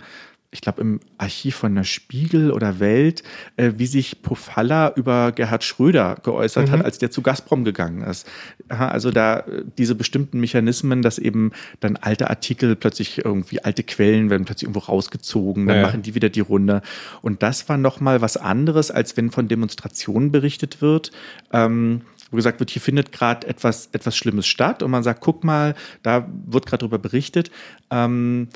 ich 0.49 0.61
glaube, 0.61 0.79
im 0.79 1.01
Archiv 1.17 1.57
von 1.57 1.75
der 1.75 1.83
Spiegel 1.83 2.51
oder 2.51 2.79
Welt, 2.79 3.21
äh, 3.57 3.73
wie 3.75 3.85
sich 3.85 4.21
Pofalla 4.21 4.93
über 4.95 5.33
Gerhard 5.33 5.65
Schröder 5.65 6.17
geäußert 6.23 6.69
mhm. 6.69 6.71
hat, 6.71 6.85
als 6.85 6.99
der 6.99 7.11
zu 7.11 7.21
Gazprom 7.21 7.65
gegangen 7.65 8.01
ist. 8.01 8.25
Aha, 8.69 8.87
also 8.87 9.11
da 9.11 9.41
äh, 9.41 9.65
diese 9.77 9.93
bestimmten 9.93 10.39
Mechanismen, 10.39 11.01
dass 11.01 11.19
eben 11.19 11.51
dann 11.81 11.97
alte 11.97 12.29
Artikel 12.29 12.77
plötzlich 12.77 13.25
irgendwie, 13.25 13.61
alte 13.63 13.83
Quellen 13.83 14.29
werden 14.29 14.45
plötzlich 14.45 14.69
irgendwo 14.69 14.87
rausgezogen, 14.89 15.67
dann 15.67 15.77
ja. 15.77 15.81
machen 15.81 16.01
die 16.01 16.15
wieder 16.15 16.29
die 16.29 16.39
Runde. 16.39 16.81
Und 17.21 17.43
das 17.43 17.67
war 17.67 17.77
nochmal 17.77 18.21
was 18.21 18.37
anderes, 18.37 18.89
als 18.89 19.17
wenn 19.17 19.31
von 19.31 19.49
Demonstrationen 19.49 20.31
berichtet 20.31 20.81
wird. 20.81 21.11
Ähm, 21.51 22.03
wo 22.31 22.35
gesagt 22.35 22.59
wird, 22.59 22.69
hier 22.69 22.81
findet 22.81 23.11
gerade 23.11 23.47
etwas, 23.47 23.89
etwas 23.91 24.17
Schlimmes 24.17 24.47
statt 24.47 24.83
und 24.83 24.91
man 24.91 25.03
sagt, 25.03 25.21
guck 25.21 25.43
mal, 25.43 25.75
da 26.03 26.27
wird 26.45 26.65
gerade 26.65 26.81
darüber 26.81 26.99
berichtet. 26.99 27.51
Ähm, 27.89 28.49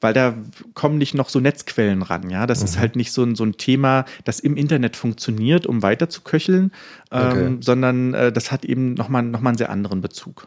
weil 0.00 0.14
da 0.14 0.34
kommen 0.74 0.98
nicht 0.98 1.14
noch 1.14 1.28
so 1.28 1.40
Netzquellen 1.40 2.02
ran, 2.02 2.30
ja. 2.30 2.46
Das 2.46 2.60
mhm. 2.60 2.64
ist 2.66 2.78
halt 2.78 2.96
nicht 2.96 3.12
so 3.12 3.24
ein, 3.24 3.34
so 3.34 3.44
ein 3.44 3.56
Thema, 3.56 4.04
das 4.24 4.38
im 4.40 4.56
Internet 4.56 4.96
funktioniert, 4.96 5.66
um 5.66 5.82
weiter 5.82 6.08
zu 6.08 6.20
köcheln, 6.20 6.72
ähm, 7.10 7.26
okay. 7.26 7.56
sondern 7.60 8.14
äh, 8.14 8.32
das 8.32 8.52
hat 8.52 8.64
eben 8.64 8.94
nochmal 8.94 9.24
noch 9.24 9.40
mal 9.40 9.50
einen 9.50 9.58
sehr 9.58 9.70
anderen 9.70 10.00
Bezug. 10.00 10.46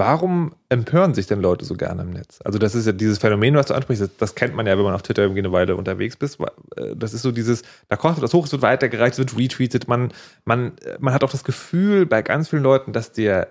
Warum 0.00 0.54
empören 0.70 1.12
sich 1.12 1.26
denn 1.26 1.42
Leute 1.42 1.66
so 1.66 1.74
gerne 1.74 2.00
im 2.00 2.08
Netz? 2.08 2.38
Also, 2.42 2.58
das 2.58 2.74
ist 2.74 2.86
ja 2.86 2.92
dieses 2.92 3.18
Phänomen, 3.18 3.54
was 3.54 3.66
du 3.66 3.74
ansprichst, 3.74 4.02
das, 4.02 4.16
das 4.16 4.34
kennt 4.34 4.54
man 4.54 4.66
ja, 4.66 4.78
wenn 4.78 4.84
man 4.84 4.94
auf 4.94 5.02
Twitter 5.02 5.20
irgendwie 5.20 5.40
eine 5.40 5.52
Weile 5.52 5.76
unterwegs 5.76 6.16
bist. 6.16 6.40
Äh, 6.40 6.96
das 6.96 7.12
ist 7.12 7.20
so 7.20 7.32
dieses, 7.32 7.64
da 7.90 7.96
kostet 7.96 8.24
das 8.24 8.32
hoch, 8.32 8.46
es 8.46 8.52
wird 8.52 8.62
weitergereicht, 8.62 9.12
es 9.12 9.18
wird 9.18 9.36
retweetet. 9.36 9.88
Man, 9.88 10.10
man, 10.46 10.72
man 11.00 11.12
hat 11.12 11.22
auch 11.22 11.30
das 11.30 11.44
Gefühl 11.44 12.06
bei 12.06 12.22
ganz 12.22 12.48
vielen 12.48 12.62
Leuten, 12.62 12.94
dass 12.94 13.12
der, 13.12 13.48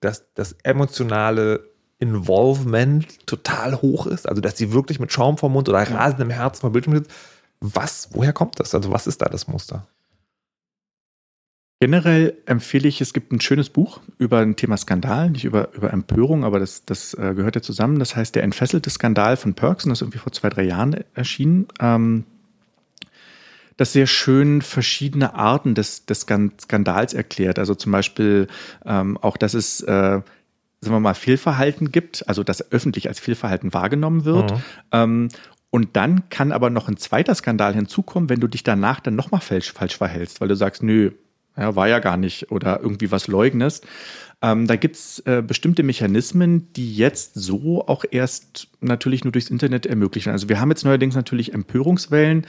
dass 0.00 0.24
das 0.34 0.54
emotionale 0.64 1.64
Involvement 1.98 3.26
total 3.26 3.80
hoch 3.80 4.06
ist. 4.06 4.28
Also, 4.28 4.42
dass 4.42 4.58
sie 4.58 4.74
wirklich 4.74 5.00
mit 5.00 5.10
Schaum 5.10 5.38
vom 5.38 5.54
Mund 5.54 5.66
oder 5.70 5.78
rasendem 5.78 6.28
Herzen 6.28 6.60
vom 6.60 6.72
Bildschirm 6.72 6.96
sitzen. 6.96 7.12
Was, 7.60 8.10
woher 8.12 8.34
kommt 8.34 8.60
das? 8.60 8.74
Also, 8.74 8.92
was 8.92 9.06
ist 9.06 9.22
da 9.22 9.30
das 9.30 9.48
Muster? 9.48 9.86
Generell 11.86 12.36
empfehle 12.46 12.88
ich, 12.88 13.00
es 13.00 13.12
gibt 13.12 13.30
ein 13.30 13.40
schönes 13.40 13.70
Buch 13.70 14.00
über 14.18 14.40
ein 14.40 14.56
Thema 14.56 14.76
Skandal, 14.76 15.30
nicht 15.30 15.44
über, 15.44 15.72
über 15.72 15.92
Empörung, 15.92 16.42
aber 16.42 16.58
das, 16.58 16.84
das 16.84 17.14
äh, 17.14 17.32
gehört 17.36 17.54
ja 17.54 17.62
zusammen. 17.62 18.00
Das 18.00 18.16
heißt 18.16 18.34
Der 18.34 18.42
entfesselte 18.42 18.90
Skandal 18.90 19.36
von 19.36 19.54
Perksen, 19.54 19.90
das 19.90 19.98
ist 19.98 20.02
irgendwie 20.02 20.18
vor 20.18 20.32
zwei, 20.32 20.48
drei 20.48 20.64
Jahren 20.64 20.96
erschienen. 21.14 21.68
Ähm, 21.78 22.24
das 23.76 23.92
sehr 23.92 24.08
schön 24.08 24.62
verschiedene 24.62 25.36
Arten 25.36 25.76
des, 25.76 26.06
des 26.06 26.22
Skandals 26.22 27.14
erklärt. 27.14 27.60
Also 27.60 27.76
zum 27.76 27.92
Beispiel 27.92 28.48
ähm, 28.84 29.16
auch, 29.18 29.36
dass 29.36 29.54
es, 29.54 29.80
äh, 29.82 29.86
sagen 29.86 30.24
wir 30.80 30.98
mal, 30.98 31.14
Fehlverhalten 31.14 31.92
gibt, 31.92 32.28
also 32.28 32.42
dass 32.42 32.72
öffentlich 32.72 33.06
als 33.06 33.20
Fehlverhalten 33.20 33.72
wahrgenommen 33.72 34.24
wird. 34.24 34.50
Mhm. 34.50 34.62
Ähm, 34.90 35.28
und 35.70 35.94
dann 35.94 36.28
kann 36.30 36.50
aber 36.50 36.68
noch 36.68 36.88
ein 36.88 36.96
zweiter 36.96 37.36
Skandal 37.36 37.74
hinzukommen, 37.74 38.28
wenn 38.28 38.40
du 38.40 38.48
dich 38.48 38.64
danach 38.64 38.98
dann 38.98 39.14
nochmal 39.14 39.40
falsch, 39.40 39.72
falsch 39.72 39.96
verhältst, 39.96 40.40
weil 40.40 40.48
du 40.48 40.56
sagst, 40.56 40.82
nö, 40.82 41.12
ja, 41.56 41.76
war 41.76 41.88
ja 41.88 41.98
gar 41.98 42.16
nicht 42.16 42.50
oder 42.50 42.80
irgendwie 42.80 43.10
was 43.10 43.28
leugnest. 43.28 43.86
Ähm, 44.42 44.66
da 44.66 44.76
gibt's 44.76 45.20
äh, 45.20 45.42
bestimmte 45.42 45.82
Mechanismen, 45.82 46.70
die 46.74 46.94
jetzt 46.94 47.34
so 47.34 47.88
auch 47.88 48.04
erst 48.10 48.68
natürlich 48.82 49.24
nur 49.24 49.32
durchs 49.32 49.48
Internet 49.48 49.86
ermöglichen. 49.86 50.30
Also 50.30 50.50
wir 50.50 50.60
haben 50.60 50.68
jetzt 50.68 50.84
neuerdings 50.84 51.14
natürlich 51.14 51.54
Empörungswellen, 51.54 52.46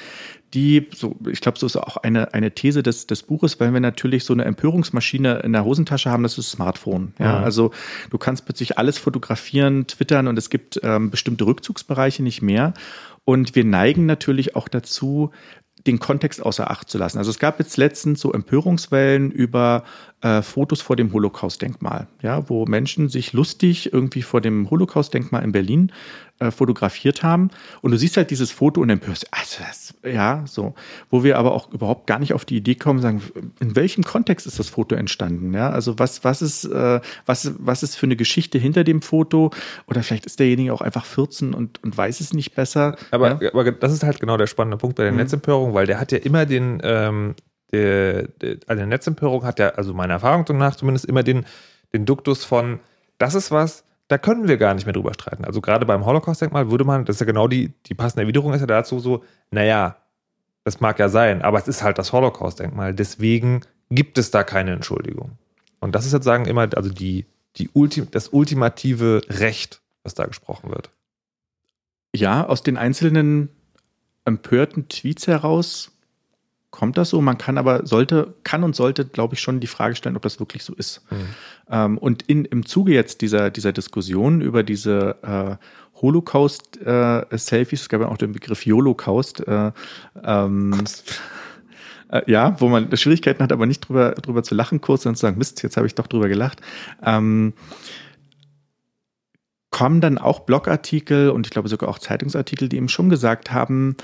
die, 0.53 0.87
so, 0.93 1.15
ich 1.31 1.39
glaube, 1.39 1.57
so 1.57 1.65
ist 1.65 1.77
auch 1.77 1.95
eine, 1.95 2.33
eine 2.33 2.51
These 2.51 2.83
des, 2.83 3.07
des 3.07 3.23
Buches, 3.23 3.61
weil 3.61 3.71
wir 3.71 3.79
natürlich 3.79 4.25
so 4.25 4.33
eine 4.33 4.43
Empörungsmaschine 4.43 5.39
in 5.39 5.53
der 5.53 5.63
Hosentasche 5.63 6.11
haben, 6.11 6.23
das 6.23 6.33
ist 6.33 6.39
das 6.39 6.51
Smartphone. 6.51 7.13
Ja, 7.19 7.39
mhm. 7.39 7.45
also 7.45 7.71
du 8.09 8.17
kannst 8.17 8.43
plötzlich 8.43 8.77
alles 8.77 8.97
fotografieren, 8.97 9.87
twittern 9.87 10.27
und 10.27 10.37
es 10.37 10.49
gibt 10.49 10.81
ähm, 10.83 11.09
bestimmte 11.09 11.45
Rückzugsbereiche 11.45 12.21
nicht 12.21 12.41
mehr. 12.41 12.73
Und 13.23 13.55
wir 13.55 13.65
neigen 13.65 14.05
natürlich 14.05 14.55
auch 14.55 14.69
dazu, 14.69 15.31
den 15.87 15.99
Kontext 15.99 16.41
außer 16.41 16.69
Acht 16.69 16.89
zu 16.89 16.97
lassen. 16.97 17.17
Also 17.17 17.31
es 17.31 17.39
gab 17.39 17.59
jetzt 17.59 17.77
letztens 17.77 18.21
so 18.21 18.31
Empörungswellen 18.33 19.31
über 19.31 19.83
äh, 20.21 20.41
Fotos 20.41 20.81
vor 20.81 20.95
dem 20.95 21.13
Holocaust-Denkmal, 21.13 22.07
ja, 22.21 22.49
wo 22.49 22.65
Menschen 22.65 23.07
sich 23.09 23.33
lustig 23.33 23.93
irgendwie 23.93 24.23
vor 24.23 24.41
dem 24.41 24.69
Holocaust-Denkmal 24.69 25.43
in 25.43 25.51
Berlin 25.51 25.91
äh, 26.39 26.51
fotografiert 26.51 27.23
haben. 27.23 27.49
Und 27.81 27.91
du 27.91 27.97
siehst 27.97 28.17
halt 28.17 28.31
dieses 28.31 28.51
Foto 28.51 28.81
und 28.81 28.89
empörst, 28.89 29.27
also 29.31 29.57
das, 29.59 29.93
ja, 30.03 30.43
so, 30.45 30.73
wo 31.11 31.23
wir 31.23 31.37
aber 31.37 31.53
auch 31.53 31.71
überhaupt 31.71 32.07
gar 32.07 32.19
nicht 32.19 32.33
auf 32.33 32.45
die 32.45 32.57
Idee 32.57 32.75
kommen, 32.75 32.99
sagen, 32.99 33.21
in 33.59 33.75
welchem 33.75 34.03
Kontext 34.03 34.47
ist 34.47 34.57
das 34.57 34.69
Foto 34.69 34.95
entstanden? 34.95 35.53
Ja, 35.53 35.69
also 35.69 35.99
was, 35.99 36.23
was 36.23 36.41
ist, 36.41 36.65
äh, 36.65 36.99
was, 37.25 37.53
was 37.59 37.83
ist 37.83 37.95
für 37.95 38.07
eine 38.07 38.15
Geschichte 38.15 38.57
hinter 38.57 38.83
dem 38.83 39.01
Foto? 39.03 39.51
Oder 39.87 40.01
vielleicht 40.03 40.25
ist 40.25 40.39
derjenige 40.39 40.73
auch 40.73 40.81
einfach 40.81 41.05
14 41.05 41.53
und, 41.53 41.83
und 41.83 41.95
weiß 41.97 42.21
es 42.21 42.33
nicht 42.33 42.55
besser. 42.55 42.95
Aber, 43.11 43.41
ja? 43.41 43.51
aber 43.53 43.71
das 43.71 43.93
ist 43.93 44.03
halt 44.03 44.19
genau 44.19 44.37
der 44.37 44.47
spannende 44.47 44.77
Punkt 44.77 44.95
bei 44.95 45.03
der 45.03 45.11
mhm. 45.11 45.19
Netzempörung, 45.19 45.73
weil 45.73 45.85
der 45.85 45.99
hat 45.99 46.11
ja 46.11 46.17
immer 46.17 46.45
den, 46.47 46.79
ähm, 46.83 47.35
der, 47.71 48.27
der, 48.27 48.57
also 48.67 48.81
eine 48.81 48.87
Netzempörung 48.87 49.43
hat 49.43 49.59
ja, 49.59 49.69
also 49.69 49.93
meiner 49.93 50.15
Erfahrung 50.15 50.45
nach 50.57 50.75
zumindest 50.75 51.05
immer 51.05 51.23
den, 51.23 51.45
den 51.93 52.05
Duktus 52.05 52.45
von, 52.45 52.79
das 53.17 53.35
ist 53.35 53.51
was, 53.51 53.83
da 54.07 54.17
können 54.17 54.47
wir 54.47 54.57
gar 54.57 54.73
nicht 54.73 54.85
mehr 54.85 54.93
drüber 54.93 55.13
streiten. 55.13 55.43
Also 55.43 55.59
gerade 55.59 55.85
beim 55.85 56.05
Holocaust-Denkmal 56.05 56.71
würde 56.71 56.85
man, 56.85 57.05
das 57.05 57.17
ist 57.17 57.19
ja 57.19 57.25
genau 57.25 57.47
die, 57.47 57.73
die 57.87 57.93
passende 57.93 58.23
Erwiderung 58.23 58.53
ist 58.53 58.61
ja 58.61 58.67
dazu 58.67 58.99
so, 58.99 59.23
naja, 59.51 59.97
das 60.63 60.79
mag 60.79 60.99
ja 60.99 61.09
sein, 61.09 61.41
aber 61.41 61.57
es 61.57 61.67
ist 61.67 61.83
halt 61.83 61.97
das 61.97 62.13
Holocaust-Denkmal, 62.13 62.93
deswegen 62.93 63.61
gibt 63.89 64.17
es 64.17 64.31
da 64.31 64.43
keine 64.43 64.73
Entschuldigung. 64.73 65.37
Und 65.79 65.95
das 65.95 66.05
ist 66.05 66.11
sozusagen 66.11 66.45
immer, 66.45 66.67
also 66.75 66.89
die, 66.89 67.25
die 67.57 67.69
Ultim, 67.73 68.09
das 68.11 68.29
ultimative 68.29 69.21
Recht, 69.29 69.81
was 70.03 70.13
da 70.13 70.25
gesprochen 70.25 70.69
wird. 70.69 70.89
Ja, 72.15 72.45
aus 72.45 72.63
den 72.63 72.77
einzelnen 72.77 73.49
empörten 74.25 74.87
Tweets 74.89 75.27
heraus 75.27 75.96
kommt 76.77 76.95
das 76.95 77.09
so. 77.09 77.19
Man 77.21 77.39
kann 77.39 77.57
aber, 77.57 77.87
sollte, 77.87 78.35
kann 78.43 78.63
und 78.63 78.75
sollte, 78.75 79.03
glaube 79.03 79.33
ich, 79.33 79.41
schon 79.41 79.59
die 79.59 79.65
Frage 79.65 79.95
stellen, 79.95 80.15
ob 80.15 80.21
das 80.21 80.39
wirklich 80.39 80.63
so 80.63 80.75
ist. 80.75 81.01
Mhm. 81.09 81.15
Ähm, 81.71 81.97
und 81.97 82.21
in, 82.21 82.45
im 82.45 82.67
Zuge 82.67 82.93
jetzt 82.93 83.21
dieser, 83.21 83.49
dieser 83.49 83.73
Diskussion 83.73 84.41
über 84.41 84.61
diese 84.61 85.15
äh, 85.23 85.99
Holocaust-Selfies, 85.99 87.79
äh, 87.79 87.83
es 87.83 87.89
gab 87.89 88.01
ja 88.01 88.09
auch 88.09 88.17
den 88.17 88.31
Begriff 88.31 88.63
Holocaust, 88.67 89.47
äh, 89.47 89.71
ähm, 90.23 90.83
äh, 92.09 92.21
ja, 92.31 92.55
wo 92.61 92.69
man 92.69 92.95
Schwierigkeiten 92.95 93.41
hat, 93.41 93.51
aber 93.51 93.65
nicht 93.65 93.89
drüber, 93.89 94.11
drüber 94.11 94.43
zu 94.43 94.53
lachen 94.53 94.79
kurz, 94.79 95.01
sondern 95.01 95.15
zu 95.15 95.21
sagen, 95.21 95.39
Mist, 95.39 95.63
jetzt 95.63 95.77
habe 95.77 95.87
ich 95.87 95.95
doch 95.95 96.05
drüber 96.05 96.27
gelacht. 96.27 96.61
Ähm, 97.03 97.53
kommen 99.71 99.99
dann 99.99 100.19
auch 100.19 100.41
Blogartikel 100.41 101.31
und 101.31 101.47
ich 101.47 101.51
glaube 101.51 101.69
sogar 101.69 101.89
auch 101.89 101.97
Zeitungsartikel, 101.97 102.69
die 102.69 102.77
eben 102.77 102.87
schon 102.87 103.09
gesagt 103.09 103.51
haben, 103.51 103.95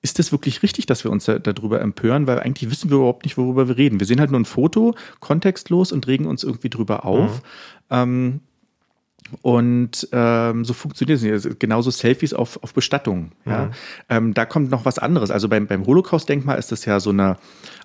ist 0.00 0.18
das 0.18 0.30
wirklich 0.30 0.62
richtig, 0.62 0.86
dass 0.86 1.04
wir 1.04 1.10
uns 1.10 1.24
da, 1.24 1.38
darüber 1.38 1.80
empören? 1.80 2.26
Weil 2.26 2.40
eigentlich 2.40 2.70
wissen 2.70 2.90
wir 2.90 2.98
überhaupt 2.98 3.24
nicht, 3.24 3.36
worüber 3.36 3.68
wir 3.68 3.76
reden. 3.76 3.98
Wir 3.98 4.06
sehen 4.06 4.20
halt 4.20 4.30
nur 4.30 4.40
ein 4.40 4.44
Foto, 4.44 4.94
kontextlos 5.20 5.92
und 5.92 6.06
regen 6.06 6.26
uns 6.26 6.44
irgendwie 6.44 6.70
drüber 6.70 7.04
auf. 7.04 7.42
Mhm. 7.42 7.42
Ähm, 7.90 8.40
und 9.42 10.08
ähm, 10.12 10.64
so 10.64 10.72
funktioniert 10.72 11.22
es 11.22 11.44
nicht. 11.44 11.60
Genauso 11.60 11.90
Selfies 11.90 12.32
auf, 12.32 12.62
auf 12.62 12.72
Bestattungen. 12.72 13.32
Ja? 13.44 13.66
Mhm. 13.66 13.70
Ähm, 14.08 14.34
da 14.34 14.46
kommt 14.46 14.70
noch 14.70 14.84
was 14.84 14.98
anderes. 14.98 15.30
Also 15.30 15.48
beim, 15.48 15.66
beim 15.66 15.84
Holocaust-Denkmal 15.84 16.58
ist 16.58 16.72
das 16.72 16.84
ja 16.84 17.00
so 17.00 17.10
eine 17.10 17.36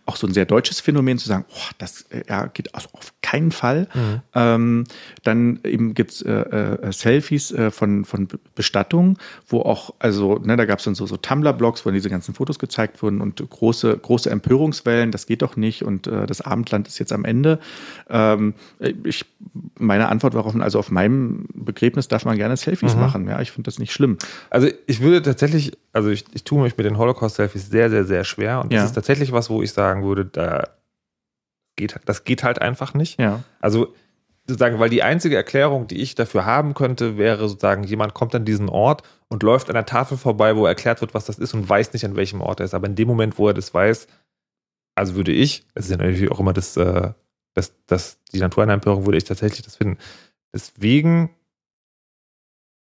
auch 0.05 0.17
so 0.17 0.27
ein 0.27 0.33
sehr 0.33 0.45
deutsches 0.45 0.79
Phänomen 0.79 1.17
zu 1.17 1.27
sagen, 1.27 1.45
oh, 1.49 1.69
das 1.77 2.03
äh, 2.09 2.23
ja, 2.27 2.47
geht 2.47 2.75
also 2.75 2.89
auf 2.93 3.13
keinen 3.21 3.51
Fall. 3.51 3.87
Mhm. 3.93 4.21
Ähm, 4.35 4.83
dann 5.23 5.59
eben 5.63 5.93
gibt's 5.93 6.21
äh, 6.21 6.31
äh, 6.31 6.91
Selfies 6.91 7.51
äh, 7.51 7.71
von, 7.71 8.03
von 8.03 8.27
Bestattungen, 8.55 9.17
wo 9.47 9.61
auch, 9.61 9.93
also, 9.99 10.39
ne, 10.43 10.57
da 10.57 10.65
gab's 10.65 10.83
dann 10.83 10.95
so, 10.95 11.05
so 11.05 11.15
Tumblr-Blogs, 11.15 11.85
wo 11.85 11.91
diese 11.91 12.09
ganzen 12.09 12.33
Fotos 12.33 12.59
gezeigt 12.59 13.01
wurden 13.01 13.21
und 13.21 13.49
große, 13.49 13.97
große 13.97 14.29
Empörungswellen, 14.29 15.11
das 15.11 15.25
geht 15.25 15.41
doch 15.41 15.55
nicht 15.55 15.83
und 15.83 16.07
äh, 16.07 16.25
das 16.25 16.41
Abendland 16.41 16.87
ist 16.87 16.99
jetzt 16.99 17.13
am 17.13 17.23
Ende. 17.23 17.59
Ähm, 18.09 18.55
ich, 19.03 19.25
meine 19.79 20.09
Antwort 20.09 20.33
war 20.33 20.45
auch, 20.45 20.55
also 20.55 20.79
auf 20.79 20.91
meinem 20.91 21.45
Begräbnis 21.53 22.09
darf 22.09 22.25
man 22.25 22.35
gerne 22.37 22.57
Selfies 22.57 22.95
mhm. 22.95 23.01
machen. 23.01 23.27
Ja, 23.27 23.41
ich 23.41 23.51
finde 23.51 23.67
das 23.67 23.79
nicht 23.79 23.93
schlimm. 23.93 24.17
Also 24.49 24.67
ich 24.85 25.01
würde 25.01 25.21
tatsächlich, 25.21 25.71
also 25.93 26.09
ich, 26.09 26.25
ich 26.33 26.43
tue 26.43 26.61
mich 26.61 26.75
mit 26.75 26.85
den 26.85 26.97
Holocaust-Selfies 26.97 27.69
sehr, 27.69 27.89
sehr, 27.89 28.03
sehr 28.03 28.23
schwer 28.23 28.61
und 28.61 28.73
das 28.73 28.77
ja. 28.77 28.85
ist 28.85 28.93
tatsächlich 28.93 29.31
was, 29.31 29.49
wo 29.49 29.61
ich 29.61 29.71
sage, 29.71 29.92
sagen 29.93 30.03
würde, 30.03 30.25
da 30.25 30.69
geht, 31.75 31.99
das 32.05 32.23
geht 32.23 32.43
halt 32.43 32.61
einfach 32.61 32.93
nicht. 32.93 33.19
Ja. 33.19 33.43
Also 33.59 33.93
sozusagen, 34.47 34.79
weil 34.79 34.89
die 34.89 35.03
einzige 35.03 35.35
Erklärung, 35.35 35.87
die 35.87 36.01
ich 36.01 36.15
dafür 36.15 36.45
haben 36.45 36.73
könnte, 36.73 37.17
wäre 37.17 37.47
sozusagen, 37.47 37.83
jemand 37.83 38.13
kommt 38.13 38.35
an 38.35 38.45
diesen 38.45 38.69
Ort 38.69 39.03
und 39.29 39.43
läuft 39.43 39.69
an 39.69 39.75
der 39.75 39.85
Tafel 39.85 40.17
vorbei, 40.17 40.55
wo 40.55 40.65
erklärt 40.65 41.01
wird, 41.01 41.13
was 41.13 41.25
das 41.25 41.39
ist 41.39 41.53
und 41.53 41.67
weiß 41.67 41.93
nicht, 41.93 42.05
an 42.05 42.15
welchem 42.15 42.41
Ort 42.41 42.59
er 42.59 42.65
ist. 42.65 42.73
Aber 42.73 42.87
in 42.87 42.95
dem 42.95 43.07
Moment, 43.07 43.37
wo 43.37 43.47
er 43.47 43.53
das 43.53 43.73
weiß, 43.73 44.07
also 44.95 45.15
würde 45.15 45.31
ich, 45.31 45.65
das 45.73 45.85
ist 45.85 45.91
ja 45.91 45.97
natürlich 45.97 46.31
auch 46.31 46.39
immer 46.39 46.53
das, 46.53 46.75
äh, 46.77 47.11
das, 47.53 47.73
das 47.87 48.19
die 48.33 48.39
Natureinempörung, 48.39 49.05
würde 49.05 49.17
ich 49.17 49.23
tatsächlich 49.23 49.63
das 49.63 49.77
finden. 49.77 49.97
Deswegen, 50.53 51.29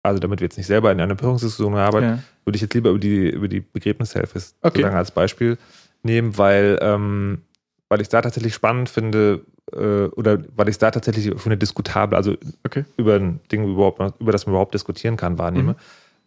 also 0.03 0.19
damit 0.19 0.41
wir 0.41 0.47
jetzt 0.47 0.57
nicht 0.57 0.67
selber 0.67 0.91
in 0.91 1.01
einer 1.01 1.13
Empörungsdiskussion 1.13 1.77
arbeiten, 1.77 2.07
ja. 2.07 2.19
würde 2.45 2.57
ich 2.57 2.63
jetzt 2.63 2.75
lieber 2.75 2.91
über 2.91 2.99
die, 2.99 3.29
über 3.29 3.49
die 3.49 3.61
Begräbnishelfers 3.61 4.57
okay. 4.63 4.79
sozusagen 4.79 4.97
als 4.97 5.11
Beispiel 5.11 5.59
nehmen, 6.03 6.39
weil, 6.39 6.79
ähm, 6.83 7.43
weil 7.89 8.01
ich 8.01 8.07
es 8.07 8.11
da 8.11 8.23
tatsächlich 8.23 8.55
spannend 8.55 8.89
finde, 8.89 9.45
äh, 9.73 10.07
oder 10.07 10.39
weil 10.57 10.69
ich 10.69 10.75
es 10.75 10.79
da 10.79 10.91
tatsächlich 10.91 11.39
für 11.41 11.47
eine 11.47 11.57
diskutable, 11.57 12.17
also 12.17 12.37
okay. 12.65 12.85
über 12.97 13.15
ein 13.15 13.41
Ding 13.51 13.65
überhaupt, 13.65 14.01
über 14.21 14.33
das 14.33 14.47
man 14.47 14.55
überhaupt 14.55 14.75
diskutieren 14.75 15.17
kann, 15.17 15.39
wahrnehme. 15.39 15.73
Mhm. 15.73 15.77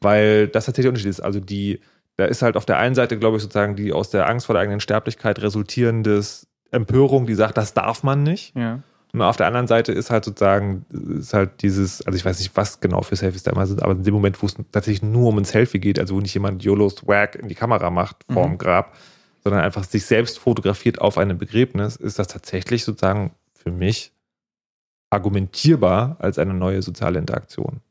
Weil 0.01 0.47
das 0.47 0.65
tatsächlich 0.65 0.89
Unterschied 0.89 1.09
ist. 1.09 1.21
Also 1.21 1.39
die, 1.39 1.80
da 2.17 2.26
ist 2.26 2.41
halt 2.41 2.57
auf 2.57 2.65
der 2.65 2.78
einen 2.78 2.95
Seite, 2.95 3.17
glaube 3.17 3.38
ich, 3.38 3.43
sozusagen 3.43 3.76
die 3.76 3.93
aus 3.93 4.09
der 4.09 4.28
Angst 4.28 4.45
vor 4.45 4.53
der 4.53 4.61
eigenen 4.61 4.80
Sterblichkeit 4.80 5.41
resultierendes 5.41 6.47
Empörung, 6.71 7.26
die 7.26 7.36
sagt, 7.36 7.57
das 7.57 7.74
darf 7.74 8.03
man 8.03 8.24
nicht. 8.24 8.55
Ja. 8.55 8.82
Und 9.13 9.21
auf 9.21 9.38
der 9.38 9.45
anderen 9.45 9.67
Seite 9.67 9.91
ist 9.91 10.09
halt 10.09 10.26
sozusagen, 10.26 10.86
ist 11.19 11.36
halt 11.36 11.61
dieses, 11.61 12.01
also 12.05 12.17
ich 12.17 12.26
weiß 12.26 12.39
nicht, 12.39 12.57
was 12.57 12.80
genau 12.80 13.03
für 13.03 13.15
Selfies 13.15 13.43
da 13.43 13.51
immer 13.51 13.67
sind, 13.67 13.84
aber 13.84 13.91
in 13.91 14.03
dem 14.03 14.13
Moment, 14.13 14.41
wo 14.41 14.47
es 14.47 14.55
tatsächlich 14.71 15.03
nur 15.03 15.30
um 15.30 15.38
ein 15.38 15.45
Selfie 15.45 15.80
geht, 15.80 15.99
also 15.99 16.15
wo 16.15 16.19
nicht 16.19 16.34
jemand 16.34 16.63
YOLO 16.63 16.89
Swag 16.89 17.36
in 17.36 17.47
die 17.47 17.53
Kamera 17.53 17.91
macht 17.91 18.26
vorm 18.32 18.53
mhm. 18.53 18.57
Grab, 18.57 18.95
sondern 19.43 19.61
einfach 19.61 19.83
sich 19.83 20.05
selbst 20.05 20.39
fotografiert 20.39 20.99
auf 21.01 21.17
einem 21.17 21.37
Begräbnis, 21.37 21.95
ist 21.95 22.19
das 22.19 22.27
tatsächlich 22.27 22.83
sozusagen 22.83 23.31
für 23.53 23.71
mich 23.71 24.11
argumentierbar 25.09 26.17
als 26.19 26.39
eine 26.39 26.53
neue 26.53 26.81
soziale 26.81 27.19
Interaktion. 27.19 27.81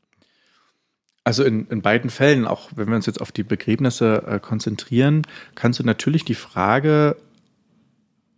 Also 1.23 1.43
in, 1.43 1.67
in 1.67 1.81
beiden 1.81 2.09
Fällen, 2.09 2.45
auch 2.45 2.69
wenn 2.75 2.89
wir 2.89 2.95
uns 2.95 3.05
jetzt 3.05 3.21
auf 3.21 3.31
die 3.31 3.43
Begräbnisse 3.43 4.23
äh, 4.27 4.39
konzentrieren, 4.39 5.21
kannst 5.55 5.79
du 5.79 5.83
natürlich 5.83 6.25
die 6.25 6.35
Frage 6.35 7.15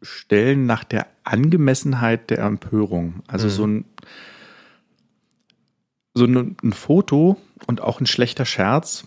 stellen 0.03 0.67
nach 0.67 0.83
der 0.83 1.07
Angemessenheit 1.23 2.29
der 2.29 2.39
Empörung. 2.39 3.23
Also 3.27 3.47
mhm. 3.47 3.51
so 3.51 3.67
ein 3.67 3.85
so 6.17 6.25
ein, 6.25 6.55
ein 6.63 6.71
Foto 6.71 7.37
und 7.67 7.81
auch 7.81 7.99
ein 7.99 8.05
schlechter 8.05 8.45
Scherz 8.45 9.05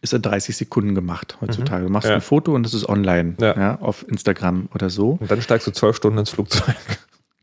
ist 0.00 0.14
in 0.14 0.22
30 0.22 0.56
Sekunden 0.56 0.94
gemacht 0.94 1.38
heutzutage. 1.40 1.82
Mhm. 1.82 1.86
Du 1.88 1.92
machst 1.92 2.08
ja. 2.08 2.14
ein 2.14 2.20
Foto 2.20 2.54
und 2.54 2.66
es 2.66 2.74
ist 2.74 2.88
online 2.88 3.34
ja. 3.40 3.56
ja. 3.56 3.78
auf 3.80 4.06
Instagram 4.08 4.68
oder 4.74 4.90
so. 4.90 5.18
Und 5.20 5.30
dann 5.30 5.42
steigst 5.42 5.66
du 5.66 5.70
zwölf 5.72 5.96
Stunden 5.96 6.18
ins 6.18 6.30
Flugzeug. 6.30 6.76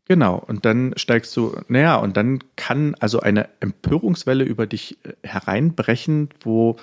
Genau, 0.09 0.43
und 0.47 0.65
dann 0.65 0.93
steigst 0.97 1.37
du, 1.37 1.55
naja, 1.67 1.97
und 1.97 2.17
dann 2.17 2.39
kann 2.55 2.95
also 2.99 3.19
eine 3.19 3.47
Empörungswelle 3.59 4.43
über 4.43 4.65
dich 4.65 4.97
äh, 5.03 5.13
hereinbrechen, 5.21 6.29
wo 6.41 6.77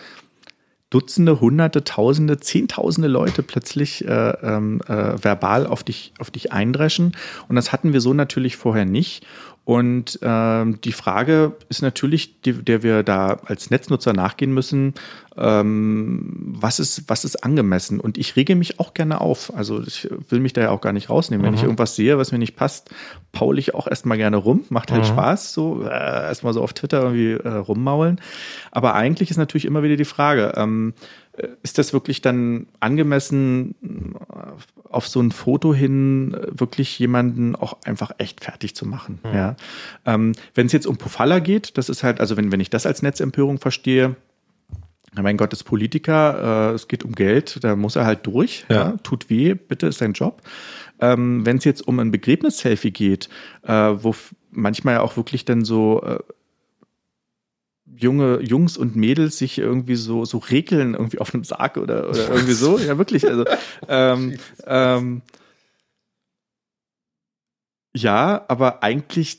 Dutzende, 0.91 1.41
Hunderte, 1.41 1.83
Tausende, 1.83 2.39
Zehntausende 2.39 3.09
Leute 3.09 3.43
plötzlich 3.43 4.07
äh, 4.07 4.31
ähm, 4.31 4.81
äh, 4.87 5.23
verbal 5.23 5.67
auf 5.67 5.83
dich, 5.83 6.15
auf 6.21 6.31
dich 6.31 6.53
eindreschen. 6.53 7.17
Und 7.49 7.57
das 7.57 7.73
hatten 7.73 7.93
wir 7.93 8.01
so 8.01 8.15
natürlich 8.15 8.57
vorher 8.57 8.85
nicht. 8.85 9.27
Und 9.67 10.21
ähm, 10.23 10.81
die 10.81 10.93
Frage 10.93 11.57
ist 11.69 11.83
natürlich, 11.83 12.41
die, 12.43 12.53
der 12.53 12.85
wir 12.85 13.03
da 13.03 13.41
als 13.47 13.69
Netznutzer 13.69 14.13
nachgehen 14.13 14.55
müssen, 14.55 14.95
ähm, 15.37 16.55
was, 16.57 16.79
ist, 16.79 17.09
was 17.09 17.25
ist 17.25 17.43
angemessen? 17.43 17.99
Und 17.99 18.17
ich 18.17 18.37
rege 18.37 18.55
mich 18.55 18.79
auch 18.79 18.95
gerne 18.95 19.21
auf. 19.21 19.53
Also 19.57 19.83
ich 19.83 20.09
will 20.29 20.39
mich 20.39 20.53
da 20.53 20.61
ja 20.61 20.71
auch 20.71 20.81
gar 20.81 20.93
nicht 20.93 21.11
rausnehmen. 21.11 21.45
Wenn 21.45 21.51
mhm. 21.51 21.57
ich 21.57 21.65
irgendwas 21.65 21.97
sehe, 21.97 22.17
was 22.17 22.31
mir 22.31 22.39
nicht 22.39 22.55
passt, 22.55 22.91
paul 23.33 23.59
ich 23.59 23.75
auch 23.75 23.89
erstmal 23.89 24.19
gerne 24.19 24.37
rum. 24.37 24.63
Macht 24.69 24.93
halt 24.93 25.03
mhm. 25.03 25.09
Spaß, 25.09 25.53
so 25.53 25.83
äh, 25.83 25.89
erstmal 25.89 26.53
so 26.53 26.63
auf 26.63 26.73
Twitter 26.73 27.03
irgendwie 27.03 27.33
äh, 27.33 27.49
rummaulen. 27.49 28.21
Aber 28.71 28.95
eigentlich 28.95 29.33
ist 29.33 29.37
natürlich 29.37 29.65
immer 29.65 29.83
wieder 29.83 29.97
die 29.97 30.05
Frage, 30.05 30.53
ähm, 30.55 30.95
ist 31.63 31.79
das 31.79 31.93
wirklich 31.93 32.23
dann 32.23 32.67
angemessen, 32.81 33.75
auf 34.85 35.09
so 35.09 35.21
ein 35.21 35.31
Foto 35.31 35.75
hin 35.75 36.37
wirklich 36.49 36.99
jemanden 36.99 37.55
auch 37.55 37.79
einfach 37.85 38.13
echt 38.19 38.43
fertig 38.43 38.75
zu 38.75 38.87
machen? 38.87 39.21
Mhm. 39.25 39.35
Ja. 39.35 39.57
Ähm, 40.05 40.33
wenn 40.55 40.67
es 40.67 40.73
jetzt 40.73 40.87
um 40.87 40.97
Pofalla 40.97 41.39
geht, 41.39 41.77
das 41.79 41.89
ist 41.89 42.03
halt, 42.03 42.21
also 42.21 42.37
wenn, 42.37 42.53
wenn 42.53 42.61
ich 42.61 42.71
das 42.71 42.87
als 42.87 43.03
Netzempörung 43.03 43.59
verstehe, 43.59 44.17
mein 45.23 45.37
Gott, 45.37 45.53
ist 45.53 45.65
Politiker, 45.65 46.71
äh, 46.71 46.75
es 46.75 46.89
geht 46.89 47.05
um 47.05 47.13
Geld, 47.13 47.63
da 47.63 47.77
muss 47.77 47.97
er 47.97 48.05
halt 48.05 48.27
durch, 48.27 48.67
ja. 48.69 48.77
ja 48.77 48.97
tut 49.03 49.31
weh, 49.31 49.55
bitte 49.55 49.87
ist 49.87 49.99
sein 49.99 50.13
Job. 50.13 50.43
Ähm, 51.01 51.45
wenn 51.45 51.59
es 51.59 51.65
jetzt 51.65 51.87
um 51.87 51.99
ein 51.99 52.11
Begräbnis-Selfie 52.11 52.91
geht, 52.91 53.29
äh, 53.63 53.73
wo 53.73 54.15
manchmal 54.51 54.95
ja 54.95 55.01
auch 55.03 55.17
wirklich 55.17 55.45
dann 55.45 55.65
so 55.65 56.03
äh, 56.03 56.19
junge 57.97 58.41
Jungs 58.41 58.77
und 58.77 58.97
Mädels 58.97 59.39
sich 59.39 59.59
irgendwie 59.59 59.97
so 59.97 60.25
so 60.25 60.39
regeln 60.39 60.95
irgendwie 60.95 61.19
auf 61.19 61.35
einem 61.35 61.45
Sarg 61.45 61.77
oder 61.77 62.09
oder 62.09 62.29
irgendwie 62.31 62.53
so 62.53 62.79
ja 62.79 62.99
wirklich 62.99 63.27
also 63.27 63.45
ähm, 63.89 64.37
ähm, 64.67 65.23
Ja, 67.97 68.45
aber 68.49 68.83
eigentlich, 68.83 69.39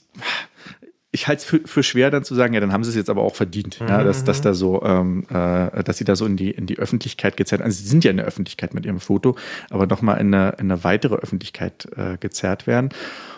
ich 1.11 1.27
halte 1.27 1.41
es 1.41 1.45
für, 1.45 1.59
für 1.65 1.83
schwer, 1.83 2.09
dann 2.09 2.23
zu 2.23 2.33
sagen, 2.33 2.55
ja, 2.55 2.59
dann 2.59 2.73
haben 2.73 2.83
sie 2.83 2.89
es 2.89 2.95
jetzt 2.95 3.09
aber 3.09 3.21
auch 3.21 3.35
verdient, 3.35 3.79
mhm. 3.79 3.87
ja, 3.87 4.03
dass, 4.03 4.23
dass 4.23 4.41
da 4.41 4.55
so, 4.55 4.81
ähm, 4.81 5.25
äh, 5.29 5.83
dass 5.83 5.97
sie 5.97 6.05
da 6.05 6.15
so 6.15 6.25
in 6.25 6.37
die, 6.37 6.49
in 6.49 6.65
die 6.65 6.79
Öffentlichkeit 6.79 7.37
gezerrt, 7.37 7.61
also 7.61 7.77
sie 7.79 7.87
sind 7.87 8.03
ja 8.03 8.09
in 8.09 8.17
der 8.17 8.25
Öffentlichkeit 8.25 8.73
mit 8.73 8.85
ihrem 8.85 8.99
Foto, 8.99 9.37
aber 9.69 9.85
nochmal 9.85 10.19
in 10.19 10.33
eine, 10.33 10.55
in 10.57 10.71
eine 10.71 10.83
weitere 10.83 11.15
Öffentlichkeit 11.15 11.87
äh, 11.95 12.17
gezerrt 12.17 12.65
werden. 12.65 12.89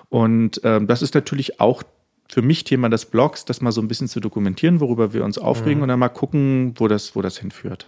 Und 0.07 0.61
ähm, 0.63 0.87
das 0.87 1.01
ist 1.01 1.13
natürlich 1.15 1.59
auch 1.59 1.83
für 2.29 2.41
mich 2.41 2.63
Thema 2.63 2.89
des 2.89 3.05
Blogs, 3.05 3.45
das 3.45 3.61
mal 3.61 3.71
so 3.71 3.81
ein 3.81 3.87
bisschen 3.87 4.07
zu 4.07 4.19
dokumentieren, 4.19 4.79
worüber 4.79 5.13
wir 5.13 5.23
uns 5.25 5.37
aufregen 5.37 5.77
mhm. 5.77 5.83
und 5.83 5.89
dann 5.89 5.99
mal 5.99 6.09
gucken, 6.09 6.73
wo 6.77 6.87
das, 6.87 7.15
wo 7.15 7.21
das 7.21 7.37
hinführt. 7.37 7.87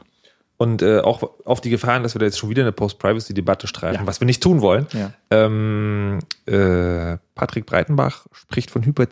Und 0.57 0.81
äh, 0.81 0.99
auch 0.99 1.23
auf 1.45 1.61
die 1.61 1.69
Gefahren, 1.69 2.03
dass 2.03 2.13
wir 2.13 2.19
da 2.19 2.25
jetzt 2.25 2.37
schon 2.37 2.49
wieder 2.49 2.61
eine 2.61 2.71
Post-Privacy-Debatte 2.71 3.67
streifen, 3.67 4.01
ja. 4.01 4.07
was 4.07 4.19
wir 4.19 4.25
nicht 4.25 4.43
tun 4.43 4.61
wollen. 4.61 4.85
Ja. 4.93 5.11
Ähm, 5.31 6.19
äh, 6.45 7.17
Patrick 7.33 7.65
Breitenbach 7.65 8.27
spricht 8.31 8.69
von 8.69 8.85
Hyper 8.85 9.07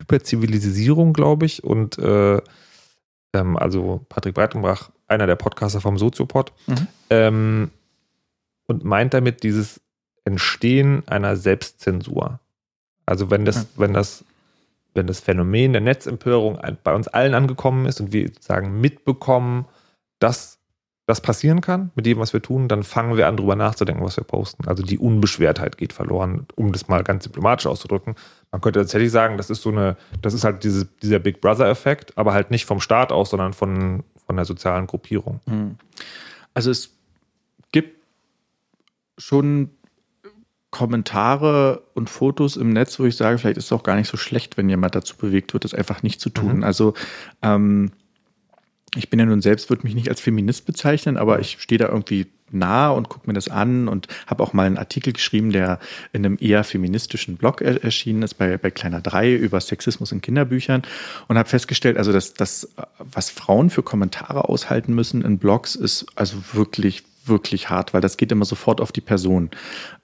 Hyperzivilisierung, 0.00 1.12
glaube 1.12 1.46
ich. 1.46 1.62
Und 1.62 1.98
äh, 1.98 2.40
ähm, 3.34 3.56
also 3.56 4.04
Patrick 4.08 4.34
Breitenbach, 4.34 4.90
einer 5.06 5.26
der 5.26 5.36
Podcaster 5.36 5.80
vom 5.80 5.98
Soziopod, 5.98 6.52
mhm. 6.66 6.86
ähm, 7.10 7.70
und 8.66 8.82
meint 8.82 9.14
damit 9.14 9.42
dieses 9.42 9.80
Entstehen 10.24 11.06
einer 11.06 11.36
Selbstzensur. 11.36 12.40
Also 13.06 13.30
wenn 13.30 13.44
das, 13.44 13.58
mhm. 13.58 13.68
wenn 13.76 13.92
das, 13.92 14.24
wenn 14.94 15.06
das 15.06 15.20
Phänomen 15.20 15.72
der 15.72 15.82
Netzempörung 15.82 16.58
bei 16.82 16.94
uns 16.94 17.08
allen 17.08 17.34
angekommen 17.34 17.86
ist 17.86 18.00
und 18.00 18.12
wir 18.12 18.28
sozusagen 18.28 18.80
mitbekommen, 18.80 19.66
dass 20.18 20.60
das 21.06 21.20
passieren 21.20 21.60
kann 21.60 21.90
mit 21.94 22.06
dem, 22.06 22.18
was 22.18 22.32
wir 22.32 22.40
tun, 22.40 22.66
dann 22.66 22.82
fangen 22.82 23.16
wir 23.16 23.28
an, 23.28 23.36
darüber 23.36 23.56
nachzudenken, 23.56 24.02
was 24.02 24.16
wir 24.16 24.24
posten. 24.24 24.66
Also 24.66 24.82
die 24.82 24.98
Unbeschwertheit 24.98 25.76
geht 25.76 25.92
verloren, 25.92 26.46
um 26.54 26.72
das 26.72 26.88
mal 26.88 27.04
ganz 27.04 27.24
diplomatisch 27.24 27.66
auszudrücken. 27.66 28.14
Man 28.50 28.60
könnte 28.62 28.80
tatsächlich 28.80 29.10
sagen, 29.10 29.36
das 29.36 29.50
ist 29.50 29.60
so 29.60 29.70
eine, 29.70 29.96
das 30.22 30.32
ist 30.32 30.44
halt 30.44 30.64
diese, 30.64 30.86
dieser 31.02 31.18
Big 31.18 31.42
Brother-Effekt, 31.42 32.16
aber 32.16 32.32
halt 32.32 32.50
nicht 32.50 32.64
vom 32.64 32.80
Staat 32.80 33.12
aus, 33.12 33.30
sondern 33.30 33.52
von, 33.52 34.02
von 34.24 34.36
der 34.36 34.46
sozialen 34.46 34.86
Gruppierung. 34.86 35.40
Hm. 35.46 35.76
Also 36.54 36.70
es 36.70 36.96
gibt 37.70 38.02
schon 39.18 39.70
Kommentare 40.74 41.84
und 41.94 42.10
Fotos 42.10 42.56
im 42.56 42.70
Netz, 42.70 42.98
wo 42.98 43.04
ich 43.04 43.14
sage, 43.14 43.38
vielleicht 43.38 43.58
ist 43.58 43.66
es 43.66 43.72
auch 43.72 43.84
gar 43.84 43.94
nicht 43.94 44.08
so 44.08 44.16
schlecht, 44.16 44.56
wenn 44.56 44.68
jemand 44.68 44.96
dazu 44.96 45.16
bewegt 45.16 45.52
wird, 45.52 45.62
das 45.62 45.72
einfach 45.72 46.02
nicht 46.02 46.20
zu 46.20 46.30
tun. 46.30 46.56
Mhm. 46.56 46.64
Also 46.64 46.94
ähm, 47.42 47.92
ich 48.96 49.08
bin 49.08 49.20
ja 49.20 49.26
nun 49.26 49.40
selbst, 49.40 49.70
würde 49.70 49.84
mich 49.84 49.94
nicht 49.94 50.08
als 50.08 50.20
Feminist 50.20 50.66
bezeichnen, 50.66 51.16
aber 51.16 51.38
ich 51.38 51.58
stehe 51.60 51.78
da 51.78 51.86
irgendwie 51.86 52.26
nah 52.50 52.90
und 52.90 53.08
gucke 53.08 53.28
mir 53.28 53.34
das 53.34 53.46
an 53.46 53.86
und 53.86 54.08
habe 54.26 54.42
auch 54.42 54.52
mal 54.52 54.66
einen 54.66 54.76
Artikel 54.76 55.12
geschrieben, 55.12 55.52
der 55.52 55.78
in 56.12 56.26
einem 56.26 56.38
eher 56.40 56.64
feministischen 56.64 57.36
Blog 57.36 57.60
er 57.60 57.84
erschienen 57.84 58.22
ist, 58.22 58.34
bei, 58.34 58.58
bei 58.58 58.72
Kleiner 58.72 59.00
3 59.00 59.32
über 59.32 59.60
Sexismus 59.60 60.10
in 60.10 60.22
Kinderbüchern 60.22 60.82
und 61.28 61.38
habe 61.38 61.48
festgestellt, 61.48 61.98
also 61.98 62.12
dass 62.12 62.34
das, 62.34 62.68
was 62.98 63.30
Frauen 63.30 63.70
für 63.70 63.84
Kommentare 63.84 64.48
aushalten 64.48 64.92
müssen 64.92 65.22
in 65.22 65.38
Blogs, 65.38 65.76
ist 65.76 66.06
also 66.16 66.36
wirklich, 66.52 67.04
wirklich 67.28 67.70
hart, 67.70 67.94
weil 67.94 68.00
das 68.00 68.16
geht 68.16 68.32
immer 68.32 68.44
sofort 68.44 68.80
auf 68.80 68.92
die 68.92 69.00
Person 69.00 69.50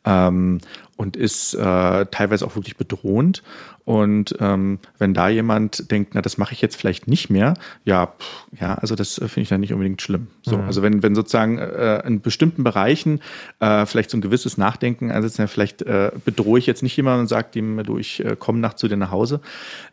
ähm, 0.04 0.58
und 0.96 1.16
ist 1.16 1.54
äh, 1.54 2.06
teilweise 2.06 2.46
auch 2.46 2.56
wirklich 2.56 2.76
bedrohend. 2.76 3.42
Und 3.84 4.36
ähm, 4.40 4.78
wenn 4.98 5.14
da 5.14 5.28
jemand 5.28 5.90
denkt, 5.90 6.14
na, 6.14 6.22
das 6.22 6.38
mache 6.38 6.52
ich 6.52 6.60
jetzt 6.60 6.76
vielleicht 6.76 7.08
nicht 7.08 7.30
mehr, 7.30 7.54
ja, 7.84 8.06
pff, 8.06 8.46
ja, 8.60 8.74
also 8.74 8.94
das 8.94 9.14
finde 9.14 9.40
ich 9.40 9.48
dann 9.48 9.60
nicht 9.60 9.72
unbedingt 9.72 10.00
schlimm. 10.02 10.28
So, 10.42 10.58
mhm. 10.58 10.64
also 10.64 10.82
wenn, 10.82 11.02
wenn 11.02 11.14
sozusagen 11.14 11.58
äh, 11.58 12.06
in 12.06 12.20
bestimmten 12.20 12.62
Bereichen 12.62 13.20
äh, 13.58 13.86
vielleicht 13.86 14.10
so 14.10 14.18
ein 14.18 14.20
gewisses 14.20 14.58
Nachdenken 14.58 15.10
einsetzt, 15.10 15.38
ja, 15.38 15.46
vielleicht 15.46 15.82
äh, 15.82 16.12
bedrohe 16.24 16.58
ich 16.58 16.66
jetzt 16.66 16.82
nicht 16.82 16.96
jemanden 16.96 17.22
und 17.22 17.26
sage 17.28 17.58
ihm, 17.58 17.82
du, 17.82 17.98
ich 17.98 18.24
äh, 18.24 18.36
komme 18.36 18.60
nach 18.60 18.74
zu 18.74 18.86
dir 18.86 18.96
nach 18.96 19.10
Hause. 19.10 19.40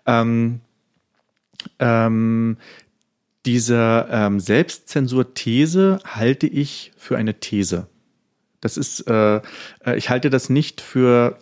Ähm, 0.06 0.60
ähm, 1.80 2.58
diese 3.48 4.08
ähm, 4.12 4.42
Selbstzensur-These 4.42 6.00
halte 6.04 6.48
ich 6.48 6.92
für 6.98 7.18
eine 7.18 7.40
These. 7.40 7.88
Das 8.60 8.76
ist, 8.76 9.08
äh, 9.08 9.38
äh, 9.38 9.42
ich 9.96 10.10
halte 10.10 10.30
das 10.30 10.50
nicht 10.50 10.82
für, 10.82 11.40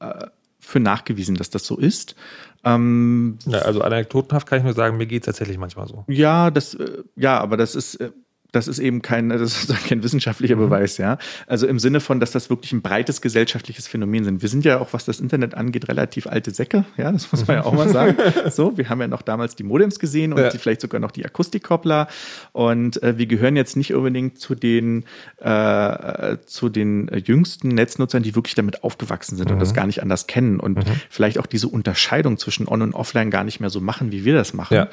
äh, 0.00 0.26
für 0.58 0.80
nachgewiesen, 0.80 1.36
dass 1.36 1.48
das 1.48 1.64
so 1.64 1.78
ist. 1.78 2.16
Ähm, 2.64 3.38
ja, 3.46 3.60
also 3.60 3.82
anekdotenhaft 3.82 4.48
kann 4.48 4.58
ich 4.58 4.64
nur 4.64 4.72
sagen, 4.72 4.96
mir 4.96 5.06
geht 5.06 5.22
es 5.22 5.26
tatsächlich 5.26 5.58
manchmal 5.58 5.86
so. 5.86 6.04
Ja, 6.08 6.50
das, 6.50 6.74
äh, 6.74 7.04
ja, 7.14 7.38
aber 7.38 7.56
das 7.56 7.76
ist, 7.76 7.94
äh, 8.00 8.10
das 8.52 8.66
ist 8.66 8.78
eben 8.78 9.02
kein, 9.02 9.28
das 9.28 9.40
ist 9.40 9.86
kein 9.88 10.02
wissenschaftlicher 10.02 10.56
mhm. 10.56 10.60
Beweis, 10.60 10.96
ja. 10.96 11.18
Also 11.46 11.66
im 11.66 11.78
Sinne 11.78 12.00
von, 12.00 12.18
dass 12.18 12.30
das 12.30 12.48
wirklich 12.48 12.72
ein 12.72 12.80
breites 12.80 13.20
gesellschaftliches 13.20 13.86
Phänomen 13.86 14.24
sind. 14.24 14.40
Wir 14.42 14.48
sind 14.48 14.64
ja 14.64 14.80
auch, 14.80 14.92
was 14.92 15.04
das 15.04 15.20
Internet 15.20 15.54
angeht, 15.54 15.88
relativ 15.88 16.26
alte 16.26 16.50
Säcke, 16.50 16.84
ja, 16.96 17.12
das 17.12 17.30
muss 17.30 17.46
man 17.46 17.58
ja 17.58 17.64
auch 17.64 17.72
mal 17.72 17.88
sagen. 17.88 18.16
So, 18.50 18.78
wir 18.78 18.88
haben 18.88 19.00
ja 19.00 19.08
noch 19.08 19.22
damals 19.22 19.56
die 19.56 19.62
Modems 19.62 19.98
gesehen 19.98 20.32
und 20.32 20.40
ja. 20.40 20.50
vielleicht 20.50 20.80
sogar 20.80 21.00
noch 21.00 21.10
die 21.10 21.24
Akustikkoppler 21.24 22.08
und 22.52 23.02
äh, 23.02 23.18
wir 23.18 23.26
gehören 23.26 23.56
jetzt 23.56 23.76
nicht 23.76 23.92
unbedingt 23.94 24.38
zu 24.38 24.54
den, 24.54 25.04
äh, 25.38 26.36
zu 26.46 26.68
den 26.68 27.10
jüngsten 27.24 27.68
Netznutzern, 27.68 28.22
die 28.22 28.34
wirklich 28.34 28.54
damit 28.54 28.84
aufgewachsen 28.84 29.36
sind 29.36 29.48
mhm. 29.48 29.54
und 29.54 29.60
das 29.60 29.74
gar 29.74 29.86
nicht 29.86 30.02
anders 30.02 30.26
kennen 30.26 30.60
und 30.60 30.78
mhm. 30.78 31.00
vielleicht 31.10 31.38
auch 31.38 31.46
diese 31.46 31.68
Unterscheidung 31.68 32.38
zwischen 32.38 32.68
On 32.68 32.82
und 32.82 32.94
Offline 32.94 33.30
gar 33.30 33.44
nicht 33.44 33.60
mehr 33.60 33.70
so 33.70 33.80
machen, 33.80 34.12
wie 34.12 34.24
wir 34.24 34.34
das 34.34 34.54
machen. 34.54 34.74
Ja. 34.74 34.88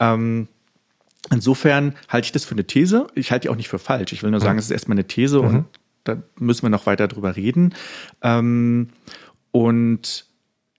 Ähm, 0.00 0.48
Insofern 1.30 1.94
halte 2.08 2.26
ich 2.26 2.32
das 2.32 2.44
für 2.44 2.52
eine 2.52 2.64
These. 2.64 3.06
Ich 3.14 3.30
halte 3.30 3.44
die 3.44 3.48
auch 3.48 3.56
nicht 3.56 3.68
für 3.68 3.78
falsch. 3.78 4.12
Ich 4.12 4.22
will 4.22 4.30
nur 4.30 4.40
sagen, 4.40 4.54
mhm. 4.54 4.58
es 4.60 4.66
ist 4.66 4.70
erstmal 4.70 4.96
eine 4.96 5.06
These 5.06 5.40
mhm. 5.40 5.46
und 5.46 5.64
da 6.04 6.22
müssen 6.38 6.62
wir 6.62 6.70
noch 6.70 6.86
weiter 6.86 7.08
drüber 7.08 7.36
reden. 7.36 7.74
Ähm, 8.22 8.88
und 9.50 10.26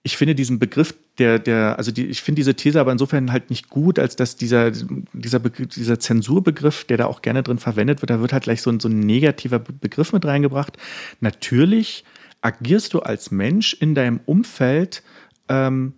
ich 0.02 0.16
finde 0.16 0.34
diesen 0.34 0.58
Begriff 0.58 0.94
der, 1.18 1.38
der, 1.38 1.76
also 1.78 1.90
die, 1.90 2.06
ich 2.06 2.22
finde 2.22 2.40
diese 2.40 2.54
These 2.54 2.80
aber 2.80 2.92
insofern 2.92 3.32
halt 3.32 3.50
nicht 3.50 3.68
gut, 3.68 3.98
als 3.98 4.16
dass 4.16 4.36
dieser, 4.36 4.70
dieser, 4.70 5.38
Begriff, 5.38 5.68
dieser 5.68 5.98
Zensurbegriff, 5.98 6.84
der 6.84 6.96
da 6.96 7.06
auch 7.06 7.22
gerne 7.22 7.42
drin 7.42 7.58
verwendet 7.58 8.00
wird, 8.00 8.10
da 8.10 8.20
wird 8.20 8.32
halt 8.32 8.44
gleich 8.44 8.62
so 8.62 8.70
ein, 8.70 8.80
so 8.80 8.88
ein 8.88 9.00
negativer 9.00 9.58
Begriff 9.58 10.12
mit 10.12 10.24
reingebracht. 10.24 10.78
Natürlich 11.20 12.04
agierst 12.40 12.94
du 12.94 13.00
als 13.00 13.30
Mensch 13.30 13.74
in 13.74 13.94
deinem 13.94 14.20
Umfeld 14.26 15.02
ähm, 15.48 15.94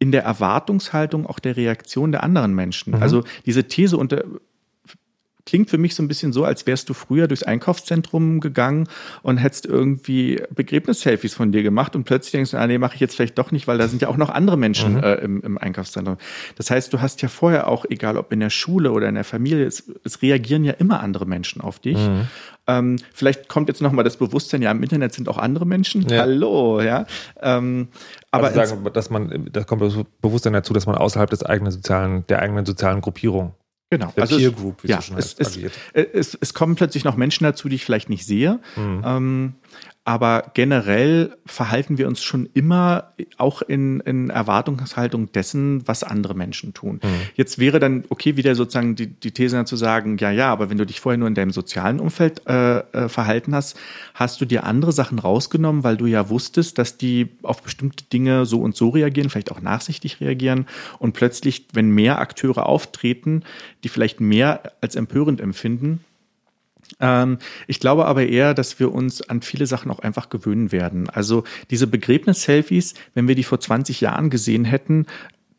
in 0.00 0.10
der 0.10 0.24
Erwartungshaltung 0.24 1.26
auch 1.26 1.38
der 1.38 1.56
Reaktion 1.56 2.10
der 2.10 2.24
anderen 2.24 2.54
Menschen. 2.54 2.96
Mhm. 2.96 3.02
Also 3.02 3.22
diese 3.46 3.68
These 3.68 3.96
unter 3.96 4.24
klingt 5.46 5.70
für 5.70 5.78
mich 5.78 5.94
so 5.96 6.02
ein 6.02 6.08
bisschen 6.08 6.32
so, 6.32 6.44
als 6.44 6.66
wärst 6.66 6.88
du 6.88 6.94
früher 6.94 7.26
durchs 7.26 7.42
Einkaufszentrum 7.42 8.38
gegangen 8.40 8.88
und 9.22 9.38
hättest 9.38 9.66
irgendwie 9.66 10.40
Begräbnis-Selfies 10.54 11.34
von 11.34 11.50
dir 11.50 11.64
gemacht 11.64 11.96
und 11.96 12.04
plötzlich 12.04 12.32
denkst 12.32 12.52
du, 12.52 12.56
ah, 12.58 12.66
nee, 12.66 12.78
mache 12.78 12.94
ich 12.94 13.00
jetzt 13.00 13.16
vielleicht 13.16 13.36
doch 13.36 13.50
nicht, 13.50 13.66
weil 13.66 13.76
da 13.76 13.88
sind 13.88 14.02
ja 14.02 14.08
auch 14.08 14.16
noch 14.16 14.30
andere 14.30 14.56
Menschen 14.56 14.94
mhm. 14.94 15.02
äh, 15.02 15.14
im, 15.14 15.42
im, 15.42 15.58
Einkaufszentrum. 15.58 16.18
Das 16.56 16.70
heißt, 16.70 16.92
du 16.92 17.00
hast 17.00 17.20
ja 17.22 17.28
vorher 17.28 17.68
auch, 17.68 17.84
egal 17.88 18.16
ob 18.16 18.32
in 18.32 18.40
der 18.40 18.50
Schule 18.50 18.92
oder 18.92 19.08
in 19.08 19.16
der 19.16 19.24
Familie, 19.24 19.66
es, 19.66 19.90
es 20.04 20.22
reagieren 20.22 20.62
ja 20.62 20.74
immer 20.74 21.00
andere 21.00 21.26
Menschen 21.26 21.60
auf 21.60 21.80
dich. 21.80 21.98
Mhm. 21.98 22.28
Ähm, 22.66 22.96
vielleicht 23.12 23.48
kommt 23.48 23.68
jetzt 23.68 23.82
nochmal 23.82 24.04
das 24.04 24.18
Bewusstsein, 24.18 24.62
ja, 24.62 24.70
im 24.70 24.82
Internet 24.82 25.14
sind 25.14 25.28
auch 25.28 25.38
andere 25.38 25.66
Menschen. 25.66 26.06
Ja. 26.08 26.20
Hallo, 26.20 26.80
ja. 26.80 27.06
Ähm, 27.40 27.88
aber 28.30 28.48
also 28.48 28.64
sagen, 28.64 28.92
dass 28.92 29.10
man, 29.10 29.48
da 29.52 29.64
kommt 29.64 29.82
das 29.82 29.94
Bewusstsein 30.20 30.52
dazu, 30.52 30.72
dass 30.72 30.86
man 30.86 30.96
außerhalb 30.96 31.30
des 31.30 31.44
eigenen 31.44 31.72
sozialen, 31.72 32.26
der 32.28 32.40
eigenen 32.40 32.64
sozialen 32.64 33.00
Gruppierung 33.00 33.54
Genau. 33.92 34.12
Der 34.14 34.22
also 34.22 34.36
Peer 34.36 34.52
Group, 34.52 34.84
wie 34.84 34.88
ja, 34.88 34.98
es 34.98 35.06
schon 35.06 35.16
heißt, 35.16 35.40
es, 35.40 35.56
es, 35.56 35.72
es, 35.92 36.38
es, 36.40 36.54
kommen 36.54 36.76
plötzlich 36.76 37.02
noch 37.02 37.16
Menschen 37.16 37.42
dazu, 37.42 37.68
die 37.68 37.74
ich 37.74 37.84
vielleicht 37.84 38.08
nicht 38.08 38.24
sehe. 38.24 38.60
Mhm. 38.76 39.02
Ähm, 39.04 39.54
aber 40.04 40.50
generell 40.54 41.36
verhalten 41.44 41.98
wir 41.98 42.08
uns 42.08 42.22
schon 42.22 42.48
immer 42.54 43.12
auch 43.36 43.60
in, 43.60 44.00
in 44.00 44.30
Erwartungshaltung 44.30 45.30
dessen, 45.30 45.86
was 45.86 46.02
andere 46.02 46.34
Menschen 46.34 46.72
tun. 46.72 47.00
Mhm. 47.02 47.08
Jetzt 47.34 47.58
wäre 47.58 47.78
dann 47.80 48.04
okay, 48.08 48.36
wieder 48.36 48.54
sozusagen 48.54 48.96
die, 48.96 49.08
die 49.08 49.32
These 49.32 49.62
zu 49.66 49.76
sagen, 49.76 50.16
ja, 50.16 50.30
ja, 50.30 50.50
aber 50.50 50.70
wenn 50.70 50.78
du 50.78 50.86
dich 50.86 51.00
vorher 51.00 51.18
nur 51.18 51.28
in 51.28 51.34
deinem 51.34 51.50
sozialen 51.50 52.00
Umfeld 52.00 52.46
äh, 52.48 52.78
äh, 52.78 53.08
verhalten 53.10 53.54
hast, 53.54 53.78
hast 54.14 54.40
du 54.40 54.46
dir 54.46 54.64
andere 54.64 54.92
Sachen 54.92 55.18
rausgenommen, 55.18 55.84
weil 55.84 55.98
du 55.98 56.06
ja 56.06 56.30
wusstest, 56.30 56.78
dass 56.78 56.96
die 56.96 57.28
auf 57.42 57.62
bestimmte 57.62 58.04
Dinge 58.04 58.46
so 58.46 58.60
und 58.60 58.74
so 58.74 58.88
reagieren, 58.88 59.28
vielleicht 59.28 59.52
auch 59.52 59.60
nachsichtig 59.60 60.20
reagieren 60.22 60.66
und 60.98 61.12
plötzlich, 61.12 61.66
wenn 61.74 61.90
mehr 61.90 62.20
Akteure 62.20 62.64
auftreten, 62.66 63.42
die 63.84 63.90
vielleicht 63.90 64.20
mehr 64.20 64.62
als 64.80 64.96
empörend 64.96 65.42
empfinden, 65.42 66.04
ähm, 67.00 67.38
ich 67.66 67.80
glaube 67.80 68.06
aber 68.06 68.26
eher, 68.26 68.54
dass 68.54 68.78
wir 68.78 68.92
uns 68.92 69.22
an 69.28 69.42
viele 69.42 69.66
Sachen 69.66 69.90
auch 69.90 70.00
einfach 70.00 70.28
gewöhnen 70.28 70.72
werden. 70.72 71.08
Also 71.10 71.44
diese 71.70 71.86
Begräbnis-Selfies, 71.86 72.94
wenn 73.14 73.28
wir 73.28 73.34
die 73.34 73.44
vor 73.44 73.60
20 73.60 74.00
Jahren 74.00 74.30
gesehen 74.30 74.64
hätten, 74.64 75.06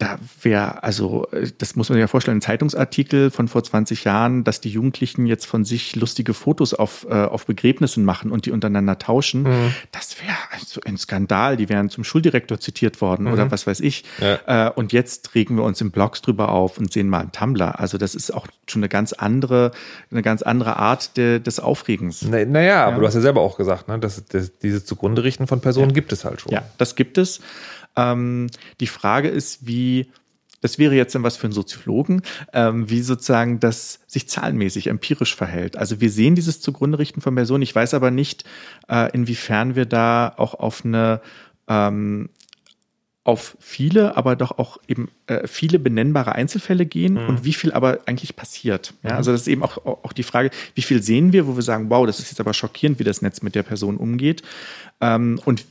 da 0.02 0.18
wäre, 0.42 0.82
also 0.82 1.28
das 1.60 1.76
muss 1.76 1.90
man 1.90 1.96
sich 1.96 2.02
ja 2.02 2.08
vorstellen, 2.08 2.40
ein 2.40 2.42
Zeitungsartikel 2.42 3.30
von 3.30 3.48
vor 3.48 3.64
20 3.64 4.04
Jahren, 4.04 4.44
dass 4.44 4.60
die 4.60 4.70
Jugendlichen 4.70 5.28
jetzt 5.28 5.46
von 5.46 5.64
sich 5.64 5.96
lustige 5.96 6.34
Fotos 6.34 6.74
auf, 6.74 7.06
äh, 7.08 7.14
auf 7.14 7.46
Begräbnissen 7.46 8.04
machen 8.04 8.32
und 8.32 8.48
die 8.48 8.52
untereinander 8.52 8.98
tauschen, 8.98 9.44
mhm. 9.44 9.76
das 9.92 10.18
wäre 10.20 10.36
also 10.52 10.82
ein 10.86 10.98
Skandal. 10.98 11.56
Die 11.56 11.70
wären 11.70 11.92
zum 11.92 12.04
Schuldirektor 12.04 12.60
zitiert 12.60 13.00
worden 13.00 13.28
mhm. 13.28 13.34
oder 13.34 13.52
was 13.52 13.68
weiß 13.68 13.80
ich. 13.82 14.04
Ja. 14.20 14.70
Äh, 14.70 14.72
und 14.72 14.92
jetzt 14.92 15.36
regen 15.36 15.56
wir 15.56 15.64
uns 15.64 15.80
im 15.82 15.92
Blogs 15.92 16.24
drüber 16.24 16.50
auf 16.50 16.80
und 16.80 16.92
sehen 16.92 17.08
mal 17.08 17.20
einen 17.20 17.32
Tumblr. 17.32 17.80
Also 17.80 18.00
das 18.00 18.16
ist 18.16 18.34
auch 18.34 18.48
schon 18.68 18.80
eine 18.80 18.90
ganz 18.90 19.14
andere, 19.14 19.72
eine 20.10 20.24
ganz 20.24 20.42
andere 20.42 20.78
Art 20.78 21.16
de, 21.16 21.40
des 21.40 21.60
Aufregens. 21.60 22.24
Naja, 22.24 22.46
na 22.50 22.62
ja, 22.62 22.86
aber 22.86 23.02
du 23.02 23.06
hast 23.06 23.14
ja 23.14 23.22
selber 23.22 23.42
auch 23.42 23.56
gesagt, 23.56 23.88
ne, 23.88 24.00
dass, 24.00 24.26
dass 24.26 24.58
dieses 24.58 24.86
zugrunde 24.86 25.24
richten 25.24 25.46
von 25.46 25.62
Personen 25.62 25.90
ja. 25.90 25.94
gibt 25.94 26.12
es 26.12 26.26
halt 26.26 26.42
schon. 26.42 26.52
Ja, 26.52 26.64
das 26.80 26.96
gibt 26.96 27.20
es. 27.20 27.40
Ähm, 27.96 28.48
die 28.80 28.88
Frage 28.88 29.30
ist, 29.30 29.66
wie 29.68 30.08
das 30.62 30.78
wäre 30.78 30.94
jetzt 30.94 31.16
dann 31.16 31.24
was 31.24 31.38
für 31.38 31.46
einen 31.46 31.54
Soziologen, 31.54 32.22
ähm, 32.54 32.90
wie 32.90 33.02
sozusagen 33.02 33.60
das 33.60 34.00
sich 34.06 34.30
zahlenmäßig, 34.30 34.88
empirisch 34.88 35.36
verhält. 35.36 35.76
Also 35.76 36.00
wir 36.00 36.12
sehen 36.12 36.36
dieses 36.36 36.62
zugrunde 36.62 37.00
richten 37.00 37.20
von 37.20 37.34
Personen. 37.36 37.64
Ich 37.64 37.76
weiß 37.76 37.96
aber 37.96 38.12
nicht, 38.12 38.46
äh, 38.88 39.12
inwiefern 39.12 39.76
wir 39.76 39.86
da 39.86 40.32
auch 40.38 40.54
auf 40.54 40.86
eine 40.86 41.22
ähm, 41.68 42.30
auf 43.32 43.56
viele, 43.60 44.18
aber 44.18 44.36
doch 44.36 44.58
auch 44.58 44.78
eben 44.88 45.10
äh, 45.28 45.48
viele 45.48 45.80
benennbare 45.80 46.34
Einzelfälle 46.34 46.86
gehen 46.86 47.14
mhm. 47.14 47.30
und 47.30 47.46
wie 47.46 47.54
viel 47.54 47.72
aber 47.72 48.00
eigentlich 48.06 48.36
passiert. 48.36 48.94
Ja, 49.04 49.12
mhm. 49.12 49.18
also 49.18 49.32
das 49.32 49.42
ist 49.42 49.48
eben 49.48 49.64
auch, 49.64 49.78
auch 49.86 50.14
die 50.14 50.24
Frage, 50.24 50.52
wie 50.76 50.82
viel 50.82 51.02
sehen 51.02 51.32
wir, 51.32 51.48
wo 51.48 51.56
wir 51.56 51.64
sagen, 51.64 51.90
wow, 51.90 52.06
das 52.06 52.20
ist 52.20 52.30
jetzt 52.30 52.42
aber 52.42 52.54
schockierend, 52.54 53.00
wie 53.00 53.06
das 53.06 53.22
Netz 53.22 53.42
mit 53.42 53.56
der 53.56 53.64
Person 53.64 53.96
umgeht. 53.96 54.44
Ähm, 55.00 55.40
und 55.46 55.66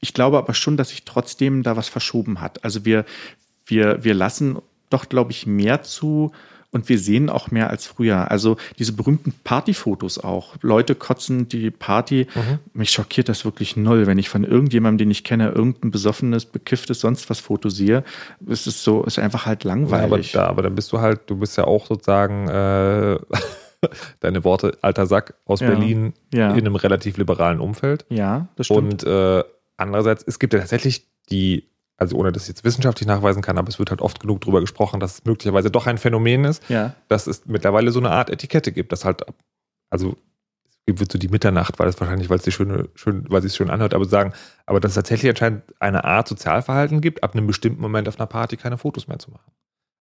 ich 0.00 0.14
glaube 0.14 0.38
aber 0.38 0.54
schon, 0.54 0.78
dass 0.78 0.88
sich 0.88 1.04
trotzdem 1.04 1.62
da 1.62 1.76
was 1.76 1.88
verschoben 1.88 2.40
hat. 2.40 2.64
Also 2.64 2.84
wir, 2.84 3.04
wir, 3.66 4.02
wir 4.02 4.14
lassen 4.14 4.58
doch, 4.90 5.08
glaube 5.08 5.32
ich, 5.32 5.46
mehr 5.46 5.82
zu 5.82 6.32
und 6.74 6.88
wir 6.88 6.98
sehen 6.98 7.30
auch 7.30 7.50
mehr 7.50 7.70
als 7.70 7.86
früher. 7.86 8.30
Also 8.30 8.56
diese 8.78 8.92
berühmten 8.92 9.32
Partyfotos 9.44 10.18
auch. 10.18 10.56
Leute 10.60 10.94
kotzen 10.94 11.48
die 11.48 11.70
Party. 11.70 12.26
Mhm. 12.34 12.58
Mich 12.72 12.90
schockiert 12.90 13.28
das 13.28 13.44
wirklich 13.44 13.76
null, 13.76 14.06
wenn 14.06 14.18
ich 14.18 14.28
von 14.28 14.44
irgendjemandem, 14.44 14.98
den 15.06 15.10
ich 15.10 15.24
kenne, 15.24 15.50
irgendein 15.50 15.90
besoffenes, 15.90 16.46
bekifftes, 16.46 17.00
sonst 17.00 17.30
was 17.30 17.40
Foto 17.40 17.68
sehe. 17.68 18.04
Es 18.46 18.66
ist 18.66 18.82
so, 18.82 19.04
ist 19.04 19.18
einfach 19.18 19.46
halt 19.46 19.64
langweilig. 19.64 20.32
Ja, 20.32 20.40
aber, 20.40 20.46
da, 20.46 20.50
aber 20.50 20.62
dann 20.62 20.74
bist 20.74 20.92
du 20.92 21.00
halt, 21.00 21.22
du 21.26 21.36
bist 21.36 21.56
ja 21.56 21.64
auch 21.64 21.86
sozusagen 21.86 22.48
äh, 22.48 23.18
deine 24.20 24.44
Worte, 24.44 24.76
alter 24.82 25.06
Sack 25.06 25.34
aus 25.46 25.60
ja. 25.60 25.68
Berlin 25.68 26.12
ja. 26.32 26.50
in 26.50 26.58
einem 26.58 26.76
relativ 26.76 27.16
liberalen 27.16 27.60
Umfeld. 27.60 28.04
Ja, 28.10 28.48
das 28.56 28.66
stimmt. 28.66 29.04
Und 29.04 29.10
äh, 29.10 29.44
Andererseits, 29.76 30.24
es 30.26 30.38
gibt 30.38 30.52
ja 30.52 30.60
tatsächlich 30.60 31.08
die, 31.30 31.68
also 31.96 32.16
ohne 32.16 32.32
dass 32.32 32.44
ich 32.44 32.48
jetzt 32.48 32.64
wissenschaftlich 32.64 33.06
nachweisen 33.06 33.42
kann, 33.42 33.58
aber 33.58 33.68
es 33.68 33.78
wird 33.78 33.90
halt 33.90 34.00
oft 34.00 34.20
genug 34.20 34.40
darüber 34.40 34.60
gesprochen, 34.60 35.00
dass 35.00 35.14
es 35.14 35.24
möglicherweise 35.24 35.70
doch 35.70 35.86
ein 35.86 35.98
Phänomen 35.98 36.44
ist, 36.44 36.68
ja. 36.68 36.94
dass 37.08 37.26
es 37.26 37.46
mittlerweile 37.46 37.90
so 37.90 38.00
eine 38.00 38.10
Art 38.10 38.30
Etikette 38.30 38.72
gibt, 38.72 38.92
dass 38.92 39.04
halt, 39.04 39.22
also 39.90 40.16
es 40.86 41.00
wird 41.00 41.12
so 41.12 41.18
die 41.18 41.28
Mitternacht, 41.28 41.78
weil 41.78 41.88
es 41.88 41.98
wahrscheinlich, 41.98 42.28
weil 42.28 42.38
es 42.38 42.44
sich 42.44 42.54
schön, 42.54 42.88
schön, 42.94 43.24
weil 43.28 43.44
es 43.44 43.56
schön 43.56 43.70
anhört, 43.70 43.94
aber 43.94 44.04
sagen, 44.04 44.32
aber 44.66 44.80
dass 44.80 44.90
es 44.90 44.96
tatsächlich 44.96 45.30
anscheinend 45.30 45.62
eine 45.80 46.04
Art 46.04 46.28
Sozialverhalten 46.28 47.00
gibt, 47.00 47.22
ab 47.22 47.34
einem 47.34 47.46
bestimmten 47.46 47.80
Moment 47.80 48.08
auf 48.08 48.18
einer 48.18 48.26
Party 48.26 48.56
keine 48.56 48.76
Fotos 48.76 49.08
mehr 49.08 49.18
zu 49.18 49.30
machen. 49.30 49.50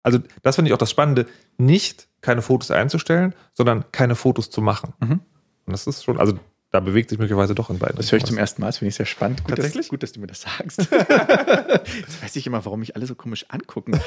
Also 0.01 0.19
das 0.41 0.55
finde 0.55 0.69
ich 0.69 0.73
auch 0.73 0.79
das 0.79 0.91
Spannende, 0.91 1.27
nicht 1.57 2.09
keine 2.21 2.41
Fotos 2.41 2.71
einzustellen, 2.71 3.33
sondern 3.53 3.85
keine 3.91 4.15
Fotos 4.15 4.49
zu 4.49 4.61
machen. 4.61 4.93
Mhm. 4.99 5.21
Und 5.65 5.71
das 5.71 5.87
ist 5.87 6.03
schon, 6.03 6.19
also 6.19 6.33
da 6.73 6.79
bewegt 6.79 7.11
sich 7.11 7.19
möglicherweise 7.19 7.53
doch 7.53 7.69
in 7.69 7.77
beiden. 7.77 7.97
Das 7.97 8.11
höre 8.11 8.17
ich 8.17 8.25
zum 8.25 8.39
ersten 8.39 8.59
Mal, 8.59 8.67
das 8.69 8.79
finde 8.79 8.89
ich 8.89 8.95
sehr 8.95 9.05
spannend. 9.05 9.43
Gut, 9.43 9.55
Tatsächlich? 9.55 9.85
Dass, 9.85 9.89
gut, 9.89 10.01
dass 10.01 10.11
du 10.11 10.19
mir 10.19 10.25
das 10.25 10.41
sagst. 10.41 10.79
Jetzt 10.91 12.23
weiß 12.23 12.35
ich 12.35 12.47
immer, 12.47 12.65
warum 12.65 12.79
mich 12.79 12.95
alle 12.95 13.05
so 13.05 13.13
komisch 13.13 13.45
angucken. 13.49 13.93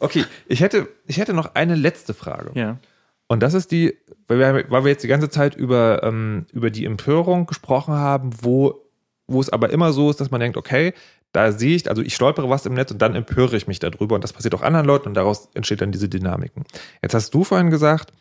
okay, 0.00 0.24
ich 0.46 0.60
hätte, 0.60 0.86
ich 1.08 1.18
hätte 1.18 1.34
noch 1.34 1.56
eine 1.56 1.74
letzte 1.74 2.14
Frage. 2.14 2.52
Ja. 2.54 2.78
Und 3.26 3.42
das 3.42 3.54
ist 3.54 3.72
die, 3.72 3.98
weil 4.28 4.38
wir, 4.38 4.70
weil 4.70 4.84
wir 4.84 4.92
jetzt 4.92 5.02
die 5.02 5.08
ganze 5.08 5.30
Zeit 5.30 5.56
über, 5.56 6.04
ähm, 6.04 6.46
über 6.52 6.70
die 6.70 6.84
Empörung 6.84 7.46
gesprochen 7.46 7.94
haben, 7.94 8.30
wo, 8.40 8.88
wo 9.26 9.40
es 9.40 9.50
aber 9.50 9.70
immer 9.70 9.92
so 9.92 10.10
ist, 10.10 10.20
dass 10.20 10.30
man 10.30 10.40
denkt, 10.40 10.56
okay, 10.56 10.94
da 11.32 11.50
sehe 11.50 11.74
ich, 11.74 11.88
also 11.88 12.02
ich 12.02 12.14
stolpere 12.14 12.48
was 12.48 12.66
im 12.66 12.74
Netz 12.74 12.92
und 12.92 13.02
dann 13.02 13.16
empöre 13.16 13.56
ich 13.56 13.66
mich 13.66 13.80
darüber 13.80 14.14
und 14.14 14.22
das 14.22 14.32
passiert 14.32 14.54
auch 14.54 14.62
anderen 14.62 14.86
Leuten 14.86 15.08
und 15.08 15.14
daraus 15.14 15.48
entsteht 15.54 15.80
dann 15.80 15.90
diese 15.90 16.08
Dynamiken. 16.08 16.62
Jetzt 17.02 17.14
hast 17.14 17.34
du 17.34 17.42
vorhin 17.42 17.70
gesagt, 17.70 18.12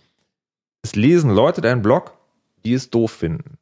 es 0.81 0.95
lesen 0.95 1.29
Leute 1.29 1.61
deinen 1.61 1.83
Blog 1.83 2.17
die 2.66 2.74
es 2.74 2.89
doof 2.89 3.12
finden. 3.12 3.57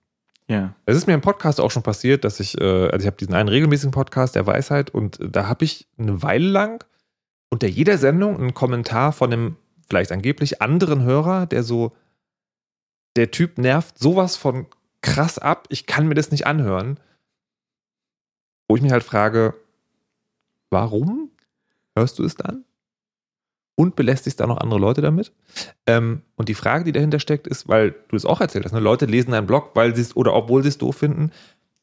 Ja. 0.48 0.74
Es 0.86 0.98
ist 0.98 1.06
mir 1.06 1.14
im 1.14 1.22
Podcast 1.22 1.62
auch 1.62 1.70
schon 1.70 1.84
passiert, 1.84 2.24
dass 2.24 2.40
ich, 2.40 2.60
äh, 2.60 2.64
also 2.90 3.00
ich 3.00 3.06
habe 3.06 3.18
diesen 3.18 3.36
einen 3.36 3.50
regelmäßigen 3.50 3.92
Podcast 3.92 4.36
der 4.36 4.48
Weisheit 4.48 4.90
und 4.90 5.20
da 5.22 5.48
habe 5.48 5.64
ich 5.64 5.88
eine 5.98 6.24
Weile 6.24 6.48
lang 6.48 6.84
unter 7.50 7.68
jeder 7.68 7.98
Sendung 7.98 8.38
einen 8.38 8.54
Kommentar 8.54 9.12
von 9.12 9.32
einem 9.32 9.56
vielleicht 9.90 10.12
angeblich 10.12 10.62
anderen 10.62 11.04
Hörer, 11.04 11.46
der 11.46 11.64
so, 11.64 11.96
der 13.16 13.32
Typ 13.32 13.58
nervt 13.58 13.98
sowas 13.98 14.38
von 14.38 14.68
krass 15.02 15.40
ab, 15.40 15.68
ich 15.70 15.86
kann 15.86 16.08
mir 16.08 16.16
das 16.16 16.32
nicht 16.32 16.46
anhören. 16.46 17.00
Wo 18.68 18.76
ich 18.76 18.82
mich 18.82 18.92
halt 18.92 19.04
frage, 19.04 19.56
warum 20.70 21.32
hörst 21.96 22.20
du 22.20 22.24
es 22.24 22.36
dann? 22.36 22.66
Und 23.80 23.96
belästigst 23.96 24.42
dann 24.42 24.50
noch 24.50 24.58
andere 24.58 24.78
Leute 24.78 25.02
damit. 25.02 25.32
Ähm, 25.88 26.24
und 26.36 26.50
die 26.50 26.54
Frage, 26.54 26.84
die 26.84 26.92
dahinter 26.92 27.22
steckt, 27.22 27.48
ist, 27.48 27.70
weil 27.70 27.96
du 28.10 28.18
es 28.18 28.26
auch 28.26 28.42
erzählt 28.42 28.66
hast, 28.66 28.74
ne? 28.74 28.82
Leute 28.82 29.06
lesen 29.06 29.32
deinen 29.32 29.48
Blog, 29.48 29.72
weil 29.74 29.96
sie 29.96 30.02
es 30.02 30.18
oder 30.18 30.34
obwohl 30.34 30.64
sie 30.64 30.68
es 30.68 30.78
doof 30.78 30.98
finden. 30.98 31.32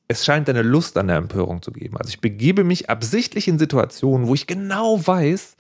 Es 0.07 0.22
scheint 0.22 0.47
eine 0.51 0.61
Lust 0.61 0.99
an 0.99 1.07
der 1.07 1.16
Empörung 1.16 1.62
zu 1.62 1.72
geben. 1.72 1.97
Also 1.97 2.11
ich 2.11 2.20
begebe 2.20 2.64
mich 2.64 2.90
absichtlich 2.90 3.49
in 3.49 3.59
Situationen, 3.59 4.28
wo 4.28 4.34
ich 4.34 4.47
genau 4.47 5.07
weiß, 5.07 5.57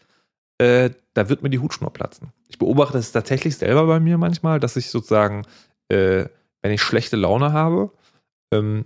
äh, 0.58 0.90
da 1.14 1.30
wird 1.30 1.42
mir 1.42 1.48
die 1.48 1.58
Hutschnur 1.58 1.90
platzen. 1.90 2.34
Ich 2.48 2.58
beobachte 2.58 2.98
es 2.98 3.12
tatsächlich 3.12 3.56
selber 3.56 3.86
bei 3.86 3.98
mir 3.98 4.18
manchmal, 4.18 4.60
dass 4.60 4.76
ich 4.76 4.90
sozusagen, 4.90 5.46
äh, 5.88 6.26
wenn 6.60 6.70
ich 6.70 6.82
schlechte 6.82 7.16
Laune 7.16 7.54
habe 7.54 7.92
ähm, 8.52 8.84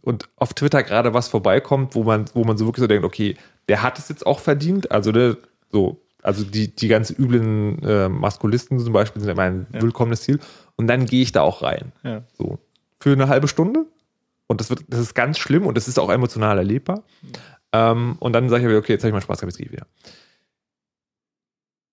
und 0.00 0.30
auf 0.36 0.54
Twitter 0.54 0.82
gerade 0.82 1.12
was 1.12 1.28
vorbeikommt, 1.28 1.94
wo 1.94 2.02
man, 2.02 2.24
wo 2.32 2.44
man 2.44 2.56
so 2.56 2.64
wirklich 2.64 2.80
so 2.80 2.86
denkt, 2.86 3.04
okay, 3.04 3.36
der 3.68 3.82
hat 3.82 3.98
es 3.98 4.08
jetzt 4.08 4.26
auch 4.26 4.40
verdient, 4.40 4.90
also 4.90 5.12
der, 5.12 5.36
so, 5.70 6.00
also 6.22 6.44
die, 6.44 6.74
die 6.74 6.88
ganz 6.88 7.10
üblen 7.10 7.82
äh, 7.82 8.08
Maskulisten 8.08 8.78
zum 8.78 8.92
Beispiel 8.92 9.20
sind 9.20 9.30
immer 9.30 9.42
ein 9.42 9.66
ja. 9.72 9.82
willkommenes 9.82 10.22
Ziel. 10.22 10.40
Und 10.76 10.86
dann 10.86 11.06
gehe 11.06 11.22
ich 11.22 11.32
da 11.32 11.42
auch 11.42 11.62
rein. 11.62 11.92
Ja. 12.02 12.22
So. 12.36 12.58
Für 13.00 13.12
eine 13.12 13.28
halbe 13.28 13.48
Stunde. 13.48 13.86
Und 14.46 14.60
das 14.60 14.70
wird, 14.70 14.84
das 14.88 15.00
ist 15.00 15.14
ganz 15.14 15.38
schlimm 15.38 15.66
und 15.66 15.76
das 15.76 15.88
ist 15.88 15.98
auch 15.98 16.10
emotional 16.10 16.58
erlebbar. 16.58 17.02
Mhm. 17.22 17.28
Ähm, 17.72 18.16
und 18.18 18.32
dann 18.32 18.48
sage 18.48 18.62
ich 18.62 18.68
mir, 18.68 18.78
okay, 18.78 18.92
jetzt 18.92 19.02
habe 19.02 19.08
ich 19.08 19.14
mal 19.14 19.20
Spaß 19.20 19.40
gehabt, 19.40 19.52
jetzt 19.52 19.58
gehe 19.58 19.66
ich 19.66 19.72
wieder. 19.72 19.86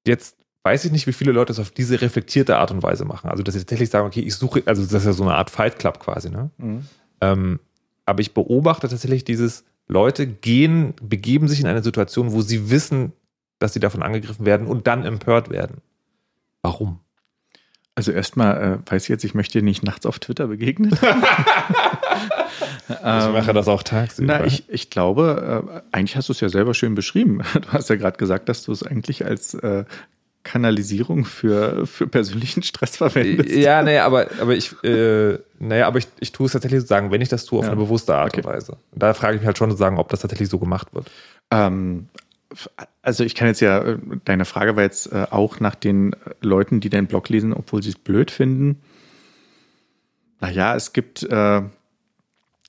Jetzt 0.07 0.37
weiß 0.63 0.85
ich 0.85 0.91
nicht, 0.91 1.05
wie 1.05 1.13
viele 1.13 1.31
Leute 1.31 1.47
das 1.47 1.59
auf 1.59 1.71
diese 1.71 2.01
reflektierte 2.01 2.57
Art 2.57 2.71
und 2.71 2.81
Weise 2.81 3.05
machen. 3.05 3.29
Also, 3.29 3.43
dass 3.43 3.53
sie 3.53 3.59
tatsächlich 3.59 3.89
sagen, 3.89 4.07
okay, 4.07 4.21
ich 4.21 4.35
suche, 4.35 4.63
also 4.65 4.83
das 4.83 4.93
ist 4.93 5.05
ja 5.05 5.13
so 5.13 5.23
eine 5.23 5.35
Art 5.35 5.49
Fight 5.49 5.77
Club 5.77 5.99
quasi, 5.99 6.29
ne? 6.29 6.49
Mhm. 6.57 6.85
Ähm, 7.21 7.59
aber 8.05 8.21
ich 8.21 8.33
beobachte 8.33 8.87
tatsächlich 8.87 9.25
dieses, 9.25 9.65
Leute 9.87 10.25
gehen, 10.27 10.93
begeben 11.01 11.47
sich 11.47 11.59
in 11.59 11.67
eine 11.67 11.83
Situation, 11.83 12.31
wo 12.31 12.41
sie 12.41 12.69
wissen, 12.69 13.13
dass 13.59 13.73
sie 13.73 13.79
davon 13.79 14.03
angegriffen 14.03 14.45
werden 14.45 14.67
und 14.67 14.87
dann 14.87 15.03
empört 15.03 15.49
werden. 15.49 15.81
Warum? 16.61 16.99
Also 17.97 18.11
erstmal 18.11 18.81
äh, 18.85 18.91
weiß 18.91 19.03
ich 19.03 19.09
jetzt, 19.09 19.23
ich 19.23 19.33
möchte 19.33 19.59
dir 19.59 19.63
nicht 19.63 19.81
nachts 19.83 20.05
auf 20.05 20.19
Twitter 20.19 20.47
begegnen. 20.47 20.91
ich 22.89 22.99
mache 22.99 23.53
das 23.53 23.69
auch 23.69 23.83
tagsüber. 23.83 24.39
Na, 24.39 24.45
ich, 24.45 24.67
ich 24.67 24.89
glaube, 24.89 25.81
äh, 25.93 25.95
eigentlich 25.95 26.17
hast 26.17 26.27
du 26.27 26.33
es 26.33 26.41
ja 26.41 26.49
selber 26.49 26.73
schön 26.73 26.93
beschrieben. 26.93 27.41
Du 27.53 27.71
hast 27.71 27.89
ja 27.89 27.95
gerade 27.95 28.17
gesagt, 28.17 28.49
dass 28.49 28.63
du 28.63 28.73
es 28.73 28.83
eigentlich 28.83 29.25
als 29.25 29.53
äh, 29.53 29.85
Kanalisierung 30.43 31.23
für, 31.23 31.87
für 31.87 32.07
persönlichen 32.07 32.63
Stress 32.63 32.97
verwendest. 32.97 33.55
Ja, 33.55 33.81
nee, 33.81 33.99
aber, 33.99 34.27
aber 34.41 34.55
ich, 34.55 34.71
äh, 34.83 35.39
naja, 35.59 35.87
aber 35.87 35.99
ich, 35.99 36.07
ich 36.19 36.33
tue 36.33 36.47
es 36.47 36.51
tatsächlich 36.51 36.81
sozusagen, 36.81 37.11
wenn 37.11 37.21
ich 37.21 37.29
das 37.29 37.45
tue, 37.45 37.59
auf 37.59 37.65
ja. 37.65 37.71
eine 37.71 37.79
bewusste 37.79 38.13
Art 38.15 38.33
okay. 38.33 38.45
und 38.45 38.53
Weise. 38.53 38.77
Da 38.93 39.13
frage 39.13 39.35
ich 39.35 39.41
mich 39.41 39.47
halt 39.47 39.57
schon 39.57 39.69
sozusagen, 39.69 39.97
ob 39.97 40.09
das 40.09 40.19
tatsächlich 40.19 40.49
so 40.49 40.59
gemacht 40.59 40.93
wird. 40.93 41.09
Ähm, 41.49 42.09
also 43.01 43.23
ich 43.23 43.35
kann 43.35 43.47
jetzt 43.47 43.59
ja, 43.59 43.79
äh, 43.79 43.97
deine 44.25 44.45
Frage 44.45 44.75
war 44.75 44.83
jetzt 44.83 45.11
äh, 45.11 45.27
auch 45.29 45.59
nach 45.59 45.75
den 45.75 46.15
Leuten, 46.41 46.79
die 46.79 46.89
deinen 46.89 47.07
Blog 47.07 47.29
lesen, 47.29 47.53
obwohl 47.53 47.83
sie 47.83 47.89
es 47.89 47.97
blöd 47.97 48.31
finden. 48.31 48.81
Naja, 50.39 50.75
es 50.75 50.93
gibt 50.93 51.23
äh, 51.23 51.61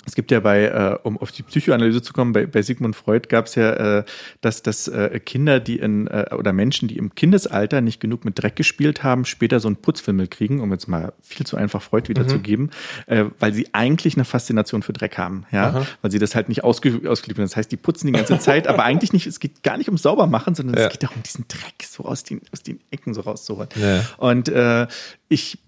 es 0.06 0.14
gibt 0.14 0.30
ja 0.30 0.38
bei, 0.38 0.64
äh, 0.66 0.98
um 1.02 1.18
auf 1.18 1.32
die 1.32 1.42
Psychoanalyse 1.42 2.00
zu 2.00 2.12
kommen, 2.12 2.32
bei, 2.32 2.46
bei 2.46 2.62
Sigmund 2.62 2.94
Freud 2.94 3.28
gab 3.28 3.46
es 3.46 3.56
ja, 3.56 3.98
äh, 3.98 4.04
dass, 4.40 4.62
dass 4.62 4.86
äh, 4.86 5.18
Kinder, 5.18 5.58
die 5.58 5.78
in, 5.78 6.06
äh, 6.06 6.26
oder 6.32 6.52
Menschen, 6.52 6.86
die 6.86 6.96
im 6.96 7.14
Kindesalter 7.14 7.80
nicht 7.80 8.00
genug 8.00 8.24
mit 8.24 8.40
Dreck 8.40 8.54
gespielt 8.54 9.02
haben, 9.02 9.24
später 9.24 9.58
so 9.58 9.66
einen 9.66 9.76
Putzfimmel 9.76 10.28
kriegen, 10.28 10.60
um 10.60 10.70
jetzt 10.70 10.86
mal 10.86 11.12
viel 11.20 11.44
zu 11.44 11.56
einfach 11.56 11.82
Freud 11.82 12.08
wiederzugeben, 12.08 12.70
mhm. 13.08 13.12
äh, 13.12 13.24
weil 13.40 13.52
sie 13.52 13.68
eigentlich 13.72 14.14
eine 14.14 14.24
Faszination 14.24 14.82
für 14.82 14.92
Dreck 14.92 15.18
haben, 15.18 15.44
ja, 15.50 15.70
Aha. 15.70 15.86
weil 16.02 16.10
sie 16.12 16.20
das 16.20 16.36
halt 16.36 16.48
nicht 16.48 16.62
ausge 16.62 17.00
ausgelebt 17.08 17.38
haben. 17.38 17.46
Das 17.46 17.56
heißt, 17.56 17.72
die 17.72 17.76
putzen 17.76 18.06
die 18.06 18.12
ganze 18.12 18.38
Zeit, 18.38 18.68
aber 18.68 18.84
eigentlich 18.84 19.12
nicht, 19.12 19.26
es 19.26 19.40
geht 19.40 19.64
gar 19.64 19.76
nicht 19.76 19.88
um 19.88 19.98
sauber 19.98 20.28
machen, 20.28 20.54
sondern 20.54 20.76
ja. 20.76 20.84
es 20.84 20.92
geht 20.92 21.02
darum, 21.02 21.20
diesen 21.24 21.46
Dreck 21.48 21.82
so 21.82 22.04
aus 22.04 22.22
den, 22.22 22.42
aus 22.52 22.62
den 22.62 22.78
Ecken 22.92 23.12
so 23.12 23.22
rauszuholen. 23.22 23.70
Ja. 23.74 24.04
Und 24.18 24.48
äh, 24.48 24.86
ich 25.28 25.58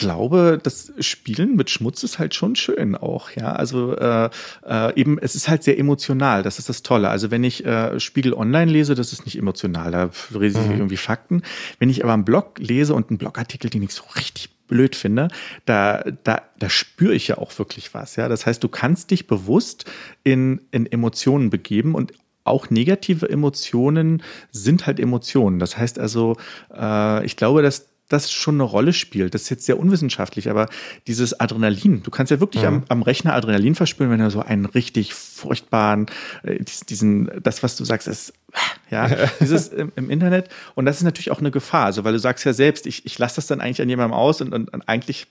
glaube, 0.00 0.58
das 0.60 0.92
Spielen 0.98 1.54
mit 1.54 1.70
Schmutz 1.70 2.02
ist 2.02 2.18
halt 2.18 2.34
schon 2.34 2.56
schön 2.56 2.96
auch, 2.96 3.30
ja. 3.30 3.52
Also 3.52 3.94
äh, 3.96 4.30
äh, 4.66 4.98
eben, 4.98 5.18
es 5.18 5.36
ist 5.36 5.48
halt 5.48 5.62
sehr 5.62 5.78
emotional, 5.78 6.42
das 6.42 6.58
ist 6.58 6.68
das 6.68 6.82
Tolle. 6.82 7.10
Also 7.10 7.30
wenn 7.30 7.44
ich 7.44 7.64
äh, 7.64 8.00
Spiegel 8.00 8.34
Online 8.34 8.70
lese, 8.70 8.96
das 8.96 9.12
ist 9.12 9.26
nicht 9.26 9.38
emotional, 9.38 9.92
da 9.92 10.10
lese 10.36 10.58
ich 10.58 10.66
mhm. 10.66 10.72
irgendwie 10.72 10.96
Fakten. 10.96 11.42
Wenn 11.78 11.90
ich 11.90 12.02
aber 12.02 12.14
einen 12.14 12.24
Blog 12.24 12.58
lese 12.58 12.94
und 12.94 13.10
einen 13.10 13.18
Blogartikel, 13.18 13.70
den 13.70 13.82
ich 13.82 13.92
so 13.92 14.02
richtig 14.16 14.50
blöd 14.66 14.96
finde, 14.96 15.28
da, 15.66 16.02
da, 16.24 16.42
da 16.58 16.70
spüre 16.70 17.14
ich 17.14 17.28
ja 17.28 17.38
auch 17.38 17.56
wirklich 17.58 17.92
was. 17.92 18.16
Ja, 18.16 18.28
das 18.28 18.46
heißt, 18.46 18.64
du 18.64 18.68
kannst 18.68 19.10
dich 19.10 19.26
bewusst 19.26 19.84
in, 20.24 20.62
in 20.70 20.86
Emotionen 20.90 21.50
begeben 21.50 21.94
und 21.94 22.12
auch 22.44 22.70
negative 22.70 23.28
Emotionen 23.28 24.22
sind 24.50 24.86
halt 24.86 24.98
Emotionen. 24.98 25.58
Das 25.58 25.76
heißt 25.76 25.98
also, 25.98 26.36
äh, 26.74 27.24
ich 27.26 27.36
glaube, 27.36 27.62
dass 27.62 27.89
das 28.10 28.32
schon 28.32 28.56
eine 28.56 28.64
Rolle 28.64 28.92
spielt. 28.92 29.34
Das 29.34 29.42
ist 29.42 29.50
jetzt 29.50 29.66
sehr 29.66 29.78
unwissenschaftlich, 29.78 30.50
aber 30.50 30.68
dieses 31.06 31.38
Adrenalin, 31.38 32.02
du 32.02 32.10
kannst 32.10 32.30
ja 32.30 32.40
wirklich 32.40 32.62
mhm. 32.62 32.68
am, 32.68 32.84
am, 32.88 33.02
Rechner 33.02 33.34
Adrenalin 33.34 33.76
verspüren, 33.76 34.10
wenn 34.10 34.18
du 34.18 34.30
so 34.30 34.40
einen 34.40 34.66
richtig 34.66 35.14
furchtbaren, 35.14 36.06
äh, 36.42 36.58
diesen, 36.88 37.30
das, 37.40 37.62
was 37.62 37.76
du 37.76 37.84
sagst, 37.84 38.08
ist, 38.08 38.32
ja, 38.90 39.08
dieses 39.40 39.68
im, 39.68 39.92
im, 39.94 40.10
Internet. 40.10 40.48
Und 40.74 40.86
das 40.86 40.96
ist 40.96 41.04
natürlich 41.04 41.30
auch 41.30 41.38
eine 41.38 41.52
Gefahr. 41.52 41.86
Also, 41.86 42.02
weil 42.02 42.12
du 42.12 42.18
sagst 42.18 42.44
ja 42.44 42.52
selbst, 42.52 42.86
ich, 42.86 43.06
ich 43.06 43.16
lasse 43.18 43.36
das 43.36 43.46
dann 43.46 43.60
eigentlich 43.60 43.80
an 43.80 43.88
jemandem 43.88 44.12
aus 44.12 44.40
und, 44.40 44.52
und, 44.52 44.72
und 44.72 44.88
eigentlich 44.88 45.28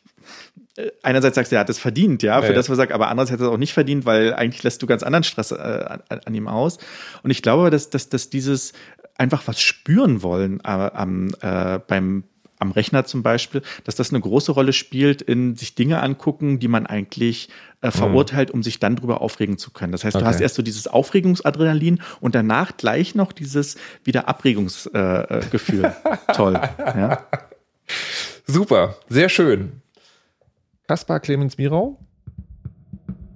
äh, 0.78 0.92
einerseits 1.04 1.36
sagst 1.36 1.52
du, 1.52 1.58
er 1.58 1.62
hat 1.62 1.70
es 1.70 1.80
verdient, 1.80 2.24
ja, 2.24 2.42
für 2.42 2.48
ja, 2.48 2.54
das, 2.54 2.70
was 2.70 2.76
er 2.76 2.84
sagt, 2.84 2.94
aber 2.94 3.10
andererseits 3.10 3.34
hat 3.34 3.42
er 3.42 3.48
es 3.50 3.54
auch 3.54 3.58
nicht 3.58 3.74
verdient, 3.74 4.06
weil 4.06 4.34
eigentlich 4.34 4.64
lässt 4.64 4.82
du 4.82 4.88
ganz 4.88 5.04
anderen 5.04 5.24
Stress 5.24 5.52
äh, 5.52 5.56
an, 5.56 6.02
an, 6.08 6.34
ihm 6.34 6.48
aus. 6.48 6.78
Und 7.24 7.32
ich 7.32 7.42
glaube, 7.42 7.70
dass, 7.72 7.90
dass, 7.90 8.08
dass 8.08 8.30
dieses 8.30 8.72
einfach 9.18 9.48
was 9.48 9.60
spüren 9.60 10.24
wollen 10.24 10.62
äh, 10.64 11.76
äh, 11.76 11.80
beim, 11.86 12.24
am 12.60 12.72
Rechner 12.72 13.06
zum 13.06 13.24
Beispiel, 13.24 13.62
dass 13.86 13.96
das 13.96 14.12
eine 14.12 14.20
große 14.20 14.52
Rolle 14.52 14.74
spielt 14.74 15.22
in 15.22 15.56
sich 15.56 15.76
Dinge 15.76 16.02
angucken, 16.02 16.60
die 16.60 16.68
man 16.68 16.86
eigentlich 16.86 17.50
äh, 17.82 17.88
mhm. 17.88 17.92
verurteilt, 17.92 18.52
um 18.52 18.62
sich 18.62 18.80
dann 18.80 18.98
drüber 18.98 19.22
aufregen 19.22 19.58
zu 19.58 19.72
können. 19.72 19.92
Das 19.94 20.04
heißt, 20.04 20.16
okay. 20.16 20.24
du 20.24 20.30
hast 20.30 20.42
erst 20.42 20.56
so 20.56 20.62
dieses 20.62 20.88
Aufregungsadrenalin 20.88 22.02
und 22.20 22.36
danach 22.36 22.78
gleich 22.78 23.16
noch 23.16 23.32
dieses 23.32 23.78
wieder 24.04 24.28
Abregungsgefühl. 24.28 25.86
Äh, 25.86 25.88
äh 25.88 26.18
Toll. 26.36 26.60
Ja. 26.78 27.26
Super, 28.46 28.96
sehr 29.08 29.30
schön. 29.30 29.82
Kaspar 30.88 31.20
Clemens 31.20 31.58
Mirau 31.58 31.98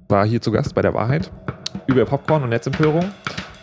war 0.09 0.25
hier 0.25 0.41
zu 0.41 0.51
Gast 0.51 0.75
bei 0.75 0.81
der 0.81 0.93
Wahrheit 0.93 1.31
über 1.87 2.05
Popcorn 2.05 2.43
und 2.43 2.49
Netzempörung. 2.49 3.11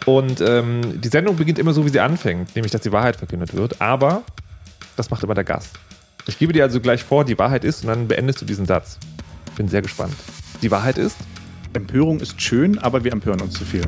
Und 0.07 0.41
ähm, 0.41 1.01
die 1.01 1.09
Sendung 1.09 1.37
beginnt 1.37 1.59
immer 1.59 1.73
so, 1.73 1.85
wie 1.85 1.91
sie 1.91 2.01
anfängt, 2.01 2.55
nämlich 2.57 2.73
dass 2.73 2.81
die 2.81 2.93
Wahrheit 2.93 3.17
verkündet 3.17 3.55
wird. 3.55 3.81
Aber 3.81 4.23
das 5.01 5.11
macht 5.11 5.25
immer 5.25 5.35
der 5.35 5.45
Gast. 5.45 5.79
Ich 6.27 6.39
gebe 6.39 6.53
dir 6.53 6.63
also 6.63 6.79
gleich 6.79 7.03
vor, 7.03 7.25
die 7.25 7.39
Wahrheit 7.39 7.65
ist, 7.65 7.83
und 7.83 7.89
dann 7.89 8.07
beendest 8.07 8.43
du 8.43 8.45
diesen 8.45 8.67
Satz. 8.67 8.99
Bin 9.57 9.67
sehr 9.67 9.81
gespannt. 9.81 10.15
Die 10.61 10.71
Wahrheit 10.71 10.99
ist? 10.99 11.17
Empörung 11.73 12.21
ist 12.21 12.41
schön, 12.43 12.79
aber 12.79 13.03
wir 13.03 13.13
empören 13.13 13.41
uns 13.41 13.55
zu 13.55 13.65
viel. 13.65 13.87